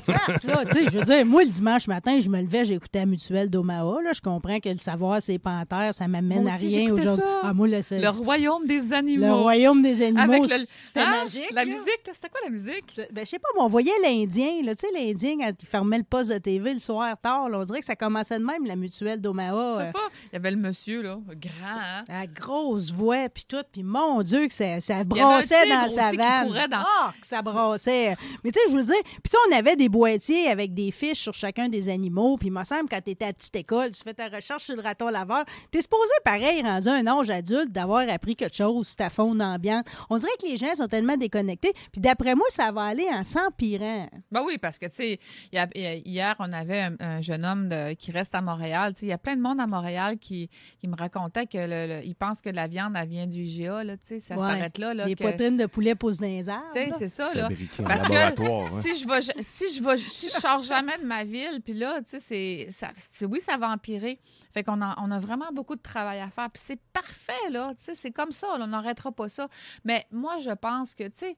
Ah, 0.07 0.37
ça, 0.39 0.63
tu 0.65 0.71
sais, 0.73 0.85
je 0.91 0.97
veux 0.99 1.03
dire, 1.03 1.25
moi, 1.25 1.43
le 1.43 1.49
dimanche 1.49 1.87
matin, 1.87 2.19
je 2.19 2.29
me 2.29 2.41
levais, 2.41 2.63
j'écoutais 2.65 2.99
la 2.99 3.05
mutuelle 3.05 3.49
d'Omaha. 3.49 4.01
Là, 4.01 4.11
je 4.13 4.21
comprends 4.21 4.59
que 4.59 4.69
le 4.69 4.77
savoir, 4.77 5.21
c'est 5.21 5.37
panthères, 5.37 5.93
ça 5.93 6.07
m'amène 6.07 6.47
à 6.47 6.55
rien 6.55 6.91
aujourd'hui. 6.93 7.21
ça. 7.23 7.39
Ah, 7.43 7.53
moi, 7.53 7.67
le, 7.67 7.81
c'est- 7.81 7.99
Le 7.99 8.09
royaume 8.09 8.65
des 8.65 8.93
animaux. 8.93 9.25
le 9.25 9.33
royaume 9.33 9.81
des 9.81 10.01
animaux, 10.01 10.21
Avec 10.21 10.43
le, 10.43 10.55
c'était 10.65 11.05
magique. 11.05 11.51
La 11.51 11.65
là. 11.65 11.71
musique, 11.71 12.01
c'était 12.11 12.29
quoi 12.29 12.39
la 12.45 12.49
musique? 12.51 13.01
Ben, 13.11 13.25
je 13.25 13.29
sais 13.31 13.39
pas, 13.39 13.49
mais 13.55 13.61
on 13.61 13.67
voyait 13.67 13.82
l'Indien, 14.03 14.61
là, 14.63 14.75
tu 14.75 14.87
sais, 14.87 14.93
l'Indien, 14.93 15.37
quand 15.39 15.51
il 15.61 15.65
fermait 15.67 15.97
le 15.97 16.03
poste 16.03 16.31
de 16.31 16.37
TV 16.37 16.73
le 16.73 16.79
soir 16.79 17.15
tard, 17.21 17.49
là, 17.49 17.59
on 17.59 17.63
dirait 17.63 17.79
que 17.79 17.85
ça 17.85 17.95
commençait 17.95 18.39
de 18.39 18.43
même, 18.43 18.65
la 18.65 18.75
mutuelle 18.75 19.19
d'Omaha. 19.21 19.53
Euh. 19.81 19.91
Il 20.31 20.33
y 20.33 20.35
avait 20.37 20.51
le 20.51 20.57
monsieur, 20.57 21.01
là, 21.01 21.17
grand, 21.35 21.51
hein? 21.65 22.03
La 22.07 22.27
grosse 22.27 22.91
voix, 22.91 23.29
puis 23.29 23.45
tout, 23.47 23.63
puis 23.71 23.83
mon 23.83 24.21
Dieu, 24.23 24.47
que 24.47 24.53
ça, 24.53 24.79
ça 24.81 25.03
brassait 25.03 25.67
dans 25.69 25.89
sa 25.89 26.11
vanne. 26.17 26.69
dans- 26.69 26.83
Ah, 26.85 27.13
que 27.19 27.27
ça 27.27 27.41
brassait. 27.41 28.15
Mais 28.43 28.51
tu 28.51 28.59
sais, 28.59 28.71
je 28.71 28.75
veux 28.77 28.83
dire, 28.83 29.01
puis 29.03 29.31
ça, 29.31 29.37
on 29.49 29.55
avait 29.55 29.75
des 29.75 29.89
boîtiers 29.89 30.47
avec 30.47 30.73
des 30.73 30.91
fiches 30.91 31.21
sur 31.21 31.33
chacun 31.33 31.69
des 31.69 31.89
animaux, 31.89 32.37
puis 32.37 32.47
il 32.49 32.51
me 32.53 32.63
semble, 32.63 32.89
quand 32.89 33.01
tu 33.03 33.11
étais 33.11 33.25
à 33.25 33.27
la 33.29 33.33
petite 33.33 33.55
école, 33.55 33.91
tu 33.91 34.01
fais 34.03 34.13
ta 34.13 34.27
recherche 34.27 34.63
sur 34.65 34.75
le 34.75 34.81
raton 34.81 35.09
laveur, 35.09 35.43
t'es 35.71 35.81
supposé, 35.81 36.11
pareil, 36.23 36.61
rendu 36.61 36.87
à 36.89 36.93
un 36.93 37.07
âge 37.07 37.29
adulte, 37.29 37.71
d'avoir 37.71 38.07
appris 38.09 38.35
quelque 38.35 38.55
chose 38.55 38.95
ta 38.95 39.09
faune 39.09 39.41
ambiante. 39.41 39.85
On 40.09 40.17
dirait 40.17 40.31
que 40.41 40.45
les 40.47 40.57
gens 40.57 40.73
sont 40.75 40.87
tellement 40.87 41.17
déconnectés, 41.17 41.73
puis 41.91 42.01
d'après 42.01 42.35
moi, 42.35 42.45
ça 42.49 42.71
va 42.71 42.83
aller 42.83 43.07
en 43.11 43.23
s'empirant. 43.23 43.72
Ben 44.31 44.41
oui, 44.45 44.57
parce 44.57 44.77
que, 44.77 44.85
tu 44.87 44.95
sais, 44.95 45.19
a- 45.55 45.67
hier, 45.75 46.35
on 46.39 46.51
avait 46.51 46.81
un, 46.81 46.95
un 46.99 47.21
jeune 47.21 47.45
homme 47.45 47.69
de- 47.69 47.93
qui 47.93 48.11
reste 48.11 48.33
à 48.35 48.41
Montréal. 48.41 48.93
Tu 48.93 49.01
sais, 49.01 49.05
il 49.07 49.09
y 49.09 49.13
a 49.13 49.17
plein 49.17 49.35
de 49.35 49.41
monde 49.41 49.59
à 49.59 49.67
Montréal 49.67 50.17
qui, 50.17 50.49
qui 50.79 50.87
me 50.87 50.95
racontait 50.95 51.45
que 51.47 51.57
le, 51.57 51.99
le- 51.99 52.05
il 52.05 52.15
pense 52.15 52.41
que 52.41 52.49
la 52.49 52.67
viande, 52.67 52.93
elle 52.95 53.07
vient 53.09 53.27
du 53.27 53.39
IGA, 53.41 53.83
là, 53.83 53.97
tu 53.97 54.05
sais, 54.07 54.19
ça 54.19 54.35
Ouais. 54.37 54.47
s'arrête 54.47 54.77
là. 54.77 54.93
là 54.93 55.05
les 55.05 55.15
que- 55.15 55.23
poitrines 55.23 55.57
de 55.57 55.65
poulet 55.65 55.95
poussent 55.95 56.17
dans 56.19 56.27
les 56.27 56.47
arbres. 56.49 56.65
Tu 56.73 56.81
sais, 56.83 56.91
c'est 56.97 57.09
ça, 57.09 57.33
là. 57.33 57.49
Parce 57.85 58.07
que 58.07 58.13
hein. 58.13 58.81
si 58.81 58.95
je 58.97 59.07
vais, 59.07 59.21
si 59.41 59.65
je 59.75 59.83
vais, 59.83 59.97
si 59.97 60.27
je 60.27 60.33
sors 60.33 60.63
jamais 60.63 60.97
de 60.97 61.05
ma 61.05 61.23
ville, 61.23 61.61
puis 61.63 61.73
là, 61.73 62.01
tu 62.01 62.09
sais, 62.11 62.19
c'est, 62.19 62.67
ça- 62.71 62.91
c'est- 63.11 63.25
oui, 63.25 63.39
ça 63.39 63.57
va 63.57 63.69
empirer. 63.69 64.19
Fait 64.53 64.63
qu'on 64.63 64.81
a, 64.81 64.95
on 65.01 65.09
a 65.09 65.19
vraiment 65.19 65.51
beaucoup 65.51 65.75
de 65.75 65.81
travail 65.81 66.19
à 66.19 66.27
faire. 66.29 66.49
Puis 66.51 66.61
c'est 66.63 66.79
parfait, 66.93 67.49
là. 67.51 67.73
Tu 67.77 67.85
sais, 67.85 67.95
c'est 67.95 68.11
comme 68.11 68.31
ça. 68.31 68.47
là, 68.57 68.65
on 68.65 68.67
n'arrêtera 68.67 69.11
pas 69.11 69.27
ça. 69.29 69.47
Mais 69.83 70.05
moi, 70.11 70.37
je 70.39 70.51
pense 70.51 70.93
que, 70.93 71.05
tu 71.05 71.11
sais, 71.15 71.35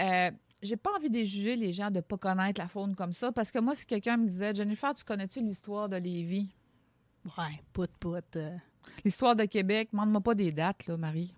euh, 0.00 0.30
j'ai 0.62 0.76
pas 0.76 0.90
envie 0.96 1.10
de 1.10 1.22
juger 1.22 1.56
les 1.56 1.72
gens 1.72 1.90
de 1.90 2.00
pas 2.00 2.18
connaître 2.18 2.60
la 2.60 2.68
faune 2.68 2.94
comme 2.94 3.12
ça. 3.12 3.32
Parce 3.32 3.50
que 3.50 3.58
moi, 3.58 3.74
si 3.74 3.86
quelqu'un 3.86 4.16
me 4.16 4.26
disait, 4.26 4.54
Jennifer, 4.54 4.92
tu 4.94 5.04
connais-tu 5.04 5.40
l'histoire 5.40 5.88
de 5.88 5.96
Lévis? 5.96 6.48
Ouais, 7.24 7.60
pout, 7.72 7.90
pout. 7.98 8.36
euh. 8.36 8.56
L'histoire 9.04 9.36
de 9.36 9.44
Québec, 9.44 9.90
demande-moi 9.92 10.20
pas 10.20 10.34
des 10.34 10.52
dates, 10.52 10.86
là, 10.86 10.96
Marie. 10.96 11.34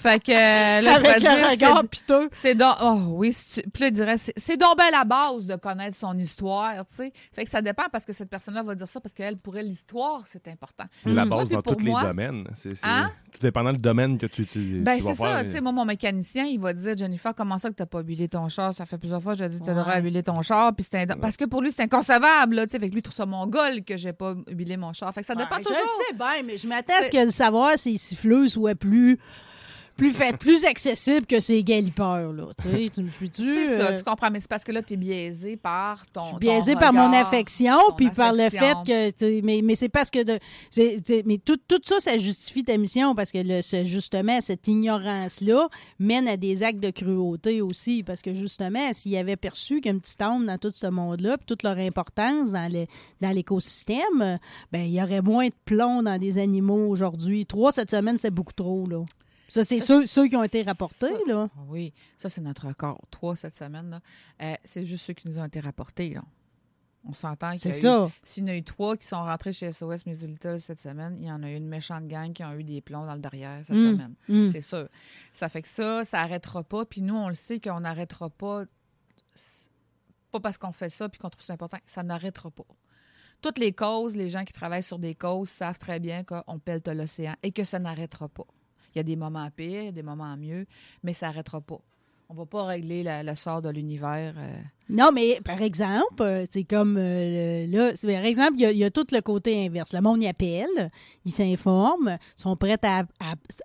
Fait 0.00 0.22
que, 0.22 0.32
euh, 0.32 0.80
là, 0.80 0.94
Avec 0.96 1.24
un 1.24 1.48
regard 1.50 1.78
c'est- 1.82 1.88
piteux. 1.88 2.28
c'est 2.32 2.54
donc, 2.54 2.74
oh 2.82 2.98
oui, 3.10 3.32
si 3.32 3.60
tu- 3.62 3.70
puis 3.70 3.82
là, 3.82 3.88
il 3.88 3.92
dirait, 3.92 4.16
c'est, 4.18 4.56
donc 4.56 4.76
bien 4.76 4.90
la 4.90 5.04
base 5.04 5.46
de 5.46 5.56
connaître 5.56 5.96
son 5.96 6.16
histoire, 6.18 6.74
tu 6.88 6.96
sais. 6.96 7.12
Fait 7.32 7.44
que 7.44 7.50
ça 7.50 7.62
dépend 7.62 7.84
parce 7.92 8.04
que 8.04 8.12
cette 8.12 8.28
personne-là 8.30 8.62
va 8.62 8.74
dire 8.74 8.88
ça 8.88 9.00
parce 9.00 9.14
qu'elle, 9.14 9.36
pour 9.36 9.56
elle, 9.56 9.66
l'histoire, 9.66 10.22
c'est 10.26 10.46
important. 10.48 10.84
La 11.04 11.24
base 11.24 11.48
dans 11.48 11.62
tous 11.62 11.78
moi- 11.82 12.00
les 12.02 12.08
domaines. 12.08 12.44
C'est, 12.54 12.70
Hein? 12.82 13.10
Tout 13.32 13.38
dépendant 13.40 13.72
du 13.72 13.78
domaine 13.78 14.18
que 14.18 14.26
tu, 14.26 14.44
tu, 14.44 14.80
Ben, 14.80 15.00
c'est 15.00 15.14
ça, 15.14 15.44
tu 15.44 15.50
sais, 15.50 15.60
moi, 15.60 15.72
mon 15.72 15.84
mécanicien, 15.84 16.44
il 16.44 16.58
va 16.58 16.72
dire, 16.72 16.96
Jennifer, 16.96 17.32
comment 17.34 17.58
ça 17.58 17.68
que 17.70 17.74
t'as 17.74 17.86
pas 17.86 18.00
huilé 18.00 18.28
ton 18.28 18.48
char? 18.48 18.74
Ça 18.74 18.86
fait 18.86 18.98
plusieurs 18.98 19.22
fois 19.22 19.34
que 19.36 19.42
je 19.44 19.48
dis, 19.48 19.60
tu 19.60 19.68
Ouais. 19.68 19.74
devrais 19.74 20.00
huiler 20.00 20.22
ton 20.22 20.42
char, 20.42 20.74
puis 20.74 20.86
c'est 20.90 21.06
parce 21.20 21.36
que 21.36 21.44
pour 21.44 21.62
lui, 21.62 21.70
c'est 21.70 21.82
inconcevable, 21.82 22.56
là, 22.56 22.66
tu 22.66 22.72
sais. 22.72 22.78
Fait 22.78 22.88
que 22.88 22.92
lui, 22.92 22.98
il 23.00 23.02
trouve 23.02 23.14
ça 23.14 23.26
mongol 23.26 23.82
que 23.84 23.96
j'ai 23.96 24.12
pas 24.12 24.34
huilé 24.48 24.76
mon 24.76 24.92
char. 24.92 25.12
Fait 25.14 25.20
que 25.20 25.26
ça 25.26 25.34
dépend 25.34 25.56
Ouais, 25.56 25.62
toujours. 25.62 25.76
Je 26.00 26.06
sais 26.08 26.14
bien, 26.14 26.42
mais 26.44 26.58
je 26.58 26.66
m'attends 26.66 26.94
à 27.00 27.02
ce 27.04 27.10
que 27.10 27.24
le 27.24 27.30
savoir, 27.30 27.78
ces 27.78 27.96
siffleuses 27.96 28.52
soient 28.54 28.74
plus, 28.74 29.18
plus 30.00 30.12
fait, 30.12 30.36
plus 30.36 30.64
accessible 30.64 31.26
que 31.26 31.40
ces 31.40 31.62
galipeurs, 31.62 32.32
là. 32.32 32.44
Tu 32.60 32.68
sais, 32.70 32.86
tu 32.88 33.02
me 33.02 33.10
suis-tu? 33.10 33.42
C'est 33.42 33.76
ça, 33.76 33.90
euh, 33.90 33.96
tu 33.98 34.02
comprends, 34.02 34.30
mais 34.30 34.40
c'est 34.40 34.48
parce 34.48 34.64
que 34.64 34.72
là, 34.72 34.80
t'es 34.82 34.96
biaisé 34.96 35.56
par 35.56 36.06
ton. 36.10 36.22
je 36.22 36.26
suis 36.26 36.32
ton 36.34 36.38
biaisée 36.38 36.74
par 36.74 36.92
mon 36.92 37.12
affection, 37.12 37.76
puis 37.96 38.08
par 38.10 38.32
le 38.32 38.48
fait 38.48 38.74
que. 38.86 39.10
tu 39.10 39.42
Mais, 39.42 39.60
mais 39.62 39.74
c'est 39.74 39.88
parce 39.90 40.10
que. 40.10 40.22
De, 40.22 40.38
tu 40.74 41.22
mais 41.26 41.38
tout, 41.38 41.58
tout 41.68 41.80
ça, 41.84 42.00
ça 42.00 42.16
justifie 42.16 42.64
ta 42.64 42.76
mission, 42.78 43.14
parce 43.14 43.30
que 43.30 43.38
le, 43.38 43.60
ce- 43.60 43.84
justement, 43.84 44.40
cette 44.40 44.66
ignorance-là 44.68 45.68
mène 45.98 46.28
à 46.28 46.36
des 46.36 46.62
actes 46.62 46.80
de 46.80 46.90
cruauté 46.90 47.60
aussi. 47.60 48.02
Parce 48.02 48.22
que 48.22 48.32
justement, 48.32 48.92
s'ils 48.92 49.16
avaient 49.16 49.36
perçu 49.36 49.80
qu'il 49.80 49.92
y 49.92 49.94
a 49.94 49.96
un 49.96 49.98
petit 49.98 50.16
homme 50.22 50.46
dans 50.46 50.58
tout 50.58 50.72
ce 50.74 50.86
monde-là, 50.86 51.36
puis 51.36 51.46
toute 51.46 51.62
leur 51.62 51.76
importance 51.78 52.52
dans 52.52 52.70
dans 53.20 53.30
l'écosystème, 53.30 54.38
ben 54.72 54.82
il 54.82 54.92
y 54.92 55.02
aurait 55.02 55.22
moins 55.22 55.48
de 55.48 55.54
plomb 55.64 56.02
dans 56.02 56.18
des 56.18 56.38
animaux 56.38 56.88
aujourd'hui. 56.88 57.44
Trois 57.46 57.72
cette 57.72 57.90
semaine, 57.90 58.16
c'est 58.18 58.30
beaucoup 58.30 58.52
trop, 58.52 58.86
là. 58.86 59.02
Ça, 59.50 59.64
c'est 59.64 59.80
ceux, 59.80 60.06
ceux 60.06 60.26
qui 60.28 60.36
ont 60.36 60.42
été 60.44 60.62
rapportés, 60.62 61.12
là. 61.26 61.48
Ah 61.54 61.60
Oui, 61.68 61.92
ça, 62.18 62.28
c'est 62.30 62.40
notre 62.40 62.68
record. 62.68 63.00
Trois 63.10 63.36
cette 63.36 63.56
semaine. 63.56 63.90
là. 63.90 64.00
Euh, 64.42 64.54
c'est 64.64 64.84
juste 64.84 65.04
ceux 65.04 65.12
qui 65.12 65.28
nous 65.28 65.38
ont 65.38 65.44
été 65.44 65.60
rapportés. 65.60 66.14
Là. 66.14 66.22
On 67.04 67.12
s'entend 67.14 67.54
qu'il 67.56 67.70
y 67.70 67.74
a 67.74 67.76
eu- 67.76 67.80
ça. 67.80 68.10
S'il 68.22 68.44
y 68.44 68.46
en 68.46 68.52
a 68.52 68.56
eu 68.56 68.62
trois 68.62 68.96
qui 68.96 69.06
sont 69.06 69.22
rentrés 69.24 69.52
chez 69.52 69.72
SOS 69.72 70.04
Missoula 70.06 70.58
cette 70.58 70.78
semaine, 70.80 71.16
il 71.20 71.26
y 71.28 71.32
en 71.32 71.42
a 71.42 71.50
eu 71.50 71.56
une 71.56 71.66
méchante 71.68 72.06
gang 72.08 72.32
qui 72.32 72.44
ont 72.44 72.52
eu 72.52 72.62
des 72.62 72.80
plombs 72.80 73.06
dans 73.06 73.14
le 73.14 73.20
derrière 73.20 73.64
cette 73.66 73.76
Mm, 73.76 73.90
semaine. 73.92 74.14
mm. 74.28 74.50
C'est 74.52 74.60
sûr. 74.60 74.88
Ça 75.32 75.48
fait 75.48 75.62
que 75.62 75.68
ça, 75.68 76.04
ça 76.04 76.18
n'arrêtera 76.18 76.62
pas. 76.62 76.84
Puis 76.84 77.00
nous, 77.02 77.16
on 77.16 77.28
le 77.28 77.34
sait 77.34 77.58
qu'on 77.58 77.80
n'arrêtera 77.80 78.28
pas. 78.30 78.64
Pas 80.30 80.40
parce 80.40 80.58
qu'on 80.58 80.72
fait 80.72 80.90
ça 80.90 81.08
puis 81.08 81.18
qu'on 81.18 81.28
trouve 81.30 81.42
ça 81.42 81.54
important. 81.54 81.78
Ça 81.86 82.02
n'arrêtera 82.02 82.50
pas. 82.50 82.64
Toutes 83.42 83.58
les 83.58 83.72
causes, 83.72 84.14
les 84.14 84.30
gens 84.30 84.44
qui 84.44 84.52
travaillent 84.52 84.82
sur 84.82 84.98
des 84.98 85.14
causes 85.14 85.48
savent 85.48 85.78
très 85.78 85.98
bien 85.98 86.22
qu'on 86.24 86.58
pelte 86.58 86.86
l'océan 86.88 87.34
et 87.42 87.50
que 87.50 87.64
ça 87.64 87.78
n'arrêtera 87.78 88.28
pas. 88.28 88.44
Il 88.94 88.98
y 88.98 89.00
a 89.00 89.04
des 89.04 89.16
moments 89.16 89.48
pires, 89.54 89.92
des 89.92 90.02
moments 90.02 90.36
mieux, 90.36 90.66
mais 91.02 91.12
ça 91.12 91.26
n'arrêtera 91.26 91.60
pas. 91.60 91.78
On 92.32 92.34
va 92.34 92.46
pas 92.46 92.64
régler 92.64 93.02
la- 93.02 93.24
le 93.24 93.34
sort 93.34 93.60
de 93.60 93.70
l'univers. 93.70 94.34
euh, 94.38 94.52
Non, 94.88 95.10
mais 95.12 95.40
par 95.44 95.60
exemple, 95.62 96.22
euh, 96.22 96.46
c'est 96.48 96.62
comme 96.62 96.96
euh, 96.96 97.66
là, 97.66 97.92
par 98.00 98.24
exemple, 98.24 98.52
il 98.56 98.70
y, 98.78 98.84
a- 98.84 98.90
tout 98.90 99.06
le 99.10 99.20
côté 99.20 99.66
inverse. 99.66 99.92
Le 99.92 100.00
monde 100.00 100.22
y 100.22 100.28
appelle, 100.28 100.92
ils 101.24 101.32
s'informent, 101.32 102.18
sont 102.36 102.54
prêts 102.56 102.78
à, 102.84 103.04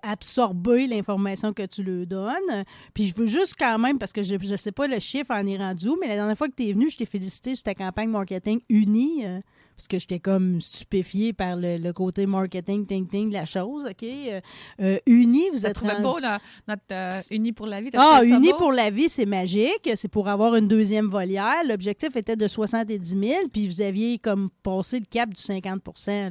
absorber 0.02 0.86
l'information 0.88 1.52
que 1.52 1.64
tu 1.66 1.82
leur 1.84 2.06
donnes. 2.06 2.64
Puis 2.94 3.04
je 3.04 3.14
veux 3.14 3.26
juste 3.26 3.54
quand 3.58 3.78
même, 3.78 3.98
parce 3.98 4.12
que 4.12 4.22
je 4.24 4.34
ne 4.34 4.56
sais 4.56 4.72
pas 4.72 4.88
le 4.88 4.98
chiffre 4.98 5.30
en 5.32 5.46
est 5.46 5.56
rendu 5.58 5.88
mais 6.00 6.08
la 6.08 6.14
dernière 6.16 6.36
fois 6.36 6.48
que 6.48 6.54
tu 6.56 6.68
es 6.68 6.72
venu, 6.72 6.90
je 6.90 6.96
t'ai 6.98 7.04
félicité 7.04 7.54
sur 7.54 7.64
ta 7.64 7.74
campagne 7.74 8.08
marketing 8.10 8.60
unie. 8.68 9.24
euh, 9.26 9.40
parce 9.76 9.88
que 9.88 9.98
j'étais 9.98 10.18
comme 10.20 10.60
stupéfiée 10.60 11.32
par 11.32 11.56
le, 11.56 11.76
le 11.76 11.92
côté 11.92 12.26
marketing, 12.26 12.86
ting-ting 12.86 13.28
de 13.28 13.34
la 13.34 13.44
chose, 13.44 13.84
OK? 13.84 14.02
Euh, 14.02 14.40
euh, 14.80 14.98
Uni, 15.06 15.44
vous 15.52 15.58
Ça 15.58 15.68
êtes 15.68 15.78
rendu- 15.78 16.02
beau, 16.02 16.18
là, 16.18 16.38
notre 16.66 16.82
euh, 16.92 17.10
Unis 17.30 17.52
pour 17.52 17.66
la 17.66 17.80
vie. 17.80 17.90
ah, 17.96 18.20
Uni 18.24 18.50
beau? 18.52 18.56
pour 18.56 18.72
la 18.72 18.90
vie, 18.90 19.08
c'est 19.08 19.26
magique. 19.26 19.90
C'est 19.94 20.08
pour 20.08 20.28
avoir 20.28 20.54
une 20.56 20.66
deuxième 20.68 21.06
volière. 21.08 21.62
L'objectif 21.68 22.16
était 22.16 22.36
de 22.36 22.46
70 22.48 23.04
000, 23.18 23.48
puis 23.52 23.68
vous 23.68 23.80
aviez 23.82 24.18
comme 24.18 24.48
passé 24.62 24.98
le 24.98 25.06
cap 25.10 25.28
du 25.30 25.40
50 25.40 25.80
là. 26.06 26.30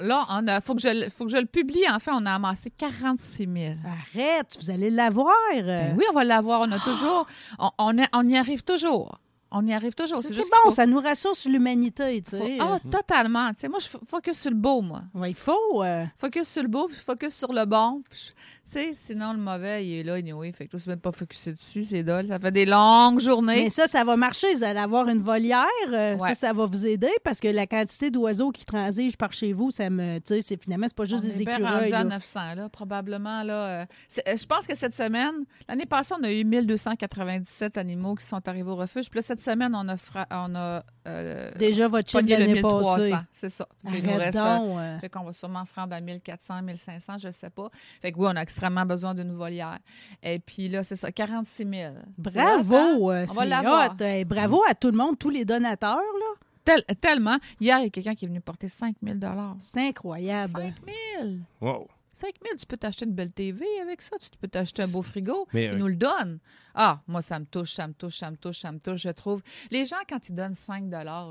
Là, 0.00 0.26
on 0.30 0.48
a, 0.48 0.60
faut, 0.60 0.74
que 0.74 0.80
je, 0.80 0.88
le- 0.88 1.08
faut 1.08 1.24
que 1.24 1.30
je 1.30 1.36
le 1.36 1.46
publie. 1.46 1.88
En 1.88 2.00
fait, 2.00 2.10
on 2.12 2.26
a 2.26 2.32
amassé 2.32 2.68
46 2.76 3.46
000. 3.46 3.74
Arrête, 3.86 4.58
vous 4.60 4.68
allez 4.70 4.90
l'avoir. 4.90 5.32
Ben 5.54 5.94
oui, 5.96 6.04
on 6.10 6.14
va 6.14 6.24
l'avoir. 6.24 6.62
On 6.62 6.72
a 6.72 6.80
toujours. 6.80 7.26
On, 7.60 7.70
on, 7.78 7.98
est- 7.98 8.08
on 8.12 8.28
y 8.28 8.36
arrive 8.36 8.64
toujours. 8.64 9.18
On 9.56 9.64
y 9.66 9.72
arrive 9.72 9.94
toujours. 9.94 10.20
C'est 10.20 10.34
juste 10.34 10.50
bon, 10.50 10.70
faut- 10.70 10.74
ça 10.74 10.84
nous 10.84 11.00
rassure 11.00 11.36
sur 11.36 11.50
l'humanité, 11.50 12.20
tu 12.22 12.30
sais. 12.30 12.58
Ah, 12.60 12.78
totalement. 12.90 13.48
Tu 13.50 13.60
sais, 13.60 13.68
moi, 13.68 13.78
je 13.78 13.88
focus 14.08 14.40
sur 14.40 14.50
le 14.50 14.56
beau, 14.56 14.80
moi. 14.80 15.02
Ouais, 15.14 15.30
il 15.30 15.36
faut. 15.36 15.82
euh, 15.82 16.04
Focus 16.18 16.48
sur 16.48 16.62
le 16.62 16.68
beau, 16.68 16.88
puis 16.88 16.96
focus 16.96 17.34
sur 17.34 17.52
le 17.52 17.64
bon. 17.64 18.02
Puis 18.10 18.32
sais, 18.74 18.92
sinon, 18.94 19.32
le 19.32 19.38
mauvais, 19.38 19.86
il 19.86 20.00
est 20.00 20.02
là, 20.02 20.14
anyway. 20.14 20.52
Fait 20.52 20.66
que 20.66 20.70
toi, 20.72 20.80
tu 20.80 20.88
ne 20.88 20.94
pas 20.96 21.12
focusser 21.12 21.52
dessus, 21.52 21.82
c'est 21.84 22.02
dole. 22.02 22.26
Ça 22.28 22.38
fait 22.38 22.52
des 22.52 22.66
longues 22.66 23.20
journées. 23.20 23.64
Mais 23.64 23.70
ça, 23.70 23.86
ça 23.86 24.04
va 24.04 24.16
marcher. 24.16 24.54
Vous 24.54 24.62
allez 24.64 24.78
avoir 24.78 25.08
une 25.08 25.20
volière. 25.22 25.64
euh, 25.92 26.16
Ouais. 26.16 26.28
Ça, 26.30 26.34
ça 26.48 26.52
va 26.52 26.66
vous 26.66 26.86
aider 26.86 27.10
parce 27.24 27.40
que 27.40 27.48
la 27.48 27.66
quantité 27.66 28.10
d'oiseaux 28.10 28.50
qui 28.52 28.64
transigent 28.64 29.16
par 29.18 29.32
chez 29.32 29.52
vous, 29.52 29.70
ça 29.70 29.88
me. 29.90 30.18
Tu 30.18 30.34
sais, 30.34 30.40
c'est 30.42 30.62
finalement, 30.62 30.86
c'est 30.88 30.96
pas 30.96 31.04
juste 31.04 31.24
on 31.24 31.28
des 31.28 31.38
est 31.38 31.42
écureuils. 31.42 31.62
rendu 31.64 31.92
à 31.92 32.04
là. 32.04 32.04
900, 32.04 32.40
là, 32.56 32.68
probablement. 32.68 33.42
Là, 33.42 33.54
euh, 33.82 33.84
euh, 34.28 34.36
je 34.36 34.46
pense 34.46 34.66
que 34.66 34.76
cette 34.76 34.94
semaine, 34.96 35.44
l'année 35.68 35.86
passée, 35.86 36.14
on 36.18 36.22
a 36.24 36.32
eu 36.32 36.44
1297 36.44 37.78
animaux 37.78 38.14
qui 38.14 38.24
sont 38.26 38.46
arrivés 38.48 38.70
au 38.70 38.76
refuge. 38.76 39.08
Puis 39.10 39.18
là, 39.18 39.22
cette 39.22 39.40
semaine, 39.40 39.74
on 39.74 39.88
a, 39.88 39.96
fra- 39.96 40.26
on 40.30 40.54
a 40.54 40.82
euh, 41.06 41.50
Déjà, 41.58 41.88
votre 41.88 42.08
chiffre 42.10 42.24
l'année 42.26 42.62
passée. 42.62 43.10
1300. 43.10 43.18
C'est 43.32 43.50
ça. 43.50 43.66
Arrête 43.86 44.34
donc. 44.34 44.78
euh. 44.78 44.98
Fait 45.00 45.08
qu'on 45.08 45.24
va 45.24 45.32
sûrement 45.32 45.64
se 45.64 45.74
rendre 45.74 45.94
à 45.94 46.00
1400, 46.00 46.62
1500, 46.62 47.14
je 47.20 47.26
ne 47.28 47.32
sais 47.32 47.50
pas. 47.50 47.68
Fait 48.00 48.12
que 48.12 48.18
oui, 48.18 48.26
on 48.30 48.36
a 48.36 48.40
extrêmement 48.64 48.86
besoin 48.86 49.14
d'une 49.14 49.32
volière. 49.32 49.78
Et 50.22 50.38
puis 50.38 50.68
là, 50.68 50.82
c'est 50.82 50.94
ça, 50.96 51.12
46 51.12 51.66
000. 51.66 51.72
C'est 51.72 52.38
hot, 52.38 52.40
hein? 52.40 52.62
Bravo, 52.62 53.12
euh, 53.12 53.26
On 53.30 53.34
va 53.34 54.24
bravo 54.24 54.62
à 54.68 54.74
tout 54.74 54.90
le 54.90 54.96
monde, 54.96 55.18
tous 55.18 55.30
les 55.30 55.44
donateurs. 55.44 55.96
là. 55.96 56.46
Tel- 56.64 56.84
tellement. 57.00 57.38
Hier, 57.60 57.78
il 57.80 57.84
y 57.84 57.86
a 57.86 57.90
quelqu'un 57.90 58.14
qui 58.14 58.24
est 58.24 58.28
venu 58.28 58.40
porter 58.40 58.68
5 58.68 58.96
000 59.02 59.18
C'est 59.60 59.86
incroyable. 59.88 60.48
5 60.48 60.74
000 61.20 61.34
Wow. 61.60 61.88
5 62.14 62.32
000, 62.42 62.56
tu 62.56 62.64
peux 62.64 62.76
t'acheter 62.76 63.04
une 63.04 63.12
belle 63.12 63.32
TV 63.32 63.66
avec 63.82 64.00
ça, 64.00 64.16
tu 64.18 64.30
peux 64.40 64.48
t'acheter 64.48 64.82
un 64.82 64.88
beau 64.88 65.02
frigo. 65.02 65.46
Mais, 65.52 65.64
ils 65.64 65.70
euh, 65.70 65.76
nous 65.76 65.88
le 65.88 65.96
donnent. 65.96 66.38
Ah, 66.74 67.00
moi, 67.08 67.20
ça 67.22 67.38
me 67.38 67.44
touche, 67.44 67.72
ça 67.74 67.86
me 67.88 67.92
touche, 67.92 68.16
ça 68.18 68.30
me 68.30 68.36
touche, 68.36 68.60
ça 68.60 68.70
me 68.72 68.78
touche, 68.78 69.02
je 69.02 69.08
trouve. 69.10 69.42
Les 69.70 69.84
gens, 69.84 69.96
quand 70.08 70.26
ils 70.28 70.34
donnent 70.34 70.54
5 70.54 70.84
là, 70.90 71.26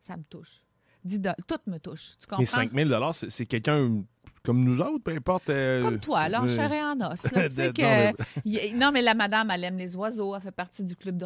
ça 0.00 0.16
me 0.16 0.24
touche. 0.24 0.62
10 1.04 1.20
tout 1.46 1.58
me 1.66 1.78
touche. 1.78 2.14
Tu 2.18 2.26
comprends? 2.26 2.40
Mais 2.40 2.46
5 2.46 2.72
000 2.72 3.12
c'est 3.12 3.30
c'est 3.30 3.46
quelqu'un 3.46 4.02
comme 4.46 4.64
nous 4.64 4.80
autres, 4.80 5.02
peu 5.04 5.10
importe. 5.14 5.50
euh, 5.50 5.82
Comme 5.82 5.98
toi, 6.00 6.28
là, 6.28 6.40
en 6.40 6.44
euh, 6.44 6.48
chair 6.48 6.72
et 6.72 6.82
en 6.82 6.98
os. 7.00 7.30
là, 7.32 7.42
non, 7.48 7.72
que- 7.72 8.22
mais- 8.46 8.72
non, 8.74 8.90
mais 8.92 9.02
la 9.02 9.14
madame, 9.14 9.50
elle 9.50 9.64
aime 9.64 9.76
les 9.78 9.94
oiseaux. 9.96 10.34
Elle 10.34 10.40
fait 10.40 10.50
partie 10.52 10.82
du 10.84 10.96
club 10.96 11.18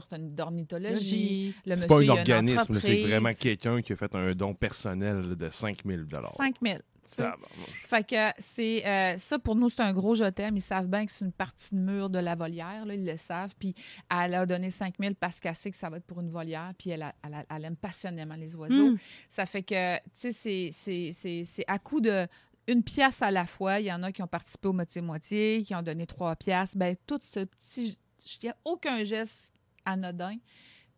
d'ornithologie. 0.71 1.55
Le 1.66 1.77
C'est 1.77 1.89
monsieur, 1.89 1.89
pas 1.89 2.12
un 2.12 2.16
organisme, 2.18 2.81
c'est 2.81 3.03
vraiment 3.03 3.35
quelqu'un 3.35 3.83
qui 3.83 3.93
a 3.93 3.97
fait 3.97 4.14
un 4.14 4.33
don 4.35 4.55
personnel 4.55 5.37
de 5.37 5.51
5 5.51 5.79
000 5.87 6.03
5 6.37 6.55
000. 6.62 6.77
tu 6.79 6.83
sais. 7.05 7.16
Tabarnouche. 7.23 7.85
Fait 7.89 8.07
que 8.07 8.31
c'est 8.39 8.87
euh, 8.87 9.18
ça 9.18 9.39
pour 9.39 9.57
nous, 9.57 9.68
c'est 9.68 9.81
un 9.83 9.93
gros 9.93 10.14
je 10.14 10.25
t'aime. 10.31 10.57
Ils 10.57 10.61
savent 10.62 10.87
bien 10.87 11.05
que 11.07 11.12
c'est 11.12 11.25
une 11.25 11.33
partie 11.33 11.75
de 11.75 11.81
mur 11.81 12.09
de 12.11 12.18
la 12.18 12.35
volière, 12.37 12.85
là, 12.87 12.95
ils 12.95 13.05
le 13.05 13.16
savent. 13.16 13.53
Puis 13.59 13.75
elle 14.11 14.35
a 14.35 14.47
donné 14.47 14.71
5 14.71 14.95
000 15.01 15.14
parce 15.18 15.41
qu'elle 15.41 15.55
sait 15.55 15.71
que 15.71 15.77
ça 15.77 15.89
va 15.91 15.97
être 15.97 16.05
pour 16.07 16.21
une 16.21 16.31
volière. 16.31 16.73
Puis 16.79 16.91
elle, 16.91 17.03
a- 17.03 17.14
elle, 17.27 17.35
a- 17.35 17.45
elle 17.57 17.64
aime 17.64 17.77
passionnément 17.77 18.37
les 18.37 18.55
oiseaux. 18.57 18.93
Mm. 18.93 18.99
Ça 19.29 19.47
fait 19.47 19.62
que, 19.62 19.97
tu 19.97 20.03
sais, 20.14 20.33
c'est- 20.33 20.71
c'est- 20.73 21.11
c'est 21.12 21.43
c'est 21.45 21.64
à 21.66 21.79
coup 21.79 22.01
de 22.01 22.27
une 22.71 22.83
pièce 22.83 23.23
à 23.23 23.31
la 23.31 23.47
fois. 23.47 23.81
Il 23.81 23.87
y 23.87 23.93
en 23.93 24.03
a 24.03 24.12
qui 24.12 24.23
ont 24.23 24.27
participé 24.29 24.68
au 24.68 24.73
moitié-moitié, 24.73 25.62
qui 25.62 25.75
ont 25.75 25.83
donné 25.83 26.07
trois 26.07 26.37
pièces. 26.37 26.77
Ben 26.77 26.97
tout 27.07 27.21
ce 27.23 27.41
petit, 27.45 27.99
il 28.27 28.45
n'y 28.45 28.49
a 28.51 28.57
aucun 28.64 29.05
geste 29.05 29.53
anodin. 29.85 30.37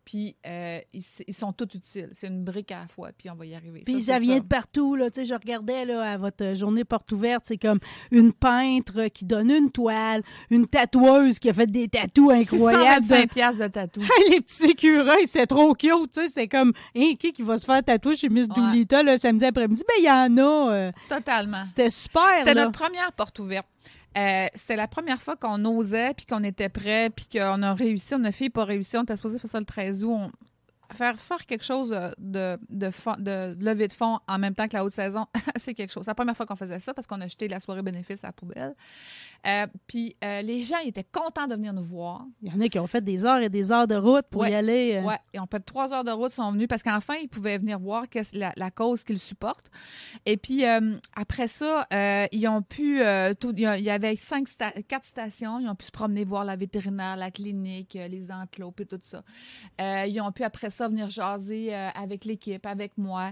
Puis 0.05 0.35
euh, 0.45 0.79
ils, 0.93 1.03
ils 1.27 1.33
sont 1.33 1.53
tous 1.53 1.69
utiles. 1.75 2.09
C'est 2.11 2.27
une 2.27 2.43
brique 2.43 2.71
à 2.71 2.79
la 2.81 2.87
fois. 2.87 3.09
Puis 3.17 3.29
on 3.29 3.35
va 3.35 3.45
y 3.45 3.55
arriver. 3.55 3.83
Puis 3.85 4.01
Ça, 4.03 4.19
vient 4.19 4.39
de 4.39 4.43
partout. 4.43 4.95
Là. 4.95 5.09
Tu 5.09 5.21
sais, 5.21 5.25
Je 5.25 5.33
regardais 5.33 5.85
là, 5.85 6.11
à 6.13 6.17
votre 6.17 6.53
journée 6.55 6.83
porte 6.83 7.11
ouverte, 7.13 7.43
c'est 7.45 7.57
comme 7.57 7.79
une 8.11 8.33
peintre 8.33 9.07
qui 9.07 9.25
donne 9.25 9.49
une 9.49 9.71
toile, 9.71 10.21
une 10.49 10.67
tatoueuse 10.67 11.39
qui 11.39 11.49
a 11.49 11.53
fait 11.53 11.67
des 11.71 11.87
tatous 11.87 12.31
incroyables. 12.31 13.03
625 13.05 13.29
pièces 13.31 13.57
de 13.57 13.67
tatou. 13.67 14.01
les 14.29 14.41
petits 14.41 14.65
écureuils, 14.71 15.27
c'est 15.27 15.47
trop 15.47 15.73
cute, 15.73 15.91
tu 16.13 16.21
sais, 16.25 16.29
c'est 16.33 16.47
comme, 16.47 16.73
hein, 16.95 17.13
qui 17.19 17.31
qui 17.31 17.41
va 17.41 17.57
se 17.57 17.65
faire 17.65 17.81
tatouer 17.83 18.15
chez 18.15 18.29
Miss 18.29 18.47
Ouais. 18.49 19.03
Le 19.03 19.17
samedi 19.17 19.45
après-midi? 19.45 19.83
Ben, 19.87 19.93
il 19.99 20.05
y 20.05 20.09
en 20.11 20.37
a. 20.37 20.73
euh, 20.73 20.91
Totalement. 21.09 21.63
C'était 21.65 21.89
super, 21.89 22.23
C'était 22.39 22.55
notre 22.55 22.71
première 22.71 23.11
porte 23.13 23.39
ouverte. 23.39 23.65
Euh, 24.17 24.47
c'était 24.53 24.75
la 24.75 24.87
première 24.87 25.21
fois 25.21 25.35
qu'on 25.35 25.63
osait, 25.65 26.13
puis 26.13 26.25
qu'on 26.25 26.43
était 26.43 26.69
prêt, 26.69 27.09
puis 27.09 27.27
qu'on 27.31 27.61
a 27.63 27.73
réussi. 27.73 28.13
On 28.15 28.23
a 28.23 28.31
fait, 28.31 28.49
pas 28.49 28.65
réussi. 28.65 28.97
On 28.97 29.03
était 29.03 29.15
supposé 29.15 29.39
faire 29.39 29.49
ça 29.49 29.59
le 29.59 29.65
13 29.65 30.03
août. 30.03 30.31
Faire, 30.93 31.19
faire 31.19 31.45
quelque 31.47 31.63
chose 31.63 31.89
de, 32.19 32.59
de, 32.69 32.91
fond- 32.91 33.15
de 33.17 33.87
fonds 33.97 34.19
en 34.27 34.37
même 34.37 34.53
temps 34.53 34.67
que 34.67 34.75
la 34.77 34.85
haute 34.85 34.91
saison, 34.91 35.25
c'est 35.55 35.73
quelque 35.73 35.91
chose. 35.91 36.03
C'est 36.03 36.11
la 36.11 36.15
première 36.15 36.37
fois 36.37 36.45
qu'on 36.45 36.55
faisait 36.55 36.79
ça 36.79 36.93
parce 36.93 37.07
qu'on 37.07 37.19
a 37.21 37.27
jeté 37.27 37.47
la 37.47 37.59
soirée 37.59 37.81
bénéfice 37.81 38.23
à 38.23 38.27
la 38.27 38.33
poubelle. 38.33 38.75
Euh, 39.45 39.67
puis 39.87 40.15
euh, 40.23 40.41
les 40.41 40.61
gens 40.61 40.77
ils 40.83 40.89
étaient 40.89 41.03
contents 41.03 41.47
de 41.47 41.55
venir 41.55 41.73
nous 41.73 41.83
voir. 41.83 42.25
Il 42.41 42.53
y 42.53 42.55
en 42.55 42.61
a 42.61 42.69
qui 42.69 42.79
ont 42.79 42.87
fait 42.87 43.03
des 43.03 43.25
heures 43.25 43.41
et 43.41 43.49
des 43.49 43.71
heures 43.71 43.87
de 43.87 43.95
route 43.95 44.25
pour 44.29 44.41
Ouais. 44.43 44.51
y 44.51 44.55
aller. 44.55 44.95
euh. 44.95 45.01
Ouais, 45.07 45.19
et 45.33 45.39
on 45.39 45.47
peut 45.47 45.59
trois 45.59 45.93
heures 45.93 46.03
de 46.05 46.11
route 46.11 46.31
sont 46.31 46.51
venus 46.51 46.67
parce 46.67 46.81
qu'enfin, 46.81 47.15
ils 47.21 47.27
pouvaient 47.27 47.57
venir 47.57 47.77
voir 47.79 48.05
la, 48.33 48.53
la 48.55 48.71
cause 48.71 49.03
qu'ils 49.03 49.19
supportent. 49.19 49.69
Et 50.25 50.37
puis, 50.37 50.65
euh, 50.65 50.95
après 51.15 51.47
ça, 51.47 51.85
ils 52.31 52.47
ont 52.47 52.61
pu, 52.61 53.01
tout- 53.39 53.53
il 53.55 53.61
y 53.81 53.89
avait 53.89 54.15
cinq 54.15 54.47
sta- 54.47 54.81
quatre 54.83 55.05
stations, 55.05 55.59
ils 55.59 55.67
ont 55.67 55.75
pu 55.75 55.85
se 55.85 55.91
promener 55.91 56.23
voir 56.23 56.45
la 56.45 56.55
vétérinaire, 56.55 57.17
la 57.17 57.29
clinique, 57.31 57.93
les 57.95 58.25
enclos 58.31 58.73
et 58.79 58.85
tout 58.85 58.99
ça. 59.01 59.23
Ils 59.79 60.21
ont 60.21 60.31
pu 60.31 60.43
après 60.43 60.69
ça 60.69 60.87
venir 60.87 61.09
jaser 61.09 61.73
avec 61.73 62.25
l'équipe, 62.25 62.65
avec 62.65 62.97
moi, 62.97 63.31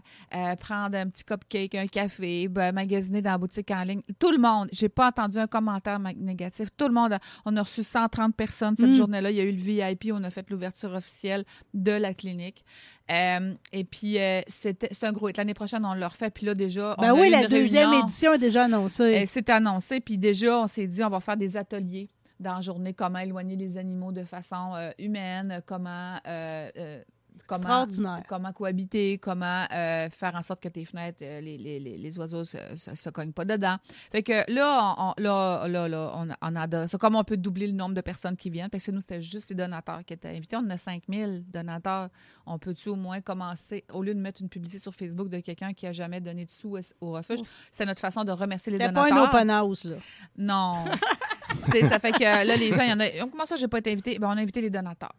prendre 0.59 0.97
un 0.97 1.07
petit 1.09 1.23
cupcake, 1.23 1.75
un 1.75 1.87
café, 1.87 2.47
ben, 2.47 2.73
magasiner 2.73 3.21
dans 3.21 3.31
la 3.31 3.37
boutique 3.37 3.71
en 3.71 3.83
ligne. 3.83 4.01
Tout 4.19 4.31
le 4.31 4.37
monde, 4.37 4.67
j'ai 4.73 4.89
pas 4.89 5.07
entendu 5.07 5.37
un 5.37 5.47
commentaire 5.47 5.99
négatif. 6.01 6.69
Tout 6.75 6.87
le 6.87 6.93
monde, 6.93 7.13
a- 7.13 7.19
on 7.45 7.55
a 7.57 7.61
reçu 7.63 7.83
130 7.83 8.35
personnes 8.35 8.75
cette 8.75 8.89
Mm. 8.89 8.95
journée-là. 8.95 9.31
Il 9.31 9.37
y 9.37 9.39
a 9.39 9.43
eu 9.43 9.51
le 9.51 9.57
VIP, 9.61 10.11
on 10.13 10.23
a 10.23 10.29
fait 10.29 10.49
l'ouverture 10.49 10.93
officielle 10.93 11.43
de 11.73 11.91
la 11.91 12.13
clinique. 12.13 12.63
Euh, 13.11 13.53
et 13.73 13.83
puis, 13.83 14.19
euh, 14.19 14.41
c'était 14.47 14.87
c'est 14.91 15.05
un 15.05 15.11
gros 15.11 15.29
hit. 15.29 15.37
L'année 15.37 15.53
prochaine, 15.53 15.85
on 15.85 15.93
le 15.93 16.05
refait. 16.05 16.29
Puis 16.29 16.45
là, 16.45 16.53
déjà, 16.55 16.95
on 16.97 17.01
Ben 17.01 17.09
a 17.09 17.13
oui, 17.13 17.29
la 17.29 17.45
deuxième 17.47 17.89
réunion. 17.89 18.05
édition 18.05 18.33
est 18.33 18.37
déjà 18.39 18.63
annoncée. 18.65 19.23
Euh, 19.23 19.23
C'est 19.27 19.49
annoncé, 19.49 19.99
puis 19.99 20.17
déjà, 20.17 20.59
on 20.61 20.67
s'est 20.67 20.87
dit, 20.87 21.03
on 21.03 21.09
va 21.09 21.19
faire 21.19 21.37
des 21.37 21.57
ateliers 21.57 22.09
dans 22.39 22.55
la 22.55 22.61
journée, 22.61 22.93
comment 22.93 23.19
éloigner 23.19 23.55
les 23.55 23.77
animaux 23.77 24.11
de 24.11 24.23
façon 24.23 24.73
euh, 24.75 24.91
humaine, 24.97 25.61
comment... 25.65 26.17
euh, 26.27 26.69
euh, 26.77 27.01
Comment, 27.47 27.59
Extraordinaire. 27.83 28.23
comment 28.29 28.53
cohabiter, 28.53 29.17
comment 29.17 29.65
euh, 29.73 30.09
faire 30.09 30.35
en 30.35 30.41
sorte 30.41 30.61
que 30.61 30.69
tes 30.69 30.85
fenêtres, 30.85 31.17
euh, 31.21 31.41
les, 31.41 31.57
les, 31.57 31.79
les, 31.79 31.97
les 31.97 32.17
oiseaux 32.17 32.43
se, 32.45 32.57
se, 32.77 32.95
se 32.95 33.09
cognent 33.09 33.33
pas 33.33 33.43
dedans. 33.45 33.77
Fait 34.11 34.23
que 34.23 34.49
là, 34.49 34.95
on, 34.97 35.13
là, 35.17 35.67
là, 35.67 35.87
là, 35.89 36.13
on, 36.15 36.29
a- 36.29 36.37
on 36.41 36.55
a 36.55 36.67
de- 36.67 36.85
c'est 36.87 36.97
comme 36.97 37.15
on 37.15 37.23
peut 37.25 37.35
doubler 37.37 37.67
le 37.67 37.73
nombre 37.73 37.93
de 37.95 38.01
personnes 38.01 38.37
qui 38.37 38.49
viennent. 38.49 38.69
Parce 38.69 38.85
que 38.85 38.91
nous, 38.91 39.01
c'était 39.01 39.21
juste 39.21 39.49
les 39.49 39.55
donateurs 39.55 40.05
qui 40.05 40.13
étaient 40.13 40.29
invités. 40.29 40.55
On 40.55 40.69
a 40.69 40.77
5000 40.77 41.43
donateurs. 41.49 42.09
On 42.45 42.57
peut-tu 42.57 42.89
au 42.89 42.95
moins 42.95 43.19
commencer, 43.21 43.83
au 43.93 44.01
lieu 44.03 44.13
de 44.13 44.19
mettre 44.19 44.41
une 44.41 44.49
publicité 44.49 44.79
sur 44.79 44.93
Facebook 44.93 45.27
de 45.27 45.39
quelqu'un 45.39 45.73
qui 45.73 45.87
a 45.87 45.93
jamais 45.93 46.21
donné 46.21 46.45
de 46.45 46.51
sous 46.51 46.77
au- 47.01 47.11
refuge, 47.11 47.39
c'est 47.71 47.85
notre 47.85 48.01
façon 48.01 48.23
de 48.23 48.31
remercier 48.31 48.71
les 48.71 48.77
C'était 48.77 48.93
pas 48.93 49.09
donateurs. 49.09 49.33
un 49.33 49.37
open 49.39 49.49
house, 49.49 49.83
là. 49.85 49.95
Non. 50.37 50.85
Ça 51.89 51.99
fait 51.99 52.11
que 52.13 52.23
là, 52.23 52.43
les 52.55 52.71
gens, 52.71 52.81
il 52.83 52.89
y 52.89 52.93
en 52.93 52.99
a. 52.99 53.09
Comment 53.29 53.45
ça, 53.45 53.55
j'ai 53.57 53.67
pas 53.67 53.79
été 53.79 53.91
invité? 53.91 54.17
Ben, 54.19 54.27
on 54.27 54.37
a 54.37 54.41
invité 54.41 54.61
les 54.61 54.69
donateurs. 54.69 55.13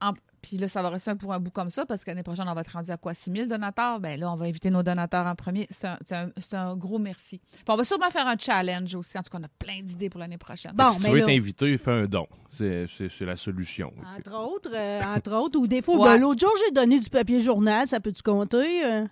En- 0.00 0.12
Puis 0.42 0.56
là, 0.58 0.66
ça 0.66 0.82
va 0.82 0.90
rester 0.90 1.14
pour 1.14 1.32
un 1.32 1.38
bout 1.38 1.52
comme 1.52 1.70
ça, 1.70 1.86
parce 1.86 2.04
qu'année 2.04 2.24
prochaine, 2.24 2.46
on 2.48 2.52
va 2.54 2.62
être 2.62 2.72
rendu 2.72 2.90
à 2.90 2.96
quoi? 2.96 3.14
6 3.14 3.30
000 3.32 3.46
donateurs? 3.46 4.00
Ben 4.00 4.18
là, 4.18 4.30
on 4.32 4.34
va 4.34 4.46
inviter 4.46 4.70
nos 4.70 4.82
donateurs 4.82 5.24
en 5.26 5.36
premier. 5.36 5.68
C'est 5.70 6.54
un, 6.56 6.76
gros 6.76 6.98
merci. 6.98 7.38
Puis 7.38 7.62
on 7.68 7.76
va 7.76 7.84
sûrement 7.84 8.10
faire 8.10 8.26
un 8.26 8.36
challenge 8.36 8.92
aussi. 8.96 9.16
En 9.16 9.22
tout 9.22 9.30
cas, 9.30 9.38
on 9.40 9.44
a 9.44 9.48
plein 9.58 9.80
d'idées 9.82 10.10
pour 10.10 10.18
l'année 10.18 10.38
prochaine. 10.38 10.72
Bon, 10.74 10.88
si 10.88 10.96
tu 10.98 11.02
mais 11.04 11.10
veux 11.10 11.18
là- 11.18 11.22
être 11.32 11.38
invité, 11.38 11.78
fais 11.78 11.92
un 11.92 12.06
don. 12.06 12.26
C'est 12.50 12.86
la 13.20 13.36
solution. 13.36 13.92
Entre 14.18 14.34
autres, 14.36 14.72
euh, 14.74 15.00
entre 15.16 15.32
autres, 15.32 15.58
ou 15.60 15.66
des 15.68 15.80
fois, 15.80 15.96
Ouais. 15.96 16.04
ben, 16.14 16.20
l'autre 16.20 16.40
jour, 16.40 16.52
j'ai 16.66 16.72
donné 16.72 16.98
du 16.98 17.08
papier 17.08 17.38
journal, 17.40 17.86
ça 17.86 18.00
peut-tu 18.00 18.22
compter? 18.22 18.84
euh? 18.84 19.06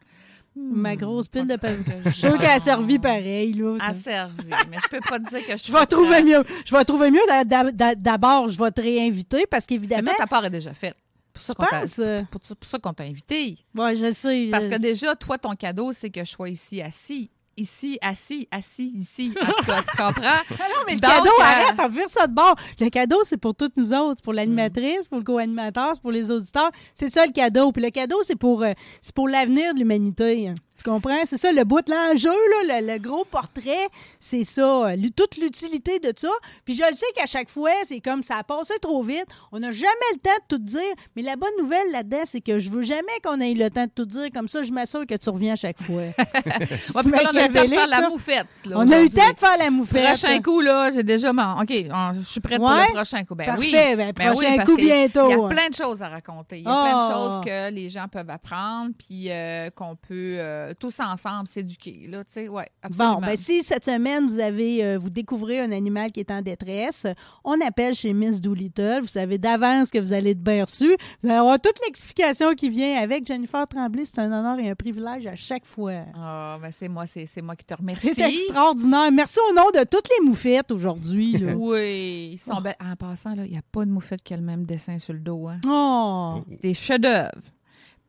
Hmm. 0.57 0.81
Ma 0.81 0.97
grosse 0.97 1.28
pile 1.28 1.47
de 1.47 1.55
papier. 1.55 1.85
que 1.85 2.11
Je 2.11 2.14
suis 2.14 2.39
qu'elle 2.39 2.51
a 2.51 2.59
servi 2.59 2.99
pareil, 2.99 3.53
là. 3.53 3.76
À 3.81 3.95
servir. 3.95 4.57
Mais 4.68 4.78
je 4.83 4.89
peux 4.89 4.99
pas 5.09 5.20
te 5.20 5.28
dire 5.28 5.47
que 5.47 5.57
je 5.57 5.64
Je 5.66 5.72
vais 5.72 5.87
trouver 5.87 6.24
mieux. 6.24 6.43
Je 6.66 6.76
vais 6.76 6.85
trouver 6.85 7.11
mieux. 7.12 7.20
d'a- 7.28 7.45
d'a- 7.45 7.70
d'a- 7.70 7.95
D'abord, 7.95 8.49
je 8.49 8.59
vais 8.59 8.72
te 8.72 8.81
réinviter 8.83 9.47
parce 9.49 9.64
qu'évidemment. 9.64 10.11
ta 10.18 10.26
part 10.26 10.45
est 10.45 10.51
déjà 10.51 10.74
faite. 10.74 10.97
Pour 11.33 11.43
ça 11.43 11.55
euh? 12.01 12.22
pour, 12.31 12.41
pour 12.41 12.57
ça 12.68 12.78
qu'on 12.78 12.93
t'a 12.93 13.05
invité. 13.05 13.59
Ouais, 13.74 13.95
je 13.95 14.12
sais. 14.12 14.49
Parce 14.51 14.64
je- 14.64 14.70
que 14.70 14.78
déjà, 14.81 15.14
toi, 15.16 15.39
ton 15.39 15.55
cadeau, 15.55 15.93
c'est 15.93 16.11
que 16.11 16.24
je 16.24 16.31
sois 16.31 16.49
ici 16.51 16.83
assis. 16.83 17.31
Ici, 17.57 17.99
assis, 18.01 18.49
assis, 18.51 18.87
ici. 18.97 19.35
En 19.43 19.45
tout 19.47 19.64
cas, 19.66 19.83
tu 19.83 19.97
comprends? 19.97 20.22
Ah 20.51 20.64
non, 20.70 20.83
mais 20.87 20.95
le 20.95 21.01
Donc, 21.01 21.11
cadeau, 21.11 21.31
euh, 21.39 21.43
arrête, 21.43 21.74
on 21.78 21.89
vire 21.89 22.09
ça 22.09 22.26
de 22.26 22.33
bord. 22.33 22.55
Le 22.78 22.89
cadeau, 22.89 23.18
c'est 23.24 23.37
pour 23.37 23.55
toutes 23.55 23.76
nous 23.76 23.93
autres. 23.93 24.22
Pour 24.22 24.33
l'animatrice, 24.33 25.09
pour 25.09 25.18
le 25.18 25.24
co-animateur, 25.24 25.91
c'est 25.95 26.01
pour 26.01 26.12
les 26.12 26.31
auditeurs. 26.31 26.70
C'est 26.95 27.11
ça 27.11 27.26
le 27.26 27.33
cadeau. 27.33 27.70
Puis 27.72 27.83
le 27.83 27.91
cadeau, 27.91 28.22
c'est 28.22 28.37
pour, 28.37 28.62
euh, 28.62 28.72
c'est 29.03 29.14
pour 29.14 29.28
l'avenir 29.28 29.74
de 29.74 29.81
l'humanité. 29.81 30.53
Tu 30.83 30.89
comprends? 30.91 31.18
C'est 31.26 31.37
ça 31.37 31.53
le 31.53 31.64
bout 31.64 31.83
de 31.83 31.91
l'enjeu, 31.91 32.31
là, 32.31 32.81
le, 32.81 32.93
le 32.95 32.99
gros 32.99 33.24
portrait. 33.26 33.89
C'est 34.18 34.45
ça, 34.45 34.87
euh, 34.87 34.97
toute 35.14 35.37
l'utilité 35.37 35.99
de 35.99 36.12
ça. 36.16 36.28
Puis 36.64 36.74
je 36.74 36.83
le 36.89 36.95
sais 36.95 37.07
qu'à 37.14 37.26
chaque 37.26 37.49
fois, 37.51 37.70
c'est 37.85 38.01
comme 38.01 38.22
ça 38.22 38.37
a 38.37 38.45
passé 38.45 38.74
trop 38.81 39.03
vite. 39.03 39.26
On 39.53 39.59
n'a 39.59 39.72
jamais 39.72 39.91
le 40.14 40.18
temps 40.20 40.31
de 40.49 40.57
tout 40.57 40.62
dire. 40.62 40.81
Mais 41.16 41.22
la 41.22 41.37
bonne 41.37 41.51
nouvelle 41.59 41.91
là-dedans, 41.93 42.22
c'est 42.24 42.41
que 42.41 42.59
je 42.59 42.70
veux 42.70 42.83
jamais 42.83 43.03
qu'on 43.22 43.41
ait 43.41 43.53
le 43.55 43.68
temps 43.70 43.85
de 43.85 43.91
tout 43.95 44.07
dire. 44.07 44.28
Comme 44.33 44.49
ça, 44.49 44.62
je 44.62 44.72
m'assure 44.72 45.07
que 45.07 45.14
tu 45.14 45.28
reviens 45.28 45.53
à 45.53 45.57
chaque 45.57 45.83
fois. 45.83 46.03
Ouais, 46.11 46.12
on 46.95 47.37
a 47.37 47.45
eu 47.45 47.49
le 47.49 47.53
temps 47.55 47.62
de 47.62 47.68
faire 47.68 47.87
la 47.89 48.09
moufette. 48.09 48.47
là, 48.64 48.76
On 48.78 48.91
a 48.91 49.01
eu 49.01 49.05
le 49.05 49.09
temps 49.11 49.31
de 49.33 49.39
faire 49.39 49.59
la 49.59 49.70
moufette. 49.70 50.05
Prochain 50.05 50.41
coup, 50.41 50.61
là, 50.61 50.91
j'ai 50.93 51.03
déjà. 51.03 51.33
mon- 51.33 51.61
OK, 51.61 51.72
on- 51.93 52.14
je 52.20 52.26
suis 52.26 52.41
prête 52.41 52.59
pour 52.59 52.70
le 52.70 52.93
prochain 52.95 53.24
coup. 53.24 53.35
Ben 53.35 53.47
Parfait, 53.47 53.61
oui. 53.61 53.72
ben, 53.97 54.12
Ben 54.12 54.33
prochain 54.33 54.57
parce 54.57 54.68
coup 54.68 54.76
bientôt. 54.76 55.28
Il 55.31 55.39
y 55.39 55.45
a 55.45 55.49
plein 55.49 55.68
de 55.68 55.74
choses 55.74 56.01
à 56.03 56.09
raconter. 56.09 56.59
Il 56.59 56.64
y 56.64 56.66
a 56.68 56.70
plein 56.70 56.97
Ah. 56.97 57.09
de 57.09 57.12
choses 57.12 57.41
que 57.45 57.70
les 57.70 57.89
gens 57.89 58.07
peuvent 58.09 58.31
apprendre, 58.31 58.93
puis 58.99 59.31
euh, 59.31 59.70
qu'on 59.70 59.97
peut 59.97 60.37
euh, 60.39 60.70
tous 60.79 61.01
ensemble 61.01 61.47
s'éduquer. 61.49 62.09
Là, 62.09 62.23
ouais, 62.51 62.68
absolument. 62.83 63.14
Bon, 63.16 63.27
ben 63.27 63.37
si 63.37 63.62
cette 63.62 63.85
semaine, 63.85 64.27
vous 64.27 64.39
avez 64.39 64.85
euh, 64.85 64.99
vous 64.99 65.11
découvrez 65.11 65.61
un 65.61 65.73
animal 65.73 66.12
qui 66.12 66.21
est 66.21 66.31
en 66.31 66.43
détresse, 66.43 67.07
on 67.45 67.61
appelle 67.61 67.95
chez 67.95 68.12
Miss 68.12 68.41
Doolittle. 68.41 69.01
Vous 69.03 69.09
savez 69.09 69.39
d'avance 69.39 69.91
que 69.91 69.99
vous 69.99 70.12
allez 70.12 70.31
être 70.31 70.43
bien 70.43 70.64
reçu. 70.64 70.97
Vous 71.23 71.29
allez 71.29 71.39
avoir 71.39 71.61
toute 71.61 71.79
l'explication 71.85 72.55
qui 72.55 72.68
vient 72.71 72.97
avec. 73.01 73.27
Jennifer 73.27 73.66
Tremblay, 73.68 74.05
c'est 74.05 74.21
un 74.21 74.33
honneur 74.33 74.59
et 74.59 74.71
un 74.71 74.75
privilège 74.75 75.27
à 75.27 75.35
chaque 75.35 75.64
fois. 75.64 76.05
Ah, 76.14 76.59
ben 76.61 76.71
c'est 76.73 76.89
moi, 76.89 77.07
c'est 77.07 77.43
moi 77.43 77.57
qui 77.57 77.64
te 77.64 77.75
remercie. 77.75 78.11
C'est 78.14 78.31
extraordinaire. 78.33 79.11
Merci 79.12 79.39
au 79.51 79.55
nom 79.55 79.66
de 79.75 79.85
toutes 79.85 80.09
les 80.09 80.27
moufettes 80.27 80.71
aujourd'hui. 80.71 81.37
Oui, 81.61 82.31
ils 82.35 82.39
sont 82.39 82.61
belles. 82.61 82.77
En 82.81 82.97
passant, 82.97 83.35
il 83.35 83.51
n'y 83.51 83.59
a 83.59 83.62
pas 83.71 83.85
de 83.85 83.91
moufette 83.91 84.23
qui 84.23 84.33
a 84.35 84.37
le 84.37 84.43
même 84.43 84.64
dessin 84.64 84.99
sur 84.99 85.12
le 85.12 85.21
dos. 85.21 85.49
Hein. 85.49 85.61
Oh! 85.68 86.43
Des 86.61 86.75
chefs-d'œuvre. 86.75 87.31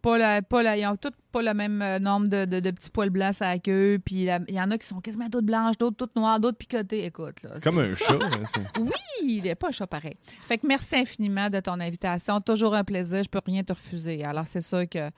Pas 0.01 0.17
la, 0.17 0.41
pas 0.41 0.63
la, 0.63 0.77
ils 0.77 0.85
ont 0.87 0.95
tous 0.95 1.11
pas 1.31 1.41
le 1.43 1.53
même 1.53 1.81
euh, 1.81 1.99
nombre 1.99 2.27
de, 2.27 2.45
de- 2.45 2.59
de 2.59 2.71
petits 2.71 2.89
poils 2.89 3.09
blancs 3.11 3.39
à 3.41 3.53
la 3.53 3.59
queue. 3.59 3.99
Puis 4.03 4.23
il 4.23 4.53
y 4.55 4.59
en 4.61 4.71
a 4.71 4.77
qui 4.77 4.87
sont 4.87 4.99
quasiment 4.99 5.29
toutes 5.29 5.45
blanches, 5.45 5.77
d'autres 5.77 5.95
toutes 5.95 6.15
noires, 6.15 6.39
d'autres 6.39 6.57
picotées. 6.57 7.05
Écoute, 7.05 7.41
là. 7.43 7.51
Comme 7.63 7.77
un 7.79 7.95
chat. 7.95 8.13
hein, 8.13 8.63
Oui, 8.79 8.91
il 9.23 9.43
n'est 9.43 9.55
pas 9.55 9.67
un 9.67 9.71
chat 9.71 9.85
pareil. 9.87 10.15
Fait 10.47 10.57
que 10.57 10.65
merci 10.65 10.95
infiniment 10.95 11.49
de 11.49 11.59
ton 11.59 11.79
invitation. 11.79 12.41
Toujours 12.41 12.73
un 12.73 12.83
plaisir. 12.83 13.21
Je 13.23 13.29
peux 13.29 13.39
rien 13.45 13.63
te 13.63 13.73
refuser. 13.73 14.23
Alors, 14.23 14.47
c'est 14.47 14.61
sûr 14.61 14.89
que, 14.89 15.09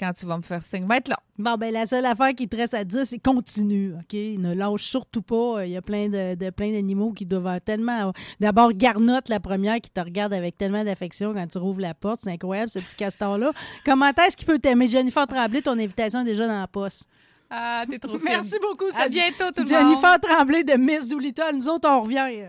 quand 0.00 0.12
tu 0.14 0.24
vas 0.26 0.38
me 0.38 0.42
faire 0.42 0.62
signe. 0.62 0.86
Va 0.86 0.96
être 0.96 1.08
là. 1.08 1.18
Bon, 1.38 1.56
ben 1.56 1.72
la 1.72 1.84
seule 1.86 2.06
affaire 2.06 2.34
qui 2.34 2.48
te 2.48 2.56
reste 2.56 2.72
à 2.74 2.82
dire, 2.84 3.02
c'est 3.06 3.18
continue, 3.18 3.92
OK? 3.94 4.12
Ne 4.14 4.54
lâche 4.54 4.84
surtout 4.84 5.20
pas. 5.22 5.66
Il 5.66 5.70
y 5.72 5.76
a 5.76 5.82
plein 5.82 6.08
de, 6.08 6.34
de- 6.34 6.50
plein 6.50 6.72
d'animaux 6.72 7.12
qui 7.12 7.26
doivent 7.26 7.60
tellement... 7.60 8.12
D'abord, 8.40 8.72
Garnotte, 8.72 9.28
la 9.28 9.38
première, 9.40 9.80
qui 9.80 9.90
te 9.90 10.00
regarde 10.00 10.32
avec 10.32 10.56
tellement 10.58 10.82
d'affection 10.84 11.32
quand 11.34 11.46
tu 11.46 11.58
rouvres 11.58 11.80
la 11.80 11.92
porte. 11.94 12.20
C'est 12.24 12.30
incroyable, 12.32 12.70
ce 12.70 12.78
petit 12.78 12.96
castor-là. 12.96 13.52
Comment 13.84 14.08
est-ce 14.08 14.36
qu'il 14.36 14.46
peut 14.46 14.58
t'aimer? 14.58 14.88
Jennifer 14.88 15.26
Tremblay, 15.26 15.62
ton 15.62 15.72
invitation 15.78 16.20
est 16.22 16.24
déjà 16.24 16.46
dans 16.46 16.60
la 16.60 16.66
poste. 16.66 17.06
Ah, 17.50 17.84
t'es 17.88 17.98
trop 17.98 18.12
fine. 18.18 18.24
Merci 18.30 18.56
beaucoup. 18.60 18.90
À 18.96 19.08
bientôt, 19.08 19.50
tout 19.54 19.62
le 19.62 19.62
monde. 19.62 19.68
Jennifer 19.68 20.18
Tremblay 20.20 20.64
de 20.64 20.74
Miss 20.78 21.08
Doolittle. 21.08 21.54
Nous 21.54 21.68
autres, 21.68 21.88
on 21.90 22.02
revient. 22.02 22.48